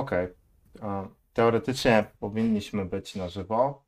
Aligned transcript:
Okej. 0.00 0.28
Okay. 0.78 1.08
Teoretycznie 1.32 2.04
powinniśmy 2.20 2.84
być 2.84 3.16
na 3.16 3.28
żywo, 3.28 3.84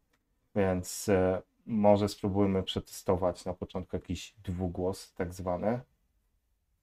więc 0.54 1.08
e, 1.08 1.42
może 1.67 2.08
spróbujmy 2.08 2.62
przetestować 2.62 3.45
na 3.45 3.54
początku 3.54 3.96
jakiś 3.96 4.35
dwugłos 4.45 5.12
tak 5.15 5.35
zwany. 5.35 5.80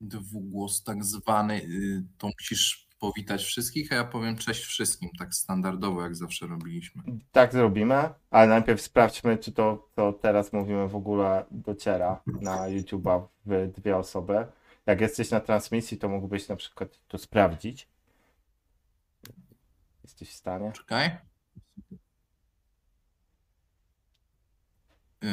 Dwugłos 0.02 0.84
tak 0.84 1.04
zwany, 1.04 1.62
y, 1.64 2.04
to 2.18 2.28
musisz 2.28 2.88
powitać 3.00 3.44
wszystkich, 3.44 3.92
a 3.92 3.96
ja 3.96 4.04
powiem 4.04 4.38
cześć 4.38 4.64
wszystkim, 4.64 5.10
tak 5.20 5.34
standardowo 5.34 6.02
jak 6.02 6.16
zawsze 6.16 6.48
robiliśmy. 6.48 7.04
Tak 7.32 7.54
zrobimy, 7.54 8.10
ale 8.30 8.48
najpierw 8.48 8.82
sprawdźmy, 8.82 9.38
czy 9.38 9.52
to, 9.52 9.90
co 9.96 10.14
teraz 10.14 10.54
mówimy 10.54 10.88
w 10.88 10.96
ogóle 10.96 11.46
dociera 11.52 12.22
na 12.42 12.58
YouTube'a 12.58 13.28
w 13.46 13.72
dwie 13.78 13.98
osoby. 13.98 14.46
Jak 14.86 15.02
jesteś 15.02 15.32
na 15.32 15.40
transmisji, 15.40 15.98
to 15.98 16.10
mógłbyś 16.10 16.48
na 16.48 16.56
przykład 16.56 17.00
to 17.08 17.18
sprawdzić. 17.18 17.88
Jesteś 20.10 20.30
w 20.30 20.34
stanie? 20.34 20.72
Czekaj. 20.72 21.18
Yy, 25.22 25.30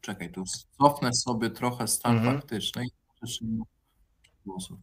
czekaj, 0.00 0.32
tu 0.32 0.44
cofnę 0.78 1.12
sobie 1.12 1.50
trochę 1.50 1.88
stan 1.88 2.16
mhm. 2.16 2.36
faktyczny 2.36 2.84
i 2.84 2.90
głosów. 4.46 4.78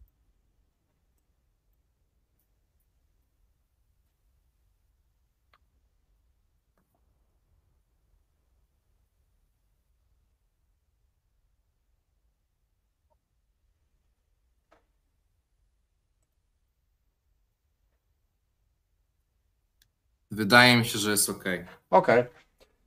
Wydaje 20.30 20.76
mi 20.76 20.84
się, 20.84 20.98
że 20.98 21.10
jest 21.10 21.30
ok. 21.30 21.44
Okej. 21.90 22.24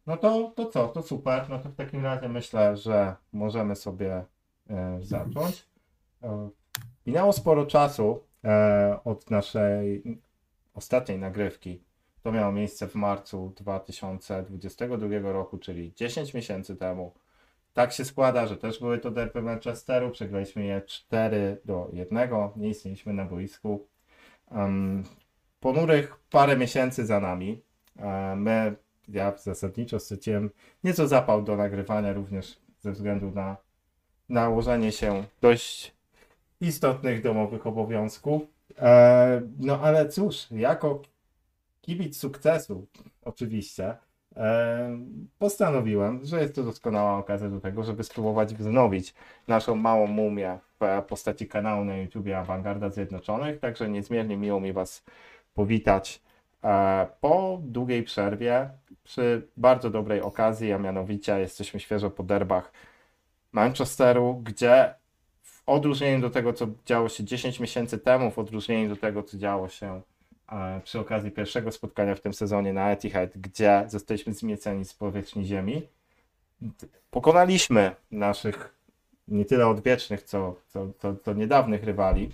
No 0.08 0.18
to, 0.18 0.54
to 0.56 0.66
co? 0.66 0.88
To 0.88 1.02
super. 1.02 1.46
No 1.50 1.60
to 1.60 1.70
w 1.70 1.76
takim 1.76 2.04
razie 2.04 2.30
myślę, 2.30 2.78
że 2.78 3.16
możemy 3.34 3.76
sobie 3.76 4.26
e, 4.70 5.00
zacząć. 5.02 5.66
E, 6.24 6.50
minęło 7.06 7.34
sporo 7.34 7.66
czasu 7.66 8.24
e, 8.44 9.00
od 9.04 9.32
naszej 9.32 10.04
ostatniej 10.74 11.20
nagrywki. 11.20 11.84
To 12.22 12.32
miało 12.32 12.52
miejsce 12.52 12.88
w 12.88 12.96
marcu 12.96 13.54
2022 13.56 15.32
roku, 15.32 15.58
czyli 15.58 15.94
10 15.94 16.34
miesięcy 16.34 16.76
temu. 16.76 17.14
Tak 17.74 17.94
się 17.94 18.06
składa, 18.06 18.48
że 18.48 18.58
też 18.58 18.80
były 18.80 19.00
to 19.00 19.12
derby 19.12 19.42
Manchesteru. 19.42 20.12
Przegraliśmy 20.12 20.66
je 20.66 20.82
4 20.82 21.62
do 21.66 21.90
1. 21.94 22.30
Nie 22.56 22.70
istnieliśmy 22.70 23.14
na 23.14 23.26
boisku. 23.26 23.88
Um, 24.52 25.04
ponurych 25.64 26.16
parę 26.32 26.58
miesięcy 26.58 27.06
za 27.06 27.20
nami. 27.20 27.62
E, 28.00 28.36
my, 28.36 28.76
ja 29.08 29.34
zasadniczo 29.38 30.00
straciłem 30.00 30.50
nieco 30.84 31.08
zapał 31.08 31.42
do 31.42 31.56
nagrywania, 31.56 32.14
również 32.14 32.60
ze 32.80 32.92
względu 32.92 33.32
na 33.32 33.58
nałożenie 34.30 34.92
się 34.92 35.24
dość 35.42 35.94
istotnych 36.62 37.22
domowych 37.22 37.68
obowiązków. 37.68 38.42
E, 38.80 39.42
no 39.60 39.80
ale 39.80 40.10
cóż, 40.10 40.48
jako 40.52 41.02
kibic 41.82 42.18
sukcesu, 42.18 42.88
oczywiście, 43.26 43.98
e, 44.36 44.98
postanowiłem, 45.40 46.26
że 46.26 46.42
jest 46.42 46.56
to 46.56 46.64
doskonała 46.64 47.18
okazja 47.18 47.50
do 47.50 47.60
tego, 47.60 47.84
żeby 47.84 48.04
spróbować 48.04 48.56
wznowić 48.56 49.14
naszą 49.48 49.76
małą 49.76 50.08
mumię 50.08 50.60
w 50.80 51.04
postaci 51.08 51.48
kanału 51.48 51.86
na 51.86 51.98
YouTubie 51.98 52.40
Awangarda 52.40 52.90
Zjednoczonych. 52.90 53.60
Także 53.60 53.90
niezmiernie 53.90 54.38
miło 54.38 54.60
mi 54.60 54.74
Was 54.74 55.04
powitać 55.54 56.22
e, 56.64 57.08
po 57.22 57.60
długiej 57.62 58.04
przerwie 58.04 58.70
przy 59.04 59.48
bardzo 59.58 59.90
dobrej 59.90 60.22
okazji, 60.22 60.74
a 60.74 60.78
mianowicie 60.78 61.40
jesteśmy 61.40 61.80
świeżo 61.80 62.10
po 62.10 62.24
derbach 62.24 62.72
Manchesteru, 63.52 64.42
gdzie 64.44 64.94
w 65.44 65.64
odróżnieniu 65.66 66.22
do 66.22 66.30
tego, 66.30 66.54
co 66.54 66.68
działo 66.86 67.10
się 67.10 67.24
10 67.24 67.60
miesięcy 67.60 67.98
temu, 67.98 68.32
w 68.32 68.40
odróżnieniu 68.40 68.90
do 68.90 68.96
tego, 68.96 69.24
co 69.24 69.38
działo 69.38 69.70
się 69.70 70.02
e, 70.52 70.82
przy 70.84 71.00
okazji 71.00 71.32
pierwszego 71.32 71.72
spotkania 71.72 72.16
w 72.16 72.22
tym 72.22 72.34
sezonie 72.34 72.74
na 72.74 72.92
Etihad, 72.92 73.30
gdzie 73.38 73.84
zostaliśmy 73.88 74.34
zmieceni 74.34 74.86
z 74.86 74.94
powierzchni 74.94 75.46
ziemi, 75.46 75.88
pokonaliśmy 77.12 77.96
naszych 78.12 78.76
nie 79.28 79.46
tyle 79.46 79.68
odwiecznych, 79.68 80.24
co, 80.24 80.56
co, 80.68 80.88
co, 81.00 81.16
co 81.16 81.34
niedawnych 81.34 81.84
rywali 81.84 82.30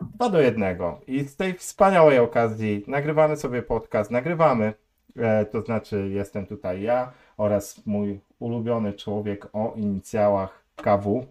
2 0.00 0.30
do 0.30 0.40
1. 0.40 0.76
I 1.06 1.24
z 1.24 1.36
tej 1.36 1.54
wspaniałej 1.54 2.18
okazji 2.18 2.84
nagrywamy 2.86 3.36
sobie 3.36 3.62
podcast, 3.62 4.10
nagrywamy, 4.10 4.74
e, 5.16 5.44
to 5.44 5.62
znaczy 5.62 6.08
jestem 6.12 6.46
tutaj 6.46 6.82
ja 6.82 7.12
oraz 7.36 7.86
mój 7.86 8.20
ulubiony 8.38 8.92
człowiek 8.92 9.46
o 9.52 9.74
inicjałach 9.76 10.64
KW. 10.76 11.26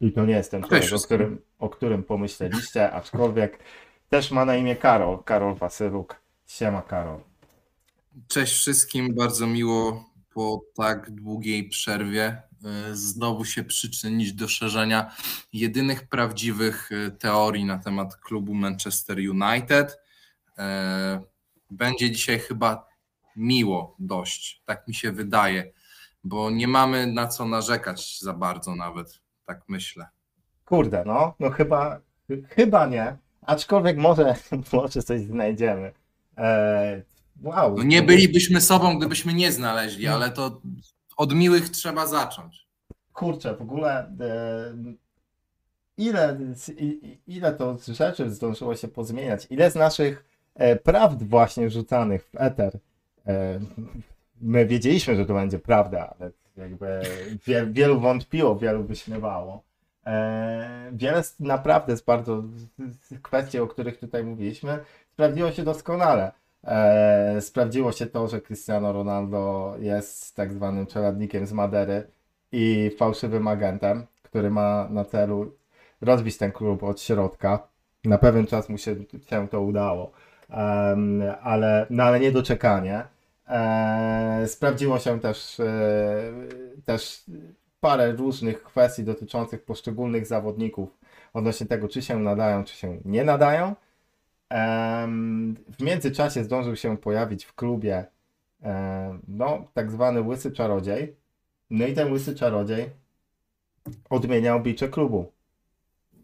I 0.00 0.12
to 0.12 0.26
nie 0.26 0.34
jestem 0.34 0.62
człowiek, 0.62 0.92
o 0.92 0.98
którym, 0.98 1.38
o 1.58 1.68
którym 1.68 2.02
pomyśleliście, 2.02 2.90
aczkolwiek 2.90 3.58
też 4.10 4.30
ma 4.30 4.44
na 4.44 4.56
imię 4.56 4.76
Karol, 4.76 5.22
Karol 5.24 5.54
Wasyluk. 5.54 6.16
Siema 6.46 6.82
Karol. 6.82 7.20
Cześć 8.28 8.54
wszystkim, 8.54 9.14
bardzo 9.14 9.46
miło 9.46 10.04
po 10.38 10.64
tak 10.74 11.10
długiej 11.10 11.68
przerwie 11.68 12.48
E, 12.64 12.94
znowu 12.96 13.44
się 13.44 13.64
przyczynić 13.64 14.32
do 14.32 14.48
szerzenia 14.48 15.10
jedynych 15.52 16.08
prawdziwych 16.08 16.90
e, 16.92 17.10
teorii 17.10 17.64
na 17.64 17.78
temat 17.78 18.16
klubu 18.16 18.54
Manchester 18.54 19.18
United. 19.18 19.98
E, 20.58 21.20
będzie 21.70 22.10
dzisiaj 22.10 22.38
chyba 22.38 22.88
miło 23.36 23.96
dość, 23.98 24.62
tak 24.64 24.88
mi 24.88 24.94
się 24.94 25.12
wydaje, 25.12 25.72
bo 26.24 26.50
nie 26.50 26.68
mamy 26.68 27.06
na 27.06 27.26
co 27.26 27.46
narzekać 27.46 28.20
za 28.20 28.32
bardzo 28.32 28.74
nawet, 28.74 29.20
tak 29.44 29.62
myślę. 29.68 30.06
Kurde, 30.64 31.02
no, 31.06 31.34
no 31.40 31.50
chyba, 31.50 32.00
chyba 32.48 32.86
nie, 32.86 33.16
aczkolwiek 33.42 33.96
może, 33.96 34.34
może 34.72 35.02
coś 35.02 35.20
znajdziemy. 35.20 35.92
Wow. 37.42 37.76
No 37.76 37.82
nie 37.82 38.02
bylibyśmy 38.02 38.60
sobą, 38.60 38.98
gdybyśmy 38.98 39.34
nie 39.34 39.52
znaleźli, 39.52 40.06
ale 40.06 40.30
to 40.30 40.60
od 41.16 41.34
miłych 41.34 41.68
trzeba 41.68 42.06
zacząć. 42.06 42.68
Kurczę, 43.12 43.56
w 43.56 43.62
ogóle 43.62 44.12
e, 44.20 44.74
ile, 45.96 46.38
ile 47.26 47.52
to 47.52 47.76
rzeczy 47.88 48.30
zdążyło 48.30 48.76
się 48.76 48.88
pozmieniać, 48.88 49.46
ile 49.50 49.70
z 49.70 49.74
naszych 49.74 50.24
e, 50.54 50.76
prawd 50.76 51.22
właśnie 51.22 51.70
rzucanych 51.70 52.24
w 52.24 52.36
eter. 52.40 52.78
E, 53.26 53.60
my 54.40 54.66
wiedzieliśmy, 54.66 55.16
że 55.16 55.26
to 55.26 55.34
będzie 55.34 55.58
prawda, 55.58 56.14
ale 56.18 56.30
jakby 56.56 57.00
wie, 57.46 57.66
wielu 57.66 58.00
wątpiło, 58.00 58.56
wielu 58.56 58.84
wyśmiewało. 58.84 59.62
Wiele 60.92 61.22
naprawdę 61.40 61.96
z 61.96 62.02
bardzo 62.02 62.42
z 63.02 63.20
kwestii, 63.22 63.58
o 63.58 63.66
których 63.66 63.98
tutaj 63.98 64.24
mówiliśmy, 64.24 64.78
sprawdziło 65.12 65.52
się 65.52 65.62
doskonale. 65.62 66.32
E, 66.64 67.40
sprawdziło 67.40 67.92
się 67.92 68.06
to, 68.06 68.28
że 68.28 68.40
Cristiano 68.40 68.92
Ronaldo 68.92 69.74
jest 69.78 70.36
tak 70.36 70.52
zwanym 70.52 70.86
czeladnikiem 70.86 71.46
z 71.46 71.52
Madery 71.52 72.06
i 72.52 72.90
fałszywym 72.98 73.48
agentem, 73.48 74.06
który 74.22 74.50
ma 74.50 74.88
na 74.90 75.04
celu 75.04 75.52
rozbić 76.00 76.38
ten 76.38 76.52
klub 76.52 76.82
od 76.82 77.00
środka. 77.00 77.68
Na 78.04 78.18
pewien 78.18 78.46
czas 78.46 78.68
mu 78.68 78.78
się, 78.78 78.96
się 79.30 79.48
to 79.48 79.60
udało, 79.60 80.12
ale, 81.42 81.86
no, 81.90 82.02
ale 82.02 82.20
niedoczekanie. 82.20 83.04
E, 83.48 84.44
sprawdziło 84.46 84.98
się 84.98 85.20
też, 85.20 85.60
e, 85.60 86.32
też 86.84 87.24
parę 87.80 88.12
różnych 88.12 88.62
kwestii 88.62 89.04
dotyczących 89.04 89.64
poszczególnych 89.64 90.26
zawodników 90.26 90.98
odnośnie 91.34 91.66
tego, 91.66 91.88
czy 91.88 92.02
się 92.02 92.18
nadają, 92.18 92.64
czy 92.64 92.76
się 92.76 92.98
nie 93.04 93.24
nadają. 93.24 93.74
W 95.78 95.82
międzyczasie 95.82 96.44
zdążył 96.44 96.76
się 96.76 96.96
pojawić 96.96 97.44
w 97.44 97.54
klubie 97.54 98.06
no, 99.28 99.68
tak 99.74 99.92
zwany 99.92 100.20
łysy 100.20 100.52
czarodziej. 100.52 101.16
No 101.70 101.86
i 101.86 101.94
ten 101.94 102.12
łysy 102.12 102.34
czarodziej 102.34 102.90
odmienia 104.10 104.54
oblicze 104.54 104.88
klubu. 104.88 105.32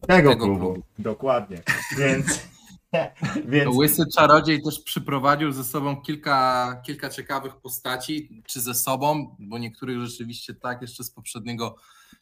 Tego, 0.01 0.31
Tego 0.31 0.45
klubu. 0.45 0.61
klubu. 0.61 0.83
Dokładnie. 0.99 1.63
Więc, 1.99 2.49
więc... 3.53 3.77
Łysy 3.77 4.03
czarodziej 4.17 4.63
też 4.63 4.81
przyprowadził 4.81 5.53
ze 5.53 5.65
sobą 5.65 5.97
kilka, 5.97 6.81
kilka 6.87 7.11
ciekawych 7.11 7.57
postaci, 7.57 8.43
czy 8.47 8.61
ze 8.61 8.75
sobą, 8.75 9.37
bo 9.39 9.59
niektórych 9.59 10.01
rzeczywiście 10.01 10.55
tak, 10.55 10.83
jeszcze 10.83 11.05
z 11.05 11.11
poprzedniego 11.11 11.77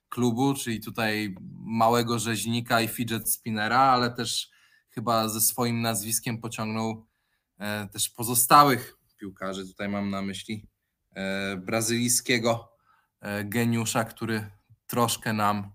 klubu, 0.09 0.55
czyli 0.55 0.81
tutaj 0.81 1.35
małego 1.59 2.19
rzeźnika 2.19 2.81
i 2.81 2.89
fidget 2.89 3.31
spinnera, 3.31 3.79
ale 3.79 4.11
też 4.11 4.52
chyba 4.95 5.29
ze 5.29 5.41
swoim 5.41 5.83
nazwiskiem 5.83 6.39
pociągnął 6.39 7.07
e, 7.59 7.89
też 7.89 8.09
pozostałych 8.09 8.99
piłkarzy. 9.17 9.67
Tutaj 9.67 9.89
mam 9.89 10.11
na 10.11 10.23
myśli 10.23 10.67
e, 11.15 11.57
brazylijskiego 11.57 12.73
e, 13.21 13.45
geniusza, 13.45 14.05
który 14.05 14.51
troszkę 14.87 15.33
nam 15.33 15.73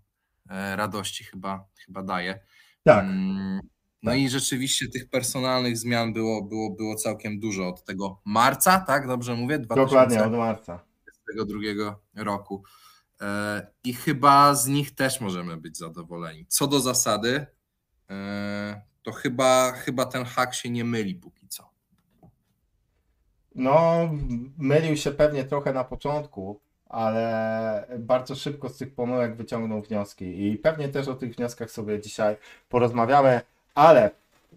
radości 0.75 1.23
chyba, 1.23 1.67
chyba 1.85 2.03
daje. 2.03 2.39
Tak. 2.83 3.05
Mm. 3.05 3.59
No 4.03 4.11
tak. 4.11 4.19
i 4.19 4.29
rzeczywiście 4.29 4.87
tych 4.87 5.09
personalnych 5.09 5.77
zmian 5.77 6.13
było, 6.13 6.41
było, 6.41 6.69
było 6.69 6.95
całkiem 6.95 7.39
dużo 7.39 7.67
od 7.67 7.83
tego 7.83 8.21
marca, 8.25 8.79
tak? 8.79 9.07
Dobrze 9.07 9.35
mówię? 9.35 9.59
Dokładnie, 9.59 10.23
od 10.23 10.31
marca. 10.31 10.83
2022 11.35 12.23
roku. 12.23 12.63
I 13.83 13.93
chyba 13.93 14.55
z 14.55 14.67
nich 14.67 14.95
też 14.95 15.21
możemy 15.21 15.57
być 15.57 15.77
zadowoleni. 15.77 16.45
Co 16.47 16.67
do 16.67 16.79
zasady, 16.79 17.45
to 19.07 19.13
chyba, 19.13 19.71
chyba 19.71 20.05
ten 20.05 20.25
hak 20.25 20.53
się 20.53 20.69
nie 20.69 20.83
myli 20.83 21.15
póki 21.15 21.47
co. 21.47 21.69
No, 23.55 24.09
mylił 24.57 24.97
się 24.97 25.11
pewnie 25.11 25.43
trochę 25.43 25.73
na 25.73 25.83
początku, 25.83 26.59
ale 26.89 27.87
bardzo 27.99 28.35
szybko 28.35 28.69
z 28.69 28.77
tych 28.77 28.95
pomyłek 28.95 29.35
wyciągnął 29.35 29.81
wnioski. 29.81 30.47
I 30.47 30.57
pewnie 30.57 30.89
też 30.89 31.07
o 31.07 31.15
tych 31.15 31.35
wnioskach 31.35 31.71
sobie 31.71 32.01
dzisiaj 32.01 32.35
porozmawiamy, 32.69 33.41
ale 33.75 34.11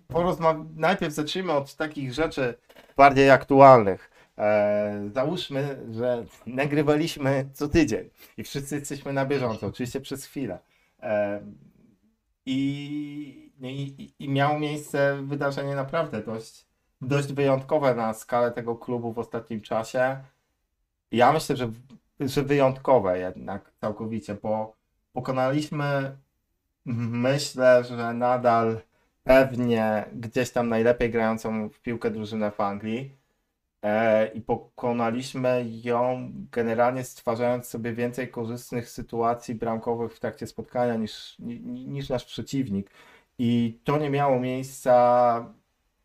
porozma- 0.09 0.67
najpierw 0.77 1.15
zacznijmy 1.15 1.53
od 1.53 1.75
takich 1.77 2.13
rzeczy 2.13 2.55
bardziej 2.97 3.31
aktualnych. 3.31 4.11
E, 4.39 5.09
załóżmy, 5.15 5.79
że 5.93 6.25
nagrywaliśmy 6.47 7.49
co 7.53 7.69
tydzień 7.69 8.11
i 8.37 8.45
wszyscy 8.45 8.75
jesteśmy 8.75 9.13
na 9.13 9.27
bieżąco, 9.27 9.67
oczywiście 9.67 10.01
przez 10.01 10.25
chwilę. 10.25 10.59
E, 11.03 11.41
i, 12.47 13.20
i, 13.61 14.15
I 14.19 14.29
miało 14.29 14.59
miejsce 14.59 15.23
wydarzenie 15.23 15.75
naprawdę 15.75 16.23
dość, 16.23 16.67
dość 17.01 17.33
wyjątkowe 17.33 17.95
na 17.95 18.15
skalę 18.15 18.51
tego 18.51 18.77
klubu 18.77 19.13
w 19.13 19.19
ostatnim 19.19 19.61
czasie. 19.61 20.17
Ja 21.13 21.33
myślę, 21.33 21.57
że, 21.57 21.71
że 22.21 22.43
wyjątkowe 22.43 23.19
jednak 23.19 23.73
całkowicie, 23.81 24.35
bo 24.35 24.77
pokonaliśmy, 25.13 26.17
myślę, 26.85 27.85
że 27.85 28.15
nadal 28.15 28.81
pewnie 29.25 30.05
gdzieś 30.13 30.51
tam 30.51 30.69
najlepiej 30.69 31.11
grającą 31.11 31.69
w 31.69 31.81
piłkę 31.81 32.11
drużynę 32.11 32.51
w 32.51 32.61
Anglii 32.61 33.17
e, 33.83 34.27
i 34.27 34.41
pokonaliśmy 34.41 35.65
ją 35.85 36.33
generalnie 36.53 37.05
stwarzając 37.05 37.67
sobie 37.67 37.93
więcej 37.93 38.29
korzystnych 38.29 38.89
sytuacji 38.91 39.55
bramkowych 39.55 40.15
w 40.15 40.21
trakcie 40.21 40.47
spotkania 40.47 40.97
niż, 40.97 41.37
niż 41.39 42.09
nasz 42.09 42.25
przeciwnik. 42.25 42.91
I 43.43 43.81
to 43.85 43.99
nie 43.99 44.11
miało 44.11 44.41
miejsca. 44.41 45.55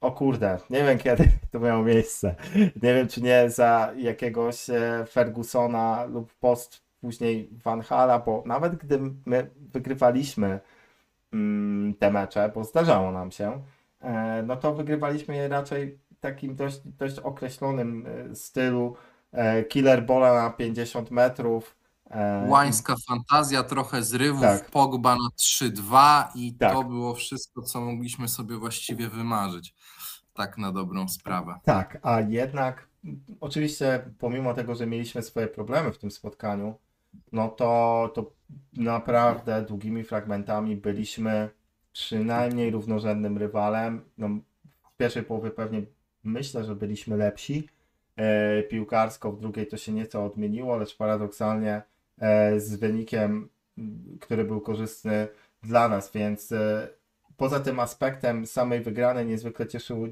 O 0.01 0.11
kurde, 0.11 0.57
nie 0.69 0.83
wiem 0.83 0.97
kiedy 0.97 1.23
to 1.51 1.59
miało 1.59 1.83
miejsce. 1.83 2.35
Nie 2.55 2.93
wiem, 2.93 3.07
czy 3.07 3.21
nie 3.21 3.49
za 3.49 3.93
jakiegoś 3.97 4.69
e, 4.69 5.05
Fergusona 5.09 6.05
lub 6.05 6.33
post 6.33 6.81
później 7.01 7.49
Van 7.63 7.81
Hala, 7.81 8.19
bo 8.19 8.43
nawet 8.45 8.75
gdy 8.75 8.99
my 9.25 9.49
wygrywaliśmy 9.73 10.59
mm, 11.33 11.93
te 11.93 12.11
mecze, 12.11 12.51
bo 12.55 12.63
zdarzało 12.63 13.11
nam 13.11 13.31
się, 13.31 13.63
e, 14.01 14.43
no 14.47 14.55
to 14.55 14.73
wygrywaliśmy 14.73 15.35
je 15.35 15.47
raczej 15.47 15.97
w 16.11 16.19
takim 16.19 16.55
dość, 16.55 16.81
dość 16.85 17.19
określonym 17.19 18.05
e, 18.31 18.35
stylu. 18.35 18.95
Killer 19.69 20.05
bola 20.05 20.33
na 20.33 20.49
50 20.49 21.11
metrów, 21.11 21.75
Łańska 22.47 22.95
fantazja, 23.07 23.63
trochę 23.63 24.03
zrywów, 24.03 24.41
tak. 24.41 24.71
Pogba 24.71 25.15
na 25.15 25.29
3-2 25.37 26.23
i 26.35 26.53
tak. 26.53 26.73
to 26.73 26.83
było 26.83 27.13
wszystko, 27.13 27.61
co 27.61 27.81
mogliśmy 27.81 28.27
sobie 28.27 28.57
właściwie 28.57 29.09
wymarzyć. 29.09 29.75
Tak 30.33 30.57
na 30.57 30.71
dobrą 30.71 31.07
sprawę. 31.07 31.55
Tak, 31.63 31.99
a 32.01 32.21
jednak 32.21 32.87
oczywiście 33.39 34.11
pomimo 34.19 34.53
tego, 34.53 34.75
że 34.75 34.87
mieliśmy 34.87 35.21
swoje 35.21 35.47
problemy 35.47 35.91
w 35.91 35.97
tym 35.97 36.11
spotkaniu, 36.11 36.75
no 37.31 37.49
to, 37.49 38.11
to 38.15 38.31
naprawdę 38.73 39.61
długimi 39.61 40.03
fragmentami 40.03 40.75
byliśmy 40.75 41.49
przynajmniej 41.93 42.71
równorzędnym 42.71 43.37
rywalem. 43.37 44.01
No, 44.17 44.29
w 44.93 44.97
pierwszej 44.97 45.23
połowie 45.23 45.51
pewnie 45.51 45.81
myślę, 46.23 46.63
że 46.63 46.75
byliśmy 46.75 47.17
lepsi. 47.17 47.69
E, 48.15 48.63
piłkarsko 48.63 49.31
w 49.31 49.39
drugiej 49.39 49.67
to 49.67 49.77
się 49.77 49.93
nieco 49.93 50.25
odmieniło, 50.25 50.77
lecz 50.77 50.97
paradoksalnie 50.97 51.75
E, 51.77 51.94
z 52.57 52.75
wynikiem, 52.75 53.49
który 54.21 54.43
był 54.43 54.61
korzystny 54.61 55.27
dla 55.63 55.87
nas, 55.87 56.11
więc 56.11 56.51
e, 56.51 56.87
poza 57.37 57.59
tym 57.59 57.79
aspektem 57.79 58.45
samej 58.45 58.81
wygranej 58.81 59.25
niezwykle 59.25 59.67
cieszyło, 59.67 60.07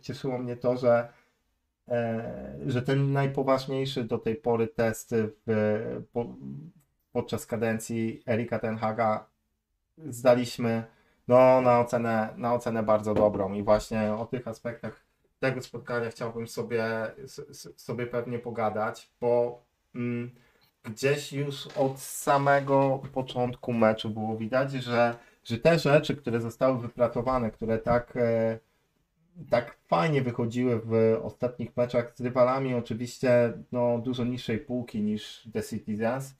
cieszyło 0.00 0.38
mnie 0.38 0.56
to, 0.56 0.76
że, 0.76 1.08
e, 1.88 2.58
że 2.66 2.82
ten 2.82 3.12
najpoważniejszy 3.12 4.04
do 4.04 4.18
tej 4.18 4.36
pory 4.36 4.68
test 4.68 5.14
w, 5.46 6.02
podczas 7.12 7.46
kadencji 7.46 8.22
Erika 8.28 8.58
Tenhaga 8.58 9.26
zdaliśmy 10.06 10.84
no, 11.28 11.60
na, 11.60 11.80
ocenę, 11.80 12.28
na 12.36 12.54
ocenę 12.54 12.82
bardzo 12.82 13.14
dobrą. 13.14 13.52
I 13.52 13.62
właśnie 13.62 14.12
o 14.12 14.26
tych 14.26 14.48
aspektach 14.48 15.04
tego 15.40 15.62
spotkania 15.62 16.10
chciałbym 16.10 16.48
sobie, 16.48 16.84
sobie 17.76 18.06
pewnie 18.06 18.38
pogadać, 18.38 19.10
bo 19.20 19.62
mm, 19.94 20.30
gdzieś 20.84 21.32
już 21.32 21.66
od 21.66 22.00
samego 22.00 23.02
początku 23.12 23.72
meczu 23.72 24.10
było 24.10 24.36
widać, 24.36 24.72
że, 24.72 25.16
że 25.44 25.58
te 25.58 25.78
rzeczy, 25.78 26.16
które 26.16 26.40
zostały 26.40 26.78
wypracowane, 26.78 27.50
które 27.50 27.78
tak, 27.78 28.16
e, 28.16 28.58
tak 29.50 29.76
fajnie 29.88 30.22
wychodziły 30.22 30.80
w 30.84 31.18
ostatnich 31.22 31.76
meczach 31.76 32.12
z 32.16 32.20
rywalami, 32.20 32.74
oczywiście 32.74 33.52
no, 33.72 33.98
dużo 33.98 34.24
niższej 34.24 34.58
półki 34.58 35.02
niż 35.02 35.48
The 35.52 35.62
Citizens, 35.62 36.34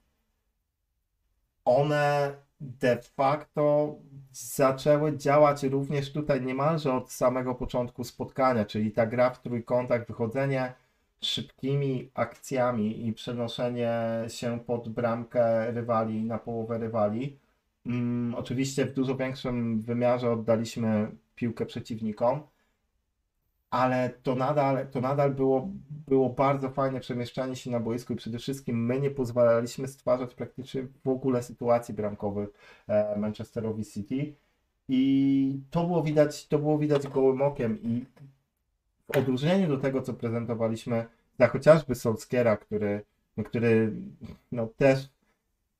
one 1.64 2.34
de 2.60 3.02
facto 3.16 3.94
zaczęły 4.32 5.16
działać 5.16 5.62
również 5.62 6.12
tutaj 6.12 6.42
niemalże 6.42 6.92
od 6.94 7.12
samego 7.12 7.54
początku 7.54 8.04
spotkania, 8.04 8.64
czyli 8.64 8.92
ta 8.92 9.06
gra 9.06 9.30
w 9.30 9.42
trójkątach, 9.42 10.06
wychodzenie 10.06 10.72
szybkimi 11.20 12.10
akcjami 12.14 13.06
i 13.06 13.12
przenoszenie 13.12 14.24
się 14.28 14.60
pod 14.60 14.88
bramkę 14.88 15.70
rywali 15.72 16.24
na 16.24 16.38
połowę 16.38 16.78
rywali. 16.78 17.38
Mm, 17.86 18.34
oczywiście 18.34 18.86
w 18.86 18.94
dużo 18.94 19.16
większym 19.16 19.82
wymiarze 19.82 20.30
oddaliśmy 20.32 21.10
piłkę 21.34 21.66
przeciwnikom, 21.66 22.40
ale 23.70 24.10
to 24.22 24.34
nadal, 24.34 24.88
to 24.90 25.00
nadal 25.00 25.34
było, 25.34 25.68
było 26.08 26.30
bardzo 26.30 26.70
fajne 26.70 27.00
przemieszczanie 27.00 27.56
się 27.56 27.70
na 27.70 27.80
boisku 27.80 28.12
i 28.12 28.16
przede 28.16 28.38
wszystkim 28.38 28.86
my 28.86 29.00
nie 29.00 29.10
pozwalaliśmy 29.10 29.88
stwarzać 29.88 30.34
praktycznie 30.34 30.86
w 31.04 31.08
ogóle 31.08 31.42
sytuacji 31.42 31.94
bramkowych 31.94 32.48
e, 32.88 33.18
Manchesterowi 33.18 33.84
City. 33.84 34.34
I 34.88 35.60
to 35.70 35.84
było 35.86 36.02
widać, 36.02 36.46
to 36.46 36.58
było 36.58 36.78
widać 36.78 37.08
gołym 37.08 37.42
okiem 37.42 37.78
i 37.82 38.04
w 39.12 39.16
odróżnieniu 39.16 39.68
do 39.68 39.78
tego, 39.78 40.02
co 40.02 40.14
prezentowaliśmy 40.14 41.06
dla 41.36 41.48
chociażby 41.48 41.94
Solskiera, 41.94 42.56
który, 42.56 43.04
który 43.44 43.92
no, 44.52 44.66
też, 44.76 45.08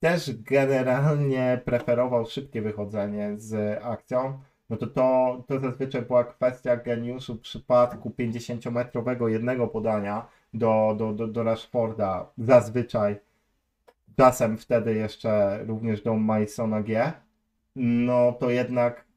też 0.01 0.31
generalnie 0.43 1.61
preferował 1.65 2.27
szybkie 2.27 2.63
wychodzenie 2.63 3.35
z 3.37 3.81
akcją, 3.85 4.39
no 4.71 4.77
to, 4.77 4.87
to 4.87 5.45
to 5.47 5.61
zazwyczaj 5.61 6.03
była 6.03 6.25
kwestia 6.25 6.77
geniuszu 6.77 7.35
w 7.35 7.41
przypadku 7.41 8.11
50-metrowego 8.19 9.27
jednego 9.27 9.69
podania 9.69 10.27
do, 10.55 10.95
do, 10.99 11.13
do, 11.13 11.27
do 11.27 11.43
Rashforda, 11.43 12.27
zazwyczaj 12.39 13.17
czasem 14.17 14.59
wtedy 14.59 14.95
jeszcze 14.95 15.65
również 15.65 16.03
do 16.03 16.15
Masona 16.15 16.83
G, 16.83 17.13
no 17.77 18.33
to 18.33 18.51
jednak 18.51 19.08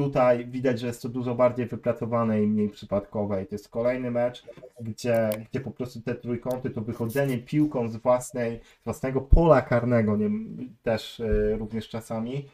Tutaj 0.00 0.46
widać, 0.46 0.80
że 0.80 0.86
jest 0.86 1.02
to 1.02 1.08
dużo 1.08 1.34
bardziej 1.34 1.66
wypracowane 1.66 2.42
i 2.42 2.46
mniej 2.46 2.68
przypadkowe. 2.68 3.42
I 3.42 3.46
to 3.46 3.54
jest 3.54 3.68
kolejny 3.68 4.10
mecz, 4.10 4.44
gdzie, 4.80 5.30
gdzie 5.50 5.60
po 5.60 5.70
prostu 5.70 6.00
te 6.00 6.14
trójkąty, 6.14 6.70
to 6.70 6.80
wychodzenie 6.80 7.38
piłką 7.38 7.88
z, 7.88 7.96
własnej, 7.96 8.60
z 8.80 8.84
własnego 8.84 9.20
pola 9.20 9.62
karnego, 9.62 10.16
nie, 10.16 10.30
też 10.82 11.20
y, 11.20 11.56
również 11.58 11.88
czasami, 11.88 12.48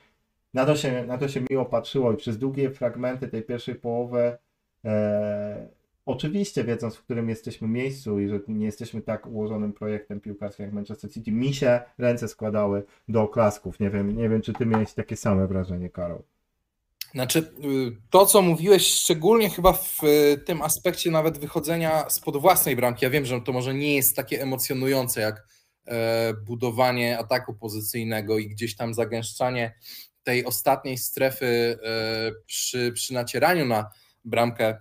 na 0.54 0.66
to, 0.66 0.76
się, 0.76 1.06
na 1.06 1.18
to 1.18 1.28
się 1.28 1.42
miło 1.50 1.64
patrzyło 1.64 2.12
i 2.12 2.16
przez 2.16 2.38
długie 2.38 2.70
fragmenty 2.70 3.28
tej 3.28 3.42
pierwszej 3.42 3.74
połowy, 3.74 4.36
e, 4.84 5.68
oczywiście 6.06 6.64
wiedząc, 6.64 6.96
w 6.96 7.04
którym 7.04 7.28
jesteśmy 7.28 7.68
miejscu 7.68 8.20
i 8.20 8.28
że 8.28 8.40
nie 8.48 8.66
jesteśmy 8.66 9.02
tak 9.02 9.26
ułożonym 9.26 9.72
projektem 9.72 10.20
piłkarskim 10.20 10.64
jak 10.64 10.74
Manchester 10.74 11.10
City, 11.10 11.32
mi 11.32 11.54
się 11.54 11.80
ręce 11.98 12.28
składały 12.28 12.82
do 13.08 13.22
oklasków. 13.22 13.80
Nie 13.80 13.90
wiem, 13.90 14.16
nie 14.16 14.28
wiem 14.28 14.42
czy 14.42 14.52
ty 14.52 14.66
miałeś 14.66 14.92
takie 14.94 15.16
same 15.16 15.46
wrażenie, 15.46 15.90
Karol. 15.90 16.22
Znaczy, 17.16 17.38
y, 17.38 17.96
to 18.10 18.26
co 18.26 18.42
mówiłeś, 18.42 18.86
szczególnie 18.86 19.50
chyba 19.50 19.72
w 19.72 20.04
y, 20.04 20.38
tym 20.46 20.62
aspekcie 20.62 21.10
nawet 21.10 21.38
wychodzenia 21.38 22.10
spod 22.10 22.36
własnej 22.36 22.76
bramki. 22.76 23.04
Ja 23.04 23.10
wiem, 23.10 23.26
że 23.26 23.40
to 23.40 23.52
może 23.52 23.74
nie 23.74 23.96
jest 23.96 24.16
takie 24.16 24.42
emocjonujące 24.42 25.20
jak 25.20 25.46
e, 25.86 26.34
budowanie 26.34 27.18
ataku 27.18 27.54
pozycyjnego 27.54 28.38
i 28.38 28.48
gdzieś 28.48 28.76
tam 28.76 28.94
zagęszczanie 28.94 29.74
tej 30.22 30.44
ostatniej 30.44 30.98
strefy 30.98 31.78
e, 31.82 32.32
przy, 32.46 32.92
przy 32.92 33.14
nacieraniu 33.14 33.66
na 33.66 33.90
bramkę 34.24 34.78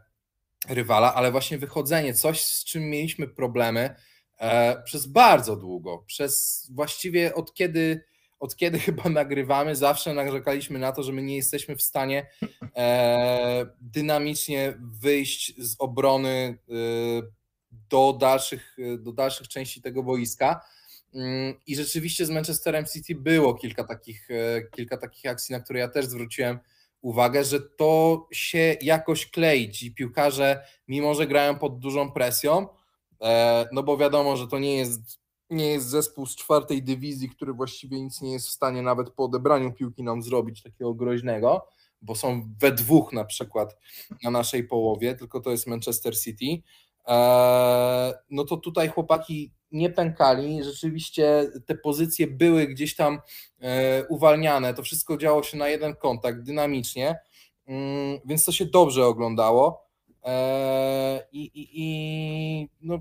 rywala, 0.69 1.13
ale 1.13 1.31
właśnie 1.31 1.57
wychodzenie, 1.57 2.13
coś 2.13 2.41
z 2.41 2.63
czym 2.63 2.89
mieliśmy 2.89 3.27
problemy 3.27 3.95
e, 4.39 4.81
przez 4.83 5.07
bardzo 5.07 5.55
długo, 5.55 6.03
przez 6.07 6.65
właściwie 6.73 7.35
od 7.35 7.53
kiedy 7.53 8.03
od 8.39 8.55
kiedy 8.55 8.79
chyba 8.89 9.09
nagrywamy, 9.09 9.75
zawsze 9.75 10.13
narzekaliśmy 10.13 10.79
na 10.79 10.91
to, 10.91 11.03
że 11.03 11.11
my 11.11 11.23
nie 11.23 11.35
jesteśmy 11.35 11.75
w 11.75 11.81
stanie 11.81 12.27
e, 12.75 13.65
dynamicznie 13.81 14.73
wyjść 14.79 15.53
z 15.57 15.75
obrony 15.79 16.57
e, 16.69 16.73
do, 17.89 18.13
dalszych, 18.13 18.77
do 18.99 19.11
dalszych 19.11 19.47
części 19.47 19.81
tego 19.81 20.03
boiska. 20.03 20.61
Mm, 21.15 21.53
I 21.67 21.75
rzeczywiście 21.75 22.25
z 22.25 22.29
Manchesterem 22.29 22.85
City 22.85 23.15
było 23.15 23.53
kilka 23.53 23.83
takich, 23.83 24.31
e, 24.31 24.61
kilka 24.75 24.97
takich 24.97 25.31
akcji, 25.31 25.53
na 25.53 25.59
które 25.59 25.79
ja 25.79 25.87
też 25.87 26.05
zwróciłem 26.05 26.59
uwagę, 27.01 27.43
że 27.43 27.59
to 27.61 28.27
się 28.31 28.75
jakoś 28.81 29.31
klei. 29.31 29.71
Ci 29.71 29.93
piłkarze, 29.93 30.65
mimo 30.87 31.13
że 31.13 31.27
grają 31.27 31.59
pod 31.59 31.79
dużą 31.79 32.11
presją, 32.11 32.67
e, 33.21 33.65
no 33.71 33.83
bo 33.83 33.97
wiadomo, 33.97 34.37
że 34.37 34.47
to 34.47 34.59
nie 34.59 34.77
jest, 34.77 35.01
nie 35.49 35.67
jest 35.67 35.87
zespół 35.87 36.25
z 36.25 36.35
czwartej 36.35 36.83
dywizji, 36.83 37.29
który 37.29 37.53
właściwie 37.53 38.01
nic 38.01 38.21
nie 38.21 38.31
jest 38.31 38.47
w 38.47 38.51
stanie 38.51 38.81
nawet 38.81 39.09
po 39.09 39.23
odebraniu 39.23 39.73
piłki 39.73 40.03
nam 40.03 40.21
zrobić 40.21 40.63
takiego 40.63 40.93
groźnego, 40.93 41.67
bo 42.01 42.15
są 42.15 42.53
we 42.59 42.71
dwóch 42.71 43.13
na 43.13 43.25
przykład 43.25 43.77
na 44.23 44.31
naszej 44.31 44.63
połowie, 44.63 45.15
tylko 45.15 45.39
to 45.39 45.51
jest 45.51 45.67
Manchester 45.67 46.19
City. 46.19 46.63
E, 47.07 48.13
no 48.29 48.43
to 48.43 48.57
tutaj 48.57 48.89
chłopaki 48.89 49.51
nie 49.71 49.89
pękali, 49.89 50.63
rzeczywiście 50.63 51.51
te 51.65 51.75
pozycje 51.75 52.27
były 52.27 52.67
gdzieś 52.67 52.95
tam 52.95 53.19
e, 53.61 54.05
uwalniane, 54.07 54.73
to 54.73 54.83
wszystko 54.83 55.17
działo 55.17 55.43
się 55.43 55.57
na 55.57 55.69
jeden 55.69 55.95
kontakt, 55.95 56.41
dynamicznie, 56.41 57.19
mm, 57.67 58.19
więc 58.25 58.45
to 58.45 58.51
się 58.51 58.65
dobrze 58.65 59.05
oglądało. 59.05 59.85
E, 60.23 61.27
i, 61.31 61.41
i, 61.43 61.69
i 61.73 62.69
no 62.81 62.99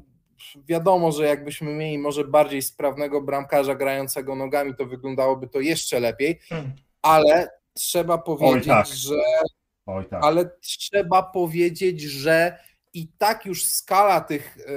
wiadomo, 0.67 1.13
że 1.13 1.25
jakbyśmy 1.27 1.75
mieli 1.75 1.99
może 1.99 2.25
bardziej 2.25 2.63
sprawnego 2.63 3.23
bramkarza 3.23 3.75
grającego 3.75 4.35
nogami, 4.35 4.75
to 4.75 4.87
wyglądałoby 4.87 5.49
to 5.49 5.61
jeszcze 5.61 6.01
lepiej, 6.01 6.39
hmm. 6.49 6.73
ale 7.03 7.49
trzeba 7.75 8.19
powiedzieć, 8.19 8.69
Oj, 8.69 8.75
tak. 8.77 8.87
że 8.87 9.17
Oj, 9.87 10.05
tak. 10.11 10.25
ale 10.25 10.51
trzeba 10.61 11.23
powiedzieć, 11.23 12.03
że 12.03 12.59
i 12.95 13.09
tak 13.19 13.47
już 13.47 13.65
skala 13.65 14.21
tych 14.21 14.59
e, 14.59 14.71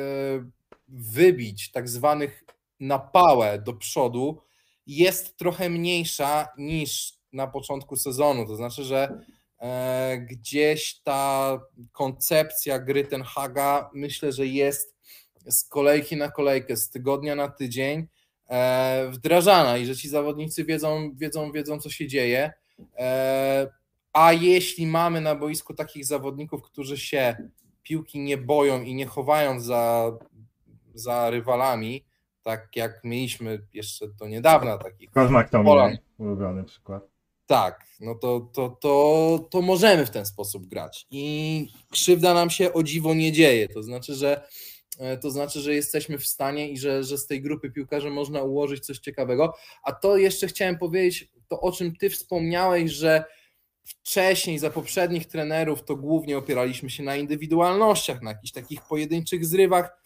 wybić 0.87 1.71
tak 1.71 1.89
zwanych 1.89 2.43
na 2.79 2.99
pałę 2.99 3.59
do 3.59 3.73
przodu 3.73 4.41
jest 4.87 5.37
trochę 5.37 5.69
mniejsza 5.69 6.47
niż 6.57 7.13
na 7.33 7.47
początku 7.47 7.95
sezonu. 7.95 8.47
To 8.47 8.55
znaczy, 8.55 8.83
że 8.83 9.21
e, 9.59 10.17
gdzieś 10.17 11.01
ta 11.03 11.59
koncepcja 11.91 12.79
gry 12.79 13.03
ten 13.03 13.23
Haga 13.23 13.89
myślę, 13.93 14.31
że 14.31 14.45
jest 14.45 14.95
z 15.49 15.63
kolejki 15.63 16.17
na 16.17 16.31
kolejkę, 16.31 16.77
z 16.77 16.89
tygodnia 16.89 17.35
na 17.35 17.47
tydzień 17.47 18.07
e, 18.49 19.09
wdrażana 19.11 19.77
i 19.77 19.85
że 19.85 19.95
ci 19.95 20.09
zawodnicy 20.09 20.65
wiedzą, 20.65 21.11
wiedzą, 21.15 21.51
wiedzą 21.51 21.79
co 21.79 21.89
się 21.89 22.07
dzieje. 22.07 22.53
E, 22.97 23.67
a 24.13 24.33
jeśli 24.33 24.87
mamy 24.87 25.21
na 25.21 25.35
boisku 25.35 25.73
takich 25.73 26.05
zawodników, 26.05 26.61
którzy 26.61 26.97
się 26.97 27.35
piłki 27.83 28.19
nie 28.19 28.37
boją 28.37 28.81
i 28.83 28.95
nie 28.95 29.05
chowają 29.05 29.59
za 29.59 30.11
za 30.99 31.29
rywalami, 31.29 32.05
tak 32.43 32.75
jak 32.75 33.03
mieliśmy 33.03 33.65
jeszcze 33.73 34.07
do 34.07 34.27
niedawna 34.27 34.77
takich. 34.77 35.11
Kozmak 35.11 35.49
to 35.49 35.63
mój 35.63 35.97
ulubiony 36.17 36.63
przykład. 36.63 37.03
Tak, 37.45 37.85
no 37.99 38.15
to, 38.15 38.49
to, 38.53 38.69
to, 38.69 39.47
to 39.49 39.61
możemy 39.61 40.05
w 40.05 40.09
ten 40.09 40.25
sposób 40.25 40.65
grać. 40.65 41.07
I 41.11 41.67
krzywda 41.91 42.33
nam 42.33 42.49
się 42.49 42.73
o 42.73 42.83
dziwo 42.83 43.13
nie 43.13 43.31
dzieje. 43.31 43.69
To 43.69 43.83
znaczy, 43.83 44.15
że 44.15 44.47
to 45.21 45.31
znaczy, 45.31 45.59
że 45.59 45.73
jesteśmy 45.73 46.17
w 46.17 46.27
stanie 46.27 46.71
i 46.71 46.77
że, 46.77 47.03
że 47.03 47.17
z 47.17 47.27
tej 47.27 47.41
grupy 47.41 47.71
piłkarzy 47.71 48.09
można 48.09 48.41
ułożyć 48.41 48.85
coś 48.85 48.99
ciekawego. 48.99 49.53
A 49.83 49.91
to 49.91 50.17
jeszcze 50.17 50.47
chciałem 50.47 50.77
powiedzieć, 50.77 51.31
to 51.47 51.61
o 51.61 51.71
czym 51.71 51.95
ty 51.95 52.09
wspomniałeś, 52.09 52.91
że 52.91 53.23
wcześniej 53.83 54.59
za 54.59 54.69
poprzednich 54.69 55.25
trenerów 55.25 55.83
to 55.83 55.95
głównie 55.95 56.37
opieraliśmy 56.37 56.89
się 56.89 57.03
na 57.03 57.15
indywidualnościach, 57.15 58.21
na 58.21 58.31
jakichś 58.31 58.51
takich 58.51 58.81
pojedynczych 58.81 59.45
zrywach. 59.45 59.97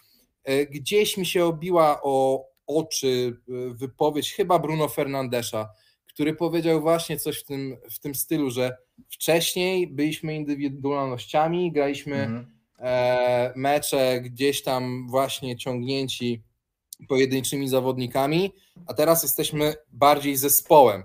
E, 0.44 0.66
gdzieś 0.66 1.18
mi 1.18 1.26
się 1.26 1.46
obiła 1.46 2.00
o 2.04 2.46
oczy 2.68 3.38
e, 3.50 3.74
wypowiedź 3.74 4.34
chyba 4.34 4.60
Bruno 4.60 4.88
Fernandesza, 4.88 5.70
który 6.08 6.36
powiedział 6.36 6.82
właśnie 6.82 7.18
coś 7.18 7.40
w 7.40 7.46
tym, 7.46 7.78
w 7.92 8.00
tym 8.00 8.16
stylu, 8.16 8.52
że 8.52 8.78
wcześniej 9.10 9.88
byliśmy 9.88 10.36
indywidualnościami, 10.36 11.72
graliśmy 11.72 12.16
mhm. 12.16 12.61
E, 12.82 13.54
mecze 13.56 14.22
gdzieś 14.22 14.64
tam 14.64 15.08
właśnie 15.10 15.58
ciągnięci 15.58 16.44
pojedynczymi 17.08 17.70
zawodnikami, 17.70 18.54
a 18.88 18.94
teraz 18.94 19.24
jesteśmy 19.24 19.74
bardziej 19.92 20.36
zespołem. 20.36 21.04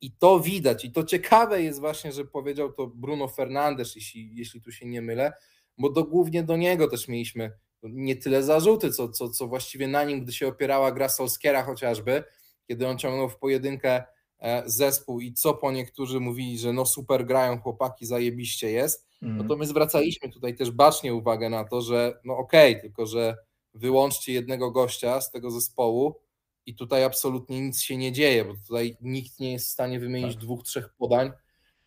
I 0.00 0.12
to 0.12 0.40
widać, 0.40 0.84
i 0.84 0.92
to 0.92 1.04
ciekawe 1.04 1.62
jest 1.62 1.80
właśnie, 1.80 2.12
że 2.12 2.24
powiedział 2.24 2.72
to 2.72 2.86
Bruno 2.86 3.28
Fernandes, 3.28 3.94
jeśli, 3.94 4.30
jeśli 4.34 4.60
tu 4.60 4.72
się 4.72 4.86
nie 4.86 5.02
mylę, 5.02 5.32
bo 5.78 5.90
do, 5.90 6.04
głównie 6.04 6.42
do 6.42 6.56
niego 6.56 6.88
też 6.88 7.08
mieliśmy 7.08 7.52
nie 7.82 8.16
tyle 8.16 8.42
zarzuty, 8.42 8.90
co, 8.90 9.08
co, 9.08 9.28
co 9.28 9.46
właściwie 9.46 9.88
na 9.88 10.04
nim, 10.04 10.22
gdy 10.22 10.32
się 10.32 10.48
opierała 10.48 10.92
gra 10.92 11.08
Solskiera 11.08 11.62
chociażby, 11.62 12.24
kiedy 12.68 12.88
on 12.88 12.98
ciągnął 12.98 13.28
w 13.28 13.38
pojedynkę 13.38 14.04
e, 14.38 14.62
zespół 14.66 15.20
i 15.20 15.32
co 15.32 15.54
po 15.54 15.72
niektórzy 15.72 16.20
mówili, 16.20 16.58
że 16.58 16.72
no 16.72 16.86
super 16.86 17.26
grają 17.26 17.60
chłopaki, 17.60 18.06
zajebiście 18.06 18.70
jest. 18.70 19.05
No 19.22 19.44
to 19.44 19.56
my 19.56 19.66
zwracaliśmy 19.66 20.30
tutaj 20.30 20.56
też 20.56 20.70
bacznie 20.70 21.14
uwagę 21.14 21.50
na 21.50 21.64
to, 21.64 21.82
że 21.82 22.20
no 22.24 22.36
okej, 22.36 22.72
okay, 22.72 22.82
tylko 22.82 23.06
że 23.06 23.36
wyłączcie 23.74 24.32
jednego 24.32 24.70
gościa 24.70 25.20
z 25.20 25.30
tego 25.30 25.50
zespołu 25.50 26.20
i 26.66 26.74
tutaj 26.74 27.04
absolutnie 27.04 27.60
nic 27.60 27.80
się 27.80 27.96
nie 27.96 28.12
dzieje, 28.12 28.44
bo 28.44 28.54
tutaj 28.54 28.96
nikt 29.00 29.40
nie 29.40 29.52
jest 29.52 29.66
w 29.66 29.70
stanie 29.70 30.00
wymienić 30.00 30.34
tak. 30.34 30.42
dwóch, 30.42 30.62
trzech 30.62 30.88
podań 30.98 31.30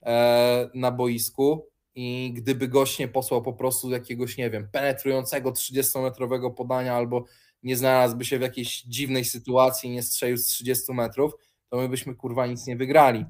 e, 0.06 0.70
na 0.74 0.92
boisku 0.92 1.68
i 1.96 2.34
gdyby 2.34 2.68
gość 2.68 3.00
nie 3.00 3.08
posłał 3.08 3.42
po 3.42 3.54
prostu 3.54 3.90
jakiegoś, 3.90 4.38
nie 4.38 4.50
wiem, 4.50 4.70
penetrującego 4.72 5.52
30-metrowego 5.52 6.54
podania 6.54 6.96
albo 6.96 7.26
nie 7.64 7.78
znalazłby 7.78 8.26
się 8.26 8.40
w 8.40 8.42
jakiejś 8.42 8.82
dziwnej 8.82 9.26
sytuacji 9.26 9.90
nie 9.90 10.04
strzelił 10.04 10.38
z 10.38 10.46
30 10.46 10.94
metrów, 10.94 11.34
to 11.70 11.78
my 11.78 11.90
byśmy 11.90 12.16
kurwa 12.16 12.48
nic 12.48 12.68
nie 12.68 12.76
wygrali. 12.76 13.26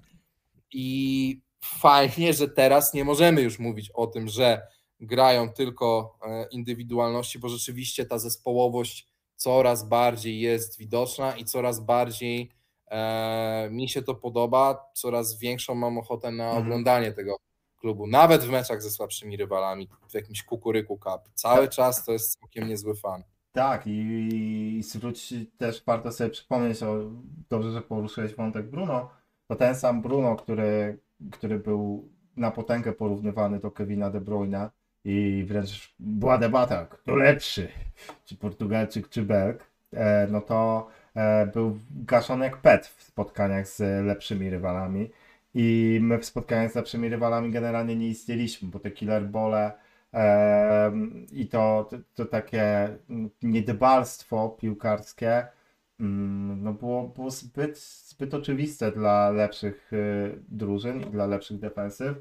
I 0.72 1.42
fajnie, 1.62 2.34
że 2.34 2.48
teraz 2.48 2.94
nie 2.94 3.04
możemy 3.04 3.42
już 3.42 3.60
mówić 3.60 3.92
o 3.92 4.08
tym, 4.08 4.28
że 4.28 4.62
grają 5.00 5.50
tylko 5.50 6.18
e, 6.26 6.48
indywidualności, 6.52 7.40
bo 7.40 7.50
rzeczywiście 7.50 8.06
ta 8.06 8.20
zespołowość 8.20 9.08
coraz 9.36 9.90
bardziej 9.90 10.40
jest 10.40 10.78
widoczna 10.78 11.38
i 11.38 11.46
coraz 11.46 11.80
bardziej 11.80 12.52
e, 12.88 13.70
mi 13.72 13.90
się 13.90 14.02
to 14.02 14.16
podoba, 14.16 14.92
coraz 14.94 15.40
większą 15.40 15.76
mam 15.76 15.98
ochotę 15.98 16.32
na 16.32 16.46
mhm. 16.46 16.64
oglądanie 16.64 17.12
tego 17.12 17.38
klubu, 17.80 18.08
nawet 18.08 18.44
w 18.44 18.50
meczach 18.50 18.82
ze 18.82 18.92
słabszymi 18.92 19.38
rywalami, 19.38 19.90
w 20.10 20.14
jakimś 20.14 20.44
kukuryku 20.44 20.98
cup. 20.98 21.34
Cały 21.34 21.62
tak. 21.68 21.76
czas 21.76 22.06
to 22.06 22.12
jest 22.12 22.40
całkiem 22.40 22.68
niezły 22.68 22.96
fan. 22.96 23.24
Tak, 23.52 23.88
i, 23.88 24.80
i 24.80 25.48
też 25.58 25.84
warto 25.86 26.12
sobie 26.12 26.30
przypomnieć, 26.30 26.84
o, 26.84 26.96
dobrze, 27.50 27.72
że 27.72 27.82
poruszyłeś 27.82 28.36
wątek 28.36 28.70
Bruno, 28.70 29.10
to 29.48 29.56
ten 29.56 29.76
sam 29.76 30.02
Bruno, 30.02 30.36
który, 30.36 31.00
który 31.32 31.60
był 31.60 32.10
na 32.38 32.52
potęgę 32.52 32.94
porównywany 32.94 33.60
do 33.60 33.72
Kevina 33.72 34.10
De 34.10 34.22
Bruyne 34.22 34.70
i 35.06 35.46
wręcz 35.48 35.96
była 36.00 36.38
debata, 36.38 36.86
kto 36.86 37.16
lepszy, 37.16 37.68
czy 38.26 38.36
Portugalczyk, 38.36 39.10
czy 39.10 39.22
Belg, 39.22 39.72
e, 39.94 40.28
no 40.32 40.42
to 40.42 40.88
e, 41.16 41.48
był 41.48 41.80
gaszony 41.92 42.46
jak 42.46 42.58
pet 42.58 42.88
w 42.88 43.04
spotkaniach 43.04 43.68
z 43.68 44.06
lepszymi 44.06 44.50
rywalami. 44.50 45.10
I 45.54 46.00
my 46.02 46.18
w 46.18 46.26
spotkaniach 46.26 46.72
z 46.72 46.76
lepszymi 46.76 47.10
rywalami 47.10 47.52
generalnie 47.52 47.96
nie 47.96 48.08
istnieliśmy, 48.08 48.70
bo 48.70 48.80
te 48.80 48.92
killer 48.92 49.26
bole 49.26 49.72
e, 50.14 50.92
i 51.32 51.48
to, 51.48 51.88
to, 51.90 51.98
to, 52.16 52.26
takie 52.26 52.90
niedbalstwo 53.42 54.50
piłkarskie 54.50 55.38
mm, 55.38 55.48
no 56.00 56.74
było, 56.74 57.08
było 57.08 57.32
zbyt, 57.32 57.80
zbyt 57.80 58.34
oczywiste 58.34 58.92
dla 58.92 59.30
lepszych 59.30 59.94
y, 59.94 60.40
drużyn 60.48 61.02
i 61.02 61.06
dla 61.06 61.26
lepszych 61.26 61.60
defensyw, 61.60 62.18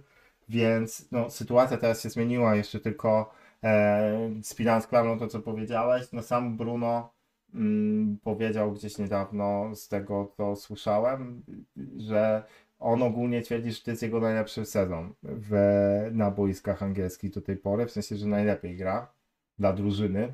więc 0.49 1.08
no, 1.12 1.30
sytuacja 1.30 1.76
teraz 1.76 2.02
się 2.02 2.11
zmieniła, 2.11 2.56
jeszcze 2.56 2.80
tylko 2.80 3.30
e, 3.64 4.30
spinając 4.42 4.87
klamrą 4.87 5.18
to, 5.18 5.26
co 5.26 5.40
powiedziałeś, 5.40 6.12
no 6.12 6.23
sam 6.23 6.56
Bruno 6.56 7.12
mm, 7.54 8.18
powiedział 8.23 8.73
gdzieś 8.73 8.99
niedawno 8.99 9.76
z 9.76 9.88
tego, 9.88 10.32
co 10.37 10.56
słyszałem, 10.56 11.42
że 11.97 12.42
on 12.78 13.02
ogólnie 13.02 13.42
twierdzi, 13.42 13.73
że 13.73 13.82
to 13.82 13.90
jest 13.90 14.02
jego 14.02 14.20
najlepszy 14.20 14.64
sezon 14.64 15.14
w, 15.23 15.54
na 16.12 16.30
boiskach 16.30 16.82
angielskich 16.82 17.30
do 17.30 17.42
tej 17.42 17.56
pory, 17.56 17.87
w 17.87 17.90
sensie, 17.90 18.16
że 18.16 18.26
najlepiej 18.26 18.76
gra 18.76 19.12
dla 19.58 19.73
drużyny. 19.73 20.32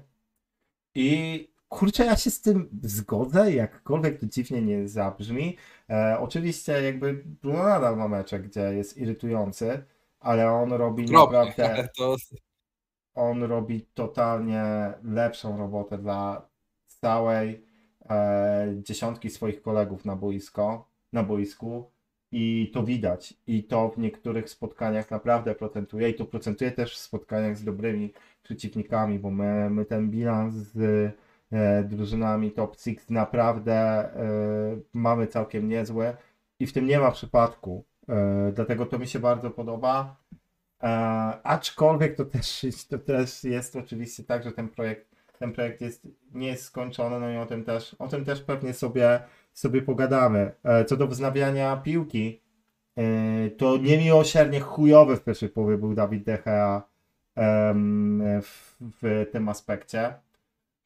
I 0.95 1.54
kurczę, 1.75 2.05
ja 2.05 2.17
się 2.17 2.31
z 2.31 2.41
tym 2.41 2.69
zgodzę, 2.83 3.53
jakkolwiek 3.53 4.21
to 4.21 4.27
dziwnie 4.27 4.63
nie 4.63 4.89
zabrzmi. 4.89 5.57
E, 5.91 6.17
oczywiście 6.21 6.83
jakby 6.83 7.25
Bruno 7.43 7.63
nadal 7.63 7.97
ma 7.97 8.09
mecze, 8.09 8.41
gdzie 8.41 8.61
jest 8.61 8.97
irytujący, 8.97 9.85
ale 10.21 10.53
on 10.53 10.73
robi 10.73 11.05
naprawdę... 11.05 11.89
To... 11.97 12.17
On 13.15 13.43
robi 13.43 13.87
totalnie 13.95 14.65
lepszą 15.05 15.59
robotę 15.59 15.99
dla 15.99 16.49
całej 16.87 17.67
e, 18.11 18.75
dziesiątki 18.83 19.31
swoich 19.31 19.63
kolegów 19.63 20.05
na 20.05 20.17
boisko 20.17 20.95
na 21.15 21.23
boisku 21.23 21.91
i 22.33 22.71
to 22.75 22.83
widać. 22.83 23.35
I 23.47 23.65
to 23.65 23.89
w 23.89 23.99
niektórych 23.99 24.51
spotkaniach 24.51 25.11
naprawdę 25.11 25.55
procentuje 25.55 26.11
i 26.11 26.15
to 26.15 26.25
procentuje 26.25 26.71
też 26.73 26.95
w 26.95 26.99
spotkaniach 26.99 27.57
z 27.57 27.65
dobrymi 27.65 28.13
przeciwnikami, 28.43 29.19
bo 29.19 29.31
my, 29.31 29.71
my 29.71 29.85
ten 29.85 30.11
bilans 30.11 30.55
z 30.55 31.13
drużynami 31.85 32.51
top 32.51 32.77
6 32.81 32.99
naprawdę 33.11 33.75
e, 33.75 34.11
mamy 34.93 35.27
całkiem 35.27 35.69
niezły 35.69 36.17
i 36.59 36.67
w 36.67 36.73
tym 36.73 36.87
nie 36.87 36.99
ma 36.99 37.11
przypadku. 37.11 37.85
E, 38.09 38.53
dlatego 38.55 38.87
to 38.87 38.99
mi 38.99 39.07
się 39.07 39.19
bardzo 39.19 39.51
podoba. 39.51 40.17
E, 40.83 40.87
aczkolwiek 41.43 42.17
to 42.17 42.25
też, 42.25 42.67
to 42.91 42.99
też 42.99 43.45
jest 43.45 43.77
oczywiście 43.77 44.25
tak, 44.25 44.45
że 44.45 44.53
ten 44.53 44.69
projekt, 44.69 45.15
ten 45.39 45.53
projekt 45.53 45.81
jest, 45.81 46.09
nie 46.33 46.47
jest 46.47 46.65
skończony, 46.65 47.21
no 47.21 47.31
i 47.31 47.37
o 47.37 47.47
tym 47.47 47.65
też, 47.65 47.95
o 47.99 48.09
tym 48.09 48.25
też 48.25 48.41
pewnie 48.43 48.75
sobie, 48.75 49.21
sobie 49.53 49.83
pogadamy. 49.83 50.53
E, 50.65 50.85
co 50.85 50.97
do 50.97 51.07
wznawiania 51.07 51.77
piłki, 51.77 52.43
e, 52.97 53.51
to 53.51 53.77
niemiłosiernie 53.77 54.61
chujowy 54.61 55.17
w 55.17 55.25
pierwszej 55.25 55.49
połowie 55.49 55.79
był 55.79 55.95
Dawid 55.95 56.25
De 56.25 56.39
Gea 56.39 56.83
em, 57.37 58.23
w, 58.43 58.77
w 58.81 59.27
tym 59.33 59.49
aspekcie. 59.49 60.24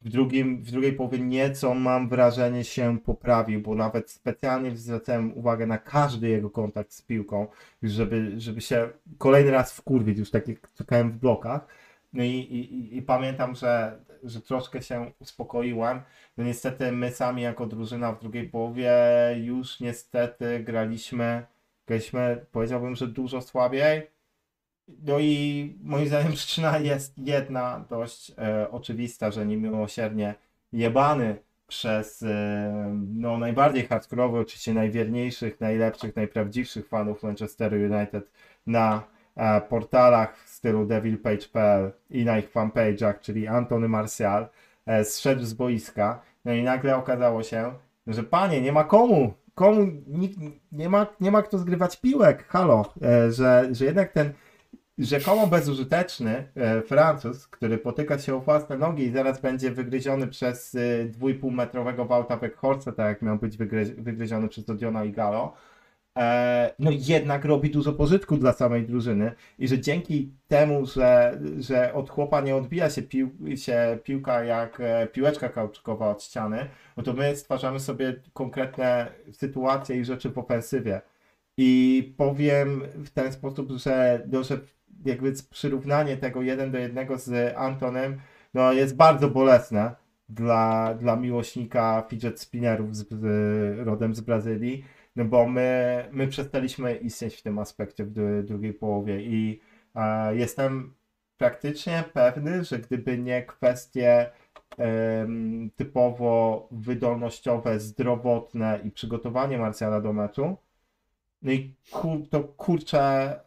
W, 0.01 0.09
drugim, 0.09 0.63
w 0.63 0.71
drugiej 0.71 0.93
połowie 0.93 1.19
nieco 1.19 1.73
mam 1.73 2.09
wrażenie 2.09 2.63
się 2.63 2.99
poprawił, 2.99 3.61
bo 3.61 3.75
nawet 3.75 4.11
specjalnie 4.11 4.77
zwracałem 4.77 5.37
uwagę 5.37 5.67
na 5.67 5.77
każdy 5.77 6.29
jego 6.29 6.49
kontakt 6.49 6.93
z 6.93 7.01
piłką, 7.01 7.47
żeby, 7.83 8.39
żeby 8.39 8.61
się 8.61 8.89
kolejny 9.17 9.51
raz 9.51 9.73
wkurwić, 9.73 10.17
już 10.17 10.31
tak 10.31 10.47
jak 10.47 10.73
czekałem 10.73 11.11
w 11.11 11.17
blokach. 11.17 11.67
No 12.13 12.23
i, 12.23 12.29
i, 12.29 12.97
i 12.97 13.01
pamiętam, 13.01 13.55
że, 13.55 13.99
że 14.23 14.41
troszkę 14.41 14.81
się 14.81 15.11
uspokoiłem. 15.19 16.01
No 16.37 16.43
niestety 16.43 16.91
my 16.91 17.11
sami 17.11 17.41
jako 17.41 17.65
drużyna 17.65 18.11
w 18.11 18.21
drugiej 18.21 18.49
połowie 18.49 18.91
już 19.37 19.79
niestety 19.79 20.59
graliśmy, 20.59 21.45
graliśmy 21.87 22.45
powiedziałbym, 22.51 22.95
że 22.95 23.07
dużo 23.07 23.41
słabiej. 23.41 24.18
No 25.03 25.19
i 25.19 25.77
moim 25.83 26.07
zdaniem 26.07 26.33
przyczyna 26.33 26.77
jest 26.79 27.17
jedna 27.17 27.85
dość 27.89 28.31
e, 28.37 28.71
oczywista, 28.71 29.31
że 29.31 29.45
niemiłosiernie 29.45 30.35
jebany 30.73 31.37
przez 31.67 32.23
e, 32.23 32.95
no, 33.15 33.37
najbardziej 33.37 33.87
hardkorowych, 33.87 34.41
oczywiście 34.41 34.73
najwierniejszych, 34.73 35.59
najlepszych, 35.59 36.15
najprawdziwszych 36.15 36.87
fanów 36.87 37.23
Manchesteru 37.23 37.77
United 37.77 38.31
na 38.67 39.03
e, 39.35 39.61
portalach 39.61 40.37
w 40.37 40.49
stylu 40.49 40.85
devilpage.pl 40.85 41.91
i 42.09 42.25
na 42.25 42.39
ich 42.39 42.51
fanpage'ach, 42.51 43.19
czyli 43.19 43.47
Antony 43.47 43.87
Martial, 43.87 44.47
e, 44.85 45.05
zszedł 45.05 45.43
z 45.43 45.53
boiska. 45.53 46.21
No 46.45 46.53
i 46.53 46.63
nagle 46.63 46.95
okazało 46.95 47.43
się, 47.43 47.73
że 48.07 48.23
panie, 48.23 48.61
nie 48.61 48.71
ma 48.71 48.83
komu, 48.83 49.33
komu, 49.55 49.87
nikt, 50.07 50.37
nie, 50.71 50.89
ma, 50.89 51.07
nie 51.21 51.31
ma 51.31 51.41
kto 51.41 51.57
zgrywać 51.57 52.01
piłek, 52.01 52.47
halo, 52.47 52.93
e, 53.01 53.31
że, 53.31 53.69
że 53.71 53.85
jednak 53.85 54.11
ten 54.11 54.33
rzekomo 54.99 55.47
bezużyteczny 55.47 56.47
e, 56.55 56.81
Francuz, 56.81 57.47
który 57.47 57.77
potyka 57.77 58.19
się 58.19 58.35
o 58.35 58.39
własne 58.39 58.77
nogi 58.77 59.03
i 59.03 59.11
zaraz 59.11 59.41
będzie 59.41 59.71
wygryziony 59.71 60.27
przez 60.27 60.75
e, 60.75 61.05
2,5 61.05 61.51
metrowego 61.51 62.05
Wałta 62.05 62.37
Weghorsta, 62.37 62.91
tak 62.91 63.07
jak 63.07 63.21
miał 63.21 63.37
być 63.37 63.57
wygry, 63.57 63.85
wygryziony 63.85 64.47
przez 64.47 64.69
Odiona 64.69 65.03
i 65.03 65.11
Galo, 65.11 65.53
e, 66.17 66.73
no 66.79 66.91
jednak 66.93 67.45
robi 67.45 67.69
dużo 67.69 67.93
pożytku 67.93 68.37
dla 68.37 68.53
samej 68.53 68.85
drużyny 68.85 69.31
i 69.59 69.67
że 69.67 69.79
dzięki 69.79 70.31
temu, 70.47 70.85
że, 70.85 71.39
że 71.59 71.93
od 71.93 72.09
chłopa 72.09 72.41
nie 72.41 72.55
odbija 72.55 72.89
się, 72.89 73.01
pił, 73.01 73.29
się 73.55 73.99
piłka 74.03 74.43
jak 74.43 74.79
e, 74.79 75.07
piłeczka 75.07 75.49
kauczkowa 75.49 76.09
od 76.09 76.23
ściany, 76.23 76.69
no 76.97 77.03
to 77.03 77.13
my 77.13 77.35
stwarzamy 77.35 77.79
sobie 77.79 78.15
konkretne 78.33 79.07
sytuacje 79.31 79.97
i 79.97 80.05
rzeczy 80.05 80.29
w 80.29 80.37
ofensywie. 80.37 81.01
I 81.61 82.13
powiem 82.17 82.83
w 82.95 83.09
ten 83.09 83.33
sposób, 83.33 83.71
że, 83.71 84.23
no, 84.31 84.43
że 84.43 84.59
jakby 85.05 85.33
przyrównanie 85.51 86.17
tego 86.17 86.41
jeden 86.41 86.71
do 86.71 86.77
jednego 86.77 87.17
z 87.17 87.57
Antonem 87.57 88.19
no, 88.53 88.73
jest 88.73 88.95
bardzo 88.95 89.29
bolesne 89.29 89.95
dla, 90.29 90.93
dla 90.93 91.15
miłośnika 91.15 92.03
fidget 92.09 92.39
spinnerów 92.39 92.95
z, 92.95 93.09
z, 93.09 93.87
rodem 93.87 94.15
z 94.15 94.21
Brazylii, 94.21 94.83
no 95.15 95.25
bo 95.25 95.47
my, 95.47 96.05
my 96.11 96.27
przestaliśmy 96.27 96.95
istnieć 96.95 97.35
w 97.35 97.41
tym 97.41 97.59
aspekcie 97.59 98.05
w 98.05 98.13
dru- 98.13 98.43
drugiej 98.43 98.73
połowie 98.73 99.21
i 99.21 99.61
e, 99.95 100.35
jestem 100.35 100.93
praktycznie 101.37 102.03
pewny, 102.13 102.63
że 102.63 102.79
gdyby 102.79 103.17
nie 103.17 103.43
kwestie 103.43 104.31
em, 104.77 105.71
typowo 105.75 106.67
wydolnościowe, 106.71 107.79
zdrowotne 107.79 108.79
i 108.83 108.91
przygotowanie 108.91 109.57
Marsjala 109.57 110.01
do 110.01 110.13
meczu, 110.13 110.57
no 111.41 111.51
i 111.51 111.75
to 112.29 112.43
kurczę, 112.43 113.39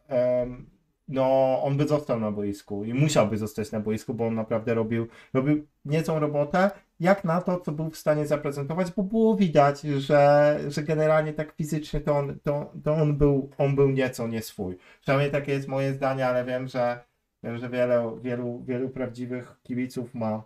no 1.09 1.59
on 1.63 1.77
by 1.77 1.89
został 1.89 2.21
na 2.21 2.31
boisku 2.31 2.85
i 2.85 2.95
musiałby 2.95 3.39
zostać 3.39 3.73
na 3.73 3.81
boisku, 3.81 4.15
bo 4.15 4.27
on 4.27 4.35
naprawdę 4.35 4.75
robił, 4.75 5.07
robił 5.35 5.67
niezłą 5.85 6.19
robotę, 6.19 6.71
jak 7.01 7.25
na 7.25 7.41
to, 7.41 7.61
co 7.61 7.73
był 7.73 7.91
w 7.91 7.97
stanie 7.97 8.27
zaprezentować, 8.27 8.91
bo 8.91 9.03
było 9.03 9.37
widać, 9.37 9.81
że, 9.81 10.61
że 10.69 10.83
generalnie 10.83 11.33
tak 11.33 11.53
fizycznie 11.53 12.01
to 12.01 12.17
on, 12.17 12.39
to, 12.43 12.73
to 12.85 12.95
on, 12.95 13.17
był, 13.17 13.51
on 13.59 13.75
był 13.75 13.91
nieco 13.91 14.29
nie 14.29 14.43
swój. 14.43 14.79
Przynajmniej 15.01 15.31
takie 15.31 15.53
jest 15.53 15.69
moje 15.69 15.95
zdanie, 15.95 16.27
ale 16.27 16.45
wiem, 16.45 16.69
że, 16.69 17.05
wiem, 17.43 17.59
że 17.59 17.69
wiele, 17.69 18.19
wielu, 18.23 18.63
wielu 18.65 18.89
prawdziwych 18.89 19.57
kibiców 19.63 20.15
ma, 20.15 20.43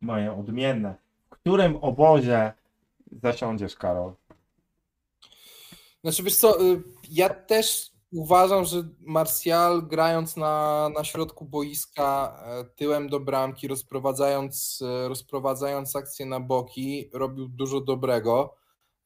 ma 0.00 0.20
je 0.20 0.32
odmienne. 0.32 0.94
W 1.26 1.30
którym 1.30 1.76
obozie 1.76 2.52
zasiądziesz, 3.22 3.76
Karol? 3.76 4.12
Znaczy 6.04 6.22
wiesz 6.22 6.36
co, 6.36 6.62
y, 6.62 6.82
ja 7.10 7.28
też 7.28 7.87
uważam, 8.12 8.64
że 8.64 8.88
Martial 9.00 9.82
grając 9.82 10.36
na, 10.36 10.88
na 10.96 11.04
środku 11.04 11.44
boiska 11.44 12.38
e, 12.46 12.64
tyłem 12.64 13.08
do 13.08 13.20
bramki, 13.20 13.68
rozprowadzając, 13.68 14.82
e, 14.82 15.08
rozprowadzając 15.08 15.96
akcję 15.96 16.26
na 16.26 16.40
boki, 16.40 17.10
robił 17.12 17.48
dużo 17.48 17.80
dobrego. 17.80 18.54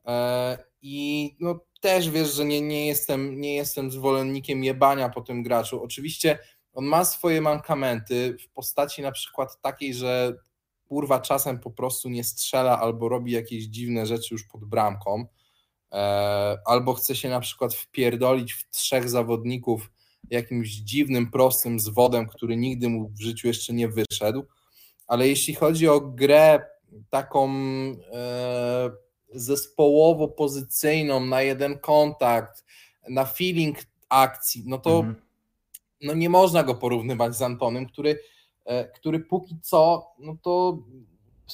E, 0.06 0.58
I 0.82 1.36
no, 1.40 1.60
też 1.80 2.10
wiesz, 2.10 2.34
że 2.34 2.44
nie, 2.44 2.60
nie, 2.60 2.86
jestem, 2.86 3.40
nie 3.40 3.54
jestem 3.54 3.90
zwolennikiem 3.90 4.64
jebania 4.64 5.08
po 5.08 5.20
tym 5.20 5.42
graczu. 5.42 5.82
Oczywiście 5.82 6.38
on 6.72 6.84
ma 6.84 7.04
swoje 7.04 7.40
mankamenty 7.40 8.36
w 8.40 8.48
postaci 8.52 9.02
na 9.02 9.12
przykład 9.12 9.60
takiej, 9.60 9.94
że 9.94 10.34
kurwa 10.88 11.20
czasem 11.20 11.58
po 11.58 11.70
prostu 11.70 12.08
nie 12.08 12.24
strzela 12.24 12.80
albo 12.80 13.08
robi 13.08 13.32
jakieś 13.32 13.64
dziwne 13.64 14.06
rzeczy 14.06 14.34
już 14.34 14.44
pod 14.44 14.64
bramką 14.64 15.26
albo 16.64 16.94
chce 16.94 17.16
się 17.16 17.28
na 17.28 17.40
przykład 17.40 17.74
wpierdolić 17.74 18.52
w 18.52 18.70
trzech 18.70 19.08
zawodników 19.08 19.90
jakimś 20.30 20.68
dziwnym, 20.68 21.30
prostym 21.30 21.80
zwodem, 21.80 22.28
który 22.28 22.56
nigdy 22.56 22.88
mu 22.88 23.08
w 23.08 23.20
życiu 23.20 23.48
jeszcze 23.48 23.72
nie 23.72 23.88
wyszedł. 23.88 24.44
Ale 25.06 25.28
jeśli 25.28 25.54
chodzi 25.54 25.88
o 25.88 26.00
grę 26.00 26.60
taką 27.10 27.50
e, 27.50 28.90
zespołowo-pozycyjną, 29.34 31.28
na 31.28 31.42
jeden 31.42 31.78
kontakt, 31.78 32.64
na 33.08 33.24
feeling 33.24 33.78
akcji, 34.08 34.62
no 34.66 34.78
to 34.78 34.98
mhm. 34.98 35.14
no 36.02 36.14
nie 36.14 36.30
można 36.30 36.62
go 36.62 36.74
porównywać 36.74 37.36
z 37.36 37.42
Antonem, 37.42 37.86
który, 37.86 38.18
e, 38.64 38.88
który 38.88 39.20
póki 39.20 39.60
co, 39.62 40.06
no 40.18 40.36
to 40.42 40.78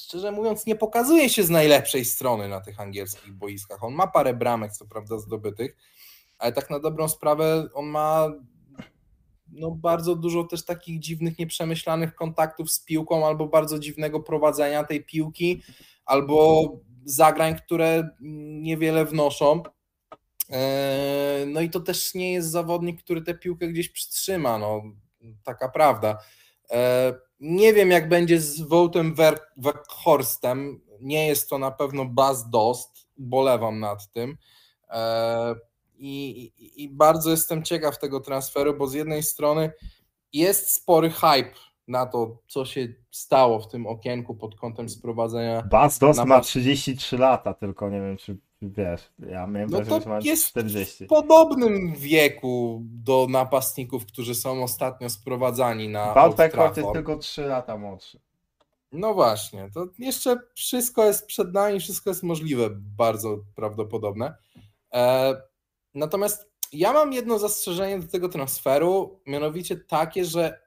szczerze 0.03 0.31
mówiąc, 0.31 0.65
nie 0.65 0.75
pokazuje 0.75 1.29
się 1.29 1.43
z 1.43 1.49
najlepszej 1.49 2.05
strony 2.05 2.47
na 2.47 2.61
tych 2.61 2.79
angielskich 2.79 3.33
boiskach. 3.33 3.83
On 3.83 3.93
ma 3.93 4.07
parę 4.07 4.33
bramek, 4.33 4.71
co 4.73 4.85
prawda, 4.85 5.17
zdobytych, 5.17 5.77
ale 6.37 6.51
tak 6.51 6.69
na 6.69 6.79
dobrą 6.79 7.09
sprawę 7.09 7.67
on 7.73 7.85
ma 7.85 8.27
no, 9.51 9.71
bardzo 9.71 10.15
dużo 10.15 10.43
też 10.43 10.65
takich 10.65 10.99
dziwnych, 10.99 11.39
nieprzemyślanych 11.39 12.15
kontaktów 12.15 12.71
z 12.71 12.85
piłką, 12.85 13.27
albo 13.27 13.47
bardzo 13.47 13.79
dziwnego 13.79 14.19
prowadzenia 14.19 14.83
tej 14.83 15.05
piłki, 15.05 15.61
albo 16.05 16.63
zagrań, 17.05 17.55
które 17.55 18.09
niewiele 18.61 19.05
wnoszą. 19.05 19.63
Eee, 20.49 21.47
no 21.47 21.61
i 21.61 21.69
to 21.69 21.79
też 21.79 22.13
nie 22.13 22.33
jest 22.33 22.49
zawodnik, 22.49 23.03
który 23.03 23.21
tę 23.21 23.33
piłkę 23.33 23.67
gdzieś 23.67 23.89
przytrzyma, 23.89 24.57
no 24.57 24.83
taka 25.43 25.69
prawda. 25.69 26.17
Nie 27.39 27.73
wiem, 27.73 27.91
jak 27.91 28.09
będzie 28.09 28.41
z 28.41 28.61
Wołtem 28.61 29.15
Weghorsten. 29.57 30.79
Nie 31.01 31.27
jest 31.27 31.49
to 31.49 31.57
na 31.57 31.71
pewno 31.71 32.05
Bas 32.05 32.49
Dost. 32.49 33.07
Bolewam 33.17 33.79
nad 33.79 34.11
tym. 34.11 34.37
E, 34.89 35.55
I, 35.97 36.29
i, 36.57 36.83
I, 36.83 36.89
bardzo 36.89 37.31
jestem 37.31 37.63
ciekaw 37.63 37.99
tego 37.99 38.19
transferu, 38.19 38.73
bo 38.77 38.87
z 38.87 38.93
jednej 38.93 39.23
strony 39.23 39.71
jest 40.33 40.71
spory 40.71 41.09
hype 41.09 41.53
na 41.87 42.05
to, 42.05 42.37
co 42.47 42.65
się 42.65 42.87
stało 43.11 43.59
w 43.59 43.67
tym 43.67 43.87
okienku 43.87 44.35
pod 44.35 44.55
kątem 44.55 44.89
sprowadzenia. 44.89 45.61
Bas 45.61 45.99
Dost 45.99 46.25
ma 46.25 46.41
33 46.41 47.17
lata, 47.17 47.53
tylko 47.53 47.89
nie 47.89 48.01
wiem, 48.01 48.17
czy 48.17 48.37
wiesz, 48.61 49.11
ja 49.19 49.47
miałem 49.47 49.69
no 49.69 49.77
wrażenie, 49.81 50.21
że 50.21 50.29
jest 50.29 50.47
40. 50.47 51.05
w 51.05 51.07
podobnym 51.07 51.93
wieku 51.95 52.81
do 52.83 53.27
napastników, 53.29 54.05
którzy 54.05 54.35
są 54.35 54.63
ostatnio 54.63 55.09
sprowadzani 55.09 55.89
na 55.89 56.13
Walter 56.13 56.51
Kort 56.51 56.77
jest 56.77 56.89
tylko 56.93 57.17
3 57.17 57.41
lata 57.41 57.77
młodszy. 57.77 58.19
No 58.91 59.13
właśnie, 59.13 59.69
to 59.73 59.87
jeszcze 59.99 60.39
wszystko 60.55 61.05
jest 61.05 61.25
przed 61.25 61.53
nami, 61.53 61.79
wszystko 61.79 62.09
jest 62.09 62.23
możliwe, 62.23 62.69
bardzo 62.73 63.39
prawdopodobne. 63.55 64.35
E, 64.93 65.35
natomiast 65.93 66.49
ja 66.73 66.93
mam 66.93 67.13
jedno 67.13 67.39
zastrzeżenie 67.39 67.99
do 67.99 68.07
tego 68.07 68.29
transferu, 68.29 69.19
mianowicie 69.25 69.77
takie, 69.77 70.25
że 70.25 70.61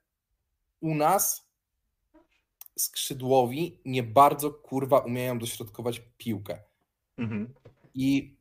u 0.80 0.94
nas 0.94 1.48
skrzydłowi 2.76 3.80
nie 3.84 4.02
bardzo 4.02 4.50
kurwa 4.50 4.98
umieją 4.98 5.38
dośrodkować 5.38 6.02
piłkę. 6.18 6.58
Mhm. 7.18 7.54
I 7.94 8.36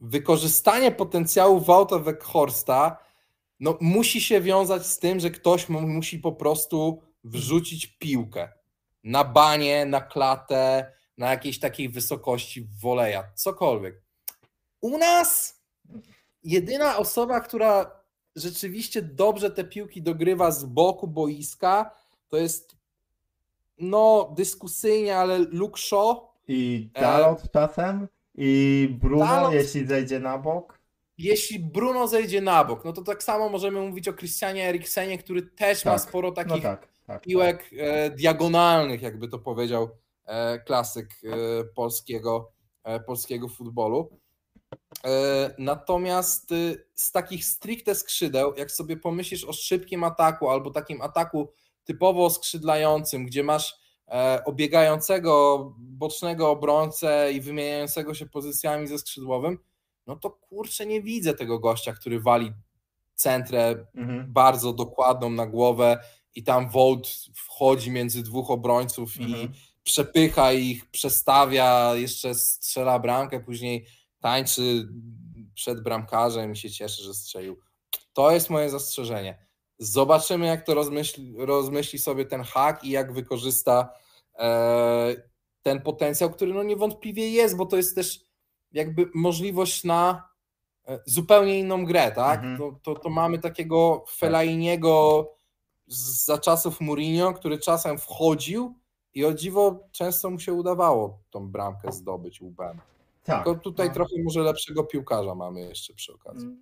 wykorzystanie 0.00 0.92
potencjału 0.92 1.60
Wouta 1.60 1.98
Weghorsta 1.98 2.96
no, 3.60 3.78
musi 3.80 4.20
się 4.20 4.40
wiązać 4.40 4.86
z 4.86 4.98
tym, 4.98 5.20
że 5.20 5.30
ktoś 5.30 5.68
mu 5.68 5.80
musi 5.80 6.18
po 6.18 6.32
prostu 6.32 7.02
wrzucić 7.24 7.86
piłkę 7.86 8.48
na 9.04 9.24
banie, 9.24 9.86
na 9.86 10.00
klatę, 10.00 10.92
na 11.18 11.30
jakiejś 11.30 11.58
takiej 11.58 11.88
wysokości 11.88 12.68
woleja, 12.82 13.32
cokolwiek. 13.34 14.02
U 14.80 14.98
nas 14.98 15.60
jedyna 16.44 16.96
osoba, 16.96 17.40
która 17.40 17.90
rzeczywiście 18.36 19.02
dobrze 19.02 19.50
te 19.50 19.64
piłki 19.64 20.02
dogrywa 20.02 20.50
z 20.50 20.64
boku 20.64 21.08
boiska, 21.08 21.90
to 22.28 22.36
jest 22.36 22.76
no 23.78 24.32
dyskusyjnie, 24.36 25.16
ale 25.16 25.38
Luke 25.38 25.80
Shaw. 25.80 26.18
I 26.48 26.90
E, 26.94 27.00
Dalot 27.00 27.50
czasem, 27.52 28.08
i 28.42 28.88
Bruno, 29.00 29.24
Dalot- 29.24 29.52
jeśli 29.52 29.86
zejdzie 29.86 30.18
na 30.20 30.38
bok. 30.38 30.78
Jeśli 31.18 31.58
Bruno 31.58 32.08
zejdzie 32.08 32.40
na 32.40 32.64
bok, 32.64 32.84
no 32.84 32.92
to 32.92 33.02
tak 33.02 33.22
samo 33.22 33.48
możemy 33.48 33.80
mówić 33.80 34.08
o 34.08 34.12
Christianie 34.12 34.68
Eriksenie, 34.68 35.18
który 35.18 35.42
też 35.42 35.84
ma 35.84 35.90
Tak, 35.92 36.00
sporo 36.00 36.28
No 36.28 36.34
takich 36.34 36.62
tak, 36.62 36.88
tak. 37.06 37.22
piłek 37.22 37.70
e, 37.78 38.10
diagonalnych, 38.10 39.02
jakby 39.02 39.28
to 39.28 39.38
powiedział 39.38 39.88
e, 40.26 40.58
klasyk 40.58 41.06
e, 41.24 41.64
polskiego, 41.64 42.52
e, 42.84 43.00
polskiego 43.00 43.48
futbolu. 43.48 44.10
E, 45.04 45.54
natomiast 45.58 46.52
e, 46.52 46.56
z 46.94 47.12
takich 47.12 47.44
stricte 47.44 47.94
skrzydeł, 47.94 48.54
jak 48.56 48.70
sobie 48.72 48.96
pomyślisz 48.96 49.44
o 49.44 49.52
szybkim 49.52 50.04
ataku 50.04 50.48
albo 50.50 50.70
takim 50.70 51.02
ataku 51.02 51.52
typowo 51.84 52.30
skrzydlającym, 52.30 53.26
gdzie 53.26 53.42
masz 53.42 53.74
obiegającego 54.44 55.58
bocznego 55.78 56.50
obrońcę 56.50 57.32
i 57.32 57.40
wymieniającego 57.40 58.14
się 58.14 58.26
pozycjami 58.26 58.86
ze 58.86 58.98
skrzydłowym, 58.98 59.58
no 60.06 60.16
to 60.16 60.30
kurczę 60.30 60.86
nie 60.86 61.02
widzę 61.02 61.34
tego 61.34 61.58
gościa, 61.58 61.92
który 61.92 62.20
wali 62.20 62.52
centrę 63.14 63.86
Mhm. 63.94 64.32
bardzo 64.32 64.72
dokładną 64.72 65.30
na 65.30 65.46
głowę 65.46 65.98
i 66.34 66.42
tam 66.42 66.70
Wołt 66.70 67.08
wchodzi 67.34 67.90
między 67.90 68.22
dwóch 68.22 68.50
obrońców 68.50 69.16
i 69.16 69.24
Mhm. 69.24 69.52
przepycha 69.82 70.52
ich, 70.52 70.90
przestawia, 70.90 71.94
jeszcze 71.94 72.34
strzela 72.34 72.98
bramkę, 72.98 73.40
później 73.40 73.86
tańczy 74.20 74.88
przed 75.54 75.82
bramkarzem 75.82 76.52
i 76.52 76.56
się 76.56 76.70
cieszy, 76.70 77.02
że 77.02 77.14
strzelił. 77.14 77.60
To 78.12 78.30
jest 78.30 78.50
moje 78.50 78.70
zastrzeżenie. 78.70 79.46
Zobaczymy, 79.82 80.46
jak 80.46 80.66
to 80.66 80.74
rozmyśli, 80.74 81.34
rozmyśli 81.38 81.98
sobie 81.98 82.24
ten 82.24 82.42
hak 82.42 82.84
i 82.84 82.90
jak 82.90 83.12
wykorzysta 83.12 83.92
e, 84.38 85.14
ten 85.62 85.82
potencjał, 85.82 86.30
który 86.30 86.54
no 86.54 86.62
niewątpliwie 86.62 87.30
jest, 87.30 87.56
bo 87.56 87.66
to 87.66 87.76
jest 87.76 87.94
też 87.94 88.20
jakby 88.72 89.10
możliwość 89.14 89.84
na 89.84 90.28
e, 90.88 91.00
zupełnie 91.06 91.58
inną 91.58 91.84
grę, 91.84 92.12
tak? 92.12 92.40
Mhm. 92.40 92.58
To, 92.58 92.78
to, 92.82 93.00
to 93.00 93.10
mamy 93.10 93.38
takiego 93.38 94.04
Felainiego 94.08 95.28
z- 95.86 96.24
za 96.24 96.38
czasów 96.38 96.80
Mourinho, 96.80 97.32
który 97.32 97.58
czasem 97.58 97.98
wchodził 97.98 98.74
i 99.14 99.24
o 99.24 99.34
dziwo 99.34 99.88
często 99.92 100.30
mu 100.30 100.38
się 100.38 100.52
udawało 100.52 101.18
tą 101.30 101.48
bramkę 101.48 101.92
zdobyć 101.92 102.40
łbem. 102.40 102.80
Tak. 103.24 103.44
Tylko 103.44 103.60
tutaj 103.60 103.88
no. 103.88 103.94
trochę 103.94 104.14
może 104.24 104.40
lepszego 104.40 104.84
piłkarza 104.84 105.34
mamy 105.34 105.60
jeszcze 105.60 105.94
przy 105.94 106.14
okazji. 106.14 106.46
Mm. 106.46 106.60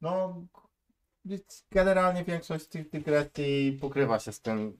No, 0.00 0.42
generalnie 1.70 2.24
większość 2.24 2.66
tych 2.66 2.90
dygresji 2.90 3.78
pokrywa 3.80 4.18
się 4.18 4.32
z 4.32 4.40
tym, 4.40 4.78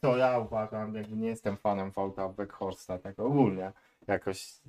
co 0.00 0.16
ja 0.16 0.38
uważam, 0.38 0.94
jakby 0.94 1.16
nie 1.16 1.28
jestem 1.28 1.56
fanem 1.56 1.90
Wouta 1.90 2.28
Beckhorsta, 2.28 2.98
tak 2.98 3.18
ogólnie. 3.18 3.72
Jakoś 4.06 4.60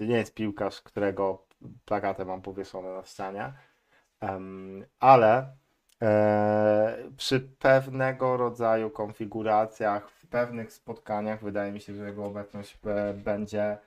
nie 0.00 0.16
jest 0.16 0.34
piłkarz, 0.34 0.82
którego 0.82 1.46
plakatę 1.84 2.24
mam 2.24 2.42
powieszone 2.42 2.94
na 2.94 3.04
ścianie. 3.04 3.52
Em, 4.20 4.84
ale 5.00 5.56
e, 6.02 6.96
przy 7.16 7.40
pewnego 7.40 8.36
rodzaju 8.36 8.90
konfiguracjach, 8.90 10.10
w 10.10 10.26
pewnych 10.26 10.72
spotkaniach 10.72 11.42
wydaje 11.42 11.72
mi 11.72 11.80
się, 11.80 11.94
że 11.94 12.06
jego 12.06 12.24
obecność 12.24 12.78
e, 12.86 13.14
będzie 13.14 13.78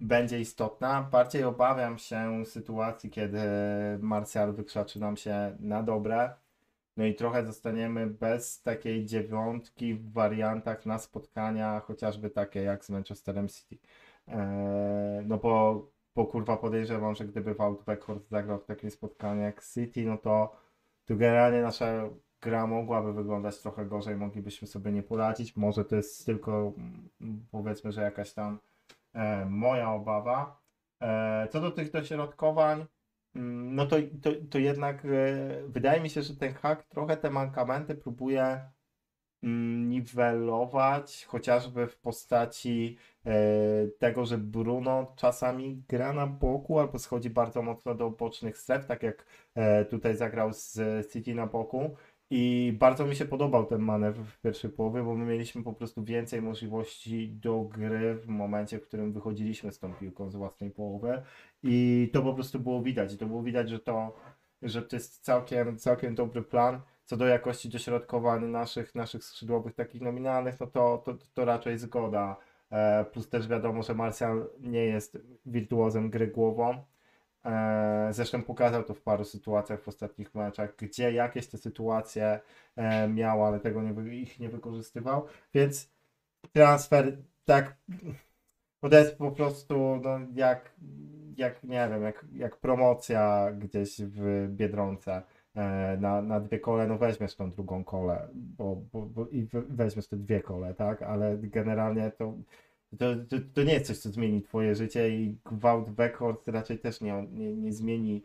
będzie 0.00 0.40
istotna. 0.40 1.02
Bardziej 1.02 1.44
obawiam 1.44 1.98
się 1.98 2.44
sytuacji, 2.46 3.10
kiedy 3.10 3.38
Martial 4.00 4.52
wykrzaczy 4.52 5.00
nam 5.00 5.16
się 5.16 5.56
na 5.60 5.82
dobre. 5.82 6.30
No 6.96 7.04
i 7.04 7.14
trochę 7.14 7.46
zostaniemy 7.46 8.06
bez 8.06 8.62
takiej 8.62 9.04
dziewiątki 9.04 9.94
w 9.94 10.12
wariantach 10.12 10.86
na 10.86 10.98
spotkania, 10.98 11.80
chociażby 11.80 12.30
takie 12.30 12.62
jak 12.62 12.84
z 12.84 12.90
Manchesterem 12.90 13.48
City. 13.48 13.78
Eee, 14.28 15.26
no 15.26 15.38
bo, 15.38 15.86
bo 16.14 16.26
kurwa 16.26 16.56
podejrzewam, 16.56 17.14
że 17.14 17.24
gdyby 17.24 17.54
Wout 17.54 17.84
Weghorst 17.84 18.28
zagrał 18.28 18.58
w 18.58 18.64
takim 18.64 18.90
spotkaniu 18.90 19.42
jak 19.42 19.64
City, 19.64 20.04
no 20.04 20.18
to, 20.18 20.56
to 21.06 21.16
generalnie 21.16 21.62
nasza 21.62 22.08
gra 22.40 22.66
mogłaby 22.66 23.12
wyglądać 23.12 23.58
trochę 23.58 23.86
gorzej, 23.86 24.16
moglibyśmy 24.16 24.68
sobie 24.68 24.92
nie 24.92 25.02
poradzić. 25.02 25.56
Może 25.56 25.84
to 25.84 25.96
jest 25.96 26.26
tylko 26.26 26.72
mm, 27.20 27.46
powiedzmy, 27.50 27.92
że 27.92 28.02
jakaś 28.02 28.32
tam 28.32 28.58
moja 29.48 29.90
obawa. 29.90 30.66
E, 31.02 31.48
co 31.52 31.60
do 31.60 31.70
tych 31.70 31.90
dośrodkowań, 31.92 32.86
mm, 33.34 33.74
no 33.74 33.86
to, 33.86 33.96
to, 34.22 34.30
to 34.50 34.58
jednak 34.58 35.04
e, 35.04 35.08
wydaje 35.68 36.00
mi 36.00 36.10
się, 36.10 36.22
że 36.22 36.36
ten 36.36 36.54
hak 36.54 36.84
trochę 36.84 37.16
te 37.16 37.30
mankamenty 37.30 37.94
próbuje 37.94 38.70
mm, 39.42 39.88
niwelować, 39.88 41.24
chociażby 41.24 41.86
w 41.86 41.98
postaci 41.98 42.96
e, 43.26 43.32
tego, 43.98 44.26
że 44.26 44.38
Bruno 44.38 45.12
czasami 45.16 45.82
gra 45.88 46.12
na 46.12 46.26
boku 46.26 46.78
albo 46.78 46.98
schodzi 46.98 47.30
bardzo 47.30 47.62
mocno 47.62 47.94
do 47.94 48.10
bocznych 48.10 48.58
stref, 48.58 48.86
tak 48.86 49.02
jak 49.02 49.26
e, 49.54 49.84
tutaj 49.84 50.16
zagrał 50.16 50.52
z 50.52 50.78
City 51.12 51.34
na 51.34 51.46
boku. 51.46 51.96
I 52.30 52.72
bardzo 52.78 53.06
mi 53.06 53.16
się 53.16 53.24
podobał 53.24 53.66
ten 53.66 53.80
manewr 53.80 54.20
w 54.24 54.40
pierwszej 54.40 54.70
połowie, 54.70 55.02
bo 55.02 55.14
my 55.14 55.24
mieliśmy 55.24 55.62
po 55.62 55.72
prostu 55.72 56.04
więcej 56.04 56.42
możliwości 56.42 57.28
do 57.28 57.60
gry 57.60 58.14
w 58.14 58.28
momencie, 58.28 58.78
w 58.78 58.82
którym 58.82 59.12
wychodziliśmy 59.12 59.72
z 59.72 59.78
tą 59.78 59.94
piłką 59.94 60.30
z 60.30 60.36
własnej 60.36 60.70
połowy. 60.70 61.22
I 61.62 62.10
to 62.12 62.22
po 62.22 62.34
prostu 62.34 62.60
było 62.60 62.82
widać. 62.82 63.14
I 63.14 63.18
to 63.18 63.26
było 63.26 63.42
widać, 63.42 63.70
że 63.70 63.78
to, 63.78 64.16
że 64.62 64.82
to 64.82 64.96
jest 64.96 65.24
całkiem, 65.24 65.78
całkiem 65.78 66.14
dobry 66.14 66.42
plan. 66.42 66.80
Co 67.04 67.16
do 67.16 67.26
jakości 67.26 67.68
dośrodkowań 67.68 68.44
naszych, 68.44 68.94
naszych 68.94 69.24
skrzydłowych, 69.24 69.74
takich 69.74 70.02
nominalnych, 70.02 70.60
no 70.60 70.66
to, 70.66 71.02
to, 71.04 71.14
to 71.34 71.44
raczej 71.44 71.78
zgoda. 71.78 72.36
E, 72.70 73.04
plus 73.04 73.28
też 73.28 73.48
wiadomo, 73.48 73.82
że 73.82 73.94
Martial 73.94 74.50
nie 74.60 74.84
jest 74.84 75.18
wirtuozem 75.46 76.10
gry 76.10 76.26
głową. 76.26 76.84
E, 77.46 78.08
Zresztą 78.12 78.42
pokazał 78.42 78.84
to 78.84 78.94
w 78.94 79.02
paru 79.02 79.24
sytuacjach 79.24 79.82
w 79.82 79.88
ostatnich 79.88 80.34
meczach, 80.34 80.76
gdzie 80.76 81.12
jakieś 81.12 81.46
te 81.46 81.58
sytuacje 81.58 82.40
e, 82.76 83.08
miał, 83.08 83.44
ale 83.44 83.60
tego 83.60 83.82
nie, 83.82 84.16
ich 84.16 84.40
nie 84.40 84.48
wykorzystywał. 84.48 85.26
Więc 85.54 85.90
transfer 86.52 87.16
tak, 87.44 87.76
to 88.90 88.98
jest 88.98 89.18
po 89.18 89.30
prostu 89.30 90.00
no, 90.04 90.18
jak, 90.34 90.74
jak 91.36 91.64
nie 91.64 91.88
wiem, 91.90 92.02
jak, 92.02 92.24
jak 92.32 92.56
promocja 92.56 93.52
gdzieś 93.58 94.00
w 94.02 94.46
Biedronce 94.48 95.22
e, 95.54 95.96
na, 96.00 96.22
na 96.22 96.40
dwie 96.40 96.60
kole, 96.60 96.86
no 96.86 96.98
weźmiesz 96.98 97.34
tą 97.36 97.50
drugą 97.50 97.84
kolę, 97.84 98.28
bo, 98.34 98.76
bo, 98.92 99.02
bo 99.06 99.26
i 99.26 99.42
we- 99.44 99.62
weźmiesz 99.62 100.08
te 100.08 100.16
dwie 100.16 100.40
kole, 100.42 100.74
tak? 100.74 101.02
Ale 101.02 101.38
generalnie 101.38 102.10
to 102.10 102.34
to, 102.98 103.06
to, 103.28 103.36
to 103.54 103.62
nie 103.62 103.72
jest 103.72 103.86
coś, 103.86 103.98
co 103.98 104.10
zmieni 104.10 104.42
twoje 104.42 104.74
życie 104.74 105.10
i 105.10 105.36
gwałt 105.44 105.90
Beckhorst 105.90 106.48
raczej 106.48 106.78
też 106.78 107.00
nie, 107.00 107.26
nie, 107.32 107.52
nie 107.56 107.72
zmieni 107.72 108.22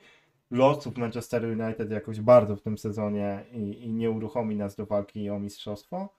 losów 0.51 0.97
Manchester 0.97 1.43
United 1.43 1.91
jakoś 1.91 2.19
bardzo 2.19 2.55
w 2.55 2.61
tym 2.61 2.77
sezonie 2.77 3.45
i, 3.51 3.83
i 3.83 3.93
nie 3.93 4.11
uruchomi 4.11 4.55
nas 4.55 4.75
do 4.75 4.85
walki 4.85 5.29
o 5.29 5.39
mistrzostwo. 5.39 6.09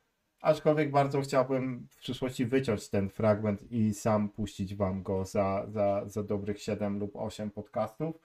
Aczkolwiek 0.41 0.91
bardzo 0.91 1.21
chciałbym 1.21 1.87
w 1.91 1.97
przyszłości 1.97 2.47
wyciąć 2.47 2.89
ten 2.89 3.11
fragment 3.11 3.73
i 3.73 3.95
sam 3.95 4.29
puścić 4.29 4.75
wam 4.75 5.03
go 5.03 5.25
za, 5.25 5.67
za, 5.69 6.03
za 6.07 6.23
dobrych 6.23 6.63
7 6.63 6.99
lub 6.99 7.17
8 7.17 7.51
podcastów, 7.51 8.17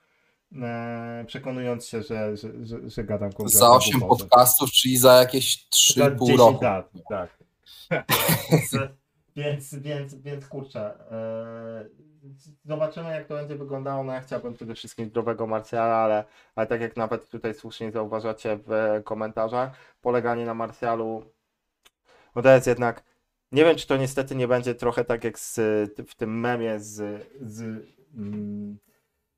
e, 0.62 1.24
przekonując 1.26 1.86
się, 1.86 2.02
że, 2.02 2.36
że, 2.36 2.66
że, 2.66 2.90
że 2.90 3.04
gadam 3.04 3.32
kompletnie 3.32 3.58
Za 3.58 3.70
8 3.70 4.00
głupoty. 4.00 4.22
podcastów, 4.22 4.70
czyli 4.70 4.96
za 4.96 5.12
jakieś 5.14 5.68
Za 5.94 6.10
3,5 6.10 6.20
10 6.20 6.38
roku. 6.38 6.64
lat, 6.64 6.90
tak. 7.08 7.38
więc, 9.38 9.74
więc, 9.74 10.14
więc 10.14 10.46
kurczę. 10.48 11.10
e, 11.10 12.08
Zobaczymy, 12.64 13.10
jak 13.10 13.26
to 13.26 13.34
będzie 13.34 13.56
wyglądało. 13.56 14.04
No 14.04 14.12
ja 14.12 14.20
chciałbym 14.20 14.54
przede 14.54 14.74
wszystkim 14.74 15.06
zdrowego 15.08 15.46
Marsjala, 15.46 15.96
ale, 15.96 16.24
ale 16.54 16.66
tak 16.66 16.80
jak 16.80 16.96
nawet 16.96 17.28
tutaj 17.30 17.54
słusznie 17.54 17.90
zauważacie 17.92 18.58
w 18.66 19.00
komentarzach, 19.04 19.70
poleganie 20.02 20.46
na 20.46 20.54
Marsjalu, 20.54 21.24
no 22.34 22.42
to 22.42 22.50
jest 22.50 22.66
jednak. 22.66 23.04
Nie 23.52 23.64
wiem, 23.64 23.76
czy 23.76 23.86
to 23.86 23.96
niestety 23.96 24.34
nie 24.34 24.48
będzie 24.48 24.74
trochę 24.74 25.04
tak 25.04 25.24
jak 25.24 25.38
z, 25.38 25.54
w 26.08 26.14
tym 26.14 26.40
memie 26.40 26.80
z, 26.80 27.22
z, 27.40 27.62
mm, 28.16 28.78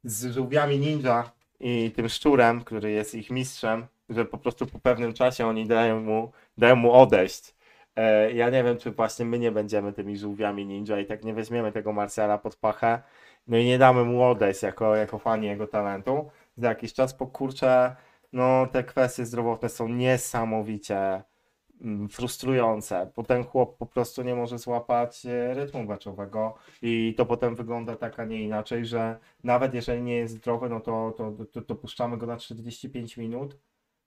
z 0.04 0.34
żółwiami 0.34 0.78
ninja 0.78 1.30
i 1.60 1.92
tym 1.96 2.08
szczurem, 2.08 2.64
który 2.64 2.90
jest 2.90 3.14
ich 3.14 3.30
mistrzem, 3.30 3.86
że 4.08 4.24
po 4.24 4.38
prostu 4.38 4.66
po 4.66 4.78
pewnym 4.78 5.12
czasie 5.14 5.46
oni 5.46 5.66
dają 5.66 6.00
mu, 6.00 6.32
dają 6.58 6.76
mu 6.76 6.92
odejść. 6.92 7.54
E, 7.96 8.32
ja 8.32 8.50
nie 8.50 8.64
wiem, 8.64 8.78
czy 8.78 8.90
właśnie 8.90 9.24
my 9.24 9.38
nie 9.38 9.52
będziemy 9.52 9.92
tymi 9.92 10.16
żółwiami 10.16 10.66
ninja 10.66 11.00
i 11.00 11.06
tak 11.06 11.24
nie 11.24 11.34
weźmiemy 11.34 11.72
tego 11.72 11.92
Marcela 11.92 12.38
pod 12.38 12.56
pachę, 12.56 13.02
no 13.46 13.56
i 13.58 13.64
nie 13.64 13.78
damy 13.78 14.04
mu 14.04 14.22
odejść 14.22 14.62
jako, 14.62 14.96
jako 14.96 15.18
fani 15.18 15.46
jego 15.46 15.66
talentu. 15.66 16.30
Za 16.56 16.68
jakiś 16.68 16.92
czas, 16.92 17.16
bo 17.16 17.26
kurczę, 17.26 17.96
no 18.32 18.66
te 18.66 18.84
kwestie 18.84 19.26
zdrowotne 19.26 19.68
są 19.68 19.88
niesamowicie 19.88 21.22
mm, 21.80 22.08
frustrujące, 22.08 23.10
bo 23.16 23.22
ten 23.22 23.44
chłop 23.44 23.78
po 23.78 23.86
prostu 23.86 24.22
nie 24.22 24.34
może 24.34 24.58
złapać 24.58 25.26
e, 25.26 25.54
rytmu 25.54 25.84
meczowego 25.84 26.54
i 26.82 27.14
to 27.16 27.26
potem 27.26 27.54
wygląda 27.54 27.96
tak, 27.96 28.20
a 28.20 28.24
nie 28.24 28.42
inaczej, 28.42 28.86
że 28.86 29.18
nawet 29.44 29.74
jeżeli 29.74 30.02
nie 30.02 30.16
jest 30.16 30.34
zdrowy, 30.34 30.68
no 30.68 30.80
to, 30.80 31.14
to, 31.16 31.32
to, 31.52 31.62
to 31.62 31.74
puszczamy 31.74 32.16
go 32.18 32.26
na 32.26 32.36
45 32.36 33.16
minut. 33.16 33.56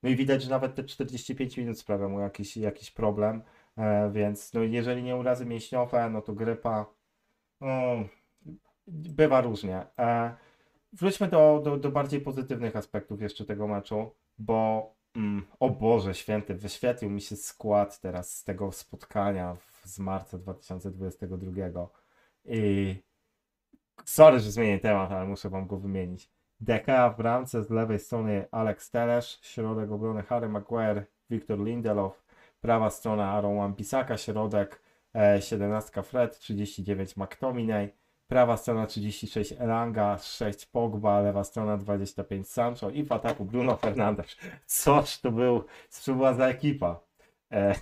No 0.04 0.10
i 0.10 0.16
widać, 0.16 0.44
że 0.44 0.50
nawet 0.50 0.76
te 0.76 0.84
45 0.84 1.58
minut 1.58 1.80
sprawia 1.80 2.08
mu 2.08 2.20
jakiś, 2.20 2.58
jakiś 2.58 2.92
problem, 2.92 3.42
więc 4.12 4.54
no 4.54 4.64
jeżeli 4.64 5.04
nie 5.04 5.16
urazy 5.16 5.46
mięśniowe, 5.46 6.10
no 6.10 6.22
to 6.22 6.34
grypa, 6.34 6.86
no, 7.62 8.04
bywa 8.88 9.42
różnie. 9.42 9.86
E, 10.00 10.36
wróćmy 10.94 11.28
do, 11.28 11.62
do, 11.64 11.78
do 11.78 11.92
bardziej 11.92 12.22
pozytywnych 12.22 12.76
aspektów 12.76 13.22
jeszcze 13.22 13.46
tego 13.46 13.68
meczu, 13.68 14.12
bo 14.38 14.90
mm, 15.16 15.46
o 15.60 15.70
Boże 15.70 16.14
święty, 16.14 16.56
wyświetlił 16.56 17.12
mi 17.12 17.22
się 17.22 17.36
skład 17.36 18.00
teraz 18.00 18.38
z 18.38 18.44
tego 18.44 18.72
spotkania 18.72 19.56
w, 19.56 19.88
z 19.88 20.00
marca 20.00 20.38
2022 20.38 21.90
i 22.46 22.96
sorry, 24.06 24.40
że 24.40 24.52
zmienię 24.52 24.80
temat, 24.80 25.12
ale 25.12 25.26
muszę 25.26 25.50
wam 25.50 25.68
go 25.68 25.78
wymienić. 25.78 26.32
DK 26.60 27.14
w 27.14 27.18
bramce 27.18 27.64
z 27.64 27.70
lewej 27.70 28.00
strony 28.00 28.48
Alex 28.52 28.92
Telesz, 28.92 29.40
środek 29.42 29.92
obrony 29.92 30.24
Harry 30.24 30.50
Maguire, 30.50 31.06
Victor 31.30 31.60
Lindelof, 31.60 32.23
prawa 32.64 32.90
strona 32.90 33.32
Aaron 33.32 33.58
Wan-Bissaka, 33.58 34.18
środek 34.18 34.82
e, 35.16 35.42
17 35.42 36.04
Fred, 36.04 36.40
39 36.40 37.18
McTominay, 37.18 37.94
prawa 38.28 38.58
strona 38.58 38.86
36 38.88 39.54
Elanga, 39.60 40.18
6 40.18 40.66
Pogba, 40.66 41.22
lewa 41.22 41.44
strona 41.44 41.78
25 41.78 42.50
Sancho 42.50 42.90
i 42.90 43.04
w 43.04 43.12
ataku 43.12 43.46
Bruno 43.46 43.76
Fernandes. 43.76 44.36
Coż 44.68 45.20
to 45.20 45.32
był, 45.32 45.64
co 45.90 46.14
była 46.14 46.34
za 46.34 46.48
ekipa? 46.48 47.00
E. 47.52 47.76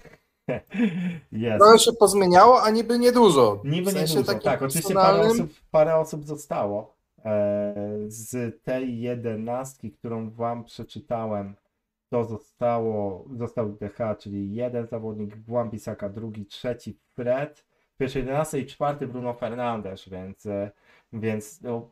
Trochę 1.59 1.79
się 1.79 1.91
pozmieniało, 1.93 2.63
a 2.63 2.69
niby 2.69 2.99
niedużo. 2.99 3.61
Niby 3.63 3.91
w 3.91 3.93
nie 3.93 3.99
sensie 3.99 4.15
dużo, 4.15 4.27
takim 4.27 4.41
tak, 4.41 4.61
oczywiście 4.61 4.93
parę 4.93 5.07
personalnym. 5.07 5.45
osób, 5.45 5.59
parę 5.71 5.95
osób 5.95 6.25
zostało. 6.25 6.95
E, 7.25 7.73
z 8.07 8.63
tej 8.63 9.01
jedenastki, 9.01 9.91
którą 9.91 10.29
wam 10.29 10.63
przeczytałem, 10.63 11.55
to 12.11 12.25
zostało, 12.25 13.25
został 13.35 13.69
DH, 13.69 14.17
czyli 14.19 14.53
jeden 14.53 14.87
zawodnik, 14.87 15.37
Wan-Bissaka, 15.37 16.09
drugi, 16.09 16.45
trzeci 16.45 16.99
Fred, 17.15 17.65
w 17.93 17.97
pierwszej 17.97 18.19
11 18.19 18.59
i 18.59 18.65
czwarty 18.65 19.07
Bruno 19.07 19.33
Fernandes, 19.33 20.09
więc, 20.09 20.45
e, 20.45 20.71
więc 21.13 21.61
no, 21.61 21.89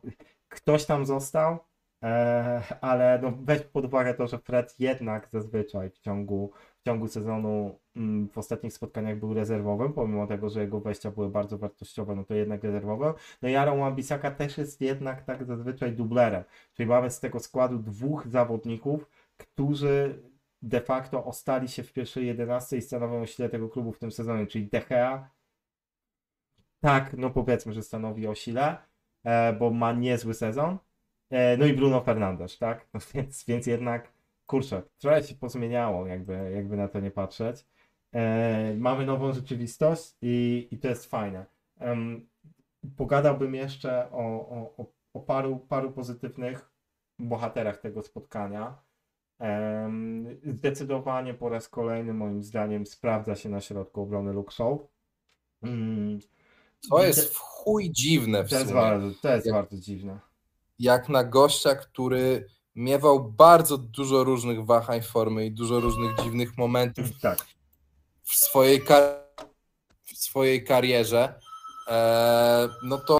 ktoś 0.48 0.84
tam 0.86 1.06
został, 1.06 1.58
e, 2.02 2.62
ale 2.80 3.18
no, 3.22 3.32
weź 3.42 3.60
pod 3.60 3.84
uwagę 3.84 4.14
to, 4.14 4.26
że 4.26 4.38
Fred 4.38 4.74
jednak 4.78 5.28
zazwyczaj 5.32 5.90
w 5.90 5.98
ciągu, 5.98 6.52
w 6.80 6.84
ciągu 6.84 7.08
sezonu 7.08 7.78
mm, 7.96 8.28
w 8.28 8.38
ostatnich 8.38 8.72
spotkaniach 8.72 9.18
był 9.18 9.34
rezerwowym, 9.34 9.92
pomimo 9.92 10.26
tego, 10.26 10.50
że 10.50 10.60
jego 10.60 10.80
wejścia 10.80 11.10
były 11.10 11.28
bardzo 11.28 11.58
wartościowe, 11.58 12.14
no 12.14 12.24
to 12.24 12.34
jednak 12.34 12.64
rezerwowym. 12.64 13.12
No 13.42 13.48
i 13.48 13.54
Aaron 13.54 13.78
Wan-Bissaka 13.78 14.30
też 14.30 14.58
jest 14.58 14.80
jednak 14.80 15.24
tak 15.24 15.44
zazwyczaj 15.44 15.92
dublerem, 15.92 16.44
czyli 16.74 16.88
mamy 16.88 17.10
z 17.10 17.20
tego 17.20 17.40
składu 17.40 17.78
dwóch 17.78 18.26
zawodników, 18.26 19.06
którzy 19.40 20.22
de 20.62 20.80
facto 20.80 21.24
ostali 21.24 21.68
się 21.68 21.82
w 21.82 21.92
pierwszej 21.92 22.26
11 22.26 22.76
i 22.76 22.82
stanowią 22.82 23.26
sile 23.26 23.48
tego 23.48 23.68
klubu 23.68 23.92
w 23.92 23.98
tym 23.98 24.12
sezonie, 24.12 24.46
czyli 24.46 24.68
De 24.68 24.82
tak, 26.80 27.12
no 27.16 27.30
powiedzmy, 27.30 27.72
że 27.72 27.82
stanowi 27.82 28.26
o 28.26 28.34
sile, 28.34 28.76
e, 29.24 29.52
bo 29.52 29.70
ma 29.70 29.92
niezły 29.92 30.34
sezon, 30.34 30.78
e, 31.30 31.56
no 31.56 31.66
i 31.66 31.72
Bruno 31.72 32.00
Fernandes, 32.00 32.58
tak, 32.58 32.86
no 32.94 33.00
więc, 33.14 33.44
więc 33.44 33.66
jednak, 33.66 34.12
kurczę, 34.46 34.82
trochę 34.98 35.22
się 35.22 35.34
pozmieniało, 35.34 36.06
jakby, 36.06 36.52
jakby 36.54 36.76
na 36.76 36.88
to 36.88 37.00
nie 37.00 37.10
patrzeć. 37.10 37.66
E, 38.14 38.74
mamy 38.78 39.06
nową 39.06 39.32
rzeczywistość 39.32 40.16
i, 40.22 40.68
i 40.70 40.78
to 40.78 40.88
jest 40.88 41.06
fajne. 41.06 41.46
Pogadałbym 42.96 43.54
jeszcze 43.54 44.10
o, 44.12 44.24
o, 44.78 44.86
o 45.14 45.20
paru, 45.20 45.58
paru 45.58 45.92
pozytywnych 45.92 46.70
bohaterach 47.18 47.78
tego 47.78 48.02
spotkania. 48.02 48.82
Zdecydowanie 50.44 51.34
po 51.34 51.48
raz 51.48 51.68
kolejny 51.68 52.14
moim 52.14 52.42
zdaniem 52.42 52.86
sprawdza 52.86 53.36
się 53.36 53.48
na 53.48 53.60
środku 53.60 54.02
obrony 54.02 54.32
Luke 54.32 54.52
Shaw. 54.52 54.78
Mm, 55.62 56.18
To 56.90 57.04
jest 57.04 57.34
w 57.34 57.38
chuj 57.38 57.90
dziwne 57.90 58.44
w 58.44 58.50
to 58.50 58.58
jest, 58.58 58.72
bardzo, 58.72 59.20
to 59.22 59.28
jest 59.34 59.46
Jak- 59.46 59.54
bardzo 59.54 59.76
dziwne. 59.76 60.18
Jak 60.78 61.08
na 61.08 61.24
gościa, 61.24 61.74
który 61.74 62.46
miewał 62.74 63.32
bardzo 63.32 63.78
dużo 63.78 64.24
różnych 64.24 64.64
wahań 64.64 65.02
formy 65.02 65.46
i 65.46 65.50
dużo 65.52 65.80
różnych 65.80 66.16
dziwnych 66.22 66.58
momentów 66.58 67.06
Tak, 67.22 67.38
w 68.22 68.34
swojej, 68.34 68.80
kar- 68.82 69.20
w 70.02 70.18
swojej 70.18 70.64
karierze, 70.64 71.40
e, 71.88 72.68
no 72.84 72.98
to, 72.98 73.18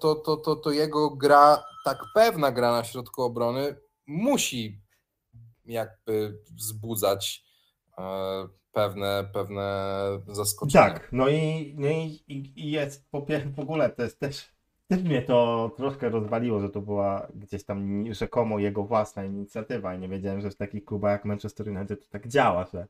to, 0.00 0.14
to, 0.14 0.36
to, 0.36 0.56
to 0.56 0.70
jego 0.70 1.10
gra, 1.10 1.64
tak 1.84 1.98
pewna 2.14 2.52
gra 2.52 2.72
na 2.72 2.84
środku 2.84 3.22
obrony 3.22 3.76
musi 4.06 4.80
jakby 5.66 6.38
wzbudzać 6.56 7.44
e, 7.98 8.02
pewne, 8.72 9.28
pewne 9.32 9.94
zaskoczenia. 10.26 10.84
tak. 10.84 11.08
No 11.12 11.28
i, 11.28 11.74
no 11.78 11.88
i, 11.88 12.22
i 12.56 12.70
jest 12.70 13.10
po, 13.10 13.26
w 13.56 13.60
ogóle 13.60 13.90
to 13.90 14.02
jest 14.02 14.20
też, 14.20 14.48
też 14.88 15.02
mnie 15.02 15.22
to 15.22 15.70
troszkę 15.76 16.08
rozwaliło, 16.08 16.60
że 16.60 16.70
to 16.70 16.80
była 16.80 17.28
gdzieś 17.34 17.64
tam 17.64 18.04
rzekomo 18.14 18.58
jego 18.58 18.84
własna 18.84 19.24
inicjatywa 19.24 19.94
i 19.94 19.98
nie 19.98 20.08
wiedziałem, 20.08 20.40
że 20.40 20.50
w 20.50 20.56
takich 20.56 20.84
klubach 20.84 21.12
jak 21.12 21.24
Manchester 21.24 21.68
United 21.68 22.00
to 22.00 22.10
tak 22.10 22.28
działa, 22.28 22.66
że 22.72 22.86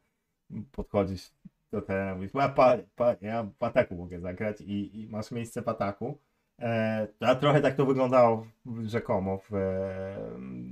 podchodzisz 0.72 1.30
do 1.72 1.80
i 1.80 2.14
mówisz, 2.14 2.30
a 2.34 2.48
panie, 2.48 2.84
panie, 2.96 3.18
ja 3.20 3.46
w 3.58 3.62
ataku 3.62 3.94
mogę 3.94 4.20
zagrać 4.20 4.60
i, 4.60 5.00
i 5.00 5.08
masz 5.08 5.30
miejsce 5.30 5.62
w 5.62 5.68
ataku. 5.68 6.18
E, 6.58 7.08
a 7.20 7.34
trochę 7.34 7.60
tak 7.60 7.74
to 7.74 7.87
wyglądało 7.87 8.46
rzekomo 8.82 9.38
w, 9.38 9.50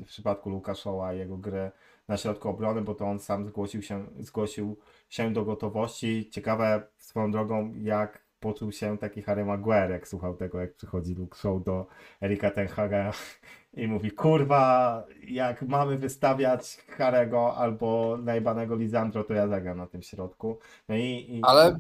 w 0.04 0.06
przypadku 0.06 0.50
Lukaszoła 0.50 1.14
i 1.14 1.18
jego 1.18 1.36
gry 1.36 1.70
na 2.08 2.16
środku 2.16 2.48
obrony, 2.48 2.82
bo 2.82 2.94
to 2.94 3.04
on 3.04 3.20
sam 3.20 3.46
zgłosił 3.46 3.82
się, 3.82 4.06
zgłosił 4.20 4.76
się 5.08 5.32
do 5.32 5.44
gotowości. 5.44 6.30
Ciekawe 6.30 6.86
swoją 6.96 7.30
drogą, 7.30 7.74
jak 7.76 8.22
poczuł 8.42 8.72
się 8.72 8.98
taki 8.98 9.22
Harry 9.22 9.44
Maguire, 9.44 9.90
jak 9.90 10.08
słuchał 10.08 10.36
tego, 10.36 10.60
jak 10.60 10.74
przychodzi 10.74 11.14
Luke 11.14 11.38
Shaw 11.38 11.64
do 11.64 11.86
Erika 12.22 12.50
Tenhaga 12.50 13.12
i 13.74 13.86
mówi, 13.86 14.10
kurwa, 14.10 15.04
jak 15.28 15.62
mamy 15.62 15.98
wystawiać 15.98 16.76
Harego 16.88 17.56
albo 17.56 18.18
najbanego 18.22 18.76
Lisandro, 18.76 19.24
to 19.24 19.34
ja 19.34 19.48
zagram 19.48 19.78
na 19.78 19.86
tym 19.86 20.02
środku. 20.02 20.58
No 20.88 20.94
i, 20.96 21.26
i 21.28 21.40
Ale 21.42 21.78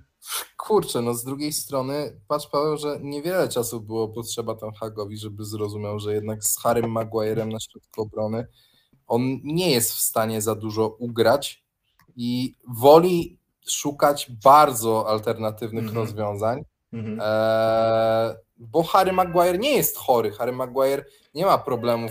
kurczę, 0.56 1.02
no 1.02 1.14
z 1.14 1.24
drugiej 1.24 1.52
strony, 1.52 2.20
patrz 2.28 2.46
Paweł, 2.46 2.76
że 2.76 2.98
niewiele 3.00 3.48
czasu 3.48 3.80
było 3.80 4.08
potrzeba 4.08 4.54
tam 4.54 4.72
Hagowi, 4.72 5.16
żeby 5.16 5.44
zrozumiał, 5.44 5.98
że 5.98 6.14
jednak 6.14 6.44
z 6.44 6.62
Harrym 6.62 6.90
Maguirem 6.90 7.48
na 7.48 7.58
środku 7.60 8.02
obrony 8.02 8.46
on 9.06 9.40
nie 9.44 9.70
jest 9.70 9.92
w 9.92 10.00
stanie 10.00 10.42
za 10.42 10.54
dużo 10.54 10.88
ugrać 10.88 11.64
i 12.16 12.54
woli 12.68 13.38
szukać 13.68 14.30
bardzo 14.44 15.08
alternatywnych 15.08 15.84
Mhm. 15.84 15.98
rozwiązań, 15.98 16.64
Mhm. 16.92 17.18
e, 17.22 18.36
bo 18.56 18.82
Harry 18.82 19.12
Maguire 19.12 19.58
nie 19.58 19.70
jest 19.70 19.96
chory. 19.96 20.32
Harry 20.32 20.52
Maguire 20.52 21.04
nie 21.34 21.46
ma 21.46 21.58
problemów 21.58 22.10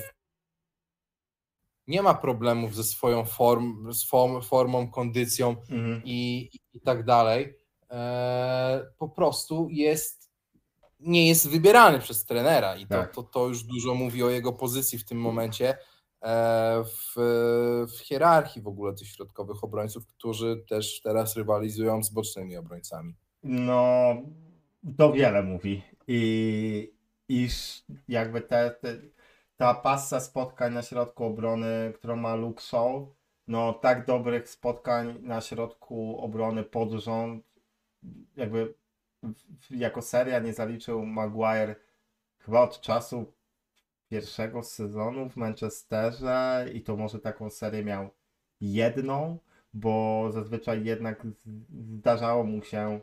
nie 1.88 2.02
ma 2.02 2.14
problemów 2.14 2.76
ze 2.76 2.84
swoją 2.84 3.26
form, 3.26 3.94
swą 3.94 4.42
formą, 4.42 4.92
kondycją 4.92 5.50
Mhm. 5.50 6.02
i, 6.06 6.50
i 6.74 6.82
tak 6.82 7.06
dalej, 7.06 7.56
e, 7.92 8.86
po 8.98 9.10
prostu 9.10 9.68
jest, 9.72 10.30
nie 11.00 11.28
jest 11.28 11.50
wybierany 11.50 12.00
przez 12.00 12.26
trenera 12.26 12.76
i 12.76 12.82
to, 12.88 12.96
Tak. 12.96 13.16
to, 13.16 13.24
to 13.24 13.48
już 13.48 13.64
dużo 13.64 13.96
mówi 13.96 14.24
o 14.24 14.30
jego 14.30 14.54
pozycji 14.54 15.00
w 15.00 15.06
tym 15.06 15.18
momencie 15.18 15.78
w, 16.84 17.14
w 17.98 18.00
hierarchii 18.00 18.62
w 18.62 18.68
ogóle 18.68 18.94
tych 18.94 19.08
środkowych 19.08 19.64
obrońców, 19.64 20.08
którzy 20.08 20.64
też 20.70 21.02
teraz 21.02 21.36
rywalizują 21.36 22.04
z 22.04 22.10
bocznymi 22.10 22.58
obrońcami. 22.58 23.16
No, 23.44 24.16
to 24.98 25.12
wiele 25.12 25.44
mówi. 25.44 25.84
I 26.08 26.94
iż 27.30 27.84
jakby 28.08 28.42
te, 28.42 28.72
te, 28.72 28.98
ta 29.58 29.74
passa 29.74 30.20
spotkań 30.20 30.74
na 30.74 30.82
środku 30.82 31.26
obrony, 31.26 31.94
którą 31.96 32.16
ma 32.16 32.36
Luke 32.36 32.62
Shaw, 32.62 33.02
no 33.48 33.74
tak 33.74 34.06
dobrych 34.06 34.50
spotkań 34.50 35.18
na 35.22 35.42
środku 35.42 36.20
obrony 36.20 36.64
pod 36.64 36.92
rząd, 36.92 37.46
jakby 38.36 38.74
jako 39.70 40.02
seria 40.02 40.40
nie 40.40 40.54
zaliczył 40.54 41.06
Maguire 41.06 41.76
chyba 42.40 42.62
od 42.62 42.82
czasu 42.82 43.34
pierwszego 44.12 44.64
sezonu 44.64 45.30
w 45.30 45.36
Manchesterze 45.36 46.66
i 46.74 46.82
to 46.82 46.98
może 46.98 47.20
taką 47.20 47.50
serię 47.50 47.84
miał 47.84 48.10
jedną, 48.62 49.38
bo 49.74 50.28
zazwyczaj 50.32 50.84
jednak 50.84 51.28
zdarzało 51.98 52.44
mu 52.44 52.64
się, 52.64 53.00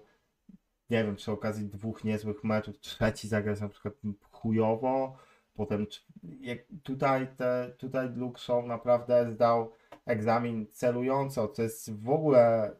nie 0.91 1.05
wiem, 1.05 1.17
przy 1.17 1.33
okazji 1.33 1.67
dwóch 1.67 2.05
niezłych 2.05 2.45
meczów, 2.45 2.79
trzeci 2.79 3.29
zagrać 3.29 3.61
na 3.61 3.69
przykład 3.69 3.95
chujowo, 4.33 5.17
potem 5.55 5.87
tutaj, 6.83 7.29
te, 7.37 7.73
tutaj 7.79 8.11
Luke 8.17 8.41
Shaw 8.41 8.67
naprawdę 8.67 9.31
zdał 9.33 9.73
egzamin 10.07 10.67
celująco, 10.73 11.49
co 11.49 11.63
jest 11.63 12.03
w 12.03 12.11
ogóle 12.11 12.77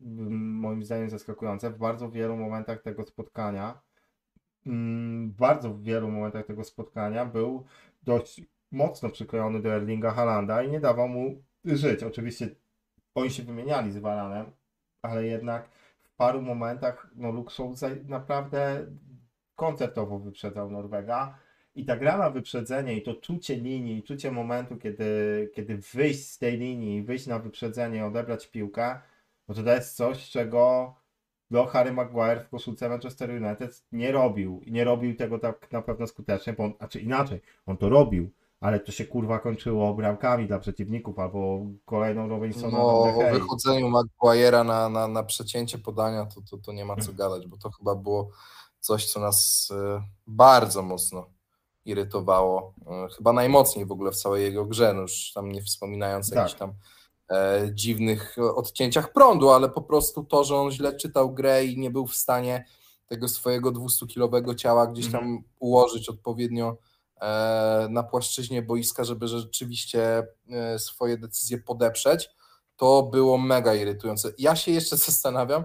moim 0.00 0.84
zdaniem 0.84 1.10
zaskakujące 1.10 1.70
w 1.70 1.78
bardzo 1.78 2.10
wielu 2.10 2.36
momentach 2.36 2.82
tego 2.82 3.04
spotkania. 3.04 3.80
Mm, 4.66 5.30
W 5.30 5.36
bardzo 5.36 5.78
wielu 5.78 6.10
momentach 6.10 6.46
tego 6.46 6.64
spotkania 6.64 7.26
był 7.26 7.64
dość 8.02 8.42
mocno 8.72 9.08
przyklejony 9.10 9.62
do 9.62 9.68
Erlinga 9.68 10.10
Halanda 10.10 10.62
i 10.62 10.70
nie 10.70 10.80
dawał 10.80 11.08
mu 11.08 11.42
żyć. 11.64 12.02
Oczywiście 12.02 12.48
oni 13.14 13.30
się 13.30 13.42
wymieniali 13.42 13.92
z 13.92 13.98
Varanem, 13.98 14.46
ale 15.02 15.26
jednak 15.26 15.68
w 16.02 16.16
paru 16.16 16.42
momentach 16.42 17.10
no 17.16 17.32
Luke 17.32 17.52
naprawdę 18.04 18.86
koncertowo 19.56 20.18
wyprzedzał 20.18 20.70
Norwega. 20.70 21.38
I 21.74 21.84
ta 21.84 21.96
gra 21.96 22.18
na 22.18 22.30
wyprzedzenie 22.30 22.96
i 22.96 23.02
to 23.02 23.14
czucie 23.14 23.56
linii, 23.56 24.02
czucie 24.02 24.30
momentu, 24.30 24.76
kiedy, 24.76 25.50
kiedy 25.54 25.78
wyjść 25.78 26.28
z 26.28 26.38
tej 26.38 26.58
linii, 26.58 27.02
wyjść 27.02 27.26
na 27.26 27.38
wyprzedzenie, 27.38 28.06
odebrać 28.06 28.46
piłkę, 28.46 29.00
no 29.48 29.54
to 29.54 29.62
to 29.62 29.72
jest 29.72 29.96
coś, 29.96 30.30
czego 30.30 30.94
no, 31.50 31.66
Harry 31.66 31.92
Maguire 31.92 32.40
w 32.40 32.48
koszulce 32.48 32.88
Manchester 32.88 33.30
United 33.30 33.84
nie 33.92 34.12
robił. 34.12 34.60
I 34.66 34.72
nie 34.72 34.84
robił 34.84 35.16
tego 35.16 35.38
tak 35.38 35.72
na 35.72 35.82
pewno 35.82 36.06
skutecznie, 36.06 36.52
bo 36.52 36.64
on, 36.64 36.72
znaczy 36.78 37.00
inaczej, 37.00 37.40
on 37.66 37.76
to 37.76 37.88
robił, 37.88 38.30
ale 38.60 38.80
to 38.80 38.92
się 38.92 39.04
kurwa 39.04 39.38
kończyło 39.38 39.94
bramkami 39.94 40.46
dla 40.46 40.58
przeciwników 40.58 41.18
albo 41.18 41.60
kolejną 41.84 42.28
Robinsona 42.28 42.78
No, 42.78 42.78
do 42.78 43.28
o 43.28 43.30
wychodzeniu 43.32 43.90
Maguire'a 43.90 44.66
na, 44.66 44.88
na, 44.88 45.08
na 45.08 45.22
przecięcie 45.22 45.78
podania 45.78 46.26
to, 46.26 46.40
to, 46.50 46.58
to 46.58 46.72
nie 46.72 46.84
ma 46.84 46.96
co 46.96 47.12
gadać, 47.12 47.46
bo 47.46 47.56
to 47.56 47.70
chyba 47.70 47.94
było 47.94 48.30
coś, 48.80 49.12
co 49.12 49.20
nas 49.20 49.68
e, 49.76 50.02
bardzo 50.26 50.82
mocno 50.82 51.26
irytowało. 51.84 52.74
E, 52.86 53.08
chyba 53.16 53.32
najmocniej 53.32 53.86
w 53.86 53.92
ogóle 53.92 54.12
w 54.12 54.16
całej 54.16 54.44
jego 54.44 54.64
grze, 54.66 54.94
no 54.94 55.00
już 55.00 55.32
tam 55.34 55.52
nie 55.52 55.62
wspominając 55.62 56.30
Tak. 56.30 56.36
jakichś 56.36 56.58
tam 56.58 56.72
dziwnych 57.72 58.36
odcięciach 58.54 59.12
prądu, 59.12 59.50
ale 59.50 59.68
po 59.68 59.82
prostu 59.82 60.24
to, 60.24 60.44
że 60.44 60.56
on 60.56 60.70
źle 60.70 60.96
czytał 60.96 61.34
grę 61.34 61.64
i 61.64 61.78
nie 61.78 61.90
był 61.90 62.06
w 62.06 62.14
stanie 62.16 62.64
tego 63.06 63.28
swojego 63.28 63.72
200-kilowego 63.72 64.54
ciała 64.54 64.86
gdzieś 64.86 65.12
tam 65.12 65.44
ułożyć 65.58 66.08
odpowiednio 66.08 66.76
e, 67.20 67.86
na 67.90 68.02
płaszczyźnie 68.02 68.62
boiska, 68.62 69.04
żeby 69.04 69.28
rzeczywiście 69.28 70.26
e, 70.50 70.78
swoje 70.78 71.18
decyzje 71.18 71.58
podeprzeć, 71.58 72.30
to 72.76 73.02
było 73.02 73.38
mega 73.38 73.74
irytujące. 73.74 74.32
Ja 74.38 74.56
się 74.56 74.72
jeszcze 74.72 74.96
zastanawiam, 75.06 75.64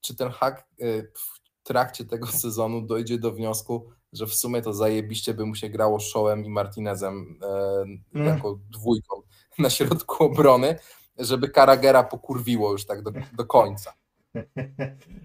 czy 0.00 0.16
ten 0.16 0.30
hak 0.30 0.58
e, 0.58 1.02
w 1.02 1.42
trakcie 1.62 2.04
tego 2.04 2.26
sezonu 2.26 2.82
dojdzie 2.82 3.18
do 3.18 3.32
wniosku, 3.32 3.90
że 4.12 4.26
w 4.26 4.34
sumie 4.34 4.62
to 4.62 4.72
zajebiście 4.72 5.34
by 5.34 5.46
mu 5.46 5.54
się 5.54 5.68
grało 5.68 6.00
Showem 6.00 6.44
i 6.44 6.50
Martinezem 6.50 7.38
e, 7.42 7.72
Mm. 8.14 8.26
jako 8.26 8.58
dwójką 8.70 9.22
na 9.58 9.70
środku 9.70 10.24
obrony, 10.24 10.78
żeby 11.22 11.48
Karagera 11.48 12.02
pokurwiło 12.02 12.72
już 12.72 12.86
tak 12.86 13.02
do, 13.02 13.12
do 13.36 13.44
końca. 13.46 13.92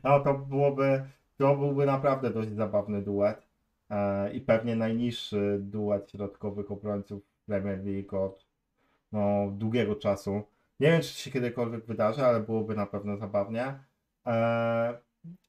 No 0.03 0.19
to 0.19 0.33
byłoby, 0.33 1.03
to 1.38 1.55
byłby 1.55 1.86
naprawdę 1.86 2.29
dość 2.29 2.49
zabawny 2.49 3.01
duet 3.01 3.47
e, 3.89 4.33
i 4.33 4.41
pewnie 4.41 4.75
najniższy 4.75 5.57
duet 5.62 6.12
środkowych 6.12 6.71
obrońców 6.71 7.23
Premier 7.45 7.86
League 7.86 8.17
od 8.17 8.45
no, 9.12 9.51
długiego 9.51 9.95
czasu. 9.95 10.41
Nie 10.79 10.91
wiem, 10.91 11.01
czy 11.01 11.07
się 11.07 11.31
kiedykolwiek 11.31 11.86
wydarzy, 11.86 12.25
ale 12.25 12.39
byłoby 12.39 12.75
na 12.75 12.86
pewno 12.86 13.17
zabawnie. 13.17 13.79
E, 14.25 14.97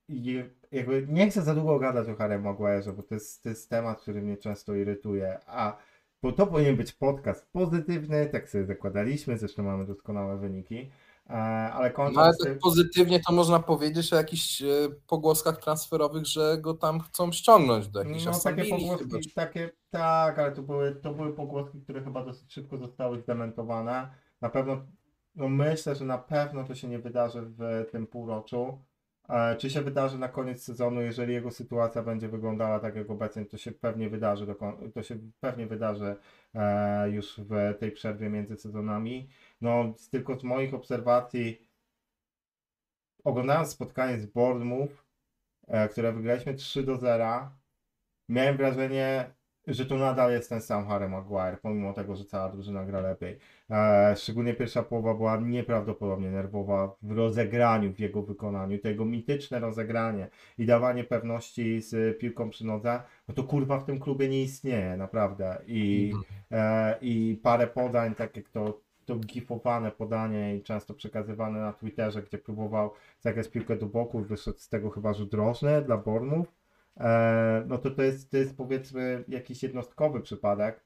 i 0.09 0.45
jakby 0.73 1.07
nie 1.09 1.31
chcę 1.31 1.43
za 1.43 1.55
długo 1.55 1.79
gadać 1.79 2.09
o 2.09 2.17
Harry 2.17 2.39
Maguire'ze, 2.39 2.93
bo 2.93 3.03
to 3.03 3.15
jest, 3.15 3.43
to 3.43 3.49
jest 3.49 3.71
temat, 3.71 4.01
który 4.01 4.23
mnie 4.23 4.37
często 4.37 4.75
irytuje, 4.75 5.39
a 5.47 5.77
bo 6.23 6.33
to 6.33 6.47
powinien 6.47 6.77
być 6.77 6.93
podcast 6.93 7.53
pozytywny, 7.53 8.27
tak 8.27 8.51
sobie 8.51 8.65
zakładaliśmy, 8.65 9.39
zresztą 9.39 9.63
mamy 9.63 9.87
doskonałe 9.87 10.39
wyniki, 10.39 10.91
e, 11.31 11.33
ale 11.73 11.91
kończąc 11.91 12.17
No 12.17 12.23
ale 12.23 12.35
tak 12.37 12.59
pozytywnie 12.59 13.21
to 13.21 13.33
można 13.33 13.61
powiedzieć 13.61 14.13
o 14.13 14.17
jakichś 14.17 14.63
e, 14.63 14.67
pogłoskach 15.07 15.57
transferowych, 15.57 16.27
że 16.27 16.59
go 16.61 16.75
tam 16.75 17.01
chcą 17.01 17.33
ściągnąć 17.33 17.89
do 17.89 18.03
jakiejś 18.03 18.25
No 18.25 18.41
takie 18.45 18.65
chyba, 18.65 18.77
pogłoski, 18.77 19.33
takie, 19.35 19.71
tak, 19.91 20.39
ale 20.39 20.53
to 20.53 20.63
były, 20.63 20.95
to 20.95 21.15
były 21.15 21.33
pogłoski, 21.33 21.81
które 21.81 22.03
chyba 22.03 22.25
dosyć 22.25 22.53
szybko 22.53 22.79
zostały 22.79 23.21
zdementowane. 23.21 24.11
Na 24.41 24.51
pewno, 24.51 24.87
no 25.35 25.49
myślę, 25.49 25.95
że 25.95 26.05
na 26.05 26.19
pewno 26.19 26.65
to 26.65 26.75
się 26.75 26.89
nie 26.89 26.99
wydarzy 26.99 27.43
w 27.43 27.87
tym 27.91 28.07
półroczu. 28.07 28.88
E, 29.29 29.57
Czy 29.57 29.71
się 29.71 29.83
wydarzy 29.83 30.19
na 30.19 30.29
koniec 30.29 30.63
sezonu, 30.63 31.01
jeżeli 31.01 31.33
jego 31.35 31.51
sytuacja 31.51 32.03
będzie 32.03 32.29
wyglądała 32.29 32.81
tak 32.81 32.97
jak 32.97 33.11
obecnie, 33.11 33.45
to 33.45 33.57
się 33.59 33.73
pewnie 33.73 34.09
wydarzy, 34.11 34.47
do, 34.47 34.55
to 34.95 35.03
się 35.03 35.19
pewnie 35.41 35.67
wydarzy 35.67 36.17
e, 36.55 37.11
już 37.11 37.39
w 37.39 37.79
tej 37.79 37.93
przerwie 37.93 38.31
między 38.31 38.57
sezonami. 38.57 39.29
No, 39.61 39.95
tylko 40.11 40.39
z 40.39 40.45
moich 40.45 40.75
obserwacji, 40.75 41.69
oglądając 43.25 43.71
spotkanie 43.71 44.19
z 44.19 44.27
Bournemouth, 44.27 45.05
e, 45.69 45.89
które 45.89 46.13
wygraliśmy 46.13 46.55
3 46.55 46.83
do 46.83 46.97
0, 46.97 47.51
miałem 48.29 48.57
wrażenie, 48.57 49.35
że 49.69 49.87
to 49.87 49.97
nadal 49.97 50.33
jest 50.33 50.49
ten 50.49 50.61
sam 50.61 50.87
Harry 50.87 51.09
Maguire, 51.09 51.59
pomimo 51.63 51.93
tego, 51.93 52.17
że 52.17 52.25
cała 52.25 52.49
drużyna 52.49 52.85
gra 52.85 53.01
lepiej. 53.01 53.39
E, 53.71 54.15
szczególnie 54.17 54.55
pierwsza 54.55 54.83
połowa 54.83 55.15
była 55.15 55.37
nieprawdopodobnie 55.37 56.31
nerwowa 56.31 56.97
w 57.03 57.11
rozegraniu, 57.13 57.93
w 57.93 57.99
jego 57.99 58.23
wykonaniu. 58.23 58.79
To 58.79 58.89
jego 58.89 59.05
mityczne 59.05 59.61
rozegranie 59.61 60.29
i 60.59 60.67
dawanie 60.67 61.05
pewności 61.05 61.83
z 61.83 62.19
piłką 62.19 62.51
przy 62.51 62.67
nodze, 62.67 63.03
no 63.29 63.35
to 63.35 63.45
kurwa 63.45 63.79
w 63.81 63.85
tym 63.85 64.01
klubie 64.01 64.29
nie 64.29 64.43
istnieje, 64.43 64.97
naprawdę. 64.97 65.59
I, 65.67 66.13
e, 66.51 66.99
i 67.01 67.41
parę 67.43 67.67
podań, 67.67 68.15
tak 68.15 68.37
jak 68.37 68.49
to, 68.49 68.81
to 69.05 69.17
gifowane 69.17 69.91
podanie 69.91 70.57
i 70.57 70.63
często 70.63 70.95
przekazywane 70.95 71.61
na 71.61 71.73
Twitterze, 71.73 72.23
gdzie 72.23 72.39
próbował 72.39 72.91
zagrać 73.21 73.49
piłkę 73.49 73.77
do 73.77 73.87
boku 73.87 74.21
wyszedł 74.21 74.59
z 74.59 74.69
tego 74.69 74.91
chyba 74.91 75.15
rzut 75.15 75.35
rożny 75.35 75.83
dla 75.83 75.97
Bormów. 75.97 76.58
E, 77.01 77.65
no 77.67 77.79
to 77.79 77.91
to 77.91 78.03
jest, 78.03 78.31
to 78.31 78.37
jest 78.37 78.57
powiedzmy 78.57 79.25
jakiś 79.29 79.63
jednostkowy 79.63 80.21
przypadek, 80.21 80.85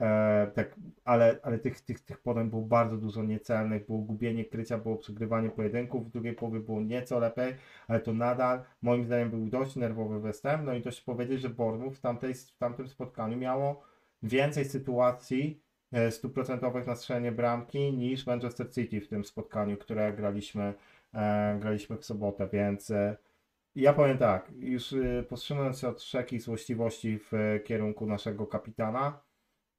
e, 0.00 0.50
tak, 0.54 0.76
ale, 1.04 1.38
ale 1.42 1.58
tych, 1.58 1.80
tych, 1.80 2.00
tych 2.00 2.22
podań 2.22 2.50
było 2.50 2.62
bardzo 2.62 2.96
dużo 2.96 3.22
niecelnych, 3.22 3.86
było 3.86 3.98
gubienie 3.98 4.44
krycia, 4.44 4.78
było 4.78 4.96
przegrywanie 4.96 5.50
pojedynków, 5.50 6.08
w 6.08 6.10
drugiej 6.10 6.34
połowie 6.34 6.60
było 6.60 6.80
nieco 6.80 7.18
lepiej, 7.18 7.54
ale 7.88 8.00
to 8.00 8.12
nadal 8.12 8.62
moim 8.82 9.04
zdaniem 9.04 9.30
był 9.30 9.46
dość 9.46 9.76
nerwowy 9.76 10.20
występ, 10.20 10.64
no 10.64 10.74
i 10.74 10.80
dość 10.82 11.00
powiedzieć, 11.00 11.40
że 11.40 11.48
Bournemouth 11.48 11.96
w, 11.96 12.00
tamtej, 12.00 12.34
w 12.34 12.56
tamtym 12.58 12.88
spotkaniu 12.88 13.36
miało 13.36 13.82
więcej 14.22 14.64
sytuacji 14.64 15.60
e, 15.92 16.10
stuprocentowych 16.10 16.86
na 16.86 16.96
strzelenie 16.96 17.32
bramki 17.32 17.92
niż 17.92 18.26
Manchester 18.26 18.72
City 18.72 19.00
w 19.00 19.08
tym 19.08 19.24
spotkaniu, 19.24 19.76
które 19.76 20.12
graliśmy, 20.12 20.74
e, 21.14 21.58
graliśmy 21.60 21.96
w 21.96 22.04
sobotę, 22.04 22.48
więc 22.52 22.90
e, 22.90 23.16
ja 23.74 23.92
powiem 23.92 24.18
tak, 24.18 24.52
już 24.56 24.92
y, 24.92 25.26
powstrzymując 25.28 25.78
się 25.78 25.88
od 25.88 26.00
wszelkich 26.00 26.42
złośliwości 26.42 27.18
w 27.18 27.34
y, 27.34 27.60
kierunku 27.64 28.06
naszego 28.06 28.46
kapitana, 28.46 29.20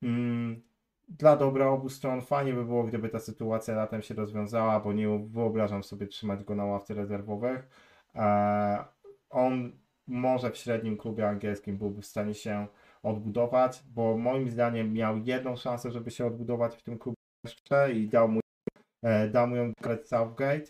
mm, 0.04 0.62
dla 1.10 1.36
dobra 1.38 1.68
obu 1.68 1.90
stron 1.90 2.22
fajnie 2.22 2.54
by 2.54 2.66
było, 2.66 2.84
gdyby 2.84 3.10
ta 3.10 3.20
sytuacja 3.20 3.76
latem 3.76 4.02
się 4.02 4.14
rozwiązała, 4.14 4.80
bo 4.80 4.94
nie 4.94 5.20
wyobrażam 5.28 5.84
sobie 5.84 6.08
trzymać 6.08 6.44
go 6.44 6.56
na 6.56 6.66
ławce 6.66 6.94
rezerwowych. 6.94 7.70
E, 8.16 8.86
on 9.30 9.72
może 10.08 10.52
w 10.52 10.58
średnim 10.58 10.98
klubie 10.98 11.30
angielskim 11.30 11.78
byłby 11.78 12.02
w 12.02 12.06
stanie 12.06 12.34
się 12.34 12.68
odbudować, 13.04 13.84
bo 13.88 14.18
moim 14.18 14.52
zdaniem 14.52 14.94
miał 14.94 15.18
jedną 15.18 15.56
szansę, 15.56 15.92
żeby 15.92 16.12
się 16.12 16.26
odbudować 16.26 16.76
w 16.76 16.84
tym 16.84 17.00
klubie 17.00 17.16
jeszcze 17.44 17.94
i 17.94 18.08
dał 18.08 18.28
mu, 18.28 18.40
e, 19.04 19.30
dał 19.30 19.48
mu 19.48 19.56
ją 19.56 19.74
Gareth 19.82 20.08
Southgate 20.08 20.66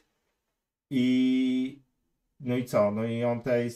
i 0.90 1.85
no 2.40 2.58
i 2.58 2.66
co? 2.66 2.92
No 2.92 3.04
i 3.04 3.24
on 3.24 3.42
tej, 3.42 3.70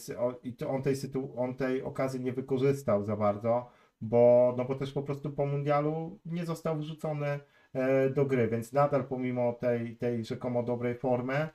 on 0.67 0.81
tej, 0.81 0.95
sytu, 0.95 1.33
on 1.37 1.55
tej 1.55 1.83
okazji 1.83 2.21
nie 2.21 2.33
wykorzystał 2.33 3.03
za 3.03 3.15
bardzo, 3.15 3.69
bo, 4.01 4.53
no 4.57 4.65
bo 4.65 4.75
też 4.75 4.93
po 4.93 5.03
prostu 5.03 5.31
po 5.31 5.45
mundialu 5.45 6.19
nie 6.25 6.45
został 6.45 6.77
wrzucony 6.77 7.39
e, 7.73 8.09
do 8.09 8.25
gry, 8.25 8.47
więc 8.47 8.73
nadal 8.73 9.03
pomimo 9.07 9.53
tej, 9.53 9.97
tej 9.97 10.25
rzekomo 10.25 10.63
dobrej 10.63 10.95
formy, 10.95 11.33
e, 11.33 11.49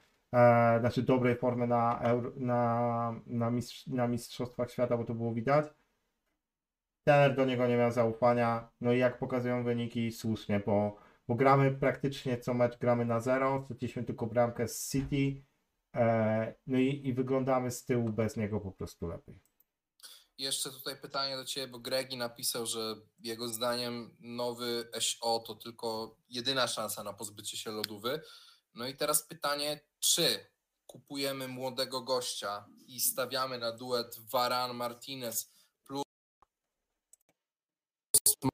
znaczy 0.81 1.03
dobrej 1.03 1.37
formy 1.37 1.67
na, 1.67 2.01
na, 2.37 3.21
na, 3.27 3.51
mistrz, 3.51 3.87
na 3.87 4.09
Mistrzostwach 4.09 4.71
Świata, 4.71 4.97
bo 4.97 5.05
to 5.05 5.15
było 5.15 5.35
widać, 5.35 5.67
trener 7.05 7.37
do 7.37 7.45
niego 7.45 7.67
nie 7.67 7.77
miał 7.77 7.91
zaufania, 7.91 8.69
no 8.81 8.93
i 8.93 8.99
jak 8.99 9.19
pokazują 9.19 9.65
wyniki, 9.65 10.13
słusznie, 10.13 10.61
bo, 10.67 10.97
bo 11.29 11.35
gramy 11.35 11.71
praktycznie 11.71 12.39
co 12.39 12.55
mecz 12.55 12.79
gramy 12.79 13.05
na 13.05 13.21
zero, 13.21 13.63
straciliśmy 13.65 14.05
tylko 14.05 14.27
bramkę 14.27 14.69
z 14.69 14.91
City, 14.91 15.43
No 16.67 16.79
i, 16.79 17.01
i 17.05 17.15
wyglądamy 17.15 17.71
z 17.71 17.85
tyłu 17.85 18.09
bez 18.09 18.37
niego 18.37 18.61
po 18.61 18.73
prostu 18.73 19.07
lepiej. 19.07 19.41
Jeszcze 20.39 20.71
tutaj 20.71 20.97
pytanie 20.97 21.37
do 21.37 21.45
Ciebie, 21.45 21.69
bo 21.69 21.79
Gregi 21.79 22.17
napisał, 22.17 22.67
że 22.67 22.97
jego 23.19 23.49
zdaniem 23.49 24.17
nowy 24.21 24.89
SO 25.01 25.39
to 25.47 25.55
tylko 25.55 26.17
jedyna 26.29 26.67
szansa 26.67 27.03
na 27.05 27.13
pozbycie 27.13 27.57
się 27.57 27.71
lodówy. 27.71 28.21
No 28.75 28.87
i 28.87 28.97
teraz 28.97 29.27
pytanie, 29.27 29.81
czy 29.99 30.47
kupujemy 30.87 31.49
młodego 31.49 32.01
gościa 32.03 32.67
i 32.87 33.01
stawiamy 33.01 33.59
na 33.59 33.73
duet 33.73 34.17
Varan-Martinez 34.33 35.51
plus 35.87 36.03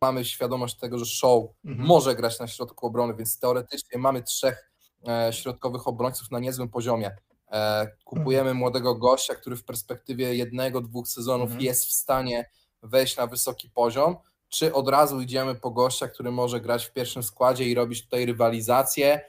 mamy 0.03 0.24
świadomość 0.24 0.76
tego, 0.78 0.99
że 0.99 1.07
Show 1.07 1.45
Mhm. 1.64 1.86
może 1.88 2.14
grać 2.14 2.38
na 2.41 2.47
środku 2.47 2.86
obrony, 2.86 3.14
więc 3.14 3.38
teoretycznie 3.38 3.99
mamy 3.99 4.22
trzech 4.22 4.70
e, 5.09 5.32
środkowych 5.32 5.88
obrońców 5.88 6.30
na 6.30 6.38
niezłym 6.38 6.68
poziomie. 6.68 7.16
E, 7.53 7.88
kupujemy 8.05 8.55
młodego 8.55 8.94
gościa, 8.94 9.34
który 9.34 9.57
w 9.57 9.64
perspektywie 9.64 10.34
jednego, 10.34 10.80
dwóch 10.80 11.09
sezonów 11.09 11.46
Mhm. 11.46 11.61
jest 11.62 11.84
w 11.86 11.92
stanie 11.92 12.51
wejść 12.82 13.16
na 13.16 13.26
wysoki 13.26 13.70
poziom, 13.70 14.16
czy 14.48 14.74
od 14.74 14.88
razu 14.88 15.20
idziemy 15.20 15.55
po 15.55 15.70
gościa, 15.70 16.09
który 16.09 16.30
może 16.30 16.61
grać 16.61 16.86
w 16.86 16.92
pierwszym 16.92 17.22
składzie 17.22 17.64
i 17.64 17.74
robić 17.74 18.05
tutaj 18.05 18.26
rywalizację 18.26 19.20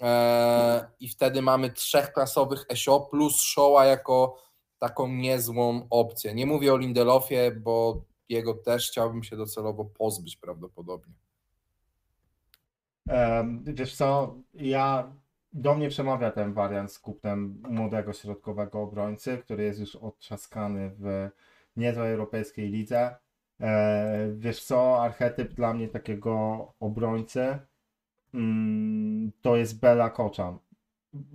e, 0.00 0.90
i 1.00 1.08
wtedy 1.08 1.42
mamy 1.42 1.70
trzech 1.70 2.12
klasowych 2.12 2.66
SO 2.74 3.00
plus 3.00 3.40
Showa 3.40 3.84
jako 3.84 4.42
taką 4.78 5.08
niezłą 5.08 5.86
opcję. 5.90 6.34
Nie 6.34 6.46
mówię 6.46 6.74
o 6.74 6.76
Lindelofie, 6.76 7.50
bo 7.50 8.02
jego 8.28 8.54
też 8.54 8.90
chciałbym 8.90 9.22
się 9.24 9.36
docelowo 9.36 9.84
pozbyć 9.84 10.36
prawdopodobnie. 10.36 11.14
Em, 13.08 13.64
Wiesz 13.66 13.96
co, 13.96 14.34
ja 14.54 15.12
do 15.54 15.74
mnie 15.74 15.88
przemawia 15.88 16.30
ten 16.30 16.52
wariant 16.52 16.92
z 16.92 16.98
kupnem 16.98 17.62
młodego 17.68 18.12
środkowego 18.12 18.82
obrońcy, 18.82 19.38
który 19.38 19.64
jest 19.64 19.80
już 19.80 19.96
odtrzaskany 19.96 20.90
w 20.98 21.28
niezłej 21.76 22.12
europejskiej 22.12 22.68
lidze. 22.70 23.16
E, 23.60 24.28
Wiesz 24.36 24.64
co, 24.64 25.02
archetyp 25.02 25.52
dla 25.54 25.74
mnie 25.74 25.88
takiego 25.88 26.66
obrońcy 26.80 27.58
mm, 28.34 29.32
to 29.42 29.56
jest 29.56 29.80
Bela 29.80 30.10
Koczan 30.10 30.58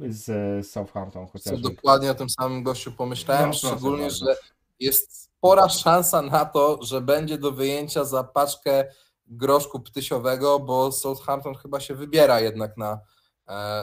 z 0.10 0.68
Southampton 0.68 1.26
Co 1.28 1.32
chociażby. 1.32 1.70
dokładnie 1.70 2.12
o 2.12 2.16
tym 2.16 2.30
samym 2.30 2.64
gościu 2.64 2.92
pomyślałem, 2.92 3.44
No, 3.46 3.50
proszę 3.52 3.68
szczególnie, 3.68 4.02
bardzo. 4.04 4.26
że 4.26 4.36
jest 4.80 5.22
spora 5.24 5.70
szansa 5.70 6.22
na 6.22 6.46
to, 6.46 6.80
że 6.84 7.02
będzie 7.02 7.38
do 7.38 7.52
wyjęcia 7.52 8.04
za 8.04 8.24
paczkę 8.24 8.86
groszku 9.28 9.80
ptysiowego, 9.80 10.60
bo 10.60 10.92
Southampton 10.92 11.56
chyba 11.56 11.80
się 11.80 11.96
wybiera 11.96 12.40
jednak 12.40 12.78
na, 12.78 13.00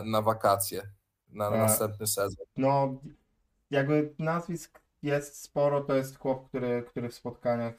na 0.04 0.22
wakacje, 0.22 0.82
na 1.28 1.48
E, 1.48 1.58
następny 1.58 2.06
sezon. 2.06 2.46
No, 2.56 3.00
jakby 3.70 4.14
nazwisk 4.18 4.80
jest 5.02 5.42
sporo, 5.42 5.80
to 5.80 5.94
jest 5.96 6.18
chłop, 6.18 6.48
który, 6.48 6.82
który 6.82 7.08
w 7.08 7.14
spotkaniach, 7.14 7.74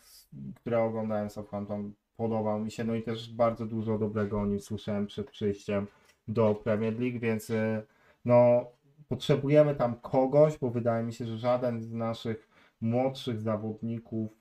które 0.55 0.83
oglądałem 0.83 1.29
Southampton, 1.29 1.93
podobał 2.17 2.59
mi 2.59 2.71
się, 2.71 2.83
no 2.83 2.95
i 2.95 3.03
też 3.03 3.33
bardzo 3.33 3.65
dużo 3.65 3.97
dobrego 3.97 4.41
o 4.41 4.45
nim 4.45 4.59
słyszałem 4.59 5.07
przed 5.07 5.31
przyjściem 5.31 5.88
do 6.27 6.55
Premier 6.55 6.99
League, 6.99 7.19
więc 7.19 7.49
y, 7.49 7.85
no, 8.25 8.65
potrzebujemy 9.07 9.75
tam 9.75 9.95
kogoś, 9.95 10.57
bo 10.57 10.69
wydaje 10.69 11.03
mi 11.03 11.13
się, 11.13 11.25
że 11.25 11.38
żaden 11.38 11.81
z 11.81 11.91
naszych 11.91 12.49
młodszych 12.81 13.41
zawodników, 13.41 14.31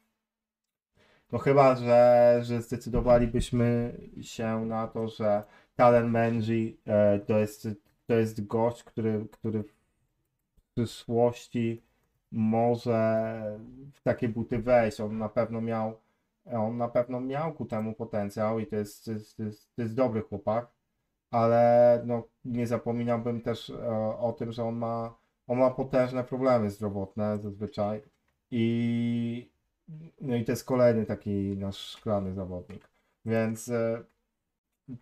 no 1.32 1.38
chyba, 1.38 1.76
że, 1.76 2.38
że 2.42 2.62
zdecydowalibyśmy 2.62 3.98
się 4.22 4.66
na 4.66 4.88
to, 4.88 5.08
że 5.08 5.44
Talen 5.76 6.10
Menji 6.10 6.80
e, 6.86 7.18
to 7.18 7.38
jest, 7.38 7.68
to 8.06 8.14
jest 8.14 8.46
gość, 8.46 8.84
który, 8.84 9.26
który 9.30 9.62
w 9.62 9.74
przyszłości 10.74 11.82
może 12.32 13.42
w 13.92 14.02
takie 14.02 14.28
buty 14.28 14.58
wejść. 14.58 15.00
On 15.00 15.18
na 15.18 15.28
pewno 15.28 15.60
miał, 15.60 16.00
on 16.52 16.76
na 16.76 16.88
pewno 16.88 17.20
miał 17.20 17.54
ku 17.54 17.64
temu 17.64 17.94
potencjał 17.94 18.58
i 18.58 18.66
to 18.66 18.76
jest, 18.76 19.04
to 19.04 19.12
jest, 19.12 19.36
to 19.36 19.42
jest, 19.42 19.76
to 19.76 19.82
jest 19.82 19.94
dobry 19.94 20.22
chłopak, 20.22 20.70
ale 21.30 22.02
no, 22.06 22.22
nie 22.44 22.66
zapominałbym 22.66 23.40
też 23.40 23.70
e, 23.70 23.88
o 24.18 24.32
tym, 24.38 24.52
że 24.52 24.64
on 24.64 24.76
ma, 24.76 25.14
on 25.46 25.58
ma 25.58 25.70
potężne 25.70 26.24
problemy 26.24 26.70
zdrowotne 26.70 27.38
zazwyczaj 27.38 28.02
i 28.50 29.50
no 30.20 30.36
i 30.36 30.44
to 30.44 30.52
jest 30.52 30.64
kolejny 30.64 31.06
taki 31.06 31.56
nasz 31.56 31.78
szklany 31.78 32.34
zawodnik. 32.34 32.88
Więc 33.24 33.68
e, 33.68 34.04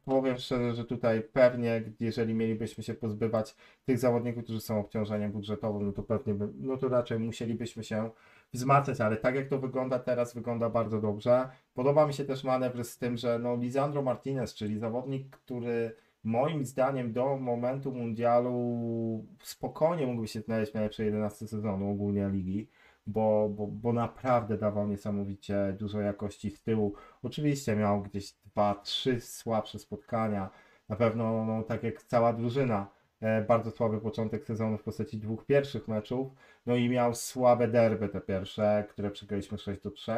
powiem 0.04 0.36
szczerze, 0.38 0.74
że 0.74 0.84
tutaj 0.84 1.22
pewnie, 1.22 1.82
jeżeli 2.00 2.34
mielibyśmy 2.34 2.84
się 2.84 2.94
pozbywać 2.94 3.56
tych 3.84 3.98
zawodników, 3.98 4.44
którzy 4.44 4.60
są 4.60 4.80
obciążeniem 4.80 5.32
budżetowym, 5.32 5.86
no 5.86 5.92
to 5.92 6.02
pewnie, 6.02 6.34
by, 6.34 6.48
no 6.58 6.76
to 6.76 6.88
raczej 6.88 7.18
musielibyśmy 7.18 7.84
się 7.84 8.10
wzmacniać, 8.52 9.00
ale 9.00 9.16
tak 9.16 9.34
jak 9.34 9.48
to 9.48 9.58
wygląda 9.58 9.98
teraz, 9.98 10.34
wygląda 10.34 10.70
bardzo 10.70 11.00
dobrze. 11.00 11.48
Podoba 11.74 12.06
mi 12.06 12.12
się 12.12 12.24
też 12.24 12.44
manewr 12.44 12.84
z 12.84 12.98
tym, 12.98 13.16
że 13.16 13.38
no 13.38 13.56
Lisandro 13.56 14.02
Martinez, 14.02 14.54
czyli 14.54 14.78
zawodnik, 14.78 15.36
który 15.36 15.96
moim 16.24 16.64
zdaniem 16.64 17.12
do 17.12 17.36
momentu 17.36 17.92
mundialu 17.92 19.26
spokojnie 19.42 20.06
mógłby 20.06 20.28
się 20.28 20.40
znaleźć 20.40 20.72
w 20.72 20.74
najlepszej 20.74 21.06
11 21.06 21.48
sezonu 21.48 21.90
ogólnie 21.90 22.28
ligi, 22.28 22.68
bo, 23.06 23.48
bo, 23.48 23.66
bo 23.66 23.92
naprawdę 23.92 24.58
dawał 24.58 24.88
niesamowicie 24.88 25.76
dużo 25.78 26.00
jakości 26.00 26.50
z 26.50 26.62
tyłu. 26.62 26.94
Oczywiście 27.22 27.76
miał 27.76 28.02
gdzieś 28.02 28.32
dwa, 28.32 28.74
trzy 28.74 29.20
słabsze 29.20 29.78
spotkania, 29.78 30.50
na 30.88 30.96
pewno 30.96 31.44
no, 31.44 31.62
tak 31.62 31.82
jak 31.82 32.02
cała 32.02 32.32
drużyna, 32.32 32.90
e, 33.20 33.42
bardzo 33.42 33.70
słaby 33.70 34.00
początek 34.00 34.44
sezonu 34.44 34.78
w 34.78 34.82
postaci 34.82 35.18
dwóch 35.18 35.46
pierwszych 35.46 35.88
meczów, 35.88 36.32
no 36.66 36.76
i 36.76 36.88
miał 36.88 37.14
słabe 37.14 37.68
derby 37.68 38.08
te 38.08 38.20
pierwsze, 38.20 38.84
które 38.90 39.10
przegraliśmy 39.10 39.58
6 39.58 39.80
do 39.80 39.90
3. 39.90 40.12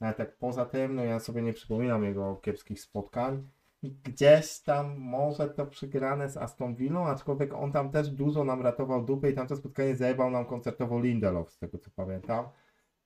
Nawet 0.00 0.16
tak 0.16 0.36
poza 0.36 0.64
tym, 0.64 0.94
no 0.94 1.04
ja 1.04 1.20
sobie 1.20 1.42
nie 1.42 1.52
przypominam 1.52 2.04
jego 2.04 2.36
kiepskich 2.36 2.80
spotkań. 2.80 3.48
Gdzieś 3.82 4.60
tam 4.60 4.96
może 4.98 5.48
to 5.48 5.66
przegrane 5.66 6.30
z 6.30 6.36
Aston 6.36 6.74
Villą, 6.74 7.06
aczkolwiek 7.06 7.54
on 7.54 7.72
tam 7.72 7.90
też 7.90 8.10
dużo 8.10 8.44
nam 8.44 8.62
ratował 8.62 9.04
dupę 9.04 9.30
i 9.30 9.34
tamto 9.34 9.56
spotkanie 9.56 9.96
zajebał 9.96 10.30
nam 10.30 10.46
koncertowo 10.46 11.00
Lindelof, 11.00 11.50
z 11.50 11.58
tego 11.58 11.78
co 11.78 11.90
pamiętam, 11.90 12.48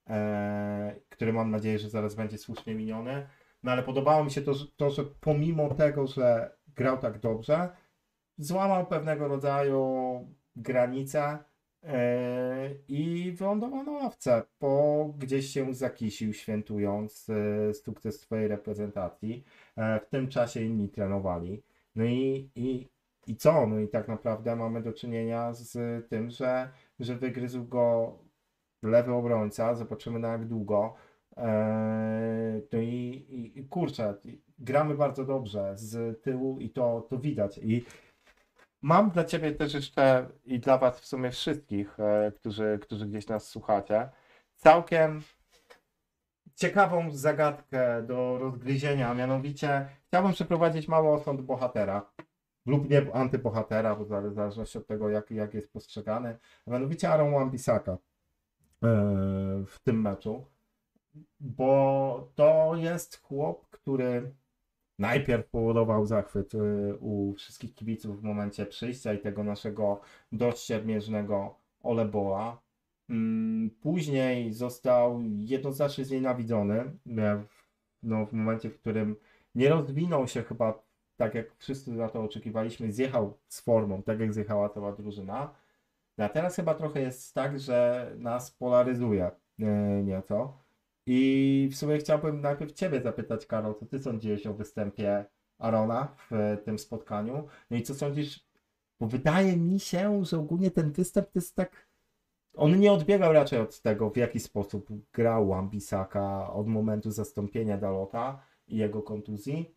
e, 0.08 0.96
który 1.08 1.32
mam 1.32 1.50
nadzieję, 1.50 1.78
że 1.78 1.90
zaraz 1.90 2.14
będzie 2.14 2.38
słusznie 2.38 2.74
miniony. 2.74 3.26
No 3.62 3.72
ale 3.72 3.82
podobało 3.82 4.24
mi 4.24 4.30
się 4.30 4.42
to, 4.42 4.52
to, 4.76 4.90
że 4.90 5.04
pomimo 5.04 5.74
tego, 5.74 6.06
że 6.06 6.56
grał 6.68 6.98
tak 6.98 7.18
dobrze, 7.18 7.68
złamał 8.38 8.86
pewnego 8.86 9.28
rodzaju 9.28 9.84
granice 10.56 11.38
i 12.88 13.32
wylądował 13.38 13.84
na 13.84 13.92
ławce, 13.92 14.42
bo 14.60 15.04
gdzieś 15.18 15.46
się 15.46 15.74
zakisił, 15.74 16.32
świętując 16.32 17.30
e, 17.70 17.74
sukces 17.74 18.20
swojej 18.20 18.48
reprezentacji. 18.48 19.44
E, 19.76 20.00
W 20.00 20.06
tym 20.08 20.28
czasie 20.28 20.62
inni 20.62 20.88
trenowali. 20.88 21.62
No 21.94 22.04
i, 22.04 22.50
i, 22.54 22.88
i 23.26 23.36
co? 23.36 23.66
No 23.66 23.78
i 23.80 23.88
tak 23.88 24.08
naprawdę 24.08 24.56
mamy 24.56 24.82
do 24.82 24.92
czynienia 24.92 25.52
z 25.52 25.78
tym, 26.08 26.30
że, 26.30 26.68
że 27.00 27.14
wygryzł 27.16 27.64
go 27.64 28.18
lewy 28.82 29.12
obrońca. 29.12 29.74
Zobaczymy 29.74 30.18
na 30.18 30.28
jak 30.32 30.46
długo. 30.46 30.94
No 32.72 32.78
i, 32.80 33.52
i 33.54 33.64
kurczę, 33.64 34.14
gramy 34.58 34.94
bardzo 34.94 35.24
dobrze 35.24 35.72
z 35.76 36.22
tyłu 36.22 36.60
i 36.60 36.70
to, 36.70 37.06
to 37.10 37.18
widać. 37.18 37.58
I 37.62 37.84
mam 38.86 39.10
dla 39.10 39.24
Ciebie 39.24 39.52
też 39.52 39.74
jeszcze 39.74 40.28
i 40.44 40.60
dla 40.60 40.78
Was 40.78 41.00
w 41.00 41.06
sumie 41.06 41.30
wszystkich, 41.30 42.00
e, 42.00 42.32
którzy, 42.32 42.78
którzy 42.82 43.06
gdzieś 43.06 43.26
nas 43.28 43.48
słuchacie, 43.48 44.08
całkiem 44.56 45.22
ciekawą 46.54 47.10
zagadkę 47.10 48.02
do 48.02 48.38
rozgryzienia, 48.38 49.10
a 49.10 49.14
mianowicie 49.14 49.88
chciałbym 50.08 50.32
przeprowadzić 50.32 50.88
mały 50.88 51.08
osąd 51.08 51.40
bohatera 51.40 52.10
lub 52.66 52.90
nie 52.90 53.14
antybohatera, 53.14 53.96
bo 53.96 54.04
w 54.04 54.34
zależności 54.34 54.78
od 54.78 54.86
tego, 54.86 55.08
jak, 55.08 55.30
jak 55.30 55.54
jest 55.54 55.72
postrzegany, 55.72 56.38
a 56.66 56.70
mianowicie 56.70 57.08
Aaron 57.08 57.32
Wan-Bissaka 57.32 57.92
e, 57.92 57.98
w 59.66 59.78
tym 59.84 60.00
meczu, 60.00 60.46
bo 61.40 62.30
to 62.34 62.72
jest 62.76 63.22
chłop, 63.22 63.66
który 63.70 64.34
najpierw 64.98 65.48
powodował 65.48 66.06
zachwyt 66.06 66.54
e, 66.54 66.58
u 66.96 67.34
wszystkich 67.34 67.74
kibiców 67.74 68.20
w 68.20 68.24
momencie 68.24 68.66
przyjścia 68.66 69.12
i 69.12 69.18
tego 69.18 69.44
naszego 69.44 70.00
dość 70.32 70.66
siermiężnego 70.66 71.58
Oleboa. 71.82 72.62
Mm, 73.10 73.70
Później 73.80 74.52
został 74.52 75.22
jednoznacznie 75.38 76.04
znienawidzony 76.04 76.98
no, 78.02 78.26
w 78.26 78.32
momencie, 78.32 78.70
w 78.70 78.80
którym 78.80 79.16
nie 79.54 79.68
rozwinął 79.68 80.28
się 80.28 80.42
chyba 80.42 80.82
tak, 81.16 81.34
jak 81.34 81.54
wszyscy 81.56 81.92
na 81.92 82.08
to 82.08 82.22
oczekiwaliśmy, 82.22 82.92
zjechał 82.92 83.38
z 83.48 83.60
formą, 83.60 84.02
tak 84.02 84.20
jak 84.20 84.34
zjechała 84.34 84.68
cała 84.68 84.92
drużyna. 84.92 85.54
No, 86.18 86.24
A 86.24 86.28
teraz 86.28 86.56
chyba 86.56 86.74
trochę 86.74 87.00
jest 87.00 87.34
tak, 87.34 87.60
że 87.60 88.10
nas 88.18 88.50
polaryzuje 88.50 89.30
e, 89.60 90.02
nieco. 90.04 90.65
I 91.06 91.68
w 91.72 91.76
sumie 91.76 91.98
chciałbym 91.98 92.40
najpierw 92.40 92.72
Ciebie 92.72 93.00
zapytać, 93.00 93.46
Karol, 93.46 93.74
co 93.74 93.86
Ty 93.86 93.98
sądziłeś 93.98 94.46
o 94.46 94.54
występie 94.54 95.24
Arona 95.58 96.16
w 96.30 96.56
tym 96.64 96.78
spotkaniu? 96.78 97.46
No 97.70 97.76
i 97.76 97.82
co 97.82 97.94
sądzisz, 97.94 98.46
bo 99.00 99.06
wydaje 99.06 99.56
mi 99.56 99.80
się, 99.80 100.24
że 100.24 100.38
ogólnie 100.38 100.70
ten 100.70 100.92
występ 100.92 101.34
jest 101.34 101.56
tak 101.56 101.86
on 102.56 102.80
nie 102.80 102.92
odbiegał 102.92 103.32
raczej 103.32 103.58
od 103.58 103.80
tego, 103.80 104.10
w 104.10 104.16
jaki 104.16 104.40
sposób 104.40 104.88
grał 105.12 105.48
Wan-Bissaka 105.48 106.52
od 106.52 106.66
momentu 106.66 107.10
zastąpienia 107.10 107.78
Dalota 107.78 108.42
i 108.68 108.76
jego 108.76 109.02
kontuzji. 109.02 109.74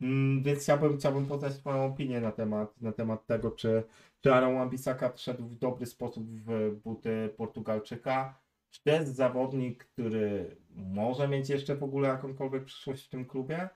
Mm, 0.00 0.42
Więc 0.42 0.62
chciałbym, 0.62 0.98
chciałbym 0.98 1.26
poznać 1.26 1.58
Twoją 1.58 1.84
opinię 1.84 2.20
na 2.20 2.32
temat, 2.32 2.80
na 2.80 2.92
temat 2.92 3.26
tego, 3.26 3.50
czy, 3.50 3.82
czy 4.20 4.34
Aaron 4.34 4.54
Wan-Bissaka 4.54 5.12
wszedł 5.12 5.44
w 5.44 5.58
dobry 5.58 5.86
sposób 5.86 6.24
w 6.28 6.76
buty 6.84 7.34
Portugalczyka. 7.36 8.40
Czy 8.70 8.82
to 8.82 8.90
jest 8.90 9.16
zawodnik, 9.16 9.84
który 9.84 10.56
może 10.70 11.28
mieć 11.28 11.48
jeszcze 11.48 11.76
w 11.76 11.82
ogóle 11.82 12.08
jakąkolwiek 12.08 12.64
przyszłość 12.64 13.06
w 13.06 13.08
tym 13.08 13.26
klubie? 13.26 13.68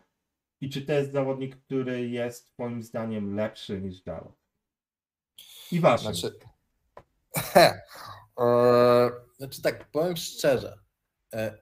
I 0.61 0.71
czy 0.71 0.83
to 0.83 0.93
jest 0.93 1.13
zawodnik, 1.13 1.57
który 1.57 2.09
jest 2.09 2.53
Twoim 2.53 2.83
zdaniem 2.83 3.37
lepszy 3.37 3.81
niż 3.81 4.03
Dalot? 4.03 4.37
I 5.73 5.81
waszym. 5.81 6.15
Znaczy, 6.15 6.39
Eee, 8.37 9.11
znaczy 9.39 9.63
tak, 9.63 9.91
powiem 9.91 10.17
szczerze, 10.17 10.79
e, 11.35 11.59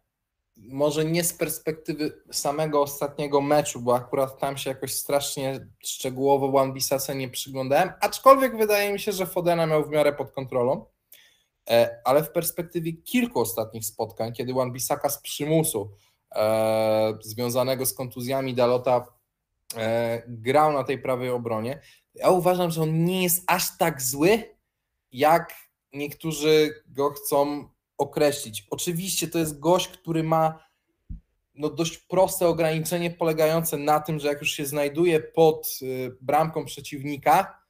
może 0.57 1.05
nie 1.05 1.25
z 1.25 1.33
perspektywy 1.33 2.23
samego 2.33 2.83
ostatniego 2.83 3.41
meczu, 3.41 3.81
bo 3.81 3.97
akurat 3.97 4.39
tam 4.39 4.57
się 4.57 4.71
jakoś 4.71 4.95
strasznie 4.95 5.69
szczegółowo 5.85 6.61
One 6.61 6.75
nie 7.15 7.29
przyglądałem, 7.29 7.93
aczkolwiek 8.01 8.57
wydaje 8.57 8.93
mi 8.93 9.01
się, 9.01 9.13
że 9.13 9.27
Fodena 9.27 9.67
miał 9.67 9.85
w 9.85 9.91
miarę 9.91 10.13
pod 10.13 10.33
kontrolą, 10.33 10.87
E, 10.87 10.92
ale 12.05 12.25
w 12.25 12.33
perspektywie 12.33 12.93
kilku 12.93 13.41
ostatnich 13.41 13.87
spotkań, 13.87 14.33
kiedy 14.33 14.55
One 14.55 14.73
Bisaka 14.73 15.09
z 15.09 15.23
przymusu 15.23 15.91
e, 16.35 17.15
związanego 17.21 17.87
z 17.87 17.95
kontuzjami 17.95 18.55
Dalota 18.55 19.07
e, 19.77 20.23
grał 20.29 20.73
na 20.73 20.85
tej 20.85 20.99
prawej 20.99 21.31
obronie, 21.31 21.81
ja 22.15 22.31
uważam, 22.31 22.71
że 22.71 22.83
on 22.83 23.05
nie 23.05 23.23
jest 23.23 23.45
aż 23.47 23.79
tak 23.79 24.03
zły, 24.03 24.57
jak 25.13 25.55
niektórzy 25.93 26.83
go 26.87 27.11
chcą 27.11 27.69
określić. 27.99 28.67
Oczywiście 28.71 29.29
to 29.29 29.39
jest 29.39 29.61
gość, 29.61 29.89
który 29.89 30.23
ma 30.23 30.73
no 31.55 31.71
dość 31.71 31.99
proste 31.99 32.49
ograniczenie 32.49 33.11
polegające 33.11 33.77
na 33.77 34.01
tym, 34.01 34.21
że 34.21 34.29
jak 34.29 34.41
już 34.41 34.51
się 34.51 34.67
znajduje 34.67 35.21
pod 35.21 35.79
y, 35.83 36.17
bramką 36.21 36.65
przeciwnika, 36.65 37.63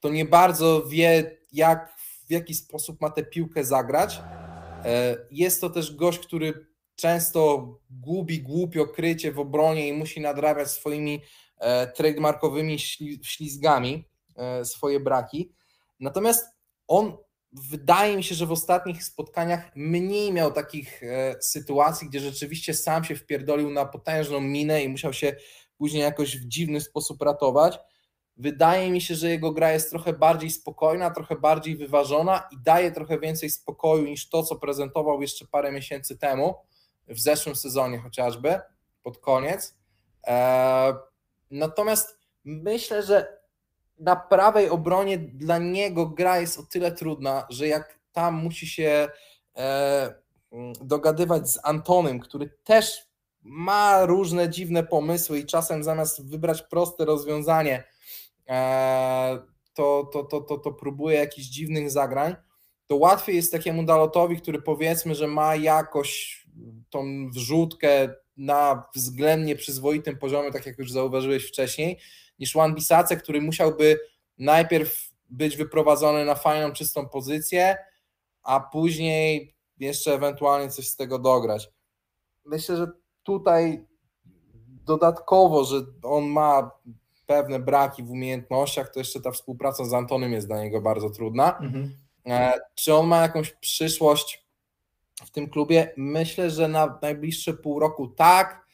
to 0.00 0.08
nie 0.08 0.24
bardzo 0.24 0.86
wie, 0.86 1.38
jak, 1.52 1.93
w 2.26 2.30
jaki 2.30 2.54
sposób 2.54 3.00
ma 3.00 3.10
tę 3.10 3.22
piłkę 3.24 3.64
zagrać. 3.64 4.20
E, 4.84 5.16
Jest 5.30 5.60
to 5.60 5.70
też 5.70 5.94
gość, 5.96 6.18
który 6.18 6.66
często 6.96 7.68
gubi 7.90 8.42
głupio 8.42 8.86
krycie 8.86 9.32
w 9.32 9.38
obronie 9.38 9.88
i 9.88 9.92
musi 9.92 10.20
nadrabiać 10.20 10.70
swoimi 10.70 11.22
e, 11.58 11.86
trademarkowymi 11.86 12.78
śli- 12.78 13.18
ślizgami 13.22 14.08
e, 14.36 14.64
swoje 14.64 15.00
braki. 15.00 15.52
Natomiast 16.00 16.46
on 16.88 17.16
wydaje 17.52 18.16
mi 18.16 18.24
się, 18.24 18.34
że 18.34 18.46
w 18.46 18.52
ostatnich 18.52 19.04
spotkaniach 19.04 19.76
mniej 19.76 20.32
miał 20.32 20.52
takich 20.52 21.00
sytuacji, 21.40 22.08
gdzie 22.08 22.20
rzeczywiście 22.20 22.74
sam 22.74 23.04
się 23.04 23.16
wpierdolił 23.16 23.70
na 23.70 23.84
potężną 23.86 24.40
minę 24.40 24.84
i 24.84 24.88
musiał 24.88 25.12
się 25.12 25.36
później 25.78 26.02
jakoś 26.02 26.36
w 26.38 26.48
dziwny 26.48 26.80
sposób 26.80 27.22
ratować. 27.22 27.78
Wydaje 28.36 28.90
mi 28.90 29.00
się, 29.00 29.14
że 29.14 29.28
jego 29.28 29.52
gra 29.52 29.72
jest 29.72 29.90
trochę 29.90 30.12
bardziej 30.12 30.50
spokojna, 30.50 31.10
trochę 31.10 31.36
bardziej 31.36 31.76
wyważona 31.76 32.48
i 32.52 32.56
daje 32.64 32.92
trochę 32.92 33.18
więcej 33.18 33.50
spokoju 33.50 34.04
niż 34.04 34.28
to, 34.28 34.42
co 34.42 34.56
prezentował 34.56 35.22
jeszcze 35.22 35.46
parę 35.46 35.72
miesięcy 35.72 36.18
temu, 36.18 36.54
w 37.08 37.20
zeszłym 37.20 37.56
sezonie 37.56 37.98
chociażby, 37.98 38.60
pod 39.02 39.18
koniec. 39.18 39.78
E, 40.26 40.94
Natomiast 41.50 42.18
myślę, 42.44 43.02
że 43.02 43.38
na 43.98 44.16
prawej 44.16 44.70
obronie 44.70 45.18
dla 45.18 45.58
niego 45.58 46.06
gra 46.06 46.40
jest 46.40 46.58
o 46.58 46.62
tyle 46.62 46.92
trudna, 46.92 47.46
że 47.50 47.68
jak 47.68 47.98
tam 48.12 48.34
musi 48.34 48.66
się 48.66 49.08
e, 49.56 50.14
dogadywać 50.80 51.50
z 51.50 51.58
Antonem, 51.62 52.20
który 52.20 52.50
też 52.64 53.08
ma 53.42 54.06
różne 54.06 54.50
dziwne 54.50 54.84
pomysły 54.84 55.38
i 55.38 55.46
czasem 55.46 55.84
zamiast 55.84 56.30
wybrać 56.30 56.62
proste 56.62 57.04
rozwiązanie, 57.04 57.84
to, 59.74 60.04
to, 60.12 60.24
to, 60.24 60.40
to, 60.40 60.58
to 60.58 60.72
próbuje 60.72 61.18
jakichś 61.18 61.48
dziwnych 61.48 61.90
zagrań, 61.90 62.36
to 62.86 62.96
łatwiej 62.96 63.36
jest 63.36 63.52
takiemu 63.52 63.84
Dalotowi, 63.84 64.36
który 64.36 64.62
powiedzmy, 64.62 65.14
że 65.14 65.26
ma 65.26 65.56
jakoś 65.56 66.44
tą 66.90 67.30
wrzutkę 67.30 68.14
na 68.36 68.84
względnie 68.94 69.56
przyzwoitym 69.56 70.18
poziomie, 70.18 70.52
tak 70.52 70.66
jak 70.66 70.78
już 70.78 70.92
zauważyłeś 70.92 71.48
wcześniej, 71.48 71.98
niż 72.38 72.54
Wan 72.54 72.74
Bisace, 72.74 73.16
który 73.16 73.42
musiałby 73.42 74.00
najpierw 74.38 75.10
być 75.30 75.56
wyprowadzony 75.56 76.24
na 76.24 76.34
fajną, 76.34 76.72
czystą 76.72 77.08
pozycję, 77.08 77.76
a 78.42 78.60
później 78.60 79.54
jeszcze 79.78 80.14
ewentualnie 80.14 80.70
coś 80.70 80.88
z 80.88 80.96
tego 80.96 81.18
dograć. 81.18 81.70
Myślę, 82.44 82.76
że 82.76 82.86
tutaj 83.22 83.86
dodatkowo, 84.84 85.64
że 85.64 85.76
on 86.02 86.24
ma 86.24 86.70
pewne 87.26 87.58
braki 87.58 88.02
w 88.02 88.10
umiejętnościach, 88.10 88.90
to 88.90 88.98
jeszcze 88.98 89.20
ta 89.20 89.30
współpraca 89.30 89.84
z 89.84 89.94
Antonym 89.94 90.32
jest 90.32 90.46
dla 90.46 90.62
niego 90.64 90.80
bardzo 90.80 91.10
trudna. 91.10 91.58
Mhm. 91.58 91.98
E, 92.26 92.52
Czy 92.74 92.94
on 92.94 93.06
ma 93.06 93.22
jakąś 93.22 93.50
przyszłość 93.50 94.44
w 95.24 95.30
tym 95.30 95.50
klubie? 95.50 95.92
Myślę, 95.96 96.50
że 96.50 96.68
na 96.68 96.98
najbliższe 97.02 97.54
pół 97.54 97.78
roku 97.80 98.08
tak, 98.08 98.64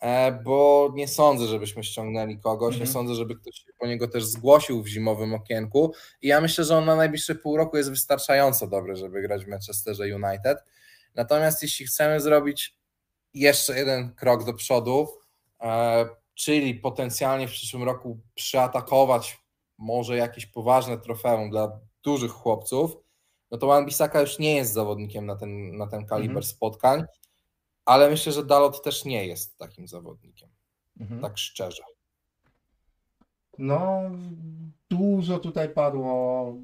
e, 0.00 0.32
bo 0.32 0.90
nie 0.94 1.08
sądzę, 1.08 1.46
żebyśmy 1.46 1.84
ściągnęli 1.84 2.38
kogoś, 2.38 2.74
nie 2.74 2.80
Mhm. 2.80 2.92
sądzę, 2.92 3.14
żeby 3.14 3.36
ktoś 3.36 3.54
się 3.54 3.72
po 3.78 3.86
niego 3.86 4.08
też 4.08 4.24
zgłosił 4.24 4.82
w 4.82 4.86
zimowym 4.86 5.34
okienku 5.34 5.94
i 6.22 6.28
ja 6.28 6.40
myślę, 6.40 6.64
że 6.64 6.76
on 6.78 6.84
na 6.84 6.96
najbliższe 6.96 7.34
pół 7.34 7.56
roku 7.56 7.76
jest 7.76 7.90
wystarczająco 7.90 8.66
dobry, 8.66 8.96
żeby 8.96 9.22
grać 9.22 9.44
w 9.44 9.48
Manchesterze 9.48 10.04
United. 10.04 10.58
Natomiast 11.14 11.62
jeśli 11.62 11.86
chcemy 11.86 12.20
zrobić 12.20 12.74
jeszcze 13.34 13.78
jeden 13.78 14.14
krok 14.14 14.44
do 14.44 14.54
przodu, 14.54 15.08
e, 15.60 16.06
czyli 16.44 16.74
potencjalnie 16.74 17.48
w 17.48 17.50
przyszłym 17.50 17.82
roku 17.82 18.20
przeatakować 18.34 19.38
może 19.78 20.16
jakieś 20.16 20.46
poważne 20.46 20.98
trofeum 20.98 21.50
dla 21.50 21.80
dużych 22.04 22.30
chłopców, 22.32 22.96
no 23.50 23.58
to 23.58 23.66
Wan 23.66 23.84
Bissaka 23.86 24.20
już 24.20 24.38
nie 24.38 24.56
jest 24.56 24.72
zawodnikiem 24.72 25.26
na 25.26 25.36
ten, 25.36 25.76
na 25.76 25.86
ten 25.86 26.06
kaliber 26.06 26.36
Mhm. 26.36 26.42
spotkań, 26.44 27.04
ale 27.84 28.10
myślę, 28.10 28.32
że 28.32 28.44
Dalot 28.44 28.82
też 28.82 29.04
nie 29.04 29.26
jest 29.26 29.58
takim 29.58 29.88
zawodnikiem, 29.88 30.48
Mhm. 31.00 31.20
tak 31.20 31.38
szczerze. 31.38 31.82
No, 33.58 34.02
dużo 34.90 35.38
tutaj 35.38 35.68
padło 35.68 36.54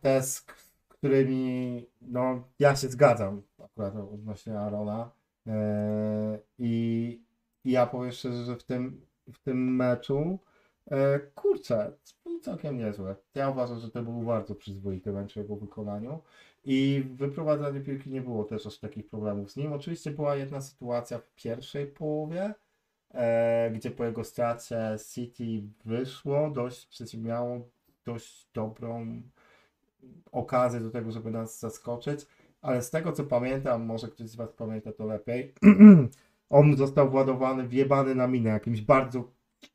tez, 0.00 0.34
z 0.34 0.42
którymi 0.88 1.86
no, 2.00 2.48
ja 2.58 2.76
się 2.76 2.88
zgadzam 2.88 3.42
akurat 3.64 3.96
odnośnie 3.96 4.58
Arona. 4.60 5.10
I, 6.58 7.22
I 7.64 7.70
ja 7.70 7.86
powiem 7.86 8.12
szczerze, 8.12 8.44
że 8.44 8.56
w 8.56 8.64
tym, 8.64 9.06
w 9.32 9.38
tym 9.38 9.76
meczu 9.76 10.38
e, 10.90 11.18
kurczę, 11.18 11.92
był 12.24 12.40
całkiem 12.40 12.78
niezły. 12.78 13.16
Ja 13.34 13.50
uważam, 13.50 13.78
że 13.78 13.90
to 13.90 14.02
był 14.02 14.22
bardzo 14.22 14.54
przyzwoity 14.54 15.12
mecz 15.12 15.32
w 15.32 15.36
jego 15.36 15.56
wykonaniu. 15.56 16.22
I 16.64 17.04
w 17.06 17.16
wyprowadzaniu 17.16 17.84
piłki 17.84 18.10
nie 18.10 18.20
było 18.20 18.44
też 18.44 18.66
aż 18.66 18.78
takich 18.78 19.08
problemów 19.08 19.52
z 19.52 19.56
nim. 19.56 19.72
Oczywiście 19.72 20.10
była 20.10 20.36
jedna 20.36 20.60
sytuacja 20.60 21.18
w 21.18 21.34
pierwszej 21.34 21.86
połowie, 21.86 22.54
e, 23.14 23.70
gdzie 23.70 23.90
po 23.90 24.04
jego 24.04 24.24
stracie 24.24 24.96
City 25.14 25.62
wyszło 25.84 26.50
dość 26.50 26.86
przeciw 26.86 27.20
miało 27.20 27.60
dość 28.04 28.48
dobrą 28.54 29.22
okazję 30.32 30.80
do 30.80 30.90
tego, 30.90 31.12
żeby 31.12 31.30
nas 31.30 31.60
zaskoczyć, 31.60 32.26
ale 32.62 32.82
z 32.82 32.90
tego 32.90 33.12
co 33.12 33.24
pamiętam, 33.24 33.84
może 33.84 34.08
ktoś 34.08 34.28
z 34.28 34.36
Was 34.36 34.52
pamięta 34.52 34.92
to 34.92 35.06
lepiej, 35.06 35.54
on 36.52 36.76
został 36.76 37.10
władowany, 37.10 37.68
wjebany 37.68 38.14
na 38.14 38.28
minę 38.28 38.50
jakimś 38.50 38.80
bardzo 38.80 39.32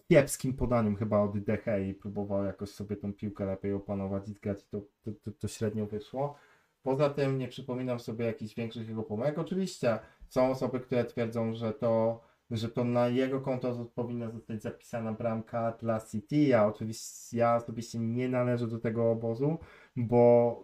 kiepskim 0.10 0.54
podaniem 0.54 0.96
chyba 0.96 1.20
od 1.20 1.40
DH 1.40 1.66
i 1.90 1.94
próbował 1.94 2.46
jakoś 2.46 2.70
sobie 2.70 2.96
tą 2.96 3.14
piłkę 3.14 3.46
lepiej 3.46 3.74
opanować 3.74 4.30
i 4.30 4.34
zgrać 4.34 4.64
i 4.64 4.68
to, 4.70 4.82
to, 5.02 5.12
to, 5.24 5.32
to 5.32 5.48
średnio 5.48 5.86
wyszło. 5.86 6.36
Poza 6.84 7.10
tym 7.10 7.38
nie 7.38 7.48
przypominam 7.48 8.00
sobie 8.00 8.26
jakichś 8.26 8.56
większych 8.56 8.90
jego 8.90 9.04
pomyłek. 9.04 9.40
Oczywiście 9.40 10.00
są 10.30 10.52
osoby, 10.52 10.80
które 10.80 11.06
twierdzą, 11.06 11.54
że 11.54 11.74
to 11.74 12.22
że 12.52 12.70
to 12.70 12.84
na 12.84 13.08
jego 13.08 13.42
konto 13.42 13.86
powinna 13.96 14.32
zostać 14.32 14.62
zapisana 14.62 15.14
bramka 15.14 15.72
dla 15.72 16.02
City. 16.02 16.36
Ja 16.36 16.68
oczywiście, 16.68 17.38
ja 17.38 17.56
osobiście 17.56 18.00
nie 18.00 18.30
należę 18.30 18.68
do 18.68 18.80
tego 18.80 19.12
obozu, 19.12 19.58
bo 19.96 20.60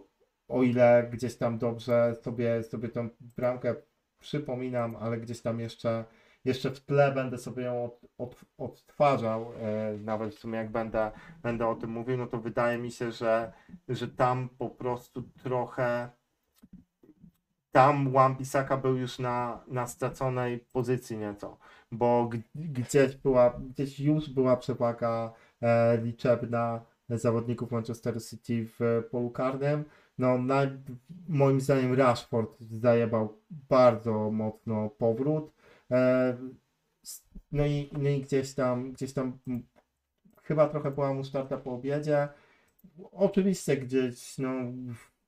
o 0.48 0.62
ile 0.62 1.08
gdzieś 1.12 1.36
tam 1.36 1.58
dobrze 1.58 2.14
sobie, 2.22 2.62
sobie 2.62 2.88
tą 2.88 3.08
bramkę 3.36 3.74
przypominam, 4.24 4.96
ale 4.96 5.18
gdzieś 5.18 5.40
tam 5.40 5.60
jeszcze, 5.60 6.04
jeszcze 6.44 6.70
w 6.70 6.80
tle 6.80 7.12
będę 7.12 7.38
sobie 7.38 7.62
ją 7.62 7.84
od, 7.84 8.00
od, 8.18 8.44
odtwarzał, 8.58 9.52
e, 9.60 9.98
nawet 9.98 10.34
w 10.34 10.38
sumie 10.38 10.58
jak 10.58 10.70
będę, 10.70 11.10
będę 11.42 11.66
o 11.66 11.74
tym 11.74 11.90
mówił, 11.90 12.16
no 12.16 12.26
to 12.26 12.38
wydaje 12.38 12.78
mi 12.78 12.90
się, 12.90 13.12
że, 13.12 13.52
że 13.88 14.08
tam 14.08 14.48
po 14.58 14.70
prostu 14.70 15.22
trochę 15.22 16.10
tam 17.72 18.12
Wan-Bissaka 18.12 18.80
był 18.82 18.96
już 18.96 19.18
na, 19.18 19.64
na 19.68 19.86
straconej 19.86 20.58
pozycji 20.58 21.16
nieco, 21.16 21.58
bo 21.92 22.30
gdzieś 22.54 23.16
była, 23.16 23.60
gdzieś 23.70 24.00
już 24.00 24.30
była 24.30 24.56
przewaga 24.56 25.32
e, 25.62 25.98
liczebna 25.98 26.80
zawodników 27.08 27.70
Manchester 27.70 28.22
City 28.24 28.66
w 28.78 29.02
polu 29.10 29.30
karnym. 29.30 29.84
No 30.18 30.38
na, 30.38 30.62
moim 31.28 31.60
zdaniem 31.60 31.94
Rashford 31.94 32.60
zajebał 32.60 33.38
bardzo 33.50 34.30
mocno 34.30 34.90
powrót. 34.90 35.52
E, 35.90 36.36
no 37.52 37.66
i, 37.66 37.90
no 37.92 38.08
i 38.08 38.20
gdzieś 38.20 38.54
tam, 38.54 38.92
gdzieś 38.92 39.12
tam 39.12 39.38
chyba 40.42 40.68
trochę 40.68 40.90
była 40.90 41.14
mu 41.14 41.24
starta 41.24 41.56
po 41.56 41.72
obiedzie. 41.72 42.28
Oczywiście 43.12 43.76
gdzieś, 43.76 44.38
no 44.38 44.50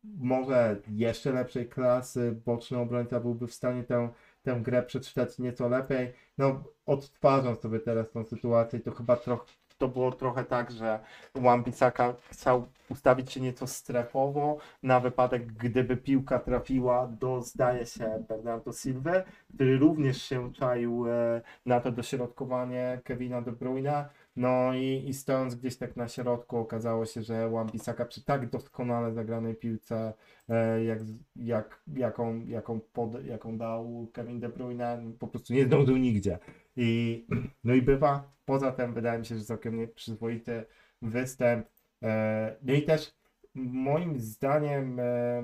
może 0.04 0.80
jeszcze 0.88 1.32
lepszej 1.32 1.68
klasy 1.68 2.40
boczny 2.44 2.78
obrońca 2.78 3.20
byłby 3.20 3.46
w 3.46 3.54
stanie 3.54 3.84
tę, 3.84 4.08
tę 4.42 4.60
grę 4.62 4.82
przeczytać 4.82 5.38
nieco 5.38 5.68
lepiej. 5.68 6.12
No 6.38 6.64
odtwarzam 6.86 7.56
sobie 7.56 7.80
teraz 7.80 8.10
tą 8.10 8.24
sytuację, 8.24 8.80
to 8.80 8.90
chyba 8.90 9.16
trochę 9.16 9.44
to 9.78 9.88
było 9.88 10.12
trochę 10.12 10.44
tak, 10.44 10.70
że 10.70 11.00
Wan-Bissaka 11.34 12.14
chciał 12.30 12.66
ustawić 12.90 13.32
się 13.32 13.40
nieco 13.40 13.66
strefowo 13.66 14.58
na 14.82 15.00
wypadek, 15.00 15.46
gdyby 15.46 15.96
piłka 15.96 16.38
trafiła 16.38 17.06
do, 17.06 17.42
zdaje 17.42 17.86
się, 17.86 18.24
Bernardo 18.28 18.72
Silva, 18.72 19.12
który 19.54 19.78
również 19.78 20.22
się 20.22 20.52
czaił 20.52 21.08
e, 21.08 21.40
na 21.66 21.80
to 21.80 21.92
dośrodkowanie 21.92 23.00
Kevina 23.04 23.42
De 23.42 23.52
Bruyne. 23.52 24.08
No 24.36 24.74
i, 24.74 25.04
i 25.08 25.14
stojąc 25.14 25.54
gdzieś 25.54 25.76
tak 25.76 25.96
na 25.96 26.08
środku 26.08 26.56
okazało 26.56 27.06
się, 27.06 27.22
że 27.22 27.50
Wan-Bissaka 27.50 28.04
przy 28.04 28.24
tak 28.24 28.50
doskonale 28.50 29.12
zagranej 29.12 29.54
piłce, 29.54 30.12
e, 30.48 30.84
jak, 30.84 30.98
jak, 31.36 31.80
jaką, 31.94 32.40
jaką, 32.46 32.80
pod, 32.92 33.24
jaką 33.24 33.58
dał 33.58 34.06
Kevin 34.12 34.40
De 34.40 34.48
Bruyne, 34.48 35.12
po 35.18 35.26
prostu 35.26 35.54
nie 35.54 35.64
zdążył 35.64 35.96
nigdzie. 35.96 36.38
I, 36.76 37.26
no 37.64 37.74
i 37.74 37.82
bywa, 37.82 38.32
poza 38.44 38.72
tym 38.72 38.94
wydaje 38.94 39.18
mi 39.18 39.26
się, 39.26 39.38
że 39.38 39.44
całkiem 39.44 39.76
nie- 39.76 39.88
przyzwoity 39.88 40.64
występ. 41.02 41.66
E, 42.02 42.56
No 42.62 42.74
i 42.74 42.82
też 42.82 43.14
moim 43.54 44.18
zdaniem 44.20 45.00
e, 45.00 45.42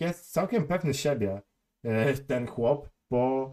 jest 0.00 0.32
całkiem 0.32 0.66
pewny 0.66 0.94
siebie 0.94 1.42
e, 1.84 2.14
ten 2.14 2.46
chłop, 2.46 2.88
bo 3.10 3.52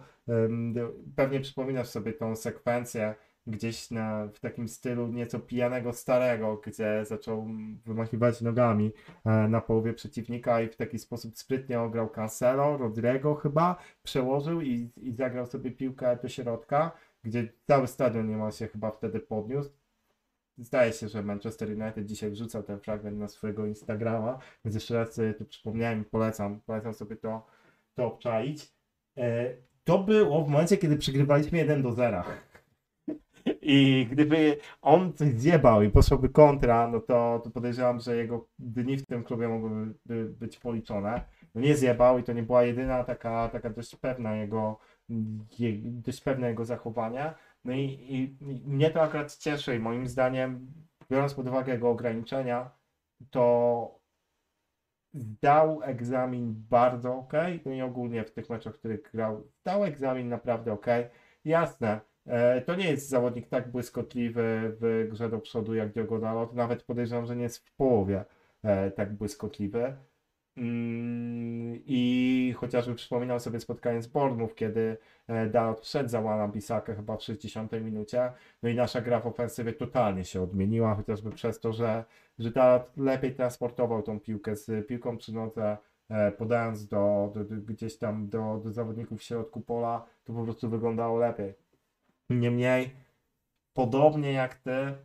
pewnie 1.16 1.40
przypominasz 1.40 1.88
sobie 1.88 2.14
tą 2.14 2.36
sekwencję 2.36 3.16
gdzieś 3.48 3.92
na, 3.92 4.28
w 4.34 4.40
takim 4.40 4.68
stylu 4.68 5.08
nieco 5.08 5.40
pijanego 5.40 5.94
starego, 5.94 6.62
gdzie 6.66 7.06
zaczął 7.06 7.48
wymachiwać 7.86 8.42
nogami 8.42 8.92
e, 9.26 9.48
na 9.48 9.62
połowie 9.62 9.94
przeciwnika 9.94 10.62
i 10.62 10.68
w 10.70 10.76
taki 10.76 11.00
sposób 11.00 11.38
sprytnie 11.38 11.80
ograł 11.80 12.10
Cancelo, 12.10 12.78
Rodrigo 12.78 13.36
chyba, 13.36 13.76
przełożył 14.04 14.62
i, 14.62 14.92
i 14.98 15.12
zagrał 15.14 15.46
sobie 15.46 15.72
piłkę 15.72 16.18
do 16.22 16.30
środka, 16.30 16.92
gdzie 17.24 17.54
cały 17.68 17.88
stadion 17.88 18.30
niemal 18.30 18.52
się 18.52 18.68
chyba 18.68 18.92
wtedy 18.92 19.20
podniósł. 19.20 19.70
Zdaje 20.58 20.94
się, 20.94 21.08
że 21.08 21.24
Manchester 21.24 21.70
United 21.70 22.06
dzisiaj 22.06 22.32
wrzucał 22.32 22.64
ten 22.64 22.80
fragment 22.80 23.18
na 23.18 23.28
swojego 23.28 23.66
Instagrama, 23.66 24.38
więc 24.66 24.76
jeszcze 24.76 24.94
raz 24.96 25.14
sobie 25.14 25.34
to 25.34 25.46
przypomniałem 25.46 26.02
i 26.02 26.06
polecam, 26.06 26.62
polecam 26.66 26.94
sobie 26.94 27.16
to, 27.16 27.46
to 27.96 28.06
obczaić. 28.06 28.74
E, 29.18 29.54
To 29.84 30.00
było 30.00 30.46
w 30.46 30.50
momencie, 30.50 30.78
kiedy 30.78 30.98
przegrywaliśmy 30.98 31.58
1 31.58 31.82
do 31.82 31.92
0. 31.92 32.24
I 33.62 34.08
gdyby 34.12 34.58
on 34.82 35.14
coś 35.14 35.34
zjebał 35.34 35.82
i 35.82 35.90
poszłoby 35.90 36.30
kontra, 36.30 36.88
no 36.88 37.00
to, 37.00 37.42
to 37.44 37.50
podejrzewam, 37.50 38.00
że 38.00 38.16
jego 38.16 38.48
dni 38.60 38.98
w 38.98 39.06
tym 39.06 39.24
klubie 39.24 39.48
mogłyby 39.48 39.94
by 40.06 40.26
być 40.26 40.60
policzone. 40.60 41.22
No 41.56 41.62
nie 41.62 41.76
zjebał 41.76 42.20
i 42.20 42.24
to 42.24 42.34
nie 42.34 42.44
była 42.44 42.64
jedyna 42.64 43.04
taka, 43.04 43.50
taka 43.50 43.70
dość 43.70 43.96
pewna 43.96 44.36
jego, 44.36 44.80
je, 45.60 45.74
dość 45.84 46.22
pewne 46.22 46.48
jego 46.48 46.66
zachowania. 46.66 47.36
No 47.66 47.74
i, 47.74 47.84
i, 47.84 48.38
i 48.42 48.68
mnie 48.68 48.90
to 48.90 49.02
akurat 49.02 49.38
cieszy 49.38 49.76
i 49.76 49.80
moim 49.80 50.08
zdaniem, 50.08 50.74
biorąc 51.12 51.34
pod 51.34 51.48
uwagę 51.48 51.74
jego 51.74 51.90
ograniczenia, 51.90 52.72
to 53.30 54.00
zdał 55.14 55.82
egzamin 55.84 56.56
bardzo 56.70 57.16
ok, 57.16 57.34
no 57.66 57.72
i 57.72 57.82
ogólnie 57.82 58.24
w 58.24 58.32
tych 58.32 58.50
meczach, 58.50 58.76
w 58.76 58.80
których 58.80 59.12
grał, 59.12 59.48
zdał 59.62 59.84
egzamin 59.84 60.30
naprawdę 60.30 60.74
ok. 60.74 60.86
Jasne, 61.46 62.00
to 62.66 62.76
nie 62.76 62.92
jest 62.92 63.10
zawodnik 63.10 63.48
tak 63.48 63.72
błyskotliwy 63.72 64.76
w 64.82 65.08
grze 65.12 65.30
do 65.30 65.40
przodu 65.40 65.76
jak 65.76 65.94
Diogo 65.94 66.20
Dalot, 66.20 66.54
nawet 66.54 66.84
podejrzewam, 66.84 67.26
że 67.26 67.36
nie 67.36 67.44
jest 67.44 67.68
w 67.68 67.76
połowie 67.76 68.26
e, 68.64 68.92
tak 68.92 69.14
błyskotliwy. 69.14 69.98
Mm, 70.58 71.82
I 71.86 72.54
chociażby 72.58 72.96
przypominał 72.96 73.40
sobie 73.40 73.60
spotkanie 73.60 74.02
z 74.02 74.08
Bournemouth, 74.08 74.56
kiedy 74.56 74.98
e, 75.28 75.48
Dalot 75.50 75.82
wszedł 75.82 76.10
za 76.10 76.22
Wana 76.22 76.48
Bisakę 76.48 76.96
chyba 76.96 77.18
w 77.18 77.24
60 77.24 77.72
minucie, 77.72 78.32
no 78.64 78.70
i 78.70 78.76
nasza 78.76 79.02
gra 79.02 79.20
w 79.20 79.28
ofensywie 79.28 79.74
totalnie 79.74 80.26
się 80.26 80.42
odmieniła, 80.42 80.96
chociażby 80.96 81.32
przez 81.32 81.60
to, 81.60 81.74
że, 81.74 82.06
że 82.40 82.52
Dalot 82.52 82.98
lepiej 82.98 83.36
transportował 83.36 84.04
tą 84.04 84.20
piłkę 84.20 84.56
z 84.56 84.88
piłką 84.88 85.18
przy 85.18 85.34
nodze, 85.34 85.78
e, 86.10 86.32
podając 86.32 86.88
do, 86.88 87.32
do, 87.34 87.44
do, 87.44 87.56
gdzieś 87.56 87.98
tam 87.98 88.30
do, 88.30 88.62
do 88.64 88.72
zawodników 88.72 89.20
w 89.20 89.24
środku 89.24 89.62
pola, 89.62 90.06
to 90.26 90.34
po 90.34 90.44
prostu 90.44 90.70
wyglądało 90.70 91.20
lepiej. 91.20 91.67
Niemniej, 92.30 92.96
podobnie 93.74 94.32
jak 94.32 94.56
ty, 94.56 94.96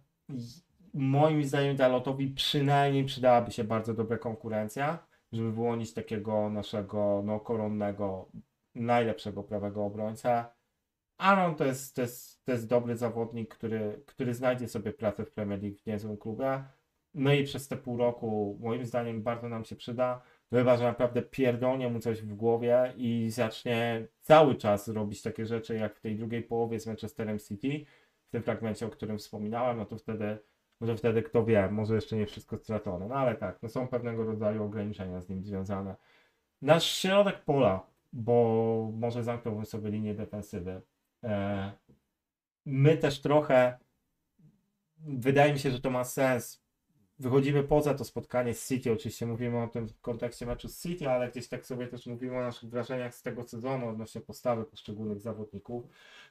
moim 0.95 1.45
zdaniem 1.45 1.77
Dalotowi 1.77 2.29
przynajmniej 2.29 3.05
przydałaby 3.05 3.53
się 3.53 3.65
bardzo 3.65 3.95
dobra 3.95 4.19
konkurencja, 4.19 5.07
żeby 5.33 5.53
wyłonić 5.53 5.95
takiego 5.95 6.51
naszego 6.51 7.23
no, 7.25 7.41
koronnego, 7.41 8.29
najlepszego 8.75 9.43
prawego 9.43 9.85
obrońcę. 9.85 10.45
Aaron 11.19 11.55
to 11.55 11.65
jest, 11.65 11.97
to, 11.97 12.03
jest, 12.03 12.45
to 12.45 12.53
jest 12.53 12.69
dobry 12.69 12.97
zawodnik, 12.97 13.55
który, 13.55 14.03
który 14.07 14.35
znajdzie 14.35 14.69
sobie 14.69 14.93
pracę 14.93 15.25
w 15.25 15.33
Premier 15.33 15.63
League 15.63 15.79
w 15.79 15.87
niezłym 15.87 16.17
klubie. 16.17 16.65
No 17.15 17.33
i 17.33 17.45
przez 17.45 17.69
te 17.69 17.77
pół 17.77 17.97
roku 17.97 18.59
moim 18.61 18.87
zdaniem 18.87 19.23
bardzo 19.23 19.49
nam 19.49 19.65
się 19.65 19.77
przyda. 19.77 20.23
Chyba, 20.53 20.77
że 20.77 20.85
naprawdę 20.85 21.23
pierdolnie 21.23 21.89
mu 21.89 22.01
coś 22.01 22.23
w 22.23 22.35
głowie 22.35 22.93
i 22.97 23.31
zacznie 23.31 24.07
cały 24.21 24.55
czas 24.55 24.89
robić 24.89 25.23
takie 25.23 25.47
rzeczy 25.47 25.75
jak 25.77 25.97
w 25.97 26.01
tej 26.01 26.17
drugiej 26.17 26.43
połowie 26.43 26.81
z 26.81 26.87
Manchesterem 26.87 27.39
City, 27.39 27.85
w 28.29 28.31
tym 28.31 28.43
fragmencie, 28.43 28.87
o 28.87 28.91
którym 28.91 29.19
wspominałem, 29.19 29.77
no 29.77 29.87
to 29.87 29.99
wtedy, 29.99 30.39
może 30.81 30.97
wtedy 30.97 31.23
kto 31.23 31.45
wie, 31.45 31.69
może 31.71 31.95
jeszcze 31.95 32.17
nie 32.17 32.27
wszystko 32.27 32.59
stracone. 32.59 33.09
No 33.09 33.15
ale 33.15 33.35
tak, 33.35 33.63
no 33.63 33.69
są 33.69 33.89
pewnego 33.89 34.25
rodzaju 34.25 34.65
ograniczenia 34.65 35.21
z 35.21 35.29
nim 35.29 35.45
związane. 35.45 35.97
Nasz 36.63 36.85
środek 36.85 37.45
pola, 37.45 37.87
bo 38.13 38.91
może 38.95 39.23
zamknąłbym 39.23 39.67
sobie 39.67 39.91
linię 39.91 40.15
defensywy. 40.15 40.83
E, 41.25 41.73
my 42.67 42.97
też 42.97 43.21
trochę, 43.21 43.79
wydaje 44.99 45.53
mi 45.53 45.59
się, 45.59 45.71
że 45.71 45.81
to 45.81 45.91
ma 45.91 46.05
sens. 46.05 46.62
Wychodzimy 47.23 47.63
poza 47.63 47.95
to 47.95 48.05
spotkanie 48.05 48.55
z 48.55 48.69
City, 48.69 48.93
oczywiście 48.93 49.27
mówimy 49.27 49.63
o 49.63 49.69
tym 49.69 49.89
w 49.89 50.01
kontekście 50.01 50.47
meczu 50.47 50.69
z 50.69 50.83
City, 50.83 51.09
ale 51.11 51.31
gdzieś 51.31 51.49
tak 51.49 51.67
sobie 51.67 51.87
też 51.87 52.07
mówimy 52.07 52.39
o 52.39 52.41
naszych 52.41 52.71
wrażeniach 52.71 53.15
z 53.15 53.23
tego 53.23 53.43
sezonu 53.43 53.89
odnośnie 53.89 54.21
postawy 54.21 54.65
poszczególnych 54.65 55.21
zawodników. 55.21 55.85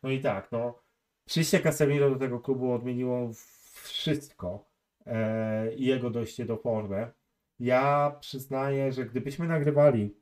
No 0.03 0.09
i 0.09 0.19
tak, 0.19 0.51
no 0.51 0.79
przyjście 1.25 1.59
Casemiro 1.59 2.09
do 2.09 2.15
tego 2.15 2.39
klubu 2.39 2.71
odmieniło 2.71 3.29
wszystko 3.73 4.65
e, 5.05 5.73
i 5.73 5.85
jego 5.85 6.09
dojście 6.09 6.45
do 6.45 6.57
formy. 6.57 7.11
Ja 7.59 8.15
przyznaję, 8.19 8.91
że 8.91 9.05
gdybyśmy 9.05 9.47
nagrywali 9.47 10.15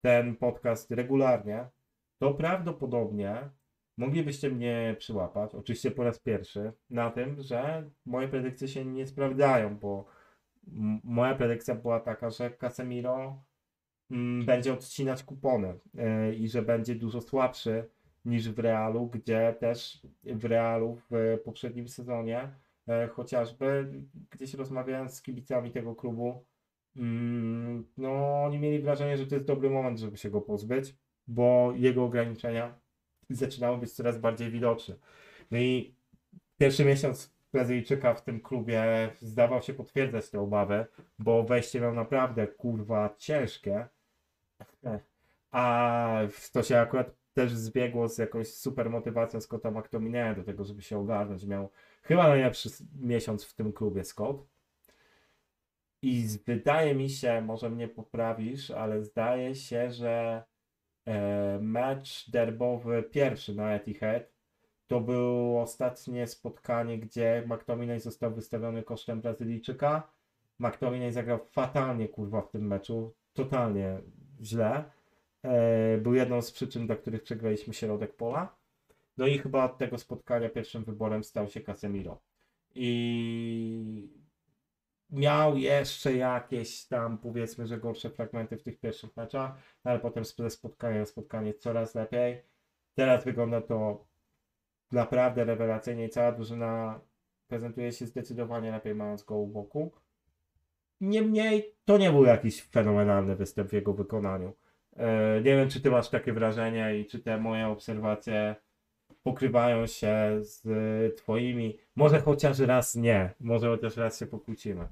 ten 0.00 0.36
podcast 0.36 0.90
regularnie, 0.90 1.66
to 2.18 2.34
prawdopodobnie 2.34 3.50
moglibyście 3.96 4.50
mnie 4.50 4.96
przyłapać, 4.98 5.54
oczywiście 5.54 5.90
po 5.90 6.04
raz 6.04 6.18
pierwszy, 6.18 6.72
na 6.90 7.10
tym, 7.10 7.42
że 7.42 7.90
moje 8.06 8.28
predykcje 8.28 8.68
się 8.68 8.84
nie 8.84 9.06
sprawdzają, 9.06 9.78
bo 9.78 10.04
moja 11.04 11.34
predykcja 11.34 11.74
była 11.74 12.00
taka, 12.00 12.30
że 12.30 12.50
Casemiro 12.50 13.42
mm, 14.10 14.46
będzie 14.46 14.72
odcinać 14.72 15.22
kupony 15.22 15.78
e, 15.98 16.34
i 16.34 16.48
że 16.48 16.62
będzie 16.62 16.94
dużo 16.94 17.20
słabszy 17.20 17.88
niż 18.24 18.50
w 18.50 18.58
Realu, 18.58 19.06
gdzie 19.06 19.56
też 19.60 20.06
w 20.24 20.44
Realu 20.44 20.98
w 21.10 21.38
poprzednim 21.44 21.88
sezonie 21.88 22.54
e, 22.88 23.08
chociażby 23.08 23.92
gdzieś 24.30 24.54
rozmawiając 24.54 25.14
z 25.14 25.22
kibicami 25.22 25.70
tego 25.70 25.94
klubu, 25.94 26.44
mm, 26.96 27.84
no 27.96 28.42
oni 28.44 28.58
mieli 28.58 28.82
wrażenie, 28.82 29.16
że 29.16 29.26
to 29.26 29.34
jest 29.34 29.46
dobry 29.46 29.70
moment, 29.70 29.98
żeby 29.98 30.16
się 30.16 30.30
go 30.30 30.40
pozbyć, 30.40 30.94
bo 31.26 31.72
jego 31.76 32.04
ograniczenia 32.04 32.81
zaczynały 33.36 33.78
być 33.78 33.92
coraz 33.92 34.18
bardziej 34.18 34.50
widoczne. 34.50 34.94
No 35.50 35.58
i 35.58 35.94
pierwszy 36.58 36.84
miesiąc 36.84 37.32
Brazylijczyka 37.52 38.14
w 38.14 38.24
tym 38.24 38.40
klubie 38.40 39.10
zdawał 39.20 39.62
się 39.62 39.74
potwierdzać 39.74 40.30
te 40.30 40.40
obawy, 40.40 40.86
bo 41.18 41.42
wejście 41.42 41.80
miał 41.80 41.94
naprawdę 41.94 42.46
kurwa 42.46 43.14
ciężkie. 43.18 43.88
A 45.50 46.20
to 46.52 46.62
się 46.62 46.78
akurat 46.78 47.14
też 47.34 47.52
zbiegło 47.52 48.08
z 48.08 48.18
jakąś 48.18 48.48
super 48.48 48.90
motywacją 48.90 49.40
Scotta 49.40 49.70
McTominaya 49.70 50.34
do 50.34 50.44
tego, 50.44 50.64
żeby 50.64 50.82
się 50.82 50.98
ogarnąć. 50.98 51.44
Miał 51.44 51.70
chyba 52.02 52.28
najlepszy 52.28 52.68
miesiąc 53.00 53.44
w 53.44 53.54
tym 53.54 53.72
klubie 53.72 54.04
Scott. 54.04 54.46
I 56.02 56.26
wydaje 56.46 56.94
mi 56.94 57.10
się, 57.10 57.40
może 57.40 57.70
mnie 57.70 57.88
poprawisz, 57.88 58.70
ale 58.70 59.02
zdaje 59.02 59.54
się, 59.54 59.90
że 59.90 60.42
mecz 61.60 62.30
derbowy 62.30 63.02
pierwszy 63.02 63.54
na 63.54 63.74
Etihad 63.74 64.32
to 64.92 65.00
było 65.00 65.62
ostatnie 65.62 66.26
spotkanie, 66.26 66.98
gdzie 66.98 67.44
McTominay 67.46 68.00
został 68.00 68.34
wystawiony 68.34 68.82
kosztem 68.82 69.20
Brazylijczyka. 69.20 70.12
McTominay 70.58 71.12
zagrał 71.12 71.38
fatalnie, 71.50 72.08
kurwa, 72.08 72.42
w 72.42 72.50
tym 72.50 72.66
meczu. 72.66 73.14
Totalnie 73.32 73.98
źle. 74.42 74.84
E, 75.42 75.98
był 75.98 76.14
jedną 76.14 76.42
z 76.42 76.52
przyczyn, 76.52 76.86
dla 76.86 76.96
których 76.96 77.22
przegraliśmy 77.22 77.74
środek 77.74 78.16
pola. 78.16 78.56
No 79.16 79.26
i 79.26 79.38
chyba 79.38 79.64
od 79.64 79.78
tego 79.78 79.98
spotkania 79.98 80.48
pierwszym 80.48 80.84
wyborem 80.84 81.24
stał 81.24 81.48
się 81.48 81.60
Casemiro. 81.60 82.20
I 82.74 84.08
miał 85.12 85.56
jeszcze 85.56 86.14
jakieś 86.14 86.84
tam, 86.84 87.18
powiedzmy, 87.18 87.66
że 87.66 87.78
gorsze 87.78 88.10
fragmenty 88.10 88.56
w 88.56 88.62
tych 88.62 88.80
pierwszych 88.80 89.16
meczach, 89.16 89.52
ale 89.84 89.98
potem 89.98 90.24
ze 90.24 90.50
spotkania 90.50 90.98
na 90.98 91.06
spotkanie 91.06 91.54
coraz 91.54 91.94
lepiej. 91.94 92.42
Teraz 92.94 93.24
wygląda 93.24 93.60
to 93.60 94.04
naprawdę 94.92 95.44
rewelacyjnie 95.44 96.06
i 96.06 96.10
cała 96.10 96.32
drużyna 96.32 97.00
prezentuje 97.48 97.92
się 97.92 98.06
zdecydowanie 98.06 98.70
lepiej, 98.70 98.94
mając 98.94 99.22
go 99.22 99.36
u 99.36 99.46
boku. 99.46 99.92
Niemniej 101.00 101.74
to 101.84 101.98
nie 101.98 102.10
był 102.10 102.24
jakiś 102.24 102.62
fenomenalny 102.62 103.36
występ 103.36 103.70
w 103.70 103.72
jego 103.72 103.92
wykonaniu. 103.94 104.52
E, 104.96 105.40
Nie 105.40 105.56
wiem, 105.56 105.68
czy 105.68 105.80
ty 105.80 105.90
masz 105.90 106.08
takie 106.10 106.32
wrażenie 106.32 106.98
i 106.98 107.06
czy 107.06 107.18
te 107.18 107.38
moje 107.38 107.68
obserwacje 107.68 108.56
pokrywają 109.22 109.86
się 109.86 110.38
z 110.40 111.16
twoimi. 111.16 111.78
Może 111.96 112.20
chociaż 112.20 112.58
raz 112.58 112.94
nie, 112.94 113.34
może 113.40 113.66
chociaż 113.68 113.96
raz 113.96 114.18
się 114.18 114.26
pokłócimy. 114.26 114.88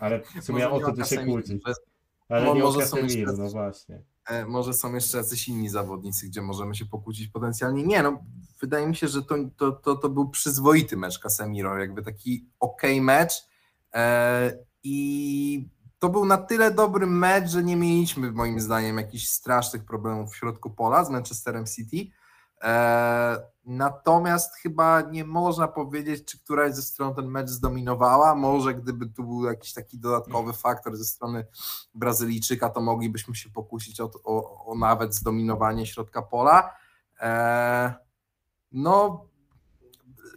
Ale 0.00 0.20
w 0.20 0.44
sumie 0.44 0.70
o 0.70 0.80
to 0.80 0.92
ty 0.92 1.04
się 1.04 1.16
kłócisz. 1.24 1.62
Ale 2.28 2.54
nie 2.54 2.62
może 2.62 2.86
są 2.86 2.96
jeszcze- 2.96 3.32
no 3.42 3.48
właśnie. 3.50 4.02
E, 4.26 4.46
Może 4.46 4.72
są 4.74 4.94
jeszcze 4.94 5.18
jacyś 5.18 5.48
inni 5.48 5.68
zawodnicy, 5.68 6.26
gdzie 6.26 6.42
możemy 6.42 6.74
się 6.74 6.86
pokłócić 6.86 7.28
potencjalnie. 7.28 7.82
Nie, 7.82 8.02
no 8.02 8.24
wydaje 8.60 8.86
mi 8.86 8.96
się, 8.96 9.08
że 9.08 9.22
to, 9.22 9.34
to, 9.56 9.72
to, 9.72 9.96
to 9.96 10.08
był 10.08 10.28
przyzwoity 10.30 10.96
mecz 10.96 11.18
Casemiro, 11.18 11.78
jakby 11.78 12.02
taki 12.02 12.46
ok 12.60 12.82
mecz 13.00 13.32
e, 13.94 14.58
i 14.82 15.68
to 15.98 16.08
był 16.08 16.24
na 16.24 16.36
tyle 16.38 16.70
dobry 16.74 17.06
mecz, 17.06 17.50
że 17.50 17.62
nie 17.62 17.76
mieliśmy 17.76 18.32
moim 18.32 18.60
zdaniem 18.60 18.96
jakichś 18.98 19.28
strasznych 19.28 19.84
problemów 19.84 20.32
w 20.32 20.36
środku 20.36 20.70
pola 20.70 21.04
z 21.04 21.10
Manchesterem 21.10 21.66
City. 21.66 22.12
E, 22.62 23.48
natomiast 23.64 24.54
chyba 24.54 25.00
nie 25.00 25.24
można 25.24 25.68
powiedzieć, 25.68 26.24
czy 26.24 26.38
któraś 26.38 26.74
ze 26.74 26.82
stron 26.82 27.14
ten 27.14 27.26
mecz 27.26 27.48
zdominowała. 27.48 28.34
Może 28.34 28.74
gdyby 28.74 29.06
tu 29.06 29.24
był 29.24 29.44
jakiś 29.44 29.72
taki 29.72 29.98
dodatkowy 29.98 30.52
faktor 30.52 30.96
ze 30.96 31.04
strony 31.04 31.46
Brazylijczyka, 31.94 32.70
to 32.70 32.80
moglibyśmy 32.80 33.34
się 33.34 33.50
pokusić 33.50 34.00
o, 34.00 34.10
o, 34.24 34.66
o 34.66 34.74
nawet 34.74 35.14
zdominowanie 35.14 35.86
środka 35.86 36.22
pola. 36.22 36.76
E, 37.20 37.94
no, 38.72 39.24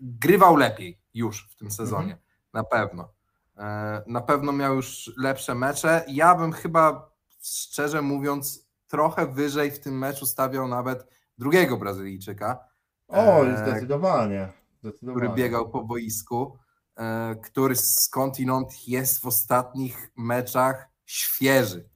grywał 0.01 0.55
lepiej 0.55 1.01
już 1.13 1.49
w 1.51 1.55
tym 1.55 1.71
sezonie, 1.71 2.17
na 2.53 2.63
pewno. 2.63 3.09
E, 3.57 4.03
na 4.07 4.21
pewno 4.21 4.51
miał 4.51 4.75
już 4.75 5.11
lepsze 5.17 5.55
mecze. 5.55 6.05
Ja 6.07 6.35
bym 6.35 6.51
chyba, 6.51 7.11
szczerze 7.41 8.01
mówiąc, 8.01 8.71
trochę 8.87 9.27
wyżej 9.27 9.71
w 9.71 9.79
tym 9.79 9.97
meczu 9.97 10.25
stawiał 10.25 10.67
nawet 10.67 11.07
drugiego 11.41 11.77
Brazylijczyka. 11.77 12.59
O, 13.07 13.45
e, 13.45 13.57
zdecydowanie. 13.57 14.49
zdecydowanie. 14.79 15.19
który 15.19 15.35
biegał 15.35 15.69
po 15.69 15.83
boisku, 15.83 16.57
e, 16.95 17.35
który 17.35 17.75
skądinąd 17.75 18.87
jest 18.87 19.21
w 19.21 19.25
ostatnich 19.25 20.11
meczach 20.17 20.89
świeży. 21.05 21.89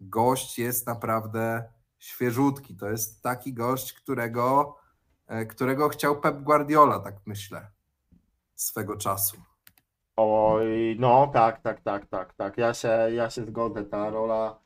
Gość 0.00 0.58
jest 0.58 0.86
naprawdę 0.86 1.64
świeżutki. 1.98 2.76
To 2.76 2.90
jest 2.90 3.22
taki 3.22 3.54
gość, 3.54 3.92
którego, 3.92 4.76
e, 5.26 5.46
którego 5.46 5.88
chciał 5.88 6.20
Pep 6.20 6.42
Guardiola, 6.42 6.98
tak 6.98 7.14
myślę, 7.26 7.70
swego 8.54 8.96
czasu. 8.96 9.36
Oj, 10.16 10.96
no 11.00 11.30
tak, 11.32 11.60
tak, 11.60 11.80
tak, 11.80 12.06
tak, 12.06 12.34
tak. 12.34 12.58
Ja 12.58 12.74
się, 12.74 12.88
ja 12.88 13.30
się 13.30 13.44
zgodzę. 13.44 13.84
Ta 13.84 14.10
rola 14.10 14.58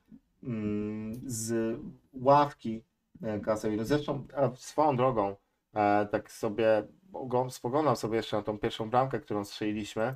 mm, 0.42 1.20
z 1.26 1.78
ławki 2.12 2.84
e, 3.22 3.40
Casemiro. 3.40 3.84
Zresztą 3.84 4.26
a 4.36 4.50
swoją 4.56 4.96
drogą, 4.96 5.36
e, 5.74 6.06
tak 6.06 6.30
sobie 6.30 6.88
ogl- 7.12 7.50
spoglądam 7.50 7.96
sobie 7.96 8.16
jeszcze 8.16 8.36
na 8.36 8.42
tą 8.42 8.58
pierwszą 8.58 8.90
bramkę, 8.90 9.20
którą 9.20 9.44
strzeliliśmy 9.44 10.14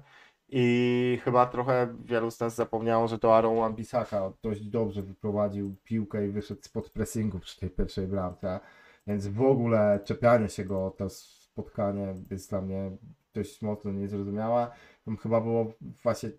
i 0.49 1.19
chyba 1.25 1.47
trochę 1.47 1.95
wielu 2.05 2.31
z 2.31 2.41
nas 2.41 2.55
zapomniało, 2.55 3.09
że 3.09 3.19
to 3.19 3.37
Aaron 3.37 3.57
Wan-Bissaka 3.57 4.33
dość 4.43 4.65
dobrze 4.65 5.03
wyprowadził 5.03 5.77
piłkę 5.85 6.27
i 6.27 6.31
wyszedł 6.31 6.63
spod 6.63 6.91
pressingu 6.91 7.39
przy 7.39 7.61
tej 7.61 7.71
pierwszej 7.71 8.07
bramce. 8.07 8.61
Więc 9.07 9.27
w 9.27 9.43
ogóle 9.43 10.01
czepianie 10.05 10.49
się 10.49 10.65
go 10.65 10.87
o 10.87 10.91
to 10.91 11.11
spotkanie 11.11 12.15
jest 12.31 12.51
dla 12.51 12.61
mnie 12.61 12.91
dość 13.35 13.63
mocno 13.63 13.93
niezrozumiałe. 13.93 14.71
Chyba 15.23 15.41
było 15.41 15.73
właśnie 16.03 16.31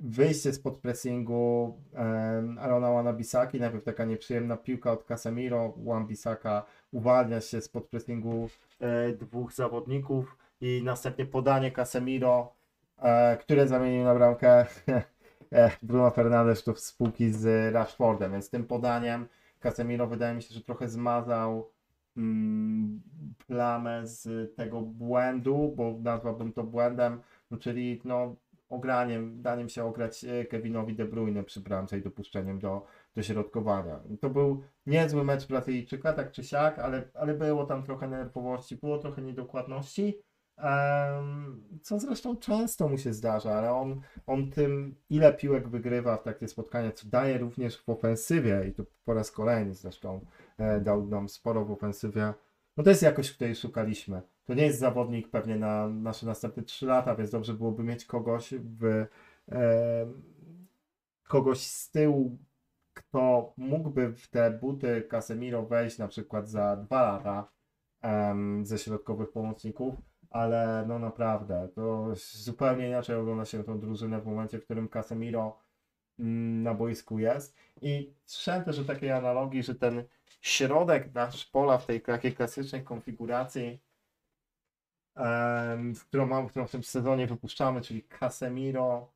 wyjście 0.00 0.52
spod 0.52 0.78
pressingu 0.78 1.78
um, 1.92 2.58
Arona 2.58 2.90
Wan-Bissaki, 3.04 3.60
najpierw 3.60 3.84
taka 3.84 4.04
nieprzyjemna 4.04 4.56
piłka 4.56 4.92
od 4.92 5.04
Casemiro, 5.04 5.74
Wan-Bissaka 5.84 6.62
uwalnia 6.92 7.40
się 7.40 7.60
spod 7.60 7.88
pressingu 7.88 8.48
e, 8.80 9.12
dwóch 9.12 9.52
zawodników 9.52 10.38
i 10.60 10.82
następnie 10.84 11.26
podanie 11.26 11.72
Casemiro, 11.72 12.52
e, 12.98 13.36
które 13.36 13.68
zamienił 13.68 14.04
na 14.04 14.14
bramkę 14.14 14.66
e, 15.52 15.70
Bruno 15.82 16.10
Fernandes 16.10 16.64
do 16.64 16.76
spółki 16.76 17.32
z 17.32 17.74
Rashfordem, 17.74 18.32
więc 18.32 18.50
tym 18.50 18.64
podaniem 18.64 19.28
Casemiro 19.60 20.06
wydaje 20.06 20.34
mi 20.34 20.42
się, 20.42 20.54
że 20.54 20.60
trochę 20.60 20.88
zmazał 20.88 21.70
mm, 22.16 23.02
plamę 23.46 24.06
z 24.06 24.54
tego 24.56 24.80
błędu, 24.80 25.72
bo 25.76 25.98
nazwałbym 26.02 26.52
to 26.52 26.64
błędem, 26.64 27.20
no, 27.50 27.58
czyli 27.58 28.00
no, 28.04 28.36
ograniem, 28.68 29.42
daniem 29.42 29.68
się 29.68 29.84
ograć 29.84 30.24
e, 30.24 30.44
Kevinowi 30.44 30.94
De 30.94 31.04
Bruyne 31.04 31.44
przy 31.44 31.60
bramce 31.60 31.98
i 31.98 32.02
dopuszczeniem 32.02 32.58
do, 32.58 32.86
do 33.14 33.22
środkowania. 33.22 34.00
To 34.20 34.30
był 34.30 34.62
niezły 34.86 35.24
mecz 35.24 35.46
Brazylijczyka, 35.46 36.12
tak 36.12 36.32
czy 36.32 36.44
siak, 36.44 36.78
ale, 36.78 37.08
ale 37.14 37.34
było 37.34 37.66
tam 37.66 37.82
trochę 37.82 38.08
nerwowości, 38.08 38.76
było 38.76 38.98
trochę 38.98 39.22
niedokładności, 39.22 40.18
em, 40.56 41.62
co 41.82 41.98
zresztą 41.98 42.36
często 42.36 42.88
mu 42.88 42.98
się 42.98 43.12
zdarza, 43.12 43.54
ale 43.54 43.72
on, 43.72 44.00
on 44.26 44.50
tym, 44.50 44.96
ile 45.10 45.32
piłek 45.34 45.68
wygrywa 45.68 46.16
w 46.16 46.22
takie 46.22 46.48
spotkania, 46.48 46.92
co 46.92 47.08
daje 47.08 47.38
również 47.38 47.82
w 47.82 47.88
ofensywie 47.88 48.64
i 48.68 48.72
to 48.72 48.82
po 49.04 49.14
raz 49.14 49.30
kolejny 49.30 49.74
zresztą 49.74 50.20
e, 50.58 50.80
dał 50.80 51.06
nam 51.06 51.28
sporo 51.28 51.64
w 51.64 51.70
ofensywie, 51.70 52.34
no 52.76 52.84
to 52.84 52.90
jest 52.90 53.02
jakość, 53.02 53.32
której 53.32 53.56
szukaliśmy. 53.56 54.22
To 54.44 54.54
nie 54.54 54.62
jest 54.62 54.78
zawodnik 54.78 55.30
pewnie 55.30 55.56
na 55.56 55.88
nasze 55.88 56.26
następne 56.26 56.62
3 56.62 56.86
lata, 56.86 57.14
więc 57.14 57.30
dobrze 57.30 57.54
byłoby 57.54 57.82
mieć 57.82 58.04
kogoś 58.04 58.54
w 58.80 59.06
e, 59.52 60.06
kogoś 61.28 61.60
z 61.60 61.90
tyłu, 61.90 62.38
kto 62.94 63.52
mógłby 63.56 64.12
w 64.12 64.28
te 64.28 64.50
buty 64.50 65.02
Casemiro 65.10 65.62
wejść 65.66 65.98
na 65.98 66.08
przykład 66.08 66.48
za 66.48 66.76
2 66.76 67.02
lata 67.02 67.48
em, 68.02 68.66
ze 68.66 68.78
środkowych 68.78 69.32
pomocników, 69.32 69.94
ale 70.30 70.84
no 70.88 70.98
naprawdę, 70.98 71.68
to 71.74 72.12
zupełnie 72.16 72.88
inaczej 72.88 73.16
ogląda 73.16 73.44
się 73.44 73.64
tą 73.64 73.80
drużynę 73.80 74.20
w 74.20 74.26
momencie, 74.26 74.58
w 74.58 74.64
którym 74.64 74.88
Casemiro 74.88 75.58
mm, 76.18 76.62
na 76.62 76.74
boisku 76.74 77.18
jest. 77.18 77.56
I 77.80 78.14
słyszałem 78.24 78.64
też 78.64 78.78
o 78.78 78.84
takiej 78.84 79.10
analogii, 79.10 79.62
że 79.62 79.74
ten 79.74 80.04
środek 80.40 81.14
nasz 81.14 81.44
pola 81.44 81.78
w 81.78 81.86
tej 81.86 82.00
takiej 82.00 82.34
klasycznej 82.34 82.84
konfiguracji, 82.84 83.80
w 85.94 86.04
którą, 86.08 86.26
mam, 86.26 86.48
którą 86.48 86.66
w 86.66 86.70
tym 86.70 86.82
sezonie 86.82 87.26
wypuszczamy, 87.26 87.80
czyli 87.80 88.02
Casemiro, 88.02 89.08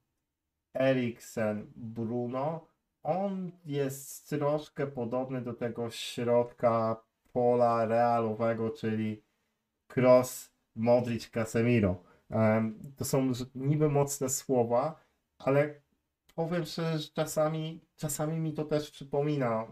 Eriksen, 0.74 1.72
Bruno, 1.76 2.66
on 3.02 3.50
jest 3.66 4.28
troszkę 4.28 4.86
podobny 4.86 5.40
do 5.40 5.54
tego 5.54 5.90
środka 5.90 6.96
pola 7.32 7.84
realowego, 7.84 8.70
czyli 8.70 9.22
Cross, 9.96 10.50
Modric, 10.76 11.30
Casemiro. 11.30 12.02
Em, 12.30 12.78
to 12.96 13.04
są 13.04 13.32
niby 13.54 13.88
mocne 13.88 14.28
słowa, 14.28 15.00
ale 15.38 15.80
powiem 16.34 16.64
szczerze, 16.64 16.98
że 16.98 17.08
czasami, 17.08 17.80
czasami 17.98 18.40
mi 18.40 18.52
to 18.52 18.64
też 18.64 18.90
przypomina 18.90 19.66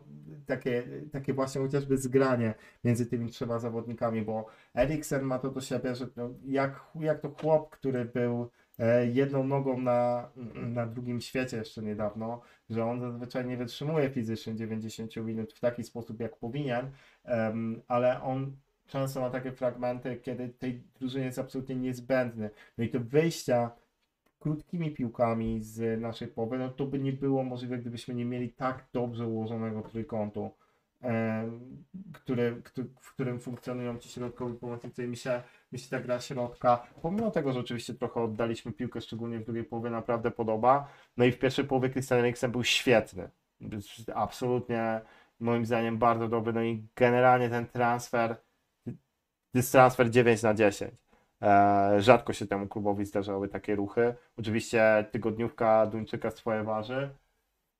takie, 0.47 0.85
takie 1.13 1.35
właśnie 1.35 1.61
chociażby 1.61 1.99
zgranie 1.99 2.55
między 2.85 3.07
tymi 3.07 3.31
trzema 3.31 3.59
zawodnikami, 3.59 4.23
bo 4.23 4.47
Eriksen 4.75 5.23
ma 5.23 5.39
to 5.39 5.51
do 5.51 5.61
siebie, 5.61 5.95
że 5.95 6.07
no, 6.17 6.31
jak, 6.45 6.81
jak 7.01 7.21
to 7.21 7.31
chłop, 7.41 7.71
który 7.71 8.05
był 8.05 8.51
e, 8.79 9.07
jedną 9.07 9.45
nogą 9.45 9.81
na, 9.81 10.31
na 10.55 10.87
drugim 10.87 11.21
świecie 11.21 11.57
jeszcze 11.57 11.83
niedawno, 11.83 12.41
że 12.71 12.85
on 12.85 13.01
zazwyczaj 13.01 13.47
nie 13.47 13.57
wytrzymuje 13.57 14.11
fizycznie 14.11 14.57
90 14.57 15.17
minut 15.17 15.53
w 15.53 15.61
taki 15.61 15.85
sposób, 15.85 16.21
jak 16.21 16.37
powinien, 16.37 16.91
em, 17.25 17.83
ale 17.89 18.23
on 18.23 18.57
często 18.87 19.21
ma 19.21 19.31
takie 19.31 19.53
fragmenty, 19.53 20.17
kiedy 20.17 20.49
tej 20.49 20.83
drużynie 21.01 21.25
jest 21.25 21.39
absolutnie 21.39 21.77
niezbędny. 21.77 22.51
No 22.79 22.85
i 22.85 22.89
te 22.89 22.99
wyjścia 23.01 23.71
krótkimi 24.39 24.91
piłkami 24.91 25.63
z 25.63 26.01
naszej 26.01 26.29
połowy, 26.29 26.59
no 26.59 26.69
to 26.69 26.87
by 26.87 26.99
nie 26.99 27.13
było 27.13 27.45
możliwe, 27.45 27.79
gdybyśmy 27.79 28.15
nie 28.15 28.25
mieli 28.25 28.53
tak 28.53 28.87
dobrze 28.93 29.27
ułożonego 29.27 29.83
trójkątu 29.83 30.51
e, 31.03 31.51
który, 32.13 32.63
w 33.01 33.13
którym 33.13 33.41
funkcjonują 33.41 33.99
ci 33.99 34.09
środkowi 34.09 34.55
pomocnicy 34.55 35.09
mi 35.09 35.17
się, 35.17 35.43
mi 35.73 35.79
się 35.79 35.91
ta 35.91 36.01
gra 36.01 36.21
środka, 36.21 36.87
pomimo 37.03 37.31
tego, 37.31 37.53
że 37.53 37.61
oczywiście 37.61 37.95
trochę 37.95 38.21
oddaliśmy 38.21 38.73
piłkę, 38.73 39.01
szczególnie 39.01 39.39
w 39.39 39.45
drugiej 39.45 39.65
połowie, 39.65 39.91
naprawdę 39.91 40.31
podoba. 40.31 40.89
No 41.17 41.25
i 41.25 41.33
w 41.33 41.39
pierwszej 41.39 41.65
połowie 41.65 41.91
Christian 41.91 42.19
Eriksen 42.19 42.53
był 42.53 42.65
świetny. 42.65 43.31
Absolutnie 44.15 45.01
moim 45.41 45.67
zdaniem 45.67 45.99
bardzo 45.99 46.29
dobry. 46.29 46.53
No 46.53 46.63
i 46.63 46.87
generalnie 46.97 47.51
ten 47.51 47.67
transfer, 47.67 48.37
to 49.53 49.59
jest 49.59 49.73
transfer 49.73 50.11
9 50.11 50.43
na 50.43 50.55
10. 50.55 50.95
E, 51.43 52.03
rzadko 52.03 52.33
się 52.33 52.47
temu 52.47 52.67
klubowi 52.67 53.05
zdarzały 53.05 53.49
takie 53.49 53.77
ruchy. 53.77 54.15
Oczywiście 54.39 55.05
tygodniówka 55.11 55.87
Duńczyka 55.87 56.31
swoje 56.31 56.63
waży, 56.63 57.11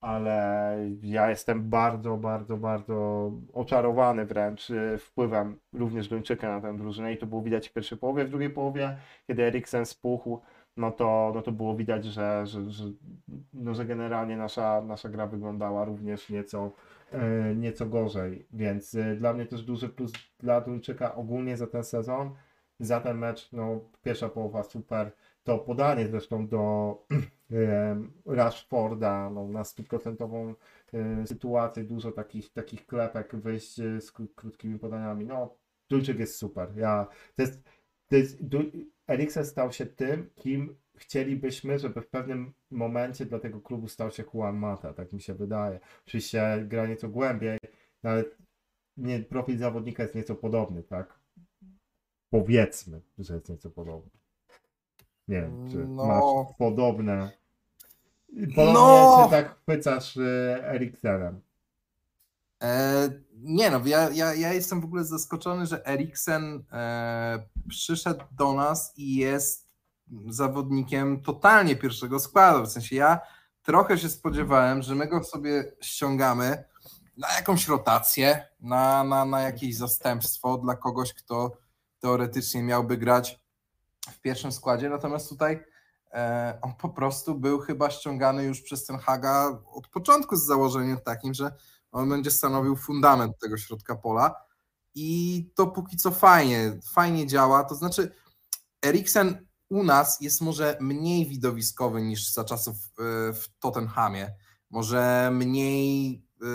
ale 0.01 0.79
ja 1.03 1.31
jestem 1.31 1.71
bardzo, 1.71 2.17
bardzo, 2.17 2.57
bardzo 2.57 3.33
oczarowany 3.53 4.27
wręcz 4.27 4.71
y, 4.71 4.99
wpływem 4.99 5.59
również 5.73 6.09
Duńczyka 6.09 6.49
na 6.49 6.61
tę 6.61 6.77
drużynę 6.77 7.13
i 7.13 7.19
to 7.19 7.27
było 7.27 7.43
widać 7.43 7.69
w 7.69 7.73
pierwszej 7.73 7.99
połowie. 7.99 8.25
W 8.25 8.31
drugiej 8.31 8.51
połowie, 8.51 8.97
kiedy 9.27 9.43
Eriksen 9.43 9.87
spuchł, 9.87 10.41
no 10.77 10.91
to, 10.91 11.33
no 11.35 11.43
to 11.43 11.53
było 11.53 11.77
widać, 11.77 12.05
że, 12.05 12.47
że, 12.47 12.71
że, 12.71 12.85
no, 13.53 13.75
że 13.75 13.85
generalnie 13.85 14.37
nasza, 14.37 14.83
nasza 14.83 15.09
gra 15.09 15.27
wyglądała 15.27 15.85
również 15.85 16.31
nieco, 16.31 16.73
e, 17.13 17.55
nieco 17.55 17.87
gorzej, 17.87 18.47
więc 18.53 18.95
e, 18.95 19.17
dla 19.17 19.33
mnie 19.33 19.47
też 19.47 19.63
duży 19.63 19.89
plus 19.89 20.13
dla 20.39 20.61
Duńczyka 20.61 21.15
ogólnie 21.15 21.57
za 21.57 21.67
ten 21.67 21.85
sezon, 21.85 22.31
za 22.81 23.01
ten 23.01 23.19
mecz, 23.19 23.53
no 23.53 23.81
pierwsza 24.03 24.29
połowa 24.29 24.63
super, 24.63 25.13
to 25.45 25.59
podanie 25.59 26.09
zresztą 26.09 26.49
do 26.49 26.97
Rashforda 28.27 29.31
no, 29.31 29.49
na 29.49 29.65
stuprocentową 29.65 30.55
e, 30.95 31.27
sytuację, 31.27 31.85
dużo 31.85 32.13
takich, 32.13 32.53
takich 32.53 32.87
klepek, 32.87 33.37
wyjść 33.37 33.81
e, 33.81 34.01
z 34.01 34.13
kró- 34.13 34.35
krótkimi 34.35 34.79
podaniami, 34.79 35.25
no 35.25 35.57
Duńczyk 35.91 36.19
jest 36.19 36.37
super, 36.37 36.69
ja, 36.77 37.07
to 37.37 37.43
jest, 37.43 37.63
to 38.09 38.17
jest 38.17 38.39
Eriksen 39.09 39.45
stał 39.45 39.73
się 39.73 39.87
tym, 39.87 40.31
kim 40.35 40.77
chcielibyśmy, 40.97 41.79
żeby 41.79 42.01
w 42.01 42.09
pewnym 42.09 42.55
momencie 42.71 43.27
dla 43.27 43.39
tego 43.39 43.61
klubu 43.61 43.89
stał 43.89 44.11
się 44.11 44.25
Juan 44.35 44.57
Mata, 44.57 44.93
tak 44.93 45.13
mi 45.13 45.21
się 45.21 45.35
wydaje. 45.35 45.81
Oczywiście 46.07 46.65
gra 46.69 46.87
nieco 46.87 47.09
głębiej, 47.09 47.59
no 48.03 48.11
ale 48.11 48.25
nie, 48.97 49.21
profil 49.21 49.59
zawodnika 49.59 50.03
jest 50.03 50.15
nieco 50.15 50.35
podobny, 50.35 50.83
tak? 50.83 51.19
Powiedzmy, 52.31 53.01
że 53.19 53.35
jest 53.35 53.49
nieco 53.49 53.71
podobny. 53.71 54.11
Nie 55.29 55.41
wiem, 55.43 55.71
czy 55.71 55.77
No. 55.77 56.07
masz 56.07 56.57
podobne. 56.59 57.31
Podobnie 58.57 58.73
No. 58.73 59.23
się 59.25 59.31
tak 59.31 59.59
chwycasz 59.63 60.17
y, 60.17 60.57
Eriksenem. 60.65 61.41
E, 62.63 63.09
nie 63.35 63.71
no, 63.71 63.81
ja, 63.87 64.11
ja, 64.11 64.35
ja 64.35 64.53
jestem 64.53 64.81
w 64.81 64.85
ogóle 64.85 65.05
zaskoczony, 65.05 65.67
że 65.67 65.87
Eriksen 65.87 66.65
e, 66.73 67.43
przyszedł 67.69 68.25
do 68.33 68.53
nas 68.53 68.93
i 68.97 69.17
jest 69.17 69.67
zawodnikiem 70.29 71.23
totalnie 71.23 71.77
pierwszego 71.77 72.21
składu. 72.21 72.67
W 72.67 72.73
sensie 72.73 72.97
ja 72.97 73.21
trochę 73.63 73.99
się 73.99 74.09
spodziewałem, 74.09 74.83
że 74.83 74.95
my 74.95 75.07
go 75.07 75.25
sobie 75.25 75.73
ściągamy 75.81 76.65
na 77.17 77.33
jakąś 77.33 77.69
rotację, 77.69 78.47
na, 78.61 79.05
na, 79.05 79.25
na 79.25 79.41
jakieś 79.43 79.77
zastępstwo 79.77 80.59
dla 80.59 80.77
kogoś, 80.77 81.15
kto 81.15 81.57
teoretycznie 82.01 82.63
miałby 82.63 82.97
grać 82.97 83.41
w 84.13 84.21
pierwszym 84.21 84.53
składzie. 84.53 84.89
Natomiast 84.89 85.29
tutaj 85.29 85.65
e, 86.13 86.59
on 86.63 86.75
po 86.75 86.89
prostu 86.89 87.35
był 87.35 87.59
chyba 87.59 87.91
ściągany 87.91 88.45
już 88.45 88.63
przez 88.63 88.85
ten 88.85 88.99
Haga 88.99 89.63
od 89.73 89.89
początku 89.89 90.37
z 90.37 90.45
założeniem 90.45 90.99
takim, 91.05 91.35
że 91.35 91.53
on 91.93 92.09
będzie 92.09 92.31
stanowił 92.31 92.77
fundament 92.77 93.39
tego 93.39 93.57
środka 93.59 93.97
pola 93.97 94.35
i 94.95 95.51
to 95.55 95.67
póki 95.67 95.97
co 95.97 96.11
fajnie, 96.11 96.79
fajnie 96.93 97.27
działa. 97.27 97.65
To 97.65 97.75
znaczy, 97.75 98.15
Eriksen 98.85 99.47
u 99.69 99.83
nas 99.83 100.21
jest 100.21 100.41
może 100.41 100.79
mniej 100.81 101.27
widowiskowy 101.27 102.03
niż 102.03 102.33
za 102.33 102.45
czasów 102.45 102.75
e, 102.77 103.33
w 103.33 103.45
Tottenhamie. 103.59 104.35
Może 104.71 105.31
mniej 105.33 106.15
e, 106.15 106.47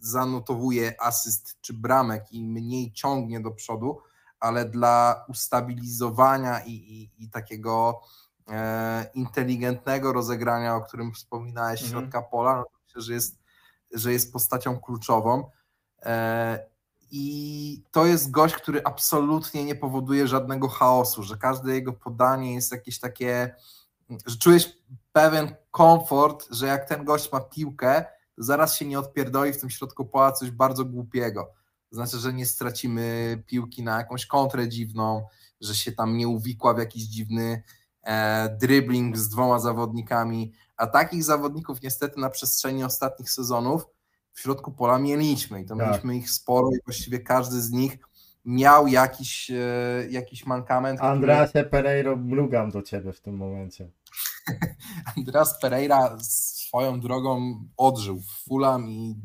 zanotowuje 0.00 0.94
asyst 1.00 1.60
czy 1.60 1.74
bramek 1.74 2.32
i 2.32 2.44
mniej 2.44 2.92
ciągnie 2.92 3.40
do 3.40 3.50
przodu, 3.50 3.98
ale 4.40 4.64
dla 4.64 5.24
ustabilizowania 5.28 6.60
i, 6.60 6.70
i, 6.72 7.24
i 7.24 7.30
takiego 7.30 8.00
e, 8.48 9.10
inteligentnego 9.14 10.12
rozegrania, 10.12 10.76
o 10.76 10.80
którym 10.80 11.12
wspominałeś, 11.12 11.82
Mhm. 11.82 12.00
środka 12.00 12.22
pola, 12.22 12.56
no 12.56 12.64
to 12.64 12.78
myślę, 12.86 13.02
że 13.02 13.12
jest 13.12 13.46
że 13.94 14.12
jest 14.12 14.32
postacią 14.32 14.80
kluczową. 14.80 15.50
E, 16.02 16.66
I 17.10 17.82
to 17.90 18.06
jest 18.06 18.30
gość, 18.30 18.54
który 18.54 18.84
absolutnie 18.84 19.64
nie 19.64 19.74
powoduje 19.74 20.28
żadnego 20.28 20.68
chaosu, 20.68 21.22
że 21.22 21.36
każde 21.36 21.74
jego 21.74 21.92
podanie 21.92 22.54
jest 22.54 22.72
jakieś 22.72 23.00
takie, 23.00 23.54
że 24.26 24.36
czujesz 24.36 24.78
pewien 25.12 25.54
komfort, 25.70 26.46
że 26.50 26.66
jak 26.66 26.88
ten 26.88 27.04
gość 27.04 27.32
ma 27.32 27.40
piłkę, 27.40 28.04
to 28.36 28.42
zaraz 28.42 28.76
się 28.76 28.86
nie 28.86 28.98
odpierdoli 28.98 29.52
w 29.52 29.60
tym 29.60 29.70
środku 29.70 30.04
pola 30.04 30.32
coś 30.32 30.50
bardzo 30.50 30.84
głupiego. 30.84 31.52
Znaczy, 31.90 32.18
że 32.18 32.32
nie 32.32 32.46
stracimy 32.46 33.42
piłki 33.46 33.82
na 33.82 33.96
jakąś 33.98 34.26
kontrę 34.26 34.68
dziwną, 34.68 35.26
że 35.60 35.74
się 35.74 35.92
tam 35.92 36.16
nie 36.16 36.28
uwikła 36.28 36.74
w 36.74 36.78
jakiś 36.78 37.02
dziwny 37.02 37.62
e, 38.02 38.56
dribbling 38.60 39.16
z 39.16 39.28
dwoma 39.28 39.58
zawodnikami, 39.58 40.52
a 40.76 40.86
takich 40.86 41.24
zawodników 41.24 41.82
niestety 41.82 42.20
na 42.20 42.30
przestrzeni 42.30 42.84
ostatnich 42.84 43.30
sezonów 43.30 43.86
w 44.32 44.40
środku 44.40 44.72
pola 44.72 44.98
mieliśmy 44.98 45.62
i 45.62 45.64
to 45.66 45.76
Tak. 45.76 45.88
mieliśmy 45.88 46.16
ich 46.16 46.30
sporo 46.30 46.70
i 46.70 46.78
właściwie 46.84 47.18
każdy 47.20 47.60
z 47.62 47.70
nich 47.70 47.98
miał 48.44 48.86
jakiś, 48.86 49.50
e, 49.50 50.06
jakiś 50.10 50.46
mankament. 50.46 50.98
który- 51.00 51.12
Andrasie 51.12 51.64
Pereiro, 51.64 52.16
mrugam 52.16 52.70
do 52.70 52.82
ciebie 52.82 53.12
w 53.12 53.20
tym 53.20 53.36
momencie. 53.36 53.90
Andreas 55.16 55.60
Pereira 55.60 56.18
swoją 56.20 57.00
drogą 57.00 57.60
odżył 57.76 58.20
w 58.20 58.26
Fulham 58.44 58.90
i 58.90 59.16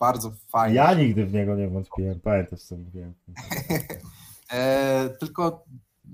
bardzo 0.00 0.32
fajnie. 0.48 0.76
Ja 0.76 0.94
nigdy 0.94 1.26
w 1.26 1.32
niego 1.32 1.54
nie 1.56 1.68
wątpiłem, 1.68 2.20
pamiętasz 2.20 2.62
co 2.62 2.76
mówiłem. 2.76 3.14
E, 4.52 5.08
tylko 5.20 5.64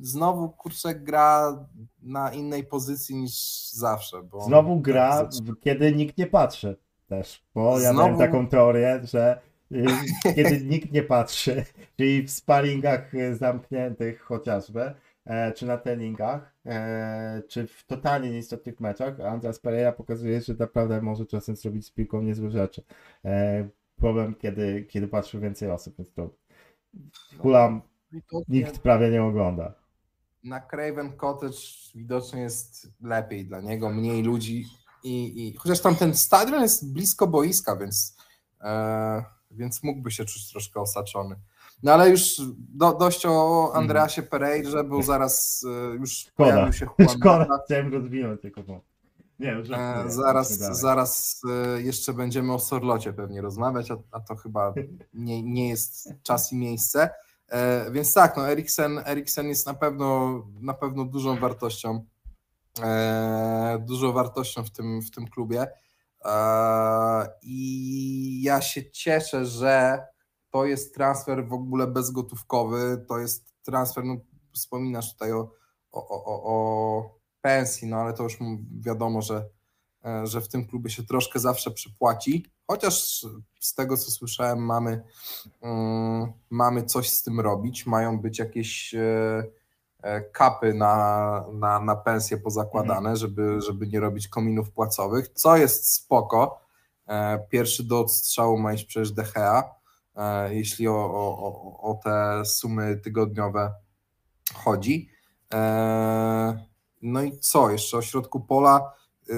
znowu 0.00 0.48
kurczę 0.48 0.94
gra 0.94 1.64
na 2.02 2.32
innej 2.32 2.64
pozycji 2.64 3.16
niż 3.16 3.32
zawsze. 3.72 4.22
Bo 4.22 4.40
Znowu 4.44 4.80
gra, 4.80 5.16
tak, 5.22 5.30
w- 5.32 5.60
kiedy 5.60 5.92
nikt 5.94 6.18
nie 6.18 6.26
patrzy 6.26 6.76
też, 7.08 7.44
bo 7.54 7.80
ja 7.80 7.90
Znowu- 7.92 7.98
miałem 7.98 8.18
taką 8.18 8.48
teorię, 8.48 9.00
że 9.04 9.40
y, 9.72 9.84
kiedy 10.36 10.60
nikt 10.64 10.92
nie 10.92 11.02
patrzy, 11.02 11.64
czyli 11.96 12.22
w 12.22 12.30
sparingach 12.30 13.14
y, 13.14 13.36
zamkniętych 13.36 14.20
chociażby, 14.22 14.94
e, 15.24 15.52
czy 15.52 15.66
na 15.66 15.78
treningach, 15.78 16.54
e, 16.66 17.42
czy 17.48 17.66
w 17.66 17.84
totalnie 17.86 18.30
nieistotnych 18.30 18.80
meczach, 18.80 19.20
Andras 19.20 19.58
Pereira 19.58 19.92
pokazuje, 19.92 20.40
że 20.40 20.54
naprawdę 20.54 21.02
może 21.02 21.26
czasem 21.26 21.56
zrobić 21.56 21.86
z 21.86 21.90
piłką 21.90 22.22
niezłe 22.22 22.50
rzeczy. 22.50 22.82
E, 23.24 23.68
problem, 23.96 24.34
kiedy, 24.34 24.84
kiedy 24.84 25.08
patrzy 25.08 25.40
więcej 25.40 25.70
osób, 25.70 25.96
więc 25.98 26.12
to 26.12 26.30
Hulam 27.38 27.82
nikt 28.48 28.78
prawie 28.78 29.10
nie 29.10 29.22
ogląda. 29.22 29.74
Na 30.44 30.60
Craven 30.60 31.16
Cottage 31.16 31.56
widocznie 31.94 32.40
jest 32.40 32.88
lepiej 33.00 33.46
dla 33.46 33.60
niego, 33.60 33.90
mniej 33.90 34.22
ludzi 34.22 34.66
i, 35.04 35.48
i 35.48 35.56
chociaż 35.56 35.80
tam 35.80 35.96
ten 35.96 36.14
stadion 36.14 36.62
jest 36.62 36.92
blisko 36.92 37.26
boiska, 37.26 37.76
więc, 37.76 38.16
e, 38.60 39.24
więc 39.50 39.82
mógłby 39.82 40.10
się 40.10 40.24
czuć 40.24 40.50
troszkę 40.50 40.80
osaczony. 40.80 41.36
No 41.82 41.92
ale 41.92 42.10
już 42.10 42.40
do, 42.58 42.92
dość 42.92 43.26
o 43.26 43.70
Andreasie 43.74 44.22
Pereirze, 44.22 44.84
bo 44.84 45.02
zaraz 45.02 45.64
e, 45.92 45.94
już 45.94 46.12
Szkoda. 46.12 46.50
pojawił 46.52 46.72
się 46.72 46.86
Juan 46.98 47.08
Szkoda, 47.18 47.58
chciałem 47.64 47.92
rozwinąć 47.94 48.40
tylko 48.42 48.62
to. 48.62 48.80
Nie, 49.38 49.50
już 49.50 49.68
E, 49.70 50.04
zaraz 50.06 50.58
dalej. 50.58 50.76
zaraz 50.76 51.40
e, 51.76 51.82
jeszcze 51.82 52.12
będziemy 52.12 52.52
o 52.52 52.58
Sorlocie 52.58 53.12
pewnie 53.12 53.40
rozmawiać, 53.40 53.90
a, 53.90 53.96
a 54.10 54.20
to 54.20 54.36
chyba 54.36 54.74
nie, 55.14 55.42
nie 55.42 55.68
jest 55.68 56.08
czas 56.22 56.52
i 56.52 56.56
miejsce. 56.56 57.10
E, 57.48 57.90
więc 57.90 58.14
tak, 58.14 58.36
no 58.36 58.48
Eriksen, 58.50 59.00
Eriksen 59.06 59.46
jest 59.48 59.66
na 59.66 59.74
pewno, 59.74 60.42
na 60.60 60.74
pewno 60.74 61.04
dużą 61.04 61.36
wartością, 61.38 62.04
e, 62.82 63.78
dużą 63.86 64.12
wartością 64.12 64.64
w 64.64 64.70
tym, 64.70 65.02
w 65.02 65.10
tym 65.10 65.26
klubie. 65.28 65.66
E, 66.24 67.28
I 67.42 68.42
ja 68.42 68.60
się 68.60 68.90
cieszę, 68.90 69.46
że 69.46 69.98
to 70.50 70.64
jest 70.64 70.94
transfer 70.94 71.48
w 71.48 71.52
ogóle 71.52 71.86
bezgotówkowy. 71.86 73.04
To 73.08 73.18
jest 73.18 73.54
transfer, 73.62 74.04
no 74.04 74.16
wspominasz 74.52 75.12
tutaj 75.12 75.32
o, 75.32 75.50
o, 75.92 76.08
o, 76.08 76.42
o- 76.44 77.16
pensji, 77.40 77.88
no 77.88 77.96
ale 77.96 78.12
to 78.12 78.22
już 78.22 78.38
wiadomo, 78.80 79.22
że, 79.22 79.48
e, 80.04 80.26
że 80.26 80.40
w 80.40 80.48
tym 80.48 80.66
klubie 80.66 80.90
się 80.90 81.02
troszkę 81.06 81.38
zawsze 81.38 81.70
przypłaci. 81.70 82.46
Chociaż 82.66 83.26
z 83.60 83.74
tego 83.74 83.96
co 83.96 84.10
słyszałem, 84.10 84.58
mamy, 84.64 85.02
mm, 85.62 86.32
mamy 86.50 86.84
coś 86.84 87.10
z 87.10 87.22
tym 87.22 87.40
robić. 87.40 87.86
Mają 87.86 88.18
być 88.20 88.38
jakieś 88.38 88.94
e, 88.94 89.44
e, 90.02 90.20
kapy 90.20 90.74
na, 90.74 91.44
na, 91.52 91.80
na 91.80 91.96
pensje 91.96 92.36
pozakładane, 92.38 93.16
żeby, 93.16 93.60
żeby 93.60 93.86
nie 93.86 94.00
robić 94.00 94.28
kominów 94.28 94.70
płacowych, 94.70 95.28
co 95.28 95.56
jest 95.56 95.92
spoko. 95.92 96.60
E, 97.08 97.38
Pierwszy 97.50 97.84
do 97.84 98.00
odstrzału 98.00 98.58
ma 98.58 98.72
iść 98.72 98.84
przecież 98.84 99.12
DHA, 99.12 99.74
jeśli 100.50 100.88
o, 100.88 100.94
o, 100.94 101.80
o- 101.90 102.00
te 102.04 102.42
sumy 102.44 102.96
tygodniowe 102.96 103.74
chodzi. 104.54 105.08
E, 105.54 106.66
No 107.02 107.22
i 107.22 107.38
co? 107.38 107.70
Jeszcze 107.70 107.96
o 107.96 108.02
środku 108.02 108.40
pola 108.40 108.92
y, 109.30 109.32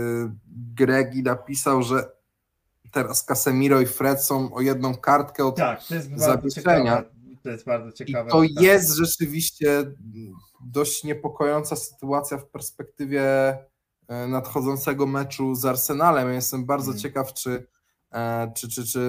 Gregi 0.75 1.23
napisał, 1.23 1.83
że 1.83 2.11
teraz 2.93 3.25
Casemiro 3.25 3.81
i 3.81 3.87
Fred 3.87 4.23
są 4.25 4.55
o 4.55 4.61
jedną 4.61 4.95
kartkę 4.97 5.45
od 5.47 5.57
Tak, 5.57 5.85
to 5.87 5.95
jest 5.95 6.09
bardzo 6.11 6.25
zawieszenia. 6.25 6.97
ciekawe. 6.97 7.05
To 7.43 7.49
jest 7.51 7.65
bardzo 7.65 7.89
I 7.91 7.93
ciekawe. 7.93 8.31
to 8.31 8.41
Tak. 8.41 8.63
jest 8.63 8.91
rzeczywiście 8.97 9.85
dość 10.65 11.05
niepokojąca 11.05 11.77
sytuacja 11.77 12.39
w 12.39 12.47
perspektywie 12.47 13.23
e, 14.09 14.27
nadchodzącego 14.29 15.07
meczu 15.07 15.55
z 15.55 15.65
Arsenalem. 15.65 16.29
Ja 16.29 16.35
jestem 16.35 16.65
bardzo 16.67 16.91
Mm. 16.91 16.99
ciekaw, 17.03 17.33
czy, 17.35 17.51
e, 17.51 17.63
czy, 18.55 18.69
czy, 18.69 18.87
czy 18.87 19.01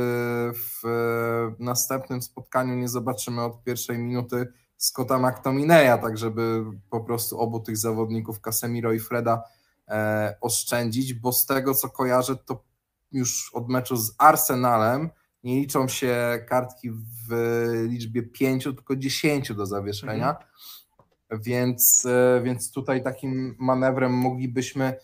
w 0.54 0.86
e, 0.86 1.56
następnym 1.60 2.22
spotkaniu 2.22 2.76
nie 2.76 2.90
zobaczymy 2.90 3.42
od 3.42 3.64
pierwszej 3.64 3.98
minuty 3.98 4.48
Scotta 4.78 5.20
McTominaya, 5.20 5.98
tak 5.98 6.18
żeby 6.18 6.64
po 6.90 7.02
prostu 7.02 7.40
obu 7.40 7.60
tych 7.60 7.78
zawodników, 7.78 8.42
Casemiro 8.42 8.94
i 8.94 9.00
Freda, 9.00 9.44
e, 9.88 10.36
oszczędzić, 10.42 11.14
bo 11.14 11.34
z 11.34 11.46
tego 11.46 11.74
co 11.74 11.90
kojarzę, 11.90 12.36
to 12.36 12.64
już 13.12 13.52
od 13.54 13.70
meczu 13.70 13.98
z 13.98 14.16
Arsenalem 14.18 15.10
nie 15.44 15.60
liczą 15.60 15.88
się 15.88 16.46
kartki 16.48 16.92
w 16.92 17.34
liczbie 17.90 18.24
5, 18.24 18.64
tylko 18.64 18.96
10 18.96 19.54
do 19.54 19.66
zawieszenia. 19.66 20.36
Więc, 21.32 22.06
e, 22.06 22.42
więc 22.44 22.72
tutaj 22.72 23.04
takim 23.04 23.56
manewrem 23.60 24.14
moglibyśmy, 24.14 24.86
e, 24.86 25.00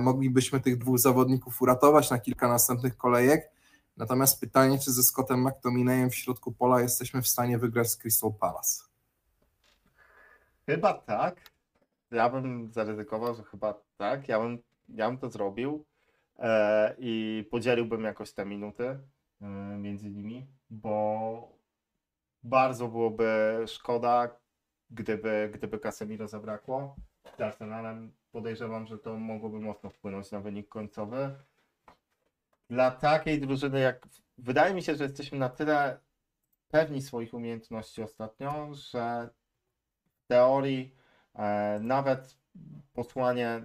moglibyśmy 0.00 0.60
tych 0.60 0.78
dwóch 0.78 0.98
zawodników 0.98 1.62
uratować 1.62 2.10
na 2.10 2.18
kilka 2.18 2.48
następnych 2.48 2.96
kolejek. 2.96 3.50
Natomiast 3.96 4.40
pytanie, 4.40 4.78
czy 4.78 4.92
ze 4.92 5.02
Scottem 5.02 5.48
McTominayem 5.48 6.10
w 6.10 6.14
środku 6.14 6.52
pola 6.52 6.80
jesteśmy 6.80 7.22
w 7.22 7.28
stanie 7.28 7.58
wygrać 7.58 7.90
z 7.90 7.96
Crystal 7.96 8.32
Palace? 8.40 8.84
Chyba 10.66 10.94
tak. 10.94 11.50
Ja 12.10 12.30
bym 12.30 12.72
zaryzykował, 12.72 13.34
że 13.34 13.42
chyba 13.42 13.74
tak. 13.96 14.28
Ja 14.28 14.40
bym, 14.40 14.58
ja 14.88 15.08
bym 15.08 15.18
to 15.18 15.30
zrobił 15.30 15.84
e, 16.38 16.94
i 16.98 17.44
podzieliłbym 17.50 18.04
jakoś 18.04 18.32
te 18.32 18.44
minuty 18.44 18.98
e, 19.40 19.46
między 19.78 20.10
nimi, 20.10 20.46
bo 20.70 21.52
bardzo 22.42 22.88
byłoby 22.88 23.58
szkoda, 23.66 24.28
gdyby, 24.90 25.50
gdyby 25.54 25.78
Casemiro 25.78 26.28
zabrakło. 26.28 26.96
Z 27.38 27.40
Arsenalem 27.40 28.12
podejrzewam, 28.32 28.86
że 28.86 28.98
to 28.98 29.16
mogłoby 29.16 29.60
mocno 29.60 29.90
wpłynąć 29.90 30.30
na 30.30 30.40
wynik 30.40 30.68
końcowy. 30.68 31.34
Dla 32.70 32.90
takiej 32.90 33.40
drużyny, 33.40 33.80
jak 33.80 34.08
wydaje 34.38 34.74
mi 34.74 34.82
się, 34.82 34.94
że 34.94 35.04
jesteśmy 35.04 35.38
na 35.38 35.48
tyle 35.48 35.98
pewni 36.68 37.02
swoich 37.02 37.34
umiejętności 37.34 38.02
ostatnio, 38.02 38.74
że 38.74 39.28
w 40.04 40.26
teorii 40.26 40.94
e, 41.34 41.80
nawet 41.82 42.36
posłanie 42.92 43.62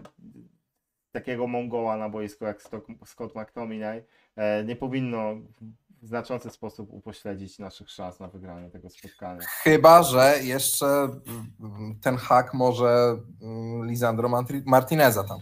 takiego 1.11 1.47
Mongoła 1.47 1.97
na 1.97 2.09
boisko 2.09 2.45
jak 2.45 2.61
Scott 3.05 3.35
McTominay 3.35 4.03
e, 4.35 4.63
nie 4.63 4.75
powinno 4.75 5.35
w 6.01 6.07
znaczący 6.07 6.49
sposób 6.49 6.93
upośledzić 6.93 7.59
naszych 7.59 7.89
szans 7.89 8.19
na 8.19 8.27
wygranie 8.27 8.69
tego 8.69 8.89
spotkania. 8.89 9.41
Chyba, 9.63 10.03
że 10.03 10.39
jeszcze 10.43 10.85
mm, 10.85 11.99
ten 12.01 12.17
hak 12.17 12.53
może 12.53 13.17
mm, 13.41 13.85
Lisandro 13.85 14.29
Martineza 14.65 15.23
tam 15.23 15.39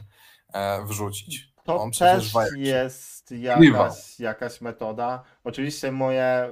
e, 0.54 0.86
wrzucić. 0.86 1.54
To 1.64 1.82
On 1.82 1.92
przecież 1.92 2.34
też 2.34 2.52
jest 2.58 3.32
jakaś, 3.32 4.20
jakaś 4.20 4.62
metoda. 4.62 5.24
Oczywiście 5.44 5.92
moje 5.92 6.50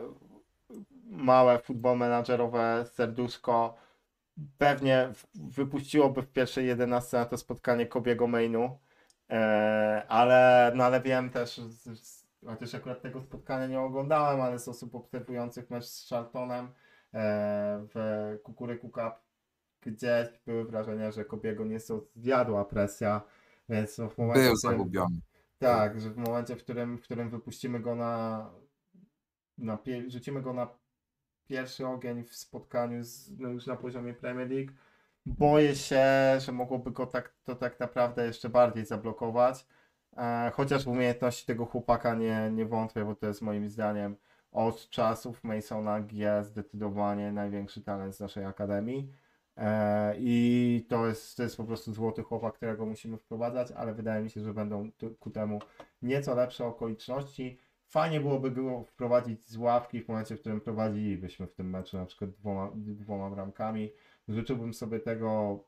małe 1.06 1.60
futbol 1.60 1.98
menadżerowe 1.98 2.86
serduszko 2.94 3.76
pewnie 4.58 5.10
wypuściłoby 5.36 6.22
w 6.22 6.32
pierwszej 6.32 6.68
11 6.68 7.18
na 7.18 7.26
to 7.26 7.38
spotkanie 7.38 7.86
Kobiego 7.86 8.28
Mainu, 8.28 8.80
e, 9.30 10.06
ale, 10.08 10.72
no 10.76 10.84
ale 10.84 11.02
wiem 11.02 11.30
też, 11.30 11.58
z, 11.58 12.23
chociaż 12.46 12.76
akurat 12.76 13.02
tego 13.02 13.22
spotkania 13.22 13.68
nie 13.68 13.80
oglądałem, 13.80 14.42
ale 14.42 14.60
z 14.60 14.68
osób 14.68 14.96
obserwujących 14.96 15.70
mecz 15.70 15.86
z 15.86 16.10
Charltonem 16.10 16.66
e, 16.66 16.72
w 17.94 18.38
Kukuryku 18.44 18.90
Cup 18.90 19.14
gdzieś 19.82 20.28
były 20.46 20.66
wrażenia, 20.66 21.12
że 21.12 21.26
Kobiego 21.26 21.66
nieco 21.66 22.02
zjadła 22.16 22.66
presja, 22.66 23.22
więc 23.70 23.96
w 23.96 24.18
momencie, 24.18 24.44
Był 24.44 24.56
zagubiony. 24.56 25.18
tak, 25.60 26.02
że 26.02 26.10
w 26.10 26.18
momencie, 26.18 26.56
w 26.56 26.64
którym, 26.64 26.98
w 26.98 27.02
którym 27.02 27.30
wypuścimy 27.30 27.80
go 27.80 27.96
na, 27.96 28.50
na 29.58 29.78
rzucimy 30.08 30.42
go 30.42 30.54
na 30.54 30.68
pierwszy 31.48 31.88
ogień 31.88 32.24
w 32.24 32.36
spotkaniu 32.36 33.04
z, 33.04 33.40
no 33.40 33.50
już 33.50 33.68
na 33.68 33.76
poziomie 33.76 34.14
Premier 34.14 34.52
League, 34.52 34.72
boję 35.26 35.76
się, 35.76 36.06
że 36.40 36.52
mogłoby 36.52 36.92
go 36.92 37.06
tak, 37.06 37.34
to 37.44 37.56
tak 37.56 37.80
naprawdę 37.80 38.26
jeszcze 38.26 38.50
bardziej 38.50 38.86
zablokować. 38.86 39.66
E, 40.18 40.52
chociaż 40.54 40.84
w 40.84 40.88
umiejętności 40.88 41.46
tego 41.46 41.66
chłopaka 41.66 42.16
nie, 42.16 42.52
nie 42.52 42.66
wątpię, 42.66 43.06
bo 43.06 43.16
to 43.16 43.28
jest 43.28 43.42
moim 43.42 43.70
zdaniem 43.70 44.16
od 44.52 44.90
czasów 44.90 45.44
Masona 45.44 46.02
G 46.02 46.44
zdecydowanie 46.44 47.32
największy 47.32 47.82
talent 47.82 48.16
z 48.16 48.20
naszej 48.20 48.46
akademii. 48.46 49.10
E, 49.58 50.16
I 50.18 50.86
to 50.90 51.08
jest, 51.08 51.38
to 51.38 51.44
jest 51.44 51.58
po 51.58 51.64
prostu 51.64 51.94
złoty 51.94 52.24
chłopak, 52.24 52.54
którego 52.54 52.86
musimy 52.86 53.18
wprowadzać, 53.18 53.72
ale 53.72 53.94
wydaje 53.94 54.24
mi 54.24 54.30
się, 54.30 54.42
że 54.42 54.54
będą 54.54 54.92
ku 55.20 55.30
temu 55.30 55.60
nieco 56.02 56.36
lepsze 56.36 56.66
okoliczności. 56.66 57.58
Fajnie 57.88 58.20
byłoby 58.20 58.52
go 58.52 58.84
wprowadzić 58.84 59.46
z 59.48 59.58
ławki 59.58 60.02
w 60.02 60.08
momencie, 60.08 60.36
w 60.36 60.40
którym 60.40 60.62
prowadzilibyśmy 60.62 61.48
w 61.48 61.54
tym 61.54 61.70
meczu 61.70 61.98
na 61.98 62.06
przykład 62.06 62.32
dwoma, 62.32 62.72
dwoma 62.76 63.30
bramkami. 63.30 63.92
Życzyłbym 64.28 64.74
sobie 64.74 65.00
tego. 65.00 65.60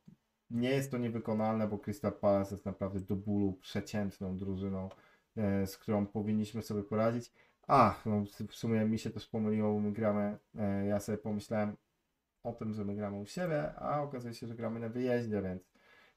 Nie 0.51 0.69
jest 0.69 0.91
to 0.91 0.97
niewykonalne, 0.97 1.67
bo 1.67 1.77
Crystal 1.79 2.13
Palace 2.13 2.55
jest 2.55 2.65
naprawdę 2.65 2.99
do 2.99 3.15
bólu 3.15 3.53
przeciętną 3.53 4.37
drużyną, 4.37 4.89
e, 5.37 5.67
z 5.67 5.77
którą 5.77 6.05
powinniśmy 6.07 6.61
sobie 6.61 6.83
poradzić. 6.83 7.31
Ach, 7.67 8.05
no 8.05 8.25
w 8.49 8.55
sumie 8.55 8.85
mi 8.85 8.99
się 8.99 9.09
też 9.09 9.27
pomyliło, 9.27 9.73
bo 9.73 9.79
my 9.79 9.91
gramy. 9.91 10.37
e, 10.59 10.85
Ja 10.85 10.99
sobie 10.99 11.17
pomyślałem 11.17 11.75
o 12.43 12.53
tym, 12.53 12.73
że 12.73 12.85
my 12.85 12.95
gramy 12.95 13.17
u 13.19 13.25
siebie, 13.25 13.75
a 13.75 14.01
okazuje 14.01 14.33
się, 14.33 14.47
że 14.47 14.55
gramy 14.55 14.79
na 14.79 14.89
wyjeździe, 14.89 15.41
więc 15.41 15.63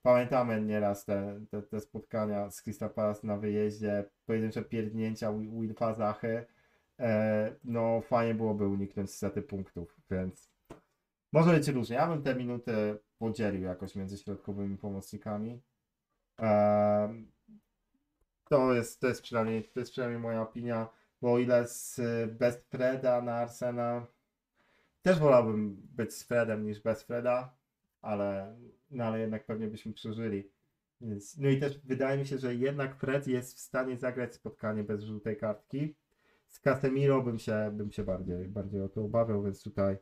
pamiętamy 0.02 0.62
nieraz 0.62 1.04
te, 1.04 1.40
te, 1.50 1.62
te 1.62 1.80
spotkania 1.80 2.50
z 2.50 2.62
Crystal 2.62 2.90
Palace 2.90 3.26
na 3.26 3.36
wyjeździe, 3.36 4.04
pojedyncze 4.26 4.62
pierdnięcia 4.62 5.32
Wi- 5.32 5.50
Wilfa 5.50 5.94
Zachy. 5.94 6.46
E, 7.00 7.54
no 7.64 8.00
fajnie 8.00 8.34
byłoby 8.34 8.66
uniknąć 8.68 9.10
straty 9.10 9.42
punktów, 9.42 9.96
więc 10.10 10.50
może 11.32 11.52
być 11.52 11.68
różnie. 11.68 11.96
Ja 11.96 12.08
bym 12.08 12.22
te 12.22 12.34
minuty 12.34 12.98
podzielił 13.18 13.62
jakoś 13.62 13.94
między 13.94 14.18
środkowymi 14.18 14.76
pomocnikami. 14.76 15.60
To 18.48 18.74
jest, 18.74 19.00
to 19.00 19.08
jest 19.08 19.22
przynajmniej, 19.22 19.64
to 19.64 19.80
jest 19.80 19.92
przynajmniej 19.92 20.22
moja 20.22 20.42
opinia, 20.42 20.88
bo 21.22 21.32
o 21.32 21.38
ile 21.38 21.68
z, 21.68 22.00
bez 22.38 22.56
Freda 22.56 23.22
na 23.22 23.34
Arsenal 23.34 24.06
też 25.02 25.18
wolałbym 25.18 25.76
być 25.96 26.14
z 26.14 26.24
Fredem 26.24 26.64
niż 26.64 26.80
bez 26.80 27.02
Freda, 27.02 27.54
ale, 28.02 28.56
no 28.90 29.04
ale 29.04 29.20
jednak 29.20 29.46
pewnie 29.46 29.66
byśmy 29.66 29.92
przeżyli. 29.92 30.50
Więc, 31.00 31.38
no 31.38 31.48
i 31.48 31.60
też 31.60 31.78
wydaje 31.78 32.18
mi 32.18 32.26
się, 32.26 32.38
że 32.38 32.54
jednak 32.54 32.96
Fred 32.96 33.26
jest 33.26 33.56
w 33.56 33.58
stanie 33.58 33.96
zagrać 33.96 34.34
spotkanie 34.34 34.84
bez 34.84 35.02
żółtej 35.02 35.36
kartki. 35.36 35.94
Z 36.48 36.60
Casemiro 36.60 37.22
bym 37.22 37.38
się, 37.38 37.70
bym 37.72 37.90
się 37.90 38.04
bardziej, 38.04 38.48
bardziej 38.48 38.82
o 38.82 38.88
to 38.88 39.04
obawiał, 39.04 39.42
więc 39.42 39.62
tutaj 39.62 39.96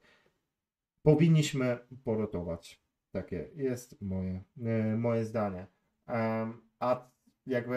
powinniśmy 1.07 1.79
porotować. 2.05 2.83
Takie 3.13 3.51
jest 3.55 4.03
moje, 4.03 4.43
e, 4.65 4.97
moje 4.97 5.25
zdanie. 5.25 5.67
A 6.79 7.11
jakby 7.47 7.77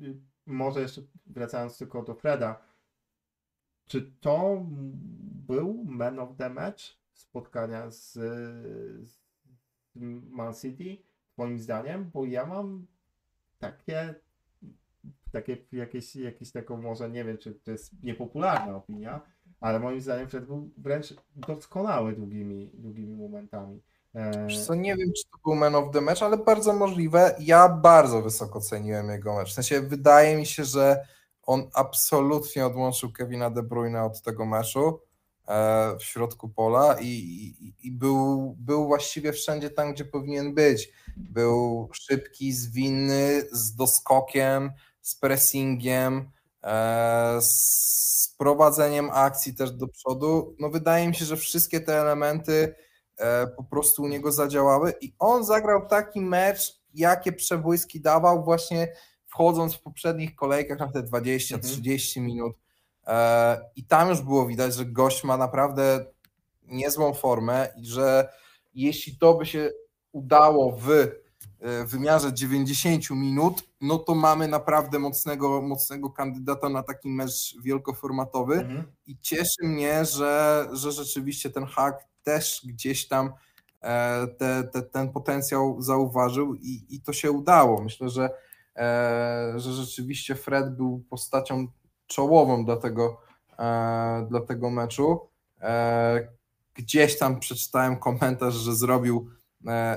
y, 0.00 0.20
może 0.46 0.80
jeszcze 0.80 1.02
wracając 1.26 1.78
tylko 1.78 2.02
do 2.02 2.14
Freda, 2.14 2.62
czy 3.86 4.12
to 4.20 4.66
był 5.48 5.84
man 5.84 6.18
of 6.18 6.36
the 6.36 6.50
match 6.50 6.82
spotkania 7.12 7.90
z, 7.90 8.12
z 9.08 9.20
Man 10.30 10.54
City, 10.54 11.02
twoim 11.32 11.58
zdaniem? 11.58 12.10
Bo 12.14 12.24
ja 12.24 12.46
mam 12.46 12.86
takie, 13.58 14.14
takie 15.32 15.56
jakieś, 15.72 16.16
jakieś 16.16 16.52
taką 16.52 16.82
może, 16.82 17.10
nie 17.10 17.24
wiem, 17.24 17.38
czy 17.38 17.54
to 17.54 17.70
jest 17.70 18.02
niepopularna 18.02 18.76
opinia, 18.76 19.20
ale 19.60 19.80
moim 19.80 20.00
zdaniem 20.00 20.28
Fred 20.28 20.46
był 20.46 20.70
wręcz 20.78 21.14
doskonały 21.36 22.12
długimi, 22.12 22.70
długimi 22.74 23.16
momentami. 23.16 23.82
E, 24.14 24.48
co, 24.66 24.74
nie 24.74 24.96
wiem, 24.96 25.12
czy 25.16 25.22
to 25.24 25.38
był 25.44 25.54
man 25.54 25.74
of 25.74 25.92
the 25.92 26.00
match, 26.00 26.22
ale 26.22 26.36
bardzo 26.36 26.72
możliwe. 26.72 27.36
Ja 27.40 27.68
bardzo 27.68 28.22
wysoko 28.22 28.60
ceniłem 28.60 29.08
jego 29.08 29.36
mecz. 29.36 29.50
W 29.50 29.54
sensie 29.54 29.80
wydaje 29.80 30.36
mi 30.36 30.46
się, 30.46 30.64
że 30.64 31.06
on 31.42 31.70
absolutnie 31.74 32.66
odłączył 32.66 33.12
Kevina 33.12 33.50
De 33.50 33.62
Bruyne 33.62 34.02
od 34.02 34.22
tego 34.22 34.46
meczu 34.46 35.00
e, 35.48 35.96
w 35.98 36.02
środku 36.02 36.48
pola 36.48 36.96
i, 37.00 37.06
i, 37.06 37.74
i 37.86 37.92
był, 37.92 38.54
był 38.58 38.86
właściwie 38.86 39.32
wszędzie 39.32 39.70
tam, 39.70 39.92
gdzie 39.92 40.04
powinien 40.04 40.54
być. 40.54 40.92
Był 41.16 41.88
szybki, 41.92 42.52
zwinny, 42.52 43.42
z 43.52 43.74
doskokiem, 43.74 44.70
z 45.00 45.16
pressingiem. 45.16 46.30
E, 46.64 47.38
z 47.40 48.34
prowadzeniem 48.38 49.10
akcji 49.12 49.54
też 49.54 49.72
do 49.72 49.88
przodu. 49.88 50.56
No 50.58 50.70
wydaje 50.70 51.08
mi 51.08 51.14
się, 51.14 51.24
że 51.24 51.36
wszystkie 51.36 51.80
te 51.80 52.00
elementy 52.00 52.74
e, 53.16 53.46
po 53.46 53.64
prostu 53.64 54.02
u 54.02 54.08
niego 54.08 54.32
zadziałały 54.32 54.94
i 55.00 55.14
on 55.18 55.44
zagrał 55.44 55.86
taki 55.86 56.20
mecz, 56.20 56.80
jakie 56.94 57.32
przebłyski 57.32 58.00
dawał 58.00 58.44
właśnie 58.44 58.92
wchodząc 59.26 59.74
w 59.74 59.82
poprzednich 59.82 60.34
kolejkach 60.34 60.78
na 60.78 60.92
te 60.92 61.02
20-30 61.02 62.18
mhm. 62.18 62.26
minut 62.26 62.56
e, 63.06 63.60
i 63.76 63.84
tam 63.84 64.08
już 64.08 64.20
było 64.20 64.46
widać, 64.46 64.74
że 64.74 64.84
gość 64.84 65.24
ma 65.24 65.36
naprawdę 65.36 66.06
niezłą 66.62 67.14
formę 67.14 67.68
i 67.76 67.86
że 67.86 68.32
jeśli 68.74 69.18
to 69.18 69.34
by 69.34 69.46
się 69.46 69.70
udało 70.12 70.72
w 70.72 70.86
w 70.86 71.29
wymiarze 71.86 72.34
90 72.34 73.10
minut, 73.10 73.62
no 73.80 73.98
to 73.98 74.14
mamy 74.14 74.48
naprawdę 74.48 74.98
mocnego, 74.98 75.62
mocnego 75.62 76.10
kandydata 76.10 76.68
na 76.68 76.82
taki 76.82 77.08
mecz 77.08 77.56
wielkoformatowy 77.62 78.54
mhm. 78.54 78.92
i 79.06 79.18
cieszy 79.18 79.62
mnie, 79.62 80.04
że, 80.04 80.66
że 80.72 80.92
rzeczywiście 80.92 81.50
ten 81.50 81.66
hak 81.66 82.04
też 82.22 82.62
gdzieś 82.64 83.08
tam 83.08 83.32
e, 83.82 84.26
te, 84.26 84.64
te, 84.64 84.82
ten 84.82 85.12
potencjał 85.12 85.82
zauważył 85.82 86.54
i, 86.54 86.86
i 86.88 87.00
to 87.00 87.12
się 87.12 87.30
udało. 87.30 87.82
Myślę, 87.82 88.08
że, 88.08 88.30
e, 88.76 89.52
że 89.56 89.72
rzeczywiście 89.72 90.34
Fred 90.34 90.76
był 90.76 91.04
postacią 91.10 91.66
czołową 92.06 92.64
dla 92.64 92.76
tego, 92.76 93.20
dla 94.28 94.40
tego 94.40 94.70
meczu. 94.70 95.20
Gdzieś 96.74 97.18
tam 97.18 97.40
przeczytałem 97.40 97.96
komentarz, 97.96 98.54
że 98.54 98.74
zrobił 98.74 99.30
E, 99.30 99.39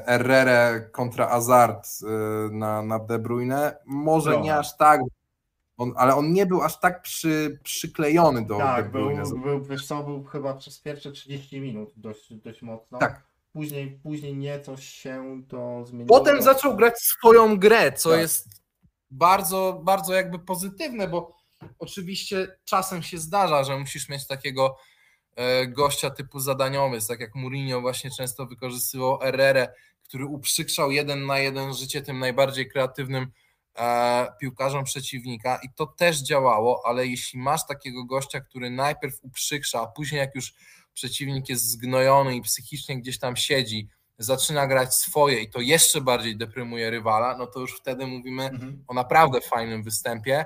Herrera 0.06 0.80
kontra 0.80 1.30
Azard 1.30 1.88
e, 2.04 2.08
na, 2.52 2.82
na 2.82 3.00
De 3.00 3.20
Bruyne. 3.20 3.78
Może 3.86 4.32
no. 4.32 4.40
nie 4.40 4.58
aż 4.58 4.78
tak, 4.78 5.02
on, 5.78 5.94
ale 5.96 6.16
on 6.16 6.34
nie 6.34 6.46
był 6.46 6.62
aż 6.62 6.80
tak 6.80 7.02
przy, 7.02 7.60
przyklejony 7.64 8.46
do 8.46 8.58
tak, 8.58 8.86
De 8.86 8.92
Bruyne. 8.92 9.24
Był, 9.24 9.40
był, 9.40 9.64
wiesz 9.64 9.86
co, 9.86 10.04
był 10.04 10.24
chyba 10.24 10.54
przez 10.54 10.80
pierwsze 10.80 11.12
30 11.12 11.62
minut 11.62 11.94
dość, 11.96 12.34
dość 12.34 12.62
mocno. 12.62 13.00
Tak. 13.00 13.24
Później, 13.54 14.00
później 14.04 14.36
nieco 14.36 14.78
się 14.78 15.42
to 15.48 15.86
zmieniło. 15.86 16.20
Potem 16.20 16.42
zaczął 16.42 16.76
grać 16.76 17.00
swoją 17.00 17.58
grę, 17.60 17.92
co 17.92 18.10
tak. 18.10 18.20
jest 18.20 18.48
bardzo, 19.12 19.82
bardzo 19.84 20.14
jakby 20.14 20.40
pozytywne, 20.40 21.08
bo 21.08 21.36
oczywiście 21.80 22.58
czasem 22.66 23.04
się 23.04 23.18
zdarza, 23.18 23.64
że 23.64 23.78
musisz 23.78 24.10
mieć 24.10 24.28
takiego 24.28 24.76
E, 24.76 24.93
gościa 25.68 26.10
typu 26.10 26.40
zadaniowy, 26.40 27.00
tak 27.08 27.20
jak 27.20 27.36
Mourinho 27.36 27.82
właśnie 27.82 28.12
często 28.12 28.46
wykorzystywał 28.46 29.18
Herrera, 29.18 29.68
który 30.04 30.26
uprzykrzał 30.26 30.92
jeden 30.92 31.26
na 31.26 31.40
jeden 31.40 31.74
życie 31.74 32.02
tym 32.02 32.20
najbardziej 32.20 32.70
kreatywnym 32.70 33.32
e, 33.76 34.28
piłkarzom 34.40 34.84
przeciwnika 34.84 35.60
i 35.64 35.68
to 35.76 35.86
też 35.86 36.18
działało, 36.18 36.82
ale 36.86 37.08
jeśli 37.08 37.40
masz 37.40 37.68
takiego 37.68 38.06
gościa, 38.06 38.42
który 38.42 38.70
najpierw 38.70 39.20
uprzykrza, 39.22 39.82
a 39.82 39.88
później 39.88 40.20
jak 40.20 40.36
już 40.36 40.54
przeciwnik 40.94 41.50
jest 41.50 41.70
zgnojony 41.72 42.36
i 42.36 42.42
psychicznie 42.42 42.98
gdzieś 42.98 43.20
tam 43.20 43.36
siedzi, 43.36 43.88
zaczyna 44.18 44.68
grać 44.68 44.96
swoje 44.96 45.42
i 45.42 45.50
to 45.50 45.62
jeszcze 45.62 46.02
bardziej 46.02 46.38
deprymuje 46.38 46.90
rywala, 46.90 47.38
no 47.38 47.48
to 47.48 47.60
już 47.60 47.80
wtedy 47.80 48.08
mówimy 48.08 48.44
mhm. 48.44 48.84
o 48.88 48.94
naprawdę 48.94 49.42
fajnym 49.42 49.84
występie. 49.84 50.46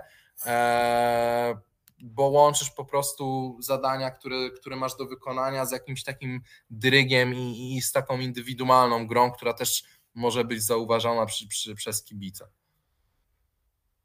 Bo 2.03 2.23
łączysz 2.23 2.71
po 2.71 2.85
prostu 2.85 3.55
zadania, 3.59 4.11
które, 4.11 4.49
które 4.49 4.75
masz 4.75 4.97
do 4.97 5.05
wykonania 5.05 5.65
z 5.65 5.71
jakimś 5.71 6.03
takim 6.03 6.41
drygiem 6.69 7.33
i, 7.35 7.75
i 7.75 7.81
z 7.81 7.91
taką 7.91 8.19
indywidualną 8.19 9.07
grą, 9.07 9.31
która 9.31 9.53
też 9.53 9.83
może 10.15 10.43
być 10.43 10.63
zauważona 10.63 11.25
przy, 11.25 11.47
przy, 11.47 11.75
przez 11.75 12.03
kibica. 12.03 12.47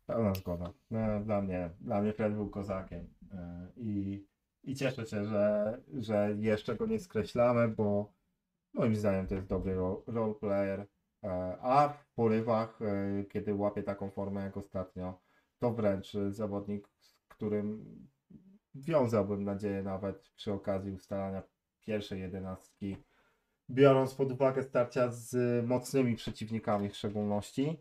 Pełna 0.07 0.35
zgoda. 0.35 0.73
No, 0.91 1.21
dla 1.21 1.43
mnie, 1.43 1.71
dla 1.81 2.03
mnie 2.03 2.13
Fred 2.13 2.35
był 2.35 2.51
kozakiem 2.51 3.09
e, 3.33 3.69
i, 3.77 4.25
i 4.65 4.75
cieszę 4.75 5.07
się, 5.07 5.25
że, 5.25 5.81
że 5.93 6.37
jeszcze 6.39 6.77
go 6.77 6.87
nie 6.87 6.99
skreślamy, 6.99 7.69
bo 7.69 8.13
moim 8.73 8.97
zdaniem 8.97 9.27
to 9.27 9.35
jest 9.35 9.47
dobry 9.47 9.75
role 10.07 10.35
player, 10.35 10.87
e, 11.25 11.59
a 11.61 11.89
w 11.89 12.15
porywach, 12.15 12.83
e, 12.83 13.25
kiedy 13.25 13.55
łapie 13.55 13.83
taką 13.83 14.11
formę 14.11 14.43
jak 14.43 14.57
ostatnio, 14.57 15.21
to 15.59 15.73
wręcz 15.73 16.13
zawodnik 16.31 16.89
którym 17.43 17.85
wiązałbym 18.75 19.45
nadzieję 19.45 19.83
nawet 19.83 20.31
przy 20.37 20.53
okazji 20.53 20.93
ustalania 20.93 21.43
pierwszej 21.81 22.21
jedenastki, 22.21 22.97
biorąc 23.71 24.15
pod 24.15 24.33
uwagę 24.33 24.63
starcia 24.63 25.11
z 25.11 25.67
mocnymi 25.67 26.17
przeciwnikami 26.17 26.89
w 26.89 26.97
szczególności. 26.97 27.79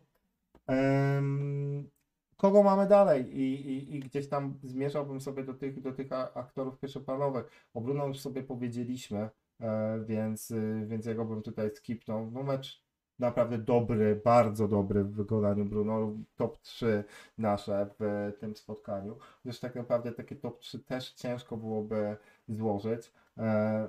kogo 2.38 2.64
mamy 2.64 2.88
dalej? 2.88 3.40
I, 3.40 3.68
i, 3.68 3.96
I, 3.96 4.00
gdzieś 4.00 4.30
tam 4.30 4.60
zmierzałbym 4.64 5.22
sobie 5.22 5.44
do 5.44 5.54
tych, 5.54 5.82
do 5.82 5.92
tych 5.92 6.12
aktorów 6.12 6.80
pierwszoplanowych. 6.80 7.46
O 7.74 7.82
Bruno 7.82 8.08
już 8.08 8.20
sobie 8.20 8.44
powiedzieliśmy, 8.44 9.30
e, 9.60 10.00
więc, 10.06 10.54
więc 10.86 11.06
ja 11.06 11.14
go 11.14 11.26
bym 11.26 11.42
tutaj 11.42 11.72
skipnął. 11.72 12.32
No 12.32 12.44
mecz 12.44 12.84
naprawdę 13.22 13.58
dobry, 13.58 14.22
bardzo 14.26 14.68
dobry 14.68 15.04
w 15.04 15.12
wykonaniu 15.12 15.66
Bruno, 15.66 16.14
top 16.36 16.62
3 16.62 17.04
nasze 17.38 17.90
w 18.00 18.32
tym 18.40 18.56
spotkaniu. 18.56 19.18
Gdyż 19.46 19.60
tak 19.60 19.76
naprawdę 19.76 20.12
takie 20.12 20.36
top 20.36 20.60
3 20.60 20.80
też 20.80 21.14
ciężko 21.14 21.58
byłoby 21.58 22.18
złożyć. 22.48 23.12
E, 23.38 23.88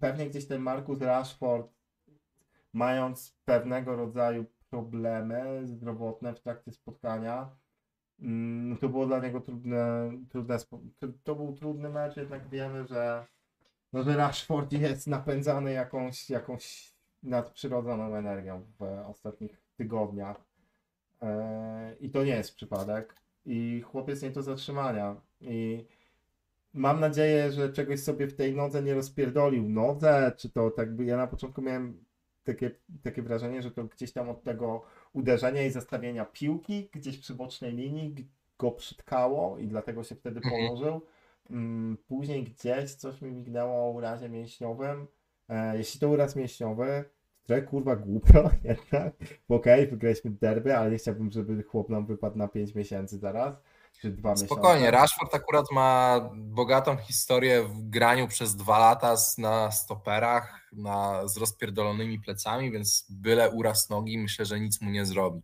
pewnie 0.00 0.26
gdzieś 0.26 0.46
ten 0.46 0.62
Marcus 0.62 1.00
Rashford, 1.00 1.72
mając 2.72 3.36
pewnego 3.44 3.96
rodzaju 3.96 4.44
problemy 4.70 5.66
zdrowotne 5.66 6.34
w 6.34 6.40
trakcie 6.40 6.72
spotkania, 6.72 7.50
mm, 8.20 8.76
to 8.76 8.88
było 8.88 9.06
dla 9.06 9.20
niego 9.20 9.40
trudne, 9.40 10.12
trudne 10.28 10.56
to 11.24 11.34
był 11.34 11.52
trudny 11.52 11.88
mecz, 11.88 12.16
jednak 12.16 12.48
wiemy, 12.48 12.86
że, 12.86 13.26
no, 13.92 14.02
że 14.02 14.16
Rashford 14.16 14.72
jest 14.72 15.06
napędzany 15.06 15.72
jakąś, 15.72 16.30
jakąś 16.30 16.95
nadprzyrodzoną 17.26 18.14
energią 18.14 18.62
w 18.78 18.82
ostatnich 19.08 19.60
tygodniach. 19.76 20.36
E, 21.22 21.96
I 22.00 22.10
to 22.10 22.24
nie 22.24 22.36
jest 22.36 22.56
przypadek. 22.56 23.14
I 23.46 23.80
chłopiec 23.80 24.22
nie 24.22 24.30
do 24.30 24.42
zatrzymania. 24.42 25.16
I 25.40 25.86
mam 26.74 27.00
nadzieję, 27.00 27.52
że 27.52 27.72
czegoś 27.72 28.00
sobie 28.00 28.26
w 28.26 28.36
tej 28.36 28.54
nodze 28.54 28.82
nie 28.82 28.94
rozpierdolił. 28.94 29.68
Nodze, 29.68 30.32
czy 30.36 30.50
to 30.50 30.70
tak 30.70 30.96
by. 30.96 31.04
Ja 31.04 31.16
na 31.16 31.26
początku 31.26 31.62
miałem 31.62 32.04
takie, 32.44 32.70
takie 33.02 33.22
wrażenie, 33.22 33.62
że 33.62 33.70
to 33.70 33.84
gdzieś 33.84 34.12
tam 34.12 34.28
od 34.28 34.42
tego 34.42 34.82
uderzenia 35.12 35.62
i 35.66 35.70
zastawienia 35.70 36.24
piłki, 36.24 36.88
gdzieś 36.92 37.18
przy 37.18 37.34
bocznej 37.34 37.72
linii 37.72 38.14
go 38.58 38.70
przytkało 38.70 39.58
i 39.58 39.66
dlatego 39.66 40.04
się 40.04 40.14
wtedy 40.14 40.36
mhm. 40.36 40.54
położył. 40.54 41.00
Mm, 41.50 41.98
później 42.08 42.44
gdzieś 42.44 42.94
coś 42.94 43.22
mi 43.22 43.32
mignęło 43.32 43.74
o 43.74 43.90
urazie 43.90 44.28
mięśniowym. 44.28 45.06
E, 45.48 45.78
jeśli 45.78 46.00
to 46.00 46.08
uraz 46.08 46.36
mięśniowy, 46.36 47.04
Trochę 47.46 47.62
kurwa 47.62 47.96
głupio 47.96 48.50
jednak, 48.64 49.14
okej, 49.48 49.80
okay, 49.80 49.86
wygraliśmy 49.86 50.30
derby, 50.30 50.76
ale 50.76 50.90
nie 50.90 50.98
chciałbym, 50.98 51.30
żeby 51.30 51.62
chłop 51.62 51.88
nam 51.88 52.06
wypadł 52.06 52.38
na 52.38 52.48
5 52.48 52.74
miesięcy 52.74 53.18
zaraz, 53.18 53.54
czy 54.00 54.10
2 54.10 54.30
miesiące. 54.30 54.54
Spokojnie, 54.54 54.90
Rashford 54.90 55.34
akurat 55.34 55.66
ma 55.72 56.20
bogatą 56.34 56.96
historię 56.96 57.62
w 57.62 57.82
graniu 57.90 58.28
przez 58.28 58.56
dwa 58.56 58.78
lata 58.78 59.14
na 59.38 59.70
stoperach, 59.70 60.68
na, 60.72 61.28
z 61.28 61.36
rozpierdolonymi 61.36 62.20
plecami, 62.20 62.70
więc 62.70 63.06
byle 63.10 63.50
uraz 63.50 63.90
nogi, 63.90 64.18
myślę, 64.18 64.44
że 64.44 64.60
nic 64.60 64.80
mu 64.80 64.90
nie 64.90 65.06
zrobi. 65.06 65.42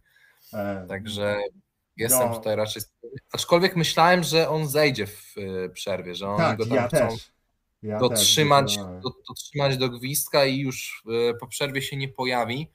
E, 0.52 0.86
Także 0.88 1.36
jestem 1.96 2.28
no. 2.28 2.36
tutaj 2.36 2.56
raczej... 2.56 2.82
Aczkolwiek 3.32 3.76
myślałem, 3.76 4.22
że 4.22 4.48
on 4.48 4.68
zejdzie 4.68 5.06
w 5.06 5.36
y, 5.36 5.70
przerwie, 5.74 6.14
że 6.14 6.28
oni 6.28 6.38
tak, 6.38 6.58
go 6.58 6.66
tam 6.66 6.76
ja 6.76 6.88
chcą... 6.88 7.08
Też 7.08 7.31
ja 7.82 7.98
dotrzymać, 7.98 8.76
do, 8.76 9.10
dotrzymać 9.28 9.76
do 9.76 9.88
gwizdka 9.88 10.44
i 10.44 10.58
już 10.58 11.04
e, 11.30 11.34
po 11.34 11.46
przerwie 11.46 11.82
się 11.82 11.96
nie 11.96 12.08
pojawi. 12.08 12.70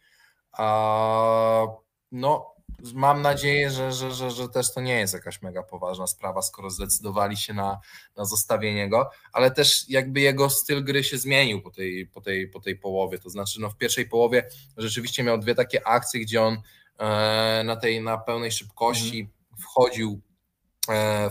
A, 0.51 1.67
no, 2.11 2.57
mam 2.93 3.21
nadzieję, 3.21 3.69
że, 3.69 3.91
że, 3.91 4.11
że, 4.11 4.31
że 4.31 4.49
też 4.49 4.73
to 4.73 4.81
nie 4.81 4.99
jest 4.99 5.13
jakaś 5.13 5.41
mega 5.41 5.63
poważna 5.63 6.07
sprawa, 6.07 6.41
skoro 6.41 6.69
zdecydowali 6.69 7.37
się 7.37 7.53
na, 7.53 7.79
na 8.15 8.25
zostawienie 8.25 8.89
go, 8.89 9.09
ale 9.33 9.51
też 9.51 9.89
jakby 9.89 10.19
jego 10.19 10.49
styl 10.49 10.83
gry 10.83 11.03
się 11.03 11.17
zmienił 11.17 11.61
po 11.61 11.71
tej, 11.71 12.07
po 12.07 12.21
tej, 12.21 12.47
po 12.47 12.59
tej 12.59 12.75
połowie. 12.75 13.19
To 13.19 13.29
znaczy, 13.29 13.61
no 13.61 13.69
w 13.69 13.77
pierwszej 13.77 14.09
połowie 14.09 14.49
rzeczywiście 14.77 15.23
miał 15.23 15.37
dwie 15.37 15.55
takie 15.55 15.87
akcje, 15.87 16.21
gdzie 16.21 16.41
on 16.41 16.61
e, 16.99 17.63
na 17.65 17.75
tej 17.75 18.01
na 18.01 18.17
pełnej 18.17 18.51
szybkości 18.51 19.19
mm. 19.19 19.31
wchodził 19.59 20.21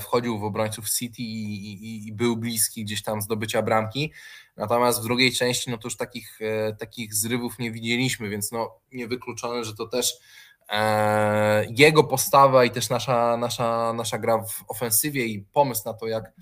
wchodził 0.00 0.38
w 0.38 0.44
obrońców 0.44 0.90
City 0.90 1.22
i, 1.22 1.72
i, 1.72 2.08
i, 2.08 2.12
był 2.12 2.36
bliski 2.36 2.84
gdzieś 2.84 3.02
tam 3.02 3.22
zdobycia 3.22 3.62
bramki. 3.62 4.12
Natomiast 4.56 5.00
w 5.00 5.04
drugiej 5.04 5.32
części 5.32 5.70
no 5.70 5.78
to 5.78 5.86
już 5.86 5.96
takich, 5.96 6.38
e, 6.40 6.72
takich 6.72 7.14
zrywów 7.14 7.58
nie 7.58 7.70
widzieliśmy, 7.70 8.28
więc 8.28 8.52
no 8.52 8.80
niewykluczone, 8.92 9.64
że 9.64 9.74
to 9.74 9.86
też 9.86 10.18
e, 10.68 11.66
jego 11.70 12.04
postawa 12.04 12.64
i 12.64 12.70
też 12.70 12.90
nasza, 12.90 13.36
nasza, 13.36 13.92
nasza 13.92 14.18
gra 14.18 14.38
w 14.38 14.64
ofensywie 14.68 15.26
i 15.26 15.40
pomysł 15.40 15.82
na 15.86 15.94
to, 15.94 16.06
jak, 16.06 16.32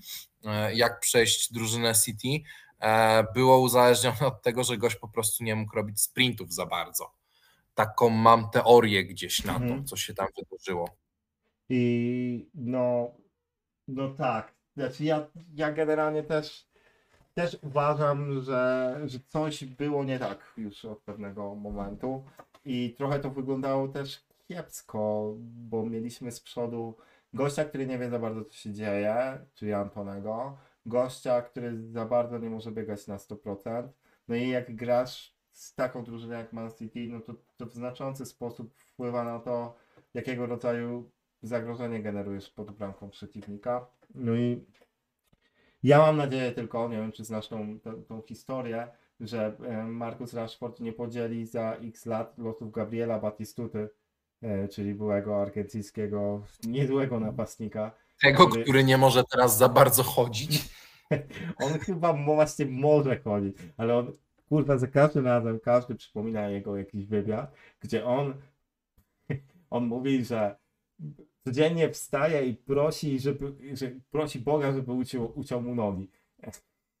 e, 0.45 0.75
jak 0.75 0.99
przejść 0.99 1.53
drużynę 1.53 1.93
City, 2.05 2.49
e, 2.79 3.23
było 3.33 3.59
uzależnione 3.59 4.19
od 4.19 4.41
tego, 4.41 4.63
że 4.63 4.77
gość 4.77 4.95
po 4.95 5.07
prostu 5.07 5.43
nie 5.43 5.55
mógł 5.55 5.75
robić 5.75 6.01
sprintów 6.01 6.53
za 6.53 6.65
bardzo. 6.65 7.11
Taką 7.75 8.09
mam 8.09 8.49
teorię 8.49 9.05
gdzieś 9.05 9.43
na 9.43 9.53
to, 9.53 9.63
mhm. 9.63 9.85
co 9.85 9.97
się 9.97 10.13
tam 10.13 10.27
wydarzyło. 10.37 11.04
I 11.69 12.49
no, 12.53 13.11
no 13.87 14.09
tak. 14.09 14.55
Znaczy 14.77 15.03
ja, 15.03 15.27
ja 15.53 15.71
generalnie 15.71 16.23
też, 16.23 16.67
też 17.33 17.57
uważam, 17.63 18.41
że, 18.41 19.01
że 19.05 19.19
coś 19.27 19.65
było 19.65 20.03
nie 20.03 20.19
tak 20.19 20.53
już 20.57 20.85
od 20.85 20.99
pewnego 20.99 21.55
momentu. 21.55 22.23
I 22.65 22.95
trochę 22.97 23.19
to 23.19 23.29
wyglądało 23.29 23.87
też 23.87 24.25
kiepsko, 24.47 25.33
bo 25.39 25.85
mieliśmy 25.85 26.31
z 26.31 26.39
przodu 26.39 26.95
gościa, 27.33 27.65
który 27.65 27.87
nie 27.87 27.99
wie 27.99 28.09
za 28.09 28.19
bardzo 28.19 28.45
co 28.45 28.53
się 28.53 28.73
dzieje, 28.73 29.45
czyli 29.53 29.73
Antonego. 29.73 30.57
Gościa, 30.85 31.41
który 31.41 31.91
za 31.91 32.05
bardzo 32.05 32.37
nie 32.37 32.49
może 32.49 32.71
biegać 32.71 33.07
na 33.07 33.17
100%. 33.17 33.87
No 34.27 34.35
i 34.35 34.49
jak 34.49 34.75
grasz 34.75 35.35
z 35.51 35.75
taką 35.75 36.03
drużyną 36.03 36.33
jak 36.33 36.53
Man 36.53 36.71
City, 36.71 37.07
no 37.09 37.19
to, 37.19 37.33
to 37.57 37.65
w 37.65 37.73
znaczący 37.73 38.25
sposób 38.25 38.73
wpływa 38.73 39.23
na 39.23 39.39
to, 39.39 39.75
jakiego 40.13 40.45
rodzaju 40.45 41.11
zagrożenie 41.47 42.01
generujesz 42.01 42.49
pod 42.49 42.71
bramką 42.71 43.09
przeciwnika. 43.09 43.87
No 44.15 44.35
i 44.35 44.65
ja 45.83 45.99
mam 45.99 46.17
nadzieję 46.17 46.51
tylko, 46.51 46.89
nie 46.89 46.97
wiem 46.97 47.11
czy 47.11 47.23
znasz 47.23 47.47
tą, 47.47 47.79
tą, 47.79 48.03
tą 48.03 48.21
historię, 48.21 48.87
że 49.19 49.57
e, 49.63 49.83
Marcus 49.83 50.33
Rashford 50.33 50.79
nie 50.79 50.93
podzieli 50.93 51.45
za 51.45 51.73
x 51.73 52.05
lat 52.05 52.37
losów 52.37 52.71
Gabriela 52.71 53.19
Batistuty, 53.19 53.89
e, 54.41 54.67
czyli 54.67 54.93
byłego 54.93 55.41
argentyńskiego, 55.41 56.41
niezłego 56.63 57.19
napastnika. 57.19 57.91
Tego, 58.21 58.47
który... 58.47 58.63
który 58.63 58.83
nie 58.83 58.97
może 58.97 59.23
teraz 59.23 59.57
za 59.57 59.69
bardzo 59.69 60.03
chodzić. 60.03 60.75
on 61.65 61.79
chyba 61.79 62.13
właśnie 62.13 62.65
może 62.65 63.19
chodzić, 63.19 63.57
ale 63.77 63.97
on 63.97 64.11
kurwa 64.49 64.77
za 64.77 64.87
każdym 64.87 65.25
razem 65.25 65.59
każdy 65.59 65.95
przypomina 65.95 66.49
jego 66.49 66.77
jakiś 66.77 67.05
wywiad, 67.05 67.55
gdzie 67.79 68.05
on 68.05 68.33
on 69.69 69.85
mówi, 69.85 70.25
że 70.25 70.55
codziennie 71.45 71.89
wstaje 71.89 72.47
i 72.47 72.53
prosi, 72.53 73.19
żeby, 73.19 73.53
że 73.73 73.91
prosi 74.11 74.39
Boga, 74.39 74.73
żeby 74.73 74.91
uciął, 74.91 75.39
uciął 75.39 75.61
mu 75.61 75.75
nogi. 75.75 76.11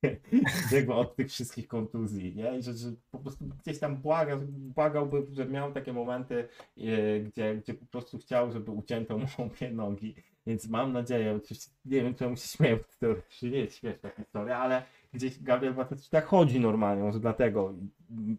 Jakby 0.71 0.93
od 0.93 1.15
tych 1.15 1.27
wszystkich 1.29 1.67
kontuzji, 1.67 2.35
nie? 2.35 2.61
Że, 2.61 2.73
że 2.73 2.91
po 3.11 3.19
prostu 3.19 3.45
gdzieś 3.45 3.79
tam 3.79 3.97
błaga, 3.97 4.39
błagałby, 4.49 5.27
że 5.31 5.45
miał 5.45 5.73
takie 5.73 5.93
momenty, 5.93 6.47
yy, 6.75 7.23
gdzie, 7.23 7.55
gdzie 7.55 7.73
po 7.73 7.85
prostu 7.85 8.17
chciał, 8.17 8.51
żeby 8.51 8.71
ucięto 8.71 9.17
mu 9.17 9.25
obie 9.45 9.71
nogi. 9.71 10.15
Więc 10.47 10.67
mam 10.67 10.93
nadzieję, 10.93 11.35
oczywiście 11.35 11.71
nie 11.85 12.01
wiem, 12.03 12.15
czemu 12.15 12.35
się 12.35 12.47
śmieję, 12.47 12.79
to 12.99 13.07
nie 13.41 13.59
jest 13.59 13.77
śmieszna 13.77 14.09
historia, 14.09 14.57
ale 14.57 14.83
gdzieś 15.15 15.43
Gabriel 15.43 15.73
Batista 15.73 16.21
chodzi 16.21 16.59
normalnie, 16.59 17.03
może 17.03 17.19
dlatego 17.19 17.73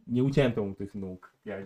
nie 0.07 0.24
ucięto 0.24 0.65
mu 0.65 0.74
tych 0.74 0.94
nóg. 0.94 1.35
Ja 1.44 1.57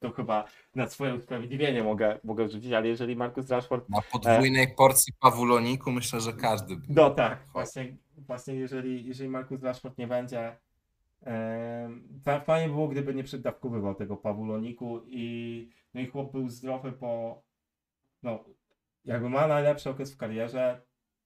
to 0.00 0.10
chyba 0.10 0.44
na 0.74 0.88
swoje 0.88 1.14
usprawiedliwienie 1.14 1.82
mogę, 1.82 2.18
mogę 2.24 2.46
wrzucić, 2.46 2.72
ale 2.72 2.88
jeżeli 2.88 3.16
Marcus 3.16 3.50
Rashford... 3.50 3.88
Na 3.88 4.02
podwójnej 4.12 4.64
e... 4.64 4.74
porcji 4.76 5.12
pawuloniku 5.20 5.90
myślę, 5.90 6.20
że 6.20 6.32
każdy 6.32 6.76
by. 6.76 6.82
No 6.88 7.10
tak, 7.10 7.46
właśnie, 7.52 7.96
właśnie 8.16 8.54
jeżeli, 8.54 9.06
jeżeli 9.06 9.30
Marcus 9.30 9.62
Rashford 9.62 9.98
nie 9.98 10.06
będzie 10.06 10.56
e... 11.26 11.90
fajnie 12.44 12.68
było, 12.68 12.88
gdyby 12.88 13.14
nie 13.14 13.24
przedawkowywał 13.24 13.94
tego 13.94 14.16
pawuloniku 14.16 15.00
i 15.06 15.68
no 15.94 16.00
i 16.00 16.06
chłop 16.06 16.32
był 16.32 16.48
zdrowy 16.48 16.92
po 16.92 17.42
no 18.22 18.44
jakby 19.04 19.28
ma 19.28 19.46
najlepszy 19.46 19.90
okres 19.90 20.14
w 20.14 20.16
karierze, 20.16 20.82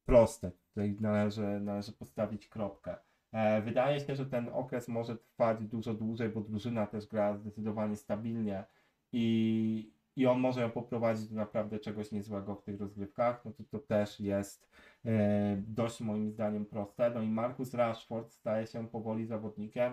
proste. 0.06 0.51
Tutaj 0.68 0.97
należy, 1.01 1.60
należy 1.60 1.93
postawić 1.93 2.48
kropkę. 2.48 2.97
E, 3.36 3.62
wydaje 3.62 4.00
się, 4.00 4.16
że 4.16 4.26
ten 4.26 4.48
okres 4.52 4.88
może 4.88 5.16
trwać 5.16 5.64
dużo 5.64 5.94
dłużej, 5.94 6.28
bo 6.28 6.40
drużyna 6.40 6.86
też 6.86 7.06
gra 7.06 7.36
zdecydowanie 7.36 7.96
stabilnie 7.96 8.64
i, 9.12 9.92
i 10.16 10.26
on 10.26 10.40
może 10.40 10.60
ją 10.60 10.70
poprowadzić 10.70 11.28
do 11.28 11.36
naprawdę 11.36 11.78
czegoś 11.78 12.12
niezłego 12.12 12.54
w 12.54 12.62
tych 12.62 12.80
rozgrywkach, 12.80 13.44
no 13.44 13.52
to 13.52 13.64
to 13.64 13.78
też 13.78 14.20
jest 14.20 14.68
e, 15.04 15.56
dość 15.56 16.00
moim 16.00 16.30
zdaniem 16.30 16.66
proste. 16.66 17.10
No 17.10 17.22
i 17.22 17.28
Marcus 17.28 17.74
Rashford 17.74 18.32
staje 18.32 18.66
się 18.66 18.88
powoli 18.88 19.26
zawodnikiem, 19.26 19.92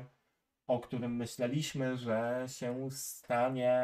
o 0.67 0.79
którym 0.79 1.15
myśleliśmy, 1.15 1.97
że 1.97 2.45
się 2.47 2.91
stanie 2.91 3.81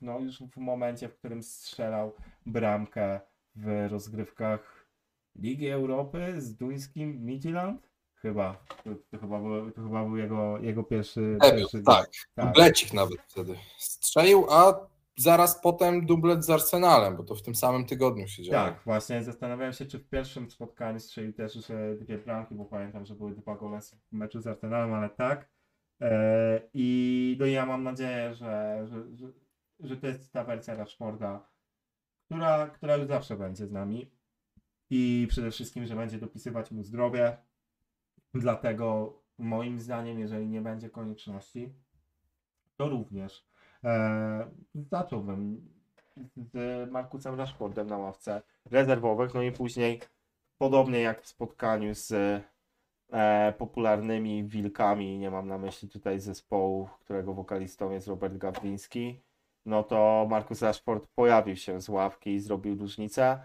no 0.00 0.18
już 0.18 0.42
w 0.42 0.56
momencie, 0.56 1.08
w 1.08 1.18
którym 1.18 1.42
strzelał 1.42 2.14
bramkę 2.46 3.20
w 3.54 3.86
rozgrywkach 3.90 4.88
Ligi 5.36 5.68
Europy 5.68 6.40
z 6.40 6.56
duńskim 6.56 7.24
Midtjylland 7.24 7.87
Chyba. 8.22 8.64
To, 8.84 8.90
to, 9.10 9.18
chyba, 9.18 9.40
był, 9.40 9.70
to 9.70 9.82
chyba 9.82 10.04
był 10.04 10.16
jego, 10.16 10.58
jego 10.58 10.84
pierwszy. 10.84 11.38
pierwszy 11.42 11.82
tak, 11.82 12.10
tak. 12.34 12.46
Dublecik 12.46 12.92
nawet 12.92 13.20
wtedy 13.28 13.58
strzelił, 13.78 14.46
a 14.50 14.88
zaraz 15.16 15.62
potem 15.62 16.06
dublet 16.06 16.44
z 16.44 16.50
Arsenalem, 16.50 17.16
bo 17.16 17.24
to 17.24 17.34
w 17.34 17.42
tym 17.42 17.54
samym 17.54 17.86
tygodniu 17.86 18.28
się 18.28 18.42
działo. 18.42 18.68
Tak, 18.68 18.80
właśnie 18.84 19.24
zastanawiałem 19.24 19.72
się, 19.72 19.86
czy 19.86 19.98
w 19.98 20.08
pierwszym 20.08 20.50
spotkaniu 20.50 21.00
strzelił 21.00 21.32
też 21.32 21.54
już 21.54 21.64
dwie 22.00 22.18
bramki, 22.18 22.54
bo 22.54 22.64
pamiętam, 22.64 23.06
że 23.06 23.14
były 23.14 23.34
dwa 23.34 23.56
gole 23.56 23.80
w 23.80 24.12
meczu 24.12 24.40
z 24.40 24.46
Arsenalem, 24.46 24.94
ale 24.94 25.10
tak. 25.10 25.50
E, 26.00 26.60
I 26.74 27.36
no 27.40 27.46
ja 27.46 27.66
mam 27.66 27.82
nadzieję, 27.82 28.34
że, 28.34 28.84
że, 28.86 29.16
że, 29.16 29.26
że 29.80 29.96
to 29.96 30.06
jest 30.06 30.32
ta 30.32 30.44
wersja 30.44 30.74
Rashforda, 30.74 31.48
która, 32.24 32.66
która 32.66 32.96
już 32.96 33.06
zawsze 33.06 33.36
będzie 33.36 33.66
z 33.66 33.72
nami. 33.72 34.10
I 34.90 35.26
przede 35.30 35.50
wszystkim, 35.50 35.86
że 35.86 35.96
będzie 35.96 36.18
dopisywać 36.18 36.70
mu 36.70 36.82
zdrowie, 36.82 37.36
Dlatego 38.34 39.18
moim 39.38 39.80
zdaniem, 39.80 40.18
jeżeli 40.18 40.46
nie 40.46 40.60
będzie 40.60 40.90
konieczności, 40.90 41.72
to 42.76 42.88
również 42.88 43.46
e, 43.84 44.50
zacząłbym 44.90 45.68
z 46.36 46.90
Markusem 46.90 47.34
Rashfordem 47.34 47.86
na 47.86 47.98
ławce 47.98 48.42
rezerwowych, 48.70 49.34
no 49.34 49.42
i 49.42 49.52
później 49.52 50.00
podobnie 50.58 51.00
jak 51.00 51.22
w 51.22 51.26
spotkaniu 51.26 51.94
z 51.94 52.12
e, 53.12 53.52
popularnymi 53.58 54.44
wilkami, 54.44 55.18
nie 55.18 55.30
mam 55.30 55.48
na 55.48 55.58
myśli 55.58 55.88
tutaj 55.88 56.20
zespołu, 56.20 56.88
którego 57.00 57.34
wokalistą 57.34 57.90
jest 57.90 58.08
Robert 58.08 58.36
Gawliński, 58.36 59.20
no 59.66 59.82
to 59.82 60.26
Markus 60.30 60.62
Rashford 60.62 61.06
pojawił 61.06 61.56
się 61.56 61.80
z 61.80 61.88
ławki 61.88 62.30
i 62.30 62.40
zrobił 62.40 62.78
różnicę. 62.78 63.38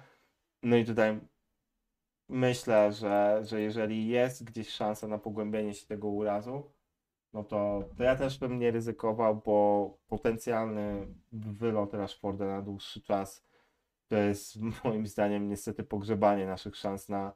No 0.63 0.75
i 0.75 0.85
tutaj 0.85 1.19
myślę, 2.29 2.91
że, 2.91 3.39
że 3.43 3.61
jeżeli 3.61 4.07
jest 4.07 4.43
gdzieś 4.43 4.69
szansa 4.69 5.07
na 5.07 5.17
pogłębienie 5.17 5.73
się 5.73 5.87
tego 5.87 6.07
urazu, 6.07 6.71
no 7.33 7.43
to, 7.43 7.83
to 7.97 8.03
ja 8.03 8.15
też 8.15 8.39
bym 8.39 8.59
nie 8.59 8.71
ryzykował, 8.71 9.41
bo 9.45 9.97
potencjalny 10.07 11.07
wylot 11.31 11.93
Rashforda 11.93 12.45
na 12.45 12.61
dłuższy 12.61 13.01
czas 13.01 13.43
to 14.07 14.17
jest 14.17 14.55
moim 14.83 15.07
zdaniem 15.07 15.49
niestety 15.49 15.83
pogrzebanie 15.83 16.47
naszych 16.47 16.75
szans 16.75 17.09
na 17.09 17.33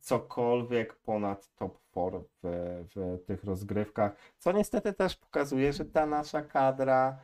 cokolwiek 0.00 0.94
ponad 0.96 1.54
top 1.54 1.78
4 1.90 2.20
w, 2.42 2.86
w 2.94 3.24
tych 3.26 3.44
rozgrywkach, 3.44 4.16
co 4.38 4.52
niestety 4.52 4.92
też 4.92 5.16
pokazuje, 5.16 5.72
że 5.72 5.84
ta 5.84 6.06
nasza 6.06 6.42
kadra 6.42 7.18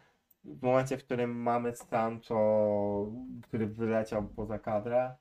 w 0.45 0.63
momencie, 0.63 0.99
w 0.99 1.05
którym 1.05 1.43
mamy 1.43 1.77
Sancho, 1.77 3.13
który 3.43 3.67
wyleciał 3.67 4.29
poza 4.29 4.59
kadrę, 4.59 5.15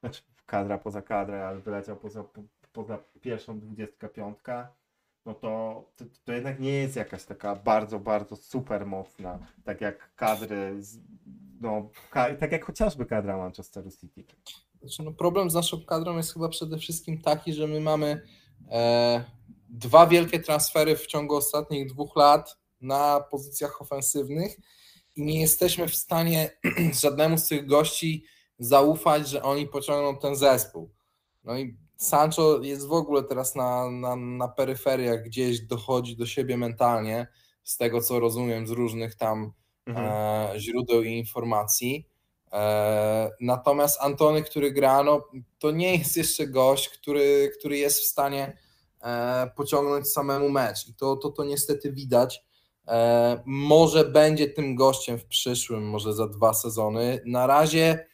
znaczy 0.00 0.22
kadra 0.48 0.78
poza 0.78 1.02
kadrę, 1.02 1.46
ale 1.46 1.60
wyleciał 1.60 1.96
poza, 1.96 2.24
po, 2.24 2.42
poza 2.72 2.98
pierwszą 3.20 3.60
25, 3.60 4.38
no 5.26 5.34
to, 5.34 5.84
to, 5.96 6.04
to, 6.24 6.32
jednak 6.32 6.60
nie 6.60 6.72
jest 6.72 6.96
jakaś 6.96 7.24
taka 7.24 7.56
bardzo, 7.56 7.98
bardzo 7.98 8.36
super 8.36 8.86
mocna, 8.86 9.38
tak 9.64 9.80
jak 9.80 10.14
kadry, 10.14 10.82
z, 10.82 10.98
no, 11.60 11.90
ka, 12.10 12.34
tak 12.34 12.52
jak 12.52 12.64
chociażby 12.64 13.06
kadra 13.06 13.36
Manchesteru 13.36 13.90
City. 13.90 14.24
Znaczy, 14.80 15.02
no 15.02 15.12
problem 15.12 15.50
z 15.50 15.54
naszą 15.54 15.84
kadrą 15.84 16.16
jest 16.16 16.32
chyba 16.32 16.48
przede 16.48 16.78
wszystkim 16.78 17.22
taki, 17.22 17.52
że 17.52 17.66
my 17.66 17.80
mamy 17.80 18.22
e, 18.70 19.24
dwa 19.68 20.06
wielkie 20.06 20.40
transfery 20.40 20.96
w 20.96 21.06
ciągu 21.06 21.36
ostatnich 21.36 21.88
dwóch 21.88 22.16
lat 22.16 22.58
na 22.80 23.20
pozycjach 23.20 23.82
ofensywnych 23.82 24.56
i 25.16 25.22
nie 25.22 25.40
jesteśmy 25.40 25.88
w 25.88 25.94
stanie 25.94 26.50
żadnemu 27.02 27.38
z 27.38 27.48
tych 27.48 27.66
gości 27.66 28.24
zaufać, 28.58 29.28
że 29.28 29.42
oni 29.42 29.66
pociągną 29.66 30.18
ten 30.18 30.36
zespół. 30.36 30.90
No 31.44 31.58
i 31.58 31.76
Sancho 31.96 32.58
jest 32.62 32.86
w 32.86 32.92
ogóle 32.92 33.22
teraz 33.22 33.54
na, 33.54 33.90
na, 33.90 34.16
na 34.16 34.48
peryferiach, 34.48 35.22
gdzieś 35.22 35.60
dochodzi 35.60 36.16
do 36.16 36.26
siebie 36.26 36.56
mentalnie, 36.56 37.26
z 37.62 37.76
tego 37.76 38.00
co 38.00 38.20
rozumiem 38.20 38.66
z 38.66 38.70
różnych 38.70 39.14
tam 39.14 39.52
mhm. 39.86 40.06
e, 40.56 40.60
źródeł 40.60 41.02
i 41.02 41.12
informacji. 41.12 42.08
E, 42.52 43.30
natomiast 43.40 44.00
Antony, 44.00 44.42
który 44.42 44.72
gra, 44.72 45.02
no, 45.02 45.28
to 45.58 45.70
nie 45.70 45.96
jest 45.96 46.16
jeszcze 46.16 46.46
gość, 46.46 46.88
który, 46.88 47.52
który 47.58 47.78
jest 47.78 48.00
w 48.00 48.06
stanie 48.06 48.56
e, 49.02 49.50
pociągnąć 49.56 50.08
samemu 50.08 50.48
mecz. 50.48 50.88
I 50.88 50.94
to, 50.94 51.16
to, 51.16 51.30
to 51.30 51.44
niestety 51.44 51.92
widać. 51.92 52.44
E, 52.88 53.42
może 53.46 54.04
będzie 54.04 54.48
tym 54.48 54.74
gościem 54.74 55.18
w 55.18 55.26
przyszłym, 55.26 55.88
może 55.88 56.14
za 56.14 56.28
dwa 56.28 56.54
sezony. 56.54 57.20
Na 57.26 57.46
razie 57.46 58.06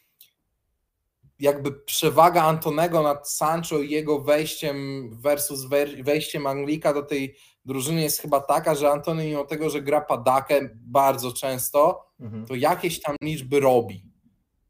jakby 1.39 1.71
przewaga 1.71 2.43
Antonego 2.43 3.03
nad 3.03 3.29
Sancho 3.29 3.79
i 3.79 3.89
jego 3.89 4.19
wejściem 4.19 5.09
versus 5.21 5.65
wejściem 6.03 6.47
Anglika 6.47 6.93
do 6.93 7.03
tej 7.03 7.35
drużyny 7.65 8.01
jest 8.01 8.19
chyba 8.19 8.39
taka, 8.39 8.75
że 8.75 8.91
Antony 8.91 9.25
mimo 9.25 9.45
tego, 9.45 9.69
że 9.69 9.81
gra 9.81 10.01
padakę 10.01 10.69
bardzo 10.73 11.31
często, 11.31 12.05
mhm. 12.19 12.45
to 12.45 12.55
jakieś 12.55 13.01
tam 13.01 13.15
liczby 13.21 13.59
robi. 13.59 14.15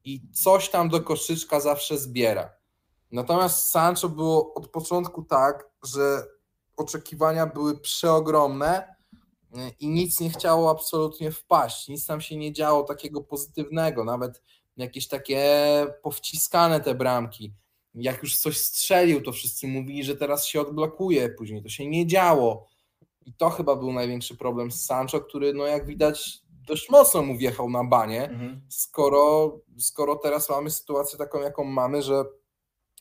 i 0.04 0.22
coś 0.32 0.70
tam 0.70 0.90
do 0.90 1.02
koszyczka 1.02 1.60
zawsze 1.60 1.98
zbiera. 1.98 2.54
Natomiast 3.12 3.72
Sancho 3.72 4.10
było 4.10 4.54
od 4.54 4.68
początku 4.68 5.24
tak, 5.24 5.70
że 5.84 6.24
oczekiwania 6.78 7.46
były 7.46 7.80
przeogromne 7.80 8.96
y, 9.56 9.72
i 9.80 9.88
nic 9.88 10.20
nie 10.20 10.30
chciało 10.30 10.72
absolutnie 10.72 11.32
wpaść. 11.32 11.88
Nic 11.88 12.06
tam 12.06 12.22
się 12.22 12.38
nie 12.38 12.54
działo 12.54 12.84
takiego 12.84 13.22
pozytywnego, 13.22 14.04
nawet 14.04 14.42
jakieś 14.78 15.08
takie 15.08 15.42
powciskane 16.04 16.80
te 16.82 16.96
bramki. 16.96 17.54
Jak 17.94 18.24
już 18.24 18.38
coś 18.38 18.58
strzelił, 18.58 19.22
to 19.22 19.32
wszyscy 19.32 19.68
mówili, 19.68 20.04
że 20.04 20.16
teraz 20.16 20.46
się 20.48 20.62
odblokuje, 20.62 21.30
później 21.30 21.64
to 21.64 21.70
się 21.70 21.88
nie 21.88 22.08
działo. 22.08 22.68
I 23.26 23.34
to 23.34 23.50
chyba 23.50 23.76
był 23.76 23.94
największy 23.94 24.38
problem 24.38 24.72
z 24.72 24.86
Sancho, 24.86 25.22
który, 25.22 25.54
no 25.54 25.66
jak 25.66 25.86
widać, 25.88 26.40
dość 26.68 26.90
mocno 26.90 27.22
mu 27.22 27.38
wjechał 27.38 27.70
na 27.70 27.84
banie, 27.84 28.24
Mhm. 28.30 28.62
skoro, 28.70 29.56
skoro 29.78 30.16
teraz 30.16 30.50
mamy 30.50 30.70
sytuację 30.72 31.18
taką, 31.18 31.42
jaką 31.42 31.64
mamy, 31.64 32.02
że, 32.02 32.24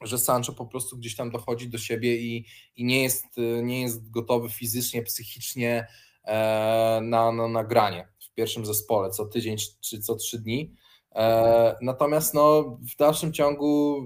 że 0.03 0.19
Sancho 0.19 0.53
po 0.53 0.67
prostu 0.67 0.97
gdzieś 0.97 1.17
tam 1.17 1.31
dochodzi 1.31 1.69
do 1.69 1.79
siebie 1.79 2.17
i, 2.17 2.47
i 2.77 2.85
nie, 2.85 3.03
jest, 3.03 3.27
nie 3.63 3.83
jest 3.83 4.11
gotowy 4.11 4.49
fizycznie, 4.49 5.03
psychicznie 5.03 5.87
e, 6.25 7.01
na, 7.03 7.33
na 7.33 7.49
nagranie 7.49 8.09
w 8.31 8.35
pierwszym 8.35 8.67
zespole 8.67 9.11
co 9.11 9.25
tydzień 9.27 9.57
czy 9.81 10.01
co 10.01 10.15
trzy 10.17 10.39
dni. 10.39 10.75
E, 11.15 11.77
natomiast 11.81 12.35
no, 12.35 12.63
w 12.93 12.97
dalszym 12.97 13.33
ciągu 13.33 14.03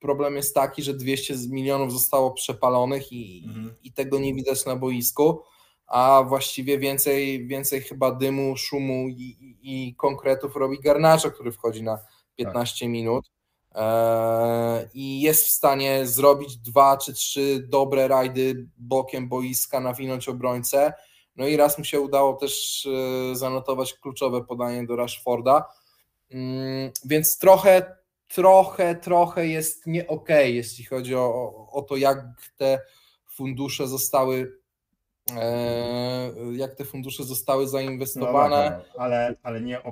problem 0.00 0.36
jest 0.36 0.54
taki, 0.54 0.82
że 0.82 0.94
200 0.94 1.34
milionów 1.50 1.92
zostało 1.92 2.30
przepalonych 2.30 3.12
i, 3.12 3.44
Mhm. 3.46 3.74
i 3.82 3.92
tego 3.92 4.18
nie 4.18 4.34
widać 4.34 4.66
na 4.66 4.76
boisku, 4.76 5.42
a 5.86 6.24
właściwie 6.28 6.78
więcej, 6.78 7.46
więcej 7.46 7.80
chyba 7.80 8.10
dymu, 8.10 8.56
szumu 8.56 9.08
i, 9.08 9.22
i, 9.22 9.88
i 9.88 9.94
konkretów 9.94 10.56
robi 10.56 10.80
Garnaczo, 10.80 11.30
który 11.30 11.52
wchodzi 11.52 11.82
na 11.82 11.98
15 12.36 12.88
minut 12.88 13.30
e, 13.74 14.88
i 14.94 15.20
jest 15.20 15.44
w 15.46 15.50
stanie 15.50 16.06
zrobić 16.06 16.56
dwa 16.56 16.96
czy 16.96 17.12
trzy 17.14 17.66
dobre 17.68 18.08
rajdy 18.08 18.66
bokiem 18.76 19.28
boiska, 19.28 19.80
nawinąć 19.80 20.28
obrońcę. 20.28 20.92
No 21.36 21.46
i 21.46 21.56
raz 21.56 21.78
mu 21.78 21.84
się 21.84 22.00
udało 22.00 22.32
też 22.34 22.86
e, 23.32 23.36
zanotować 23.36 23.94
kluczowe 23.94 24.44
podanie 24.44 24.86
do 24.86 24.96
Rashforda. 24.96 25.64
Mm, 26.30 26.90
Więc 27.04 27.38
trochę, 27.38 27.96
trochę, 28.28 28.94
trochę 28.94 29.46
jest 29.46 29.86
nie 29.86 30.06
okej, 30.06 30.56
jeśli 30.56 30.84
chodzi 30.84 31.14
o, 31.14 31.52
o, 31.72 31.82
to, 31.82 31.96
jak 31.96 32.18
te 32.56 32.80
fundusze 33.26 33.88
zostały 33.88 34.58
e, 35.36 36.32
jak 36.52 36.74
te 36.74 36.84
fundusze 36.84 37.24
zostały 37.24 37.62
No 37.64 37.68
zainwestowane. 37.68 38.56
dobra, 38.64 38.82
ale, 38.98 39.34
ale 39.42 39.60
nie. 39.60 39.82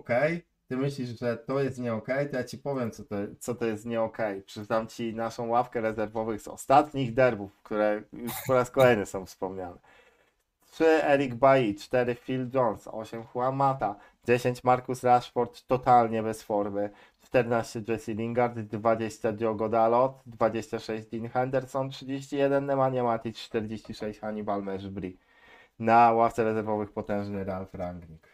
Ty 0.69 0.77
myślisz, 0.77 1.19
że 1.21 1.37
to 1.37 1.61
jest 1.61 1.79
nie 1.79 1.95
to 2.31 2.37
ja 2.37 2.45
ci 2.45 2.59
powiem, 2.59 2.91
co 2.91 3.05
to, 3.05 3.17
co 3.41 3.55
to 3.55 3.65
jest 3.65 3.85
nie. 3.85 4.43
Przyznam 4.47 4.87
ci 4.87 5.15
naszą 5.15 5.49
ławkę 5.49 5.81
rezerwowych 5.81 6.41
z 6.43 6.49
ostatnich 6.49 7.15
derbów, 7.15 7.53
które 7.63 8.03
już 8.13 8.33
po 8.47 8.55
raz 8.55 8.71
kolejny 8.71 9.07
są 9.07 9.27
wspomniane. 9.27 9.79
3 10.71 10.85
Eric 11.05 11.35
Bailly, 11.35 11.75
4 11.75 12.15
Phil 12.15 12.51
Jones, 12.55 12.89
8 12.93 13.25
Juan 13.35 13.57
Mata, 13.57 13.97
10 14.27 14.65
Marcus 14.65 15.03
Rashford 15.03 15.67
totalnie 15.67 16.23
bez 16.23 16.43
formy, 16.43 16.91
14 17.21 17.83
Jesse 17.89 18.15
Lingard, 18.15 18.59
20 18.59 19.33
Diogo 19.33 19.69
Dalot, 19.69 20.23
26 20.27 21.07
Dean 21.09 21.29
Henderson, 21.29 21.91
31 21.91 22.67
Nemanja 22.67 23.05
Matic, 23.05 23.39
46 23.39 24.21
Hannibal 24.21 24.63
Mejbri. 24.63 25.19
Na 25.79 26.13
ławce 26.13 26.45
rezerwowych 26.45 26.93
potężny 26.93 27.45
Ralf 27.45 27.75
Rangnick. 27.75 28.29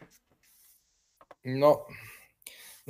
No, 1.44 1.86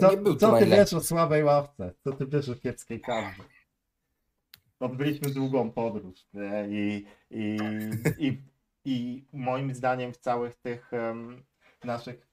Co, 0.01 0.11
nie 0.11 0.17
był 0.17 0.35
to 0.35 0.41
co 0.51 0.59
ty 0.59 0.67
wiesz 0.67 0.93
o 0.95 1.01
słabej 1.01 1.45
ławce? 1.45 1.95
Co 2.05 2.13
ty 2.13 2.27
wiesz 2.27 2.49
o 2.49 2.55
kiepskiej 2.55 3.01
kadrze? 3.01 3.43
Odbyliśmy 4.81 5.31
długą 5.31 5.71
podróż 5.71 6.27
nie? 6.35 6.67
I, 6.69 7.07
i, 7.31 7.59
i, 8.19 8.43
i 8.85 9.25
moim 9.33 9.75
zdaniem 9.75 10.13
w 10.13 10.19
całych 10.19 10.55
tych 10.55 10.93
em, 10.93 11.43
naszych 11.85 12.32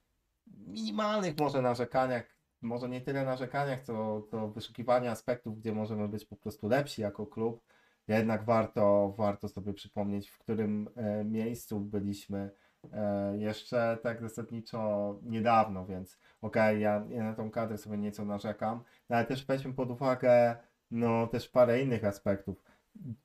minimalnych 0.66 1.38
może 1.38 1.62
narzekaniach, 1.62 2.36
może 2.62 2.88
nie 2.88 3.00
tyle 3.00 3.24
narzekaniach, 3.24 3.82
co, 3.82 4.22
co 4.22 4.48
wyszukiwania 4.48 5.10
aspektów, 5.10 5.58
gdzie 5.58 5.72
możemy 5.72 6.08
być 6.08 6.24
po 6.24 6.36
prostu 6.36 6.68
lepsi 6.68 7.02
jako 7.02 7.26
klub, 7.26 7.62
jednak 8.08 8.44
warto, 8.44 9.14
warto 9.16 9.48
sobie 9.48 9.74
przypomnieć, 9.74 10.30
w 10.30 10.38
którym 10.38 10.88
e, 10.96 11.24
miejscu 11.24 11.80
byliśmy 11.80 12.50
e, 12.92 13.36
jeszcze 13.38 13.98
tak 14.02 14.20
zasadniczo 14.20 15.18
niedawno, 15.22 15.86
więc 15.86 16.18
okej, 16.42 16.80
ja, 16.80 17.04
ja 17.08 17.24
na 17.24 17.34
tą 17.34 17.50
kadrę 17.50 17.78
sobie 17.78 17.98
nieco 17.98 18.24
narzekam, 18.24 18.84
no 19.08 19.16
ale 19.16 19.26
też 19.26 19.46
weźmy 19.46 19.74
pod 19.74 19.90
uwagę 19.90 20.56
no 20.90 21.26
też 21.26 21.48
parę 21.48 21.82
innych 21.82 22.04
aspektów. 22.04 22.62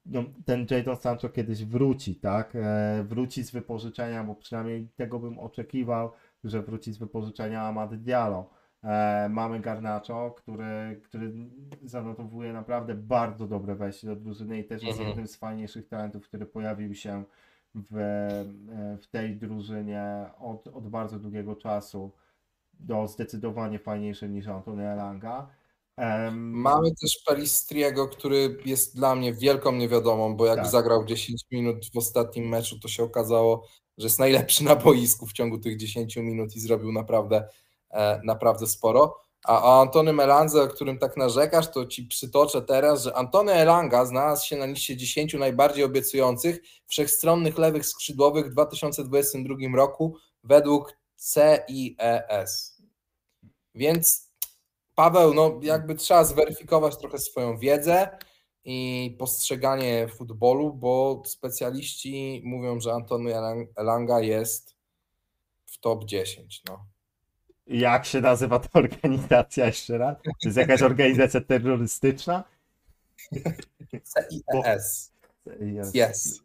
No, 0.06 0.24
ten 0.46 0.68
Jadon 0.72 0.98
Sancho 0.98 1.30
kiedyś 1.30 1.66
wróci, 1.66 2.16
tak? 2.16 2.56
E, 2.56 3.04
wróci 3.04 3.44
z 3.44 3.52
wypożyczenia, 3.52 4.24
bo 4.24 4.36
przynajmniej 4.36 4.90
tego 4.96 5.20
bym 5.20 5.40
oczekiwał, 5.40 6.12
że 6.46 6.62
wróci 6.62 6.94
z 6.94 6.98
wypożyczenia 6.98 7.62
Amad 7.62 7.96
Diallo. 7.96 8.50
E, 8.84 9.30
mamy 9.30 9.60
Garnacho, 9.60 10.32
który, 10.38 11.02
który 11.04 11.34
zanotowuje 11.84 12.54
naprawdę 12.54 12.96
bardzo 12.96 13.48
dobre 13.48 13.76
wejście 13.76 14.08
do 14.08 14.16
drużyny 14.16 14.60
i 14.60 14.64
też 14.64 14.82
jest 14.84 14.92
Mhm. 15.00 15.08
jednym 15.08 15.28
z 15.28 15.36
fajniejszych 15.36 15.88
talentów, 15.88 16.24
który 16.28 16.46
pojawił 16.46 16.96
się 16.96 17.24
w, 17.76 17.98
e, 17.98 18.98
w 18.98 19.08
tej 19.08 19.36
drużynie 19.38 20.26
od, 20.40 20.68
od 20.68 20.90
bardzo 20.90 21.20
długiego 21.20 21.56
czasu 21.56 22.12
do 22.80 23.08
zdecydowanie 23.08 23.80
fajniejszym 23.80 24.34
niż 24.34 24.48
Antony 24.48 24.88
Elanga. 24.90 25.48
Em, 25.98 26.52
Mamy 26.52 26.90
też 27.02 27.24
Pelistriego, 27.28 28.08
który 28.08 28.58
jest 28.66 28.96
dla 28.96 29.16
mnie 29.16 29.34
wielką 29.34 29.72
niewiadomą, 29.72 30.36
bo 30.36 30.46
jak 30.46 30.56
Tak. 30.58 30.68
zagrał 30.68 31.06
10 31.06 31.44
minut 31.52 31.78
w 31.94 31.98
ostatnim 31.98 32.50
meczu, 32.50 32.80
to 32.80 32.88
się 32.88 33.04
okazało, 33.04 33.68
że 33.98 34.06
jest 34.06 34.20
najlepszy 34.20 34.64
na 34.64 34.76
boisku 34.76 35.26
w 35.26 35.34
ciągu 35.34 35.58
tych 35.58 35.78
10 35.78 36.16
minut 36.16 36.56
i 36.56 36.60
zrobił 36.60 36.92
naprawdę, 36.92 37.48
e, 37.92 38.22
naprawdę 38.24 38.68
sporo. 38.68 39.20
A 39.46 39.64
o 39.64 39.82
Antony 39.82 40.14
Melanze, 40.14 40.64
o 40.64 40.68
którym 40.68 40.98
tak 40.98 41.18
narzekasz, 41.18 41.72
to 41.72 41.86
ci 41.86 42.04
przytoczę 42.04 42.62
teraz, 42.62 43.04
że 43.04 43.16
Antony 43.16 43.52
Elanga 43.52 44.06
znalazł 44.06 44.48
się 44.48 44.58
na 44.58 44.66
liście 44.66 44.98
10 44.98 45.34
najbardziej 45.34 45.84
obiecujących 45.84 46.60
wszechstronnych 46.88 47.58
lewych 47.58 47.86
skrzydłowych 47.86 48.46
w 48.46 48.50
2022 48.50 49.56
roku 49.76 50.18
według 50.44 50.98
CIES. 51.34 52.82
Więc 53.76 54.32
Paweł, 54.96 55.34
no 55.34 55.60
jakby 55.62 55.96
trzeba 55.96 56.24
zweryfikować 56.24 56.98
trochę 56.98 57.20
swoją 57.20 57.58
wiedzę 57.58 58.18
i 58.66 59.16
postrzeganie 59.20 60.08
futbolu, 60.08 60.74
bo 60.74 61.24
specjaliści 61.26 62.42
mówią, 62.46 62.80
że 62.80 62.90
Elang- 62.90 63.68
Elanga 63.76 64.20
jest 64.20 64.76
w 65.66 65.78
top 65.78 66.06
10. 66.06 66.64
No. 66.70 66.86
Jak 67.68 68.06
się 68.06 68.22
nazywa 68.22 68.60
ta 68.60 68.80
organizacja 68.80 69.66
jeszcze 69.66 69.98
raz? 69.98 70.18
To 70.24 70.32
jest 70.46 70.58
jakaś 70.58 70.82
organizacja 70.82 71.42
terrorystyczna? 71.42 72.44
Jest. 75.60 75.96
Yes. 75.96 76.40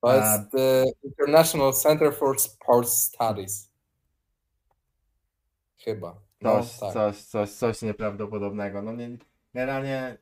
To 0.00 0.16
jest 0.16 0.50
the 0.52 0.84
International 1.04 1.72
Center 1.72 2.14
for 2.14 2.40
Sports 2.40 2.92
Studies. 2.92 3.68
Chyba. 5.78 6.20
No, 6.40 6.62
Coś, 6.62 6.78
tak. 6.78 6.92
coś, 6.92 7.16
coś, 7.16 7.50
coś 7.50 7.82
nieprawdopodobnego. 7.82 8.82
No 8.82 8.92
nie, 8.92 9.16
generalnie 9.54 10.18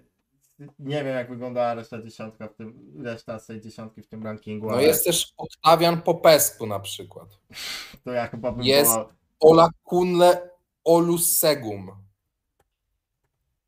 nie 0.78 1.05
wiem 1.05 1.15
jak 1.15 1.28
wyglądała 1.31 1.74
reszta 1.74 2.03
dziesiątka 2.03 2.49
w 2.49 2.55
tym, 2.55 2.93
reszta 3.05 3.39
z 3.39 3.47
tej 3.47 3.61
dziesiątki 3.61 4.03
w 4.03 4.07
tym 4.07 4.24
rankingu, 4.24 4.66
No 4.66 4.73
ale 4.73 4.82
jest 4.82 5.05
też 5.05 5.32
Octavian 5.37 6.03
Popescu 6.03 6.66
na 6.66 6.81
przykład. 6.81 7.28
to 8.05 8.12
ja 8.12 8.27
chyba 8.28 8.53
bym 8.53 8.65
jest- 8.66 8.91
wolał- 8.91 9.09
Olakunle 9.41 10.51
Olusegum. 10.85 11.91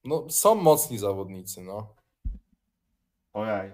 No, 0.05 0.27
są 0.31 0.55
mocni 0.55 0.98
zawodnicy, 0.98 1.60
no. 1.62 1.94
Ojej, 3.32 3.73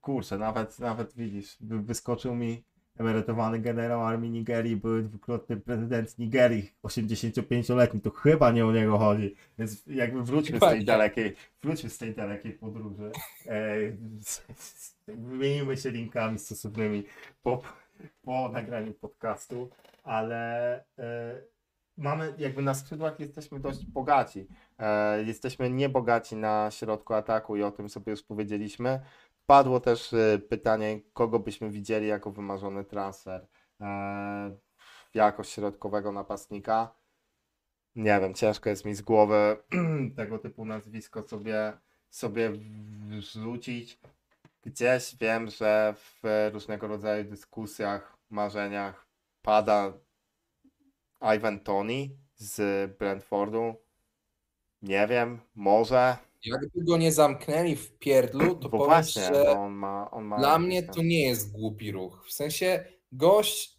kurczę, 0.00 0.38
nawet, 0.38 0.78
nawet 0.78 1.14
widzisz, 1.14 1.56
wy- 1.60 1.82
wyskoczył 1.82 2.34
mi 2.34 2.64
emerytowany 3.00 3.58
generał 3.58 4.04
armii 4.06 4.30
Nigerii, 4.30 4.76
były 4.76 5.02
dwukrotny 5.02 5.56
prezydent 5.56 6.18
Nigerii, 6.18 6.72
85-letni, 6.84 8.00
to 8.00 8.10
chyba 8.10 8.50
nie 8.50 8.66
o 8.66 8.72
niego 8.72 8.98
chodzi, 8.98 9.34
więc 9.58 9.86
jakby 9.86 10.22
wróćmy 10.22 10.56
z 10.58 10.60
tej 10.60 10.84
dalekiej, 10.84 11.36
wróćmy 11.62 11.90
z 11.90 11.98
tej 11.98 12.14
dalekiej 12.14 12.52
podróży, 12.52 13.10
e, 13.46 13.76
wymienimy 15.08 15.76
się 15.76 15.90
linkami 15.90 16.38
stosownymi 16.38 17.04
po, 17.42 17.62
po 18.22 18.48
nagraniu 18.48 18.92
podcastu, 18.92 19.70
ale 20.04 20.74
e, 20.98 21.40
mamy, 21.96 22.34
jakby 22.38 22.62
na 22.62 22.74
skrzydłach 22.74 23.20
jesteśmy 23.20 23.60
dość 23.60 23.86
bogaci, 23.86 24.46
e, 24.78 25.22
jesteśmy 25.22 25.70
niebogaci 25.70 26.36
na 26.36 26.70
środku 26.70 27.14
ataku 27.14 27.56
i 27.56 27.62
o 27.62 27.70
tym 27.70 27.88
sobie 27.88 28.10
już 28.10 28.22
powiedzieliśmy, 28.22 29.00
Padło 29.50 29.80
też 29.80 30.12
e, 30.12 30.38
pytanie, 30.38 31.00
kogo 31.12 31.38
byśmy 31.38 31.70
widzieli 31.70 32.06
jako 32.06 32.30
wymarzony 32.30 32.84
transfer 32.84 33.46
e, 33.80 34.56
jako 35.14 35.44
środkowego 35.44 36.12
napastnika. 36.12 36.94
nie 37.96 38.20
wiem, 38.20 38.34
ciężko 38.34 38.70
jest 38.70 38.84
mi 38.84 38.94
z 38.94 39.02
głowy 39.02 39.56
tego 40.16 40.38
typu 40.38 40.64
nazwisko 40.64 41.22
sobie, 41.22 41.72
sobie 42.10 42.52
wrzucić. 43.18 44.00
Gdzieś 44.62 45.16
wiem, 45.16 45.50
że 45.50 45.94
w 45.96 46.50
różnego 46.52 46.86
rodzaju 46.86 47.24
dyskusjach, 47.24 48.16
marzeniach 48.28 49.06
pada 49.42 49.92
Ivan 51.36 51.60
Tony 51.60 52.08
z 52.36 52.90
Brentfordu. 52.98 53.74
Nie 54.82 55.06
wiem, 55.06 55.40
może. 55.54 56.29
Jakby 56.44 56.84
go 56.84 56.96
nie 56.96 57.12
zamknęli 57.12 57.76
w 57.76 57.98
pierdlu, 57.98 58.54
to 58.54 58.68
Bo 58.68 58.78
powiem, 58.78 58.86
właśnie, 58.86 59.22
że 59.22 59.50
on 59.50 59.72
ma, 59.72 60.10
on 60.10 60.24
ma 60.24 60.38
dla 60.38 60.58
mnie 60.58 60.82
to 60.82 61.02
nie 61.02 61.22
jest 61.28 61.52
głupi 61.52 61.92
ruch. 61.92 62.24
W 62.26 62.32
sensie 62.32 62.84
gość 63.12 63.78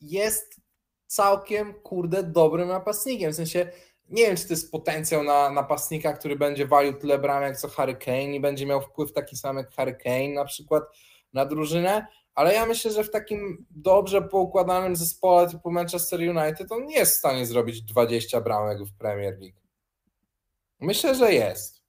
jest 0.00 0.60
całkiem, 1.06 1.74
kurde, 1.74 2.22
dobrym 2.22 2.68
napastnikiem. 2.68 3.32
W 3.32 3.36
sensie 3.36 3.72
nie 4.08 4.26
wiem, 4.26 4.36
czy 4.36 4.46
to 4.46 4.52
jest 4.52 4.72
potencjał 4.72 5.22
na 5.22 5.50
napastnika, 5.50 6.12
który 6.12 6.36
będzie 6.36 6.66
walił 6.66 6.92
tyle 6.92 7.18
bramek 7.18 7.56
co 7.56 7.68
Harry 7.68 7.94
Kane 7.94 8.34
i 8.34 8.40
będzie 8.40 8.66
miał 8.66 8.80
wpływ 8.80 9.12
taki 9.12 9.36
sam 9.36 9.56
jak 9.56 9.74
Harry 9.74 9.94
Kane 9.94 10.28
na 10.28 10.44
przykład 10.44 10.82
na 11.32 11.46
drużynę, 11.46 12.06
ale 12.34 12.54
ja 12.54 12.66
myślę, 12.66 12.90
że 12.90 13.04
w 13.04 13.10
takim 13.10 13.66
dobrze 13.70 14.22
poukładanym 14.22 14.96
zespole 14.96 15.50
typu 15.50 15.70
Manchester 15.70 16.20
United 16.20 16.72
on 16.72 16.86
nie 16.86 16.96
jest 16.96 17.14
w 17.14 17.18
stanie 17.18 17.46
zrobić 17.46 17.82
20 17.82 18.40
bramek 18.40 18.84
w 18.84 18.98
Premier 18.98 19.38
League. 19.40 19.58
Myślę, 20.80 21.14
że 21.14 21.32
jest. 21.32 21.81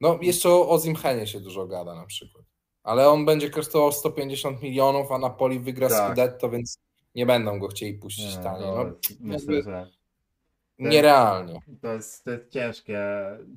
No, 0.00 0.18
jeszcze 0.22 0.48
o 0.50 0.68
Ozimhenie 0.70 1.26
się 1.26 1.40
dużo 1.40 1.66
gada 1.66 1.94
na 1.94 2.06
przykład. 2.06 2.44
Ale 2.82 3.08
on 3.08 3.24
będzie 3.24 3.50
kosztował 3.50 3.92
150 3.92 4.62
milionów, 4.62 5.12
a 5.12 5.18
Napoli 5.18 5.60
wygra 5.60 5.88
Tak. 5.88 6.06
Scudetto, 6.06 6.50
więc 6.50 6.78
nie 7.14 7.26
będą 7.26 7.58
go 7.58 7.68
chcieli 7.68 7.94
puścić 7.98 8.36
Nie, 8.36 8.42
taniej. 8.42 8.62
to 8.62 8.84
No, 8.84 8.84
jest- 8.84 9.20
myślę, 9.20 9.62
że 9.62 9.90
nierealnie. 10.78 11.60
to 11.82 11.92
jest, 11.92 12.24
to 12.24 12.30
jest 12.30 12.50
ciężkie, 12.50 13.00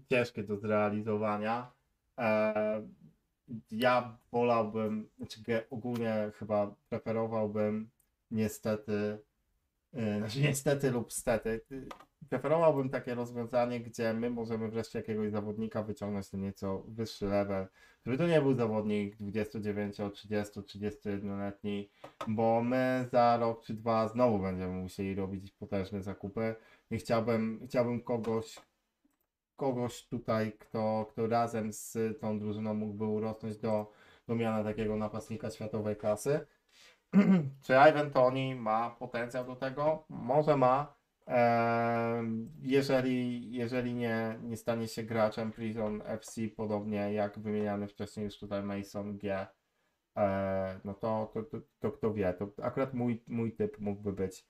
ciężkie 0.10 0.44
do 0.44 0.57
zrealizowania. 0.57 1.72
E, 2.18 2.88
ja 3.72 4.18
wolałbym, 4.32 5.10
znaczy 5.18 5.40
ogólnie 5.70 6.32
chyba 6.40 6.76
preferowałbym 6.90 7.90
niestety, 8.32 9.18
e, 9.94 10.18
znaczy 10.18 10.41
niestety 10.41 10.91
lub 10.91 11.14
stety, 11.14 11.61
preferowałbym 12.30 12.90
takie 12.90 13.16
rozwiązanie, 13.16 13.80
gdzie 13.80 14.14
my 14.14 14.30
możemy 14.30 14.70
wreszcie 14.70 15.00
jakiegoś 15.00 15.32
zawodnika 15.32 15.84
wyciągnąć 15.84 16.32
na 16.32 16.40
nieco 16.40 16.84
wyższy 16.88 17.26
level, 17.26 17.68
żeby 18.06 18.18
to 18.18 18.28
nie 18.28 18.41
był 18.41 18.54
zawodnik 18.54 19.16
29, 19.16 19.98
30, 20.14 20.60
31-letni, 20.60 21.90
bo 22.28 22.62
my 22.64 23.08
za 23.12 23.38
rok 23.38 23.64
czy 23.64 23.74
dwa 23.74 24.08
znowu 24.08 24.40
będziemy 24.40 24.82
musieli 24.82 25.16
robić 25.16 25.52
potężne 25.52 26.02
zakupy 26.02 26.56
i 26.91 26.98
chciałbym, 26.98 27.60
chciałbym 27.66 28.02
kogoś, 28.02 28.60
kogoś 29.56 30.08
tutaj, 30.08 30.52
kto, 30.60 31.06
kto 31.10 31.28
razem 31.28 31.74
z 31.74 31.98
tą 32.20 32.40
drużyną 32.40 32.74
mógłby 32.74 33.06
urosnąć 33.06 33.58
do, 33.58 33.91
do 34.28 34.36
miana 34.36 34.64
takiego 34.64 34.95
napastnika 34.95 35.52
światowej 35.52 35.95
klasy. 35.95 36.48
Czy 37.66 37.74
Ivan 37.90 38.12
Tony 38.12 38.56
ma 38.56 38.90
potencjał 38.90 39.45
do 39.45 39.56
tego? 39.56 40.06
Może 40.10 40.58
ma. 40.58 41.03
Jeżeli, 42.62 43.52
jeżeli 43.54 43.94
nie, 43.94 44.40
nie 44.44 44.58
stanie 44.58 44.88
się 44.88 45.04
graczem 45.04 45.52
Prison 45.52 46.02
FC, 46.06 46.41
podobnie 46.56 47.14
jak 47.14 47.40
wymieniany 47.40 47.88
wcześniej 47.88 48.26
już 48.26 48.38
tutaj 48.38 48.64
Mason 48.64 49.18
G, 49.18 49.48
e, 50.18 50.80
no 50.84 50.94
to, 50.94 51.32
to, 51.34 51.44
to, 51.44 51.58
to 51.80 51.91
kto 51.91 52.14
wie, 52.14 52.34
to 52.34 52.50
akurat 52.64 52.94
mój, 52.94 53.24
mój 53.28 53.52
typ 53.52 53.80
mógłby 53.80 54.14
być 54.14 54.45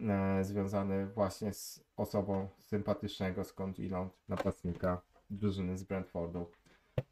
e, 0.00 0.44
związany 0.44 1.06
właśnie 1.06 1.52
z 1.52 1.84
osobą 1.96 2.48
sympatycznego 2.58 3.44
skądinąd 3.44 4.12
napastnika 4.28 5.02
drużyny 5.30 5.78
z 5.78 5.84
Brentfordu. 5.84 6.50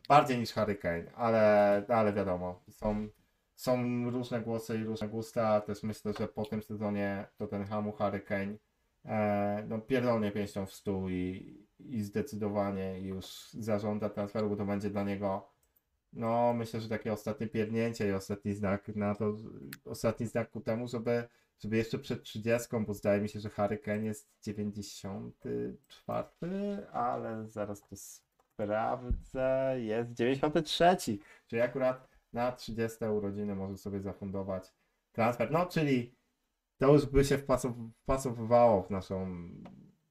Bardziej 0.08 0.38
niż 0.38 0.52
Harry 0.52 0.76
Kane, 0.76 1.12
ale, 1.14 1.84
ale 1.88 2.12
wiadomo, 2.12 2.62
są, 2.70 3.08
są 3.54 3.76
różne 4.10 4.40
głosy 4.40 4.78
i 4.78 4.84
różne 4.84 5.08
gusta. 5.08 5.60
Też 5.60 5.82
myślę, 5.82 6.12
że 6.18 6.28
po 6.28 6.44
tym 6.44 6.62
sezonie 6.62 7.26
Tottenhamu 7.36 7.92
Harry 7.92 8.20
Kane 8.20 8.52
e, 8.52 8.56
no, 9.68 9.78
pierdolnie 9.78 10.32
pięścią 10.32 10.66
w 10.66 10.72
stół 10.72 11.08
i, 11.08 11.56
i 11.80 12.02
zdecydowanie 12.02 13.00
już 13.00 13.26
zażąda 13.52 14.08
transferu, 14.08 14.50
bo 14.50 14.56
to 14.56 14.64
będzie 14.64 14.90
dla 14.90 15.04
niego 15.04 15.56
no 16.12 16.54
myślę, 16.54 16.80
że 16.80 16.88
takie 16.88 17.12
ostatnie 17.12 17.46
pierdnięcie 17.46 18.08
i 18.08 18.12
ostatni 18.12 18.54
znak 18.54 18.88
na 18.88 19.14
to, 19.14 19.34
ostatni 19.84 20.26
znak 20.26 20.50
ku 20.50 20.60
temu, 20.60 20.88
żeby 20.88 21.28
żeby 21.58 21.76
jeszcze 21.76 21.98
przed 21.98 22.22
30, 22.22 22.68
bo 22.86 22.94
zdaje 22.94 23.20
mi 23.20 23.28
się, 23.28 23.40
że 23.40 23.50
Harry 23.50 23.78
Kane 23.78 24.04
jest 24.04 24.28
94, 24.42 26.86
ale 26.92 27.48
zaraz 27.48 27.80
to 27.80 27.96
sprawdzę, 27.96 29.74
jest 29.78 30.12
93, 30.12 30.96
czyli 31.46 31.62
akurat 31.62 32.08
na 32.32 32.52
30 32.52 33.04
urodziny 33.04 33.54
może 33.54 33.76
sobie 33.76 34.00
zafundować 34.00 34.72
transfer. 35.12 35.50
No, 35.50 35.66
czyli 35.66 36.15
to 36.78 36.92
już 36.92 37.06
by 37.06 37.24
się 37.24 37.38
wpasow- 37.38 37.90
wpasowywało 38.02 38.82
w 38.82 38.90
naszą 38.90 39.48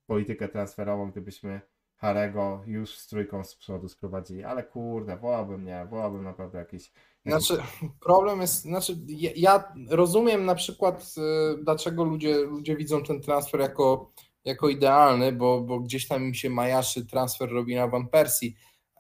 politykę 0.08 0.50
transferową, 0.50 1.12
gdybyśmy 1.12 1.62
Harego 1.98 2.64
już 2.66 2.98
z 2.98 3.08
trójką 3.08 3.44
z 3.44 3.56
przodu 3.56 3.90
sprowadzili, 3.90 4.44
ale 4.44 4.64
kurde, 4.64 5.18
wolałbym 5.18 5.66
nie, 5.66 5.86
wolałbym 5.90 6.24
naprawdę 6.24 6.58
jakiś 6.58 6.92
Znaczy, 7.26 7.58
problem 8.06 8.42
jest, 8.42 8.62
znaczy, 8.62 8.98
ja, 9.08 9.32
ja 9.36 9.74
rozumiem 9.90 10.46
na 10.46 10.56
przykład, 10.56 11.16
y, 11.18 11.64
dlaczego 11.64 12.04
ludzie, 12.04 12.38
ludzie 12.38 12.76
widzą 12.76 13.04
ten 13.04 13.22
transfer 13.22 13.60
jako, 13.62 14.12
jako 14.46 14.70
idealny, 14.70 15.32
bo, 15.32 15.62
bo 15.62 15.80
gdzieś 15.80 16.08
tam 16.08 16.24
im 16.24 16.34
się 16.34 16.50
majaszy 16.50 17.06
transfer 17.06 17.50
Robina 17.52 17.88
Van 17.88 18.08
Persie 18.08 18.48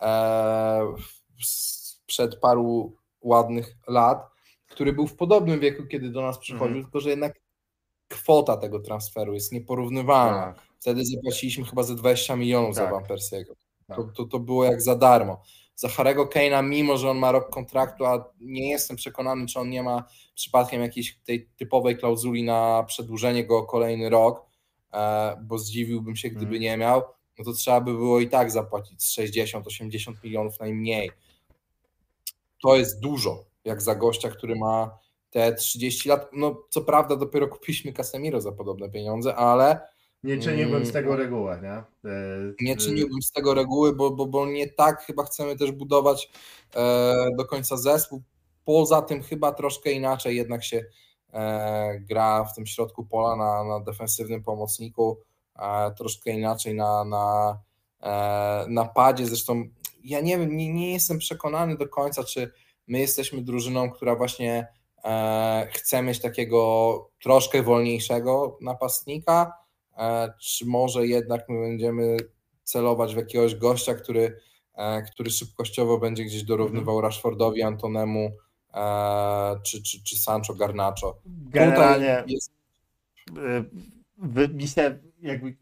e, 0.01 0.93
sprzed 1.43 2.39
paru 2.39 2.95
ładnych 3.21 3.77
lat, 3.87 4.29
który 4.67 4.93
był 4.93 5.07
w 5.07 5.15
podobnym 5.15 5.59
wieku, 5.59 5.83
kiedy 5.87 6.09
do 6.09 6.21
nas 6.21 6.37
przychodził, 6.39 6.67
Mhm. 6.67 6.83
tylko 6.85 6.99
że 6.99 7.09
jednak 7.09 7.33
kwota 8.15 8.57
tego 8.57 8.79
transferu 8.79 9.33
jest 9.33 9.51
nieporównywalna. 9.51 10.53
Tak, 10.53 10.61
Wtedy 10.79 11.05
zapłaciliśmy 11.05 11.65
chyba 11.65 11.83
ze 11.83 11.95
20 11.95 12.35
milionów 12.35 12.75
za 12.75 12.81
Tak. 12.81 12.91
Van 12.93 13.05
Persiego. 13.05 13.53
tak. 13.87 13.97
To, 13.97 14.03
to, 14.03 14.25
to 14.25 14.39
było 14.39 14.65
jak 14.65 14.81
za 14.81 14.95
darmo. 14.95 15.41
Za 15.75 15.89
Harego 15.89 16.25
Kane'a, 16.25 16.63
mimo 16.63 16.97
że 16.97 17.09
on 17.09 17.17
ma 17.17 17.31
rok 17.31 17.49
kontraktu, 17.49 18.05
a 18.05 18.29
nie 18.41 18.69
jestem 18.69 18.97
przekonany, 18.97 19.45
czy 19.45 19.59
on 19.59 19.69
nie 19.69 19.83
ma 19.83 20.03
przypadkiem 20.35 20.81
jakiejś 20.81 21.17
tej 21.25 21.49
typowej 21.57 21.97
klauzuli 21.97 22.43
na 22.43 22.83
przedłużenie 22.87 23.45
go 23.45 23.57
o 23.57 23.63
kolejny 23.63 24.09
rok, 24.09 24.45
e, 24.93 25.37
bo 25.43 25.57
zdziwiłbym 25.57 26.15
się, 26.15 26.29
gdyby 26.29 26.45
Mhm. 26.55 26.61
nie 26.61 26.77
miał, 26.77 27.01
no 27.39 27.45
to 27.45 27.53
trzeba 27.53 27.81
by 27.81 27.91
było 27.93 28.19
i 28.19 28.29
tak 28.29 28.51
zapłacić 28.51 29.01
60-80 29.03 30.23
milionów 30.23 30.59
najmniej. 30.59 31.11
To 32.61 32.75
jest 32.75 32.99
dużo, 32.99 33.43
jak 33.65 33.81
za 33.81 33.95
gościa, 33.95 34.29
który 34.29 34.55
ma 34.55 34.97
te 35.35 35.53
30 35.53 36.09
lat. 36.09 36.29
No, 36.33 36.63
co 36.69 36.81
prawda, 36.81 37.15
dopiero 37.15 37.47
kupiliśmy 37.47 37.93
Casemiro 37.93 38.41
za 38.41 38.51
podobne 38.51 38.89
pieniądze, 38.89 39.35
ale 39.35 39.79
Nie 40.23 40.37
czyniłbym 40.37 40.85
z 40.85 40.89
Mm. 40.89 40.93
tego 40.93 41.15
regułę, 41.15 41.59
nie? 41.63 41.69
E, 42.11 42.53
nie 42.61 42.73
z- 42.75 42.85
czyniłbym 42.85 43.21
z 43.21 43.31
tego 43.31 43.53
reguły, 43.53 43.95
bo, 43.95 44.11
bo, 44.11 44.25
bo 44.25 44.45
nie 44.45 44.67
tak 44.69 45.01
chyba 45.01 45.23
chcemy 45.23 45.55
też 45.57 45.71
budować 45.71 46.31
e, 46.75 47.13
do 47.37 47.45
końca 47.45 47.77
zespół. 47.77 48.21
Poza 48.65 49.01
tym 49.01 49.23
chyba 49.23 49.51
troszkę 49.51 49.91
inaczej 49.91 50.35
jednak 50.35 50.63
się 50.63 50.85
e, 51.33 51.99
gra 51.99 52.43
w 52.45 52.55
tym 52.55 52.65
środku 52.65 53.05
pola 53.05 53.35
na, 53.35 53.63
na 53.63 53.79
defensywnym 53.79 54.43
pomocniku, 54.43 55.17
e, 55.59 55.91
troszkę 55.97 56.31
inaczej 56.31 56.75
na, 56.75 57.03
na 57.05 57.59
e, 58.03 58.65
napadzie. 58.69 59.25
Zresztą 59.25 59.63
ja 60.03 60.21
nie 60.21 60.37
wiem, 60.37 60.57
nie, 60.57 60.73
nie 60.73 60.93
jestem 60.93 61.17
przekonany 61.17 61.77
do 61.77 61.89
końca, 61.89 62.23
czy 62.23 62.51
my 62.87 62.99
jesteśmy 62.99 63.41
drużyną, 63.41 63.91
która 63.91 64.15
właśnie 64.15 64.53
e, 64.61 64.84
chce 65.71 66.01
mieć 66.01 66.21
takiego 66.21 67.09
troszkę 67.23 67.63
wolniejszego 67.63 68.57
napastnika, 68.61 69.53
e, 69.97 70.33
czy 70.41 70.65
może 70.65 71.07
jednak 71.07 71.49
my 71.49 71.61
będziemy 71.61 72.17
celować 72.63 73.13
w 73.13 73.17
jakiegoś 73.17 73.55
gościa, 73.55 73.93
który, 73.93 74.39
e, 74.75 75.01
który 75.01 75.29
szybkościowo 75.29 75.97
będzie 75.97 76.23
gdzieś 76.23 76.43
dorównywał 76.43 77.01
Rashfordowi, 77.01 77.61
Antonemu 77.61 78.31
e, 78.73 79.55
czy, 79.63 79.83
czy, 79.83 80.03
czy 80.03 80.17
Sancho 80.19 80.55
Garnacho. 80.55 81.19
Generalnie 81.25 82.23
jest, 82.27 82.51
mi 84.53 84.67
się 84.67 84.99
jakby, 85.21 85.55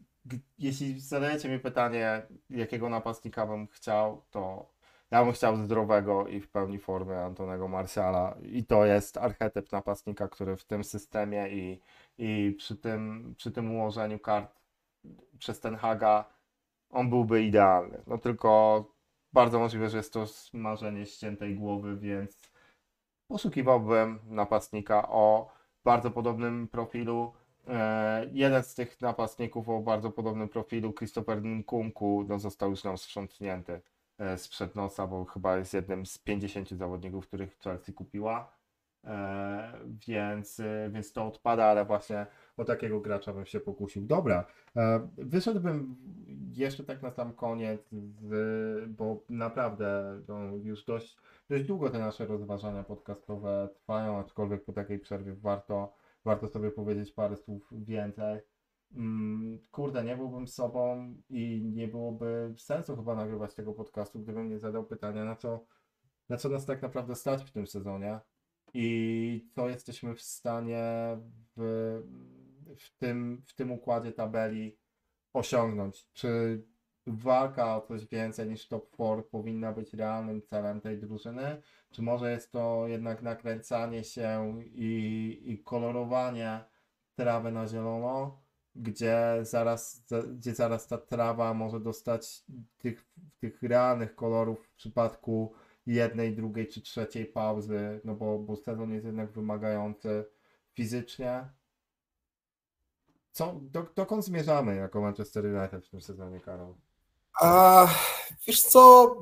jeśli 0.58 1.00
zadajecie 1.00 1.48
mi 1.48 1.58
pytanie, 1.58 2.22
jakiego 2.50 2.88
napastnika 2.88 3.46
bym 3.46 3.66
chciał, 3.66 4.22
to 4.30 4.73
ja 5.10 5.24
bym 5.24 5.32
chciał 5.32 5.56
zdrowego 5.56 6.26
i 6.26 6.40
w 6.40 6.48
pełni 6.50 6.78
formy 6.78 7.18
Antonego 7.18 7.68
Marciala. 7.68 8.36
I 8.42 8.64
to 8.64 8.84
jest 8.84 9.16
archetyp 9.16 9.72
napastnika, 9.72 10.28
który 10.28 10.56
w 10.56 10.64
tym 10.64 10.84
systemie 10.84 11.48
i, 11.48 11.80
i 12.18 12.54
przy 12.58 12.76
tym, 12.76 13.34
przy 13.36 13.50
tym 13.50 13.76
ułożeniu 13.76 14.18
kart 14.18 14.60
przez 15.38 15.60
ten 15.60 15.76
Haga 15.76 16.24
on 16.90 17.10
byłby 17.10 17.42
idealny. 17.42 18.02
No 18.06 18.18
tylko 18.18 18.84
bardzo 19.32 19.58
możliwe, 19.58 19.88
że 19.88 19.96
jest 19.96 20.12
to 20.12 20.26
marzenie 20.52 21.06
ściętej 21.06 21.54
głowy, 21.54 21.96
więc 21.96 22.52
poszukiwałbym 23.28 24.18
napastnika 24.26 25.08
o 25.08 25.52
bardzo 25.84 26.10
podobnym 26.10 26.68
profilu. 26.68 27.32
E, 27.68 28.30
jeden 28.32 28.62
z 28.62 28.74
tych 28.74 29.00
napastników 29.00 29.68
o 29.68 29.80
bardzo 29.80 30.10
podobnym 30.10 30.48
profilu, 30.48 30.92
Christopher 30.92 31.42
Nkunku, 31.42 32.24
no 32.28 32.38
został 32.38 32.70
już 32.70 32.84
nam 32.84 32.98
sprzątnięty 32.98 33.80
sprzed 34.36 34.74
nosa, 34.74 35.06
bo 35.06 35.24
chyba 35.24 35.56
jest 35.56 35.74
jednym 35.74 36.06
z 36.06 36.18
50 36.18 36.70
zawodników, 36.70 37.26
których 37.26 37.58
Chelsea 37.58 37.92
kupiła. 37.92 38.52
E, 39.06 39.72
więc, 40.08 40.60
e, 40.60 40.90
więc 40.92 41.12
to 41.12 41.26
odpada, 41.26 41.64
ale 41.64 41.84
właśnie 41.84 42.26
o 42.56 42.64
takiego 42.64 43.00
gracza 43.00 43.32
bym 43.32 43.46
się 43.46 43.60
pokusił. 43.60 44.06
Dobra, 44.06 44.46
e, 44.76 45.08
wyszedłbym 45.18 45.96
jeszcze 46.52 46.84
tak 46.84 47.02
na 47.02 47.10
sam 47.10 47.32
koniec, 47.32 47.88
z, 48.20 48.90
bo 48.90 49.24
naprawdę 49.28 50.20
no, 50.28 50.40
już 50.62 50.84
dość, 50.84 51.16
dość 51.48 51.64
długo 51.64 51.90
te 51.90 51.98
nasze 51.98 52.26
rozważania 52.26 52.82
podcastowe 52.82 53.68
trwają, 53.74 54.18
aczkolwiek 54.18 54.64
po 54.64 54.72
takiej 54.72 54.98
przerwie 54.98 55.34
warto, 55.34 55.94
warto 56.24 56.48
sobie 56.48 56.70
powiedzieć 56.70 57.12
parę 57.12 57.36
słów 57.36 57.68
więcej. 57.72 58.40
Mm, 58.96 59.58
Kurde, 59.70 60.04
nie 60.04 60.16
byłbym 60.16 60.48
sobą 60.48 61.14
i 61.30 61.62
nie 61.74 61.88
byłoby 61.88 62.54
sensu 62.56 62.96
chyba 62.96 63.14
nagrywać 63.14 63.54
tego 63.54 63.72
podcastu, 63.72 64.20
gdybym 64.20 64.48
nie 64.48 64.58
zadał 64.58 64.86
pytania, 64.86 65.24
na 65.24 65.36
co, 65.36 65.66
na 66.28 66.36
co 66.36 66.48
nas 66.48 66.66
tak 66.66 66.82
naprawdę 66.82 67.14
stać 67.14 67.44
w 67.44 67.50
tym 67.50 67.66
sezonie 67.66 68.20
i 68.74 69.48
co 69.54 69.68
jesteśmy 69.68 70.14
w 70.14 70.22
stanie 70.22 70.82
w, 71.56 72.02
w, 72.78 72.98
tym, 72.98 73.42
w 73.46 73.54
tym 73.54 73.72
układzie 73.72 74.12
tabeli 74.12 74.78
osiągnąć. 75.32 76.12
Czy 76.12 76.62
walka 77.06 77.76
o 77.76 77.80
coś 77.80 78.06
więcej 78.06 78.48
niż 78.48 78.68
top 78.68 78.90
4 78.90 79.22
powinna 79.22 79.72
być 79.72 79.94
realnym 79.94 80.42
celem 80.42 80.80
tej 80.80 80.98
drużyny? 80.98 81.62
Czy 81.90 82.02
może 82.02 82.30
jest 82.30 82.52
to 82.52 82.84
jednak 82.88 83.22
nakręcanie 83.22 84.04
się 84.04 84.62
i, 84.64 85.42
i 85.44 85.58
kolorowanie 85.58 86.64
trawy 87.14 87.52
na 87.52 87.66
zielono, 87.66 88.43
gdzie 88.76 89.38
zaraz, 89.42 90.02
gdzie 90.34 90.54
zaraz 90.54 90.86
ta 90.86 90.98
trawa 90.98 91.54
może 91.54 91.80
dostać 91.80 92.44
tych, 92.78 93.06
tych 93.38 93.62
realnych 93.62 94.14
kolorów 94.14 94.66
w 94.66 94.74
przypadku 94.74 95.52
jednej, 95.86 96.36
drugiej 96.36 96.68
czy 96.68 96.82
trzeciej 96.82 97.26
pauzy, 97.26 98.00
no 98.04 98.14
bo, 98.14 98.38
bo 98.38 98.56
sezon 98.56 98.92
jest 98.92 99.06
jednak 99.06 99.32
wymagający 99.32 100.24
fizycznie. 100.72 101.48
Co, 103.32 103.60
do, 103.62 103.86
dokąd 103.96 104.24
zmierzamy 104.24 104.76
jako 104.76 105.00
Manchester 105.00 105.44
United 105.44 105.86
w 105.86 105.90
tym 105.90 106.00
sezonie, 106.00 106.40
Karol? 106.40 106.74
A, 107.40 107.86
wiesz 108.46 108.62
co, 108.62 109.16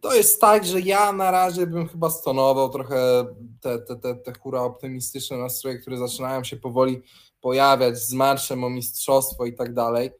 to 0.00 0.14
jest 0.14 0.40
tak, 0.40 0.64
że 0.64 0.80
ja 0.80 1.12
na 1.12 1.30
razie 1.30 1.66
bym 1.66 1.88
chyba 1.88 2.10
stonował 2.10 2.68
trochę 2.68 3.26
te, 3.60 3.78
te, 3.78 3.96
te, 3.96 4.14
te 4.14 4.32
hura 4.38 4.62
optymistyczne 4.62 5.36
nastroje, 5.36 5.78
które 5.78 5.96
zaczynają 5.96 6.44
się 6.44 6.56
powoli 6.56 7.02
pojawiać 7.40 7.98
z 7.98 8.12
marszem 8.12 8.64
o 8.64 8.70
mistrzostwo 8.70 9.46
i 9.46 9.54
tak 9.54 9.74
dalej. 9.74 10.10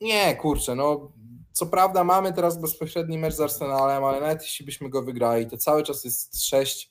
Nie, 0.00 0.36
kurczę, 0.36 0.74
no 0.74 1.12
co 1.52 1.66
prawda 1.66 2.04
mamy 2.04 2.32
teraz 2.32 2.60
bezpośredni 2.60 3.18
mecz 3.18 3.34
z 3.34 3.40
Arsenalem, 3.40 4.04
ale 4.04 4.20
nawet 4.20 4.42
jeśli 4.42 4.66
byśmy 4.66 4.90
go 4.90 5.02
wygrali, 5.02 5.46
to 5.46 5.56
cały 5.56 5.82
czas 5.82 6.04
jest 6.04 6.44
6 6.44 6.88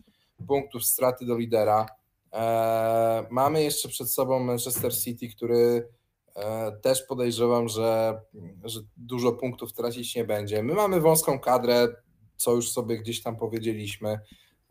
punktów 0.47 0.85
straty 0.85 1.25
do 1.25 1.37
lidera. 1.37 1.85
Eee, 2.31 3.25
mamy 3.29 3.63
jeszcze 3.63 3.89
przed 3.89 4.11
sobą 4.11 4.39
Manchester 4.39 4.95
City, 4.95 5.27
który 5.27 5.89
e, 6.35 6.71
też 6.71 7.01
podejrzewam, 7.01 7.67
że, 7.67 8.21
że 8.63 8.79
dużo 8.97 9.31
punktów 9.31 9.73
tracić 9.73 10.15
nie 10.15 10.23
będzie. 10.23 10.63
My 10.63 10.73
mamy 10.73 11.01
wąską 11.01 11.39
kadrę, 11.39 11.87
co 12.35 12.55
już 12.55 12.71
sobie 12.71 12.97
gdzieś 12.97 13.23
tam 13.23 13.37
powiedzieliśmy, 13.37 14.19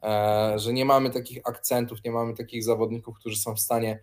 e, 0.02 0.52
że 0.56 0.72
nie 0.72 0.84
mamy 0.84 1.10
takich 1.10 1.38
akcentów, 1.44 2.04
nie 2.04 2.10
mamy 2.10 2.34
takich 2.34 2.64
zawodników, 2.64 3.18
którzy 3.18 3.36
są 3.36 3.54
w 3.54 3.60
stanie 3.60 4.02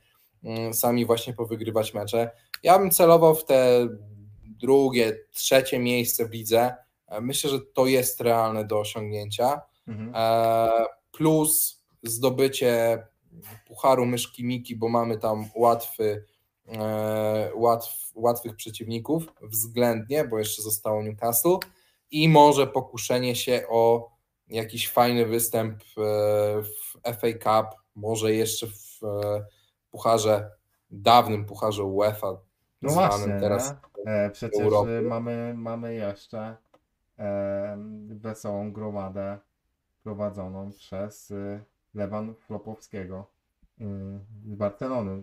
sami 0.72 1.05
właśnie 1.05 1.34
powygrywać 1.34 1.93
mecze. 1.93 2.31
Ja 2.63 2.80
bym 2.80 2.91
celował 2.91 3.35
w 3.35 3.45
te 3.45 3.88
drugie, 4.43 5.17
trzecie 5.31 5.80
miejsce 5.80 6.26
w 6.26 6.31
lidze. 6.31 6.76
E, 7.07 7.22
myślę, 7.22 7.49
że 7.49 7.59
to 7.73 7.85
jest 7.85 8.22
realne 8.22 8.65
do 8.65 8.80
osiągnięcia. 8.80 9.61
Mhm. 9.88 10.11
E, 10.15 10.85
plus 11.11 11.81
zdobycie 12.03 13.03
Pucharu 13.67 14.05
Myszki 14.05 14.43
Miki, 14.43 14.76
bo 14.76 14.89
mamy 14.89 15.17
tam 15.17 15.49
łatwy, 15.55 16.26
e, 16.67 17.51
łatw, 17.55 18.11
łatwych 18.15 18.55
przeciwników 18.55 19.26
względnie, 19.41 20.26
bo 20.26 20.39
jeszcze 20.39 20.61
zostało 20.61 21.03
Newcastle 21.03 21.57
i 22.11 22.30
może 22.30 22.67
pokuszenie 22.67 23.35
się 23.35 23.65
o 23.69 24.11
jakiś 24.47 24.89
fajny 24.89 25.26
występ 25.26 25.84
w 26.63 26.99
FA 27.03 27.27
Cup, 27.34 27.80
może 27.95 28.34
jeszcze 28.34 28.67
w 28.67 28.99
pucharze, 29.95 30.51
dawnym 30.91 31.45
pucharze 31.45 31.84
UEFA, 31.84 32.27
no 32.81 32.93
właśnie, 32.93 33.39
teraz 33.39 33.76
e, 34.05 34.30
przecież 34.30 34.61
Europy. 34.61 35.01
mamy, 35.01 35.53
mamy 35.57 35.93
jeszcze 35.93 36.57
e, 37.19 37.77
wesołą 38.07 38.72
gromadę 38.72 39.38
prowadzoną 40.03 40.72
przez 40.72 41.31
e, 41.31 41.63
Lewan 41.93 42.35
Flopowskiego 42.35 43.27
e, 43.81 43.85
z 44.45 44.55
Barcelony 44.55 45.22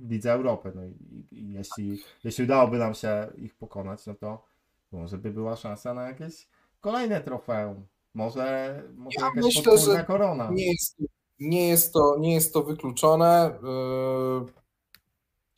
w 0.00 0.10
Lidze 0.10 0.32
Europy. 0.32 0.72
No 0.74 0.84
i, 0.84 1.26
i 1.30 1.52
jeśli, 1.52 2.02
jeśli 2.24 2.44
udałoby 2.44 2.78
nam 2.78 2.94
się 2.94 3.26
ich 3.36 3.54
pokonać, 3.54 4.06
no 4.06 4.14
to 4.14 4.44
może 4.92 5.18
by 5.18 5.30
była 5.30 5.56
szansa 5.56 5.94
na 5.94 6.08
jakieś 6.08 6.48
kolejne 6.80 7.20
trofeum. 7.20 7.86
Może, 8.14 8.82
może 8.96 9.16
ja 9.20 9.26
jakaś 9.26 9.44
myślę, 9.44 9.78
że 9.78 10.04
korona. 10.04 10.50
Nie 10.52 10.70
jest, 10.70 10.96
nie, 11.40 11.68
jest 11.68 11.92
to, 11.92 12.16
nie 12.18 12.34
jest 12.34 12.52
to 12.52 12.62
wykluczone. 12.62 13.58
Yy 13.62 14.58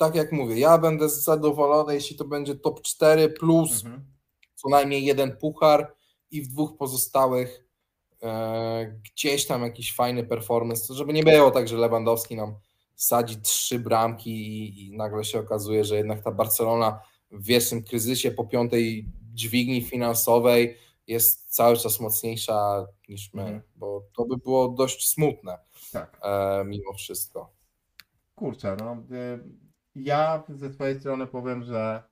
tak 0.01 0.15
jak 0.15 0.32
mówię, 0.32 0.59
ja 0.59 0.78
będę 0.78 1.09
zadowolony, 1.09 1.94
jeśli 1.94 2.16
to 2.16 2.24
będzie 2.24 2.55
top 2.55 2.82
4 2.82 3.28
plus 3.28 3.85
mhm. 3.85 4.05
co 4.55 4.69
najmniej 4.69 5.05
jeden 5.05 5.36
puchar 5.36 5.94
i 6.31 6.43
w 6.43 6.48
dwóch 6.48 6.77
pozostałych 6.77 7.65
e, 8.23 9.01
gdzieś 9.05 9.47
tam 9.47 9.62
jakiś 9.62 9.94
fajny 9.94 10.24
performance, 10.24 10.94
żeby 10.94 11.12
nie 11.12 11.23
było 11.23 11.51
tak, 11.51 11.69
że 11.69 11.77
Lewandowski 11.77 12.36
nam 12.36 12.55
sadzi 12.97 13.40
trzy 13.40 13.78
bramki 13.78 14.31
i, 14.31 14.86
i 14.86 14.97
nagle 14.97 15.24
się 15.24 15.40
okazuje, 15.40 15.85
że 15.85 15.97
jednak 15.97 16.23
ta 16.23 16.31
Barcelona 16.31 17.01
w 17.31 17.44
wiecznym 17.44 17.82
kryzysie 17.82 18.31
po 18.31 18.44
piątej 18.44 19.07
dźwigni 19.35 19.82
finansowej 19.82 20.77
jest 21.06 21.55
cały 21.55 21.77
czas 21.77 22.01
mocniejsza 22.01 22.86
niż 23.09 23.35
my, 23.35 23.43
mhm. 23.43 23.62
bo 23.77 24.02
to 24.16 24.24
by 24.24 24.36
było 24.36 24.68
dość 24.68 25.09
smutne 25.09 25.59
tak. 25.93 26.20
e, 26.22 26.64
mimo 26.64 26.93
wszystko. 26.93 27.52
Kurczę, 28.35 28.77
no 28.81 28.97
y, 29.16 29.44
ja 29.94 30.44
ze 30.48 30.72
swojej 30.72 31.01
strony 31.01 31.27
powiem, 31.27 31.64
że 31.64 32.02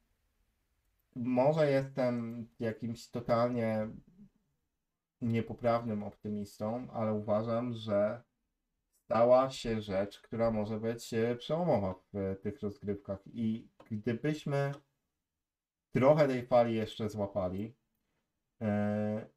może 1.17 1.71
jestem 1.71 2.47
jakimś 2.61 3.09
totalnie 3.09 3.89
niepoprawnym 5.21 6.03
optymistą, 6.03 6.91
ale 6.93 7.13
uważam, 7.13 7.75
że 7.75 8.23
stała 9.05 9.51
się 9.51 9.81
rzecz, 9.81 10.21
która 10.21 10.51
może 10.51 10.81
być 10.81 11.15
e, 11.15 11.37
przełomowa 11.37 11.95
w 12.13 12.37
tych 12.43 12.63
rozgrywkach. 12.63 13.19
I 13.27 13.69
gdybyśmy 13.91 14.73
trochę 15.93 16.29
tej 16.29 16.47
fali 16.47 16.75
jeszcze 16.75 17.09
złapali 17.09 17.75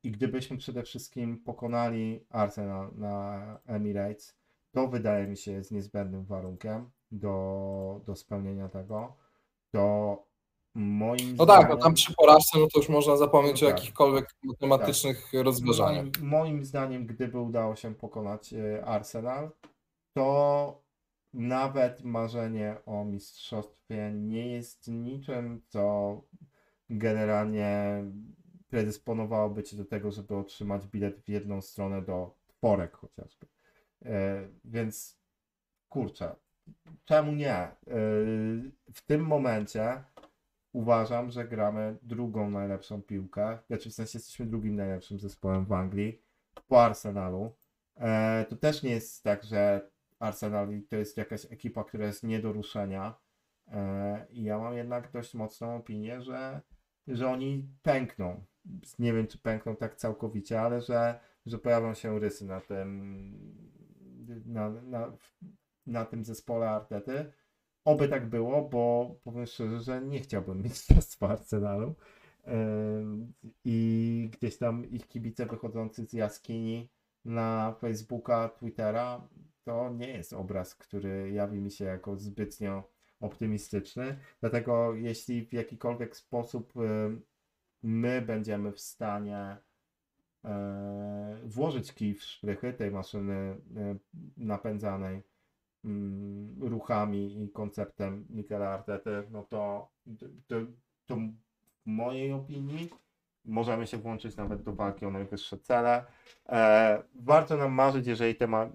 i 0.04 0.12
gdybyśmy 0.12 0.58
przede 0.58 0.84
wszystkim 0.84 1.40
pokonali 1.40 2.26
Arsenal 2.30 2.92
na 2.96 3.42
Emirates, 3.68 4.36
to 4.72 4.88
wydaje 4.88 5.28
mi 5.28 5.38
się 5.38 5.52
jest 5.52 5.72
niezbędnym 5.72 6.26
warunkiem 6.26 6.92
do, 7.12 8.02
do 8.06 8.16
spełnienia 8.16 8.70
tego, 8.70 9.16
to 9.72 10.18
moim 10.76 11.36
No 11.36 11.46
tak, 11.46 11.70
no 11.70 11.78
tam 11.78 11.94
przy 11.94 12.14
porażce 12.14 12.60
no 12.60 12.68
to 12.74 12.80
już 12.80 12.90
można 12.90 13.18
zapomnieć 13.18 13.62
no 13.62 13.68
tak, 13.68 13.76
o 13.76 13.80
jakichkolwiek 13.80 14.36
matematycznych 14.44 15.30
tak. 15.32 15.44
rozważaniach. 15.44 16.06
Moim, 16.06 16.30
moim 16.30 16.66
zdaniem, 16.66 17.06
gdyby 17.06 17.40
udało 17.40 17.76
się 17.76 17.96
pokonać 17.96 18.54
e, 18.54 18.86
Arsenal, 18.86 19.52
to 20.14 20.82
nawet 21.34 22.04
marzenie 22.04 22.78
o 22.86 23.06
mistrzostwie 23.06 24.12
nie 24.14 24.48
jest 24.48 24.88
niczym, 24.88 25.62
co 25.68 26.22
generalnie 26.90 28.04
predysponowałoby 28.72 29.64
cię 29.64 29.78
do 29.78 29.86
tego, 29.86 30.12
żeby 30.12 30.36
otrzymać 30.36 30.88
bilet 30.88 31.20
w 31.20 31.30
jedną 31.30 31.62
stronę 31.62 32.02
do 32.02 32.36
tworek 32.48 32.98
chociażby. 32.98 33.48
E, 34.06 34.48
więc 34.66 35.18
kurczę, 35.90 36.36
czemu 37.06 37.32
nie? 37.32 37.68
Y, 37.68 37.72
w 38.94 39.02
tym 39.06 39.22
momencie 39.22 40.04
uważam, 40.74 41.32
że 41.32 41.48
gramy 41.48 41.98
drugą 42.02 42.50
najlepszą 42.50 43.02
piłkę. 43.02 43.58
Znaczy 43.68 43.90
w 43.90 43.94
sensie 43.94 44.18
jesteśmy 44.18 44.46
drugim 44.46 44.76
najlepszym 44.76 45.20
zespołem 45.20 45.66
w 45.66 45.74
Anglii 45.74 46.22
po 46.68 46.84
Arsenalu. 46.84 47.56
E, 47.98 48.46
to 48.50 48.56
też 48.56 48.84
nie 48.84 48.92
jest 48.92 49.24
tak, 49.24 49.44
że 49.44 49.90
Arsenal 50.20 50.68
to 50.90 50.96
jest 50.96 51.18
jakaś 51.18 51.46
ekipa, 51.46 51.84
która 51.84 52.06
jest 52.06 52.24
nie 52.24 52.40
do 52.40 52.54
ruszenia. 52.54 53.16
E, 53.68 54.26
I 54.30 54.44
ja 54.44 54.60
mam 54.60 54.74
jednak 54.74 55.12
dość 55.12 55.34
mocną 55.34 55.76
opinię, 55.76 56.22
że, 56.22 56.62
że 57.08 57.30
oni 57.30 57.68
pękną. 57.82 58.44
Nie 59.00 59.14
wiem, 59.14 59.28
czy 59.28 59.38
pękną 59.38 59.76
tak 59.76 59.96
całkowicie, 59.96 60.62
ale 60.62 60.82
że, 60.82 61.20
że 61.46 61.58
pojawią 61.58 61.94
się 61.94 62.20
rysy 62.20 62.46
na 62.46 62.62
tym, 62.62 63.12
na, 64.46 64.70
na, 64.70 65.18
na 65.86 66.06
tym 66.06 66.26
zespole 66.26 66.70
Artety. 66.70 67.32
Oby 67.86 68.08
tak 68.08 68.30
było, 68.30 68.70
bo 68.70 69.16
powiem 69.24 69.46
szczerze, 69.46 69.80
że 69.80 70.02
nie 70.02 70.20
chciałbym 70.20 70.62
mistrzostwa 70.62 71.30
Arsenalu. 71.34 71.96
I 73.66 74.30
gdzieś 74.34 74.58
tam 74.58 74.90
ich 74.90 75.08
kibice 75.08 75.46
wychodzący 75.46 76.06
z 76.06 76.14
jaskini 76.14 76.90
na 77.26 77.76
Facebooka, 77.80 78.50
Twittera, 78.50 79.28
to 79.64 79.90
nie 79.90 80.08
jest 80.08 80.34
obraz, 80.34 80.76
który 80.76 81.32
jawi 81.32 81.60
mi 81.60 81.72
się 81.72 81.86
jako 81.86 82.18
zbytnio 82.18 82.92
optymistyczny. 83.20 84.18
Dlatego 84.40 84.96
jeśli 84.96 85.46
w 85.46 85.54
jakikolwiek 85.54 86.16
sposób 86.18 86.74
my 87.84 88.22
będziemy 88.22 88.72
w 88.72 88.80
stanie 88.80 89.58
e, 90.46 91.38
włożyć 91.44 91.94
kij 91.94 92.14
w 92.14 92.24
szprychy 92.24 92.74
tej 92.74 92.92
maszyny 92.92 93.34
e, 93.34 93.96
napędzanej 94.38 95.24
mm, 95.86 96.56
ruchami 96.62 97.44
i 97.44 97.50
konceptem 97.50 98.26
Mikela 98.30 98.70
Artety, 98.70 99.24
no 99.32 99.44
to, 99.44 99.90
to, 100.48 100.56
to 101.06 101.16
w 101.86 101.86
mojej 101.86 102.32
opinii 102.32 102.90
możemy 103.46 103.88
się 103.88 103.98
włączyć 103.98 104.36
nawet 104.36 104.64
do 104.64 104.74
walki 104.74 105.06
o 105.06 105.12
najwyższe 105.12 105.58
cele. 105.58 106.06
E, 106.50 107.04
warto 107.16 107.58
nam 107.58 107.72
marzyć, 107.72 108.08
jeżeli 108.08 108.36
te, 108.36 108.48
ma, 108.48 108.70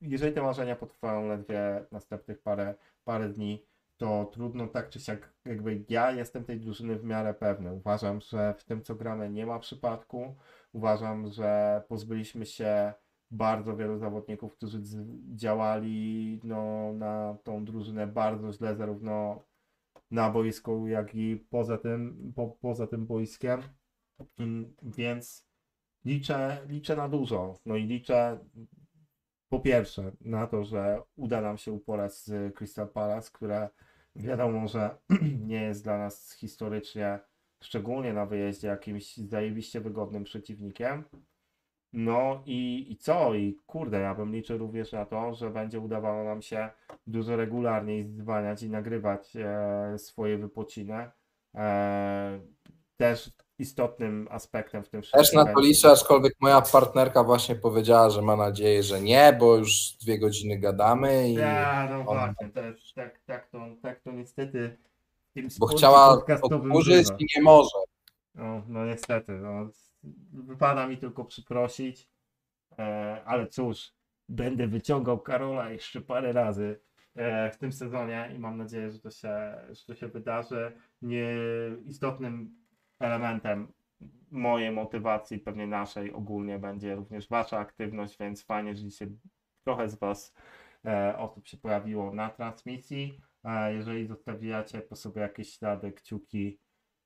jeżeli 0.00 0.34
te 0.34 0.42
marzenia 0.42 0.76
potrwają 0.76 1.28
ledwie 1.28 1.84
następnych 1.92 2.42
parę, 2.42 2.74
parę 3.04 3.28
dni, 3.28 3.66
to 3.96 4.24
trudno 4.32 4.66
tak 4.66 4.88
czy 4.88 5.00
siak, 5.00 5.34
jakby 5.44 5.84
ja 5.88 6.12
jestem 6.12 6.44
tej 6.44 6.60
drużyny 6.60 6.98
w 6.98 7.04
miarę 7.04 7.34
pewny. 7.34 7.72
Uważam, 7.72 8.20
że 8.20 8.54
w 8.58 8.64
tym 8.64 8.82
co 8.82 8.94
gramy 8.94 9.30
nie 9.30 9.46
ma 9.46 9.58
przypadku. 9.58 10.36
Uważam, 10.72 11.28
że 11.28 11.82
pozbyliśmy 11.88 12.46
się 12.46 12.92
bardzo 13.30 13.76
wielu 13.76 13.98
zawodników, 13.98 14.52
którzy 14.56 14.82
działali 15.34 16.40
no, 16.44 16.92
na 16.92 17.36
tą 17.44 17.64
drużynę 17.64 18.06
bardzo 18.06 18.52
źle, 18.52 18.76
zarówno 18.76 19.44
na 20.10 20.30
boisku, 20.30 20.88
jak 20.88 21.14
i 21.14 21.36
poza 21.50 21.78
tym, 21.78 22.32
po, 22.36 22.48
poza 22.48 22.86
tym 22.86 23.06
boiskiem. 23.06 23.62
Mm, 24.38 24.74
Więc 24.82 25.48
liczę, 26.04 26.58
liczę 26.68 26.96
na 26.96 27.08
dużo. 27.08 27.58
No 27.66 27.76
i 27.76 27.84
liczę 27.84 28.38
po 29.48 29.60
pierwsze 29.60 30.12
na 30.20 30.46
to, 30.46 30.64
że 30.64 31.02
uda 31.16 31.40
nam 31.40 31.58
się 31.58 31.72
uporać 31.72 32.14
z 32.14 32.54
Crystal 32.54 32.88
Palace, 32.88 33.30
które 33.32 33.68
wiadomo, 34.16 34.68
że 34.68 34.98
nie 35.48 35.62
jest 35.62 35.84
dla 35.84 35.98
nas 35.98 36.32
historycznie, 36.32 37.18
szczególnie 37.62 38.12
na 38.12 38.26
wyjeździe, 38.26 38.68
jakimś 38.68 39.16
zajebiście 39.16 39.80
wygodnym 39.80 40.24
przeciwnikiem. 40.24 41.04
No 41.92 42.42
i, 42.46 42.86
i 42.92 42.96
co? 42.96 43.34
I 43.34 43.58
kurde, 43.66 44.00
ja 44.00 44.14
bym 44.14 44.32
liczył 44.32 44.58
również 44.58 44.92
na 44.92 45.06
to, 45.06 45.34
że 45.34 45.50
będzie 45.50 45.80
udawało 45.80 46.24
nam 46.24 46.42
się 46.42 46.70
dużo 47.06 47.36
regularniej 47.36 48.08
zwalniać 48.08 48.62
i 48.62 48.70
nagrywać 48.70 49.36
e, 49.36 49.98
swoje 49.98 50.38
wypociny. 50.38 51.10
E, 51.54 52.40
też 52.96 53.30
istotnym 53.58 54.28
aspektem 54.30 54.84
w 54.84 54.88
tym 54.88 55.02
Też 55.02 55.10
wszystkim 55.10 55.40
na 55.40 55.54
to 55.54 55.60
liczę, 55.60 55.90
aczkolwiek 55.90 56.32
moja 56.40 56.60
partnerka 56.60 57.24
właśnie 57.24 57.54
powiedziała, 57.54 58.10
że 58.10 58.22
ma 58.22 58.36
nadzieję, 58.36 58.82
że 58.82 59.00
nie, 59.00 59.36
bo 59.40 59.56
już 59.56 59.92
dwie 60.02 60.18
godziny 60.18 60.58
gadamy 60.58 61.28
i 61.28 61.34
Ja, 61.34 61.88
no 61.90 61.98
on- 61.98 62.04
właśnie, 62.04 62.48
to 62.50 62.60
jest, 62.60 62.94
tak, 62.94 63.20
tak, 63.26 63.48
to, 63.48 63.66
tak 63.82 64.00
to 64.00 64.12
niestety 64.12 64.76
bo 65.58 65.66
chciała 65.66 66.24
odkurzyć 66.42 67.08
i 67.18 67.26
nie 67.36 67.42
może. 67.42 67.78
No, 68.34 68.62
no 68.68 68.86
niestety, 68.86 69.32
no, 69.32 69.68
wypada 70.32 70.88
mi 70.88 70.96
tylko 70.96 71.24
przyprosić, 71.24 72.08
e, 72.78 73.22
ale 73.24 73.46
cóż, 73.46 73.92
będę 74.28 74.66
wyciągał 74.66 75.18
Karola 75.18 75.70
jeszcze 75.70 76.00
parę 76.00 76.32
razy 76.32 76.80
e, 77.14 77.50
w 77.50 77.56
tym 77.56 77.72
sezonie 77.72 78.30
i 78.36 78.38
mam 78.38 78.56
nadzieję, 78.58 78.90
że 78.90 78.98
to 78.98 79.10
się, 79.10 79.54
że 79.70 79.84
to 79.86 79.94
się 79.94 80.08
wydarzy. 80.08 80.72
Nie, 81.02 81.36
istotnym 81.84 82.54
elementem 83.00 83.72
mojej 84.30 84.72
motywacji, 84.72 85.38
pewnie 85.38 85.66
naszej 85.66 86.12
ogólnie 86.12 86.58
będzie 86.58 86.94
również 86.94 87.28
Wasza 87.28 87.58
aktywność, 87.58 88.18
więc 88.18 88.44
fajnie, 88.44 88.76
że 88.76 88.82
dzisiaj 88.82 89.08
trochę 89.64 89.88
z 89.88 89.94
Was 89.94 90.34
e, 90.84 91.18
osób 91.18 91.46
się 91.46 91.56
pojawiło 91.56 92.14
na 92.14 92.30
transmisji. 92.30 93.20
E, 93.44 93.74
jeżeli 93.74 94.06
zostawiacie 94.06 94.80
po 94.80 94.96
sobie 94.96 95.22
jakieś 95.22 95.52
ślady, 95.52 95.92
kciuki, 95.92 96.58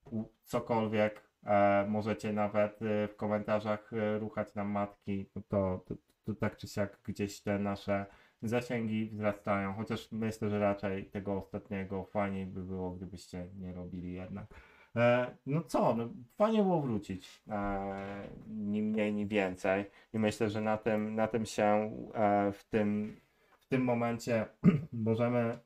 u- 0.05 0.25
cokolwiek, 0.43 1.29
e, 1.43 1.85
możecie 1.89 2.33
nawet 2.33 2.81
e, 2.81 3.07
w 3.07 3.15
komentarzach 3.15 3.93
e, 3.93 4.19
ruchać 4.19 4.55
nam 4.55 4.67
matki, 4.69 5.25
to, 5.33 5.41
to, 5.41 5.95
to 6.23 6.35
tak 6.35 6.57
czy 6.57 6.67
siak 6.67 6.99
gdzieś 7.03 7.41
te 7.41 7.59
nasze 7.59 8.05
zasięgi 8.41 9.09
wzrastają, 9.09 9.73
chociaż 9.73 10.11
myślę, 10.11 10.49
że 10.49 10.59
raczej 10.59 11.05
tego 11.05 11.37
ostatniego 11.37 12.03
fajniej 12.03 12.45
by 12.45 12.63
było, 12.63 12.91
gdybyście 12.91 13.47
nie 13.55 13.73
robili 13.73 14.13
jednak. 14.13 14.47
E, 14.95 15.35
no 15.45 15.61
co, 15.61 15.95
no, 15.95 16.09
fajnie 16.37 16.63
było 16.63 16.81
wrócić, 16.81 17.41
e, 17.49 18.27
ni 18.47 18.81
mniej, 18.81 19.13
ni 19.13 19.27
więcej 19.27 19.85
i 20.13 20.19
myślę, 20.19 20.49
że 20.49 20.61
na 20.61 20.77
tym, 20.77 21.15
na 21.15 21.27
tym 21.27 21.45
się 21.45 21.91
e, 22.13 22.51
w 22.51 22.63
tym 22.63 23.21
w 23.59 23.65
tym 23.65 23.83
momencie 23.83 24.45
możemy 24.93 25.59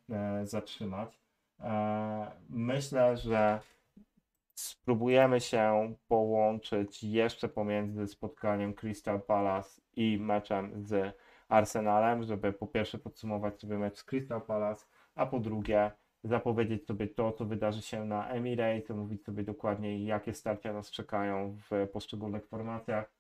zatrzymać. 0.44 1.20
Myślę, 2.50 3.18
że 3.18 3.60
spróbujemy 4.56 5.42
się 5.42 5.94
połączyć 6.08 7.04
jeszcze 7.04 7.50
pomiędzy 7.50 8.08
spotkaniem 8.08 8.74
Crystal 8.74 9.22
Palace 9.22 9.82
i 9.96 10.18
meczem 10.20 10.86
z 10.86 11.18
Arsenalem, 11.50 12.24
żeby 12.24 12.54
po 12.54 12.68
pierwsze 12.68 12.98
podsumować 12.98 13.60
sobie 13.60 13.78
mecz 13.78 13.98
z 13.98 14.04
Crystal 14.04 14.42
Palace, 14.42 14.86
a 15.16 15.26
po 15.26 15.40
drugie 15.40 15.92
zapowiedzieć 16.26 16.86
sobie 16.86 17.08
to, 17.08 17.32
co 17.32 17.46
wydarzy 17.46 17.82
się 17.82 18.06
na 18.06 18.30
Emirates, 18.30 18.92
omówić 18.92 19.24
sobie 19.24 19.44
dokładnie, 19.44 20.06
jakie 20.06 20.34
starcia 20.34 20.74
nas 20.74 20.92
czekają 20.92 21.58
w 21.70 21.88
poszczególnych 21.94 22.48
formacjach. 22.48 23.12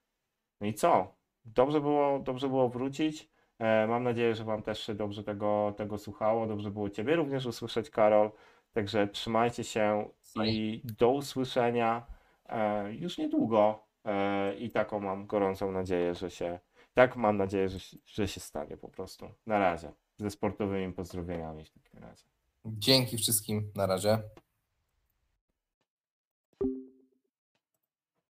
No 0.61 0.67
i 0.67 0.73
co? 0.73 1.15
Dobrze 1.45 1.81
było, 1.81 2.19
dobrze 2.19 2.49
było 2.49 2.69
wrócić. 2.69 3.29
E, 3.59 3.87
Mam 3.87 4.03
nadzieję, 4.03 4.35
że 4.35 4.43
Wam 4.43 4.61
też 4.61 4.79
się 4.79 4.95
dobrze 4.95 5.23
tego, 5.23 5.73
tego 5.77 5.97
słuchało. 5.97 6.47
Dobrze 6.47 6.71
było 6.71 6.89
Ciebie 6.89 7.15
również 7.15 7.45
usłyszeć, 7.45 7.89
Karol. 7.89 8.31
Także 8.73 9.07
trzymajcie 9.07 9.63
się 9.63 10.09
i 10.45 10.81
do 10.97 11.11
usłyszenia 11.11 12.05
e, 12.49 12.93
już 12.93 13.17
niedługo. 13.17 13.83
E, 14.05 14.55
I 14.55 14.69
taką 14.69 14.99
mam 14.99 15.27
gorącą 15.27 15.71
nadzieję, 15.71 16.15
że 16.15 16.29
się. 16.29 16.59
Tak 16.93 17.15
mam 17.15 17.37
nadzieję, 17.37 17.69
że, 17.69 17.79
że 18.05 18.27
się 18.27 18.39
stanie 18.39 18.77
po 18.77 18.89
prostu. 18.89 19.29
Na 19.45 19.59
razie. 19.59 19.91
Ze 20.17 20.29
sportowymi 20.29 20.93
pozdrowieniami 20.93 21.65
w 21.65 21.71
takim 21.71 21.99
razie. 21.99 22.34
Dzięki 22.65 23.17
wszystkim, 23.17 23.71
na 23.75 23.85
razie. 23.85 24.19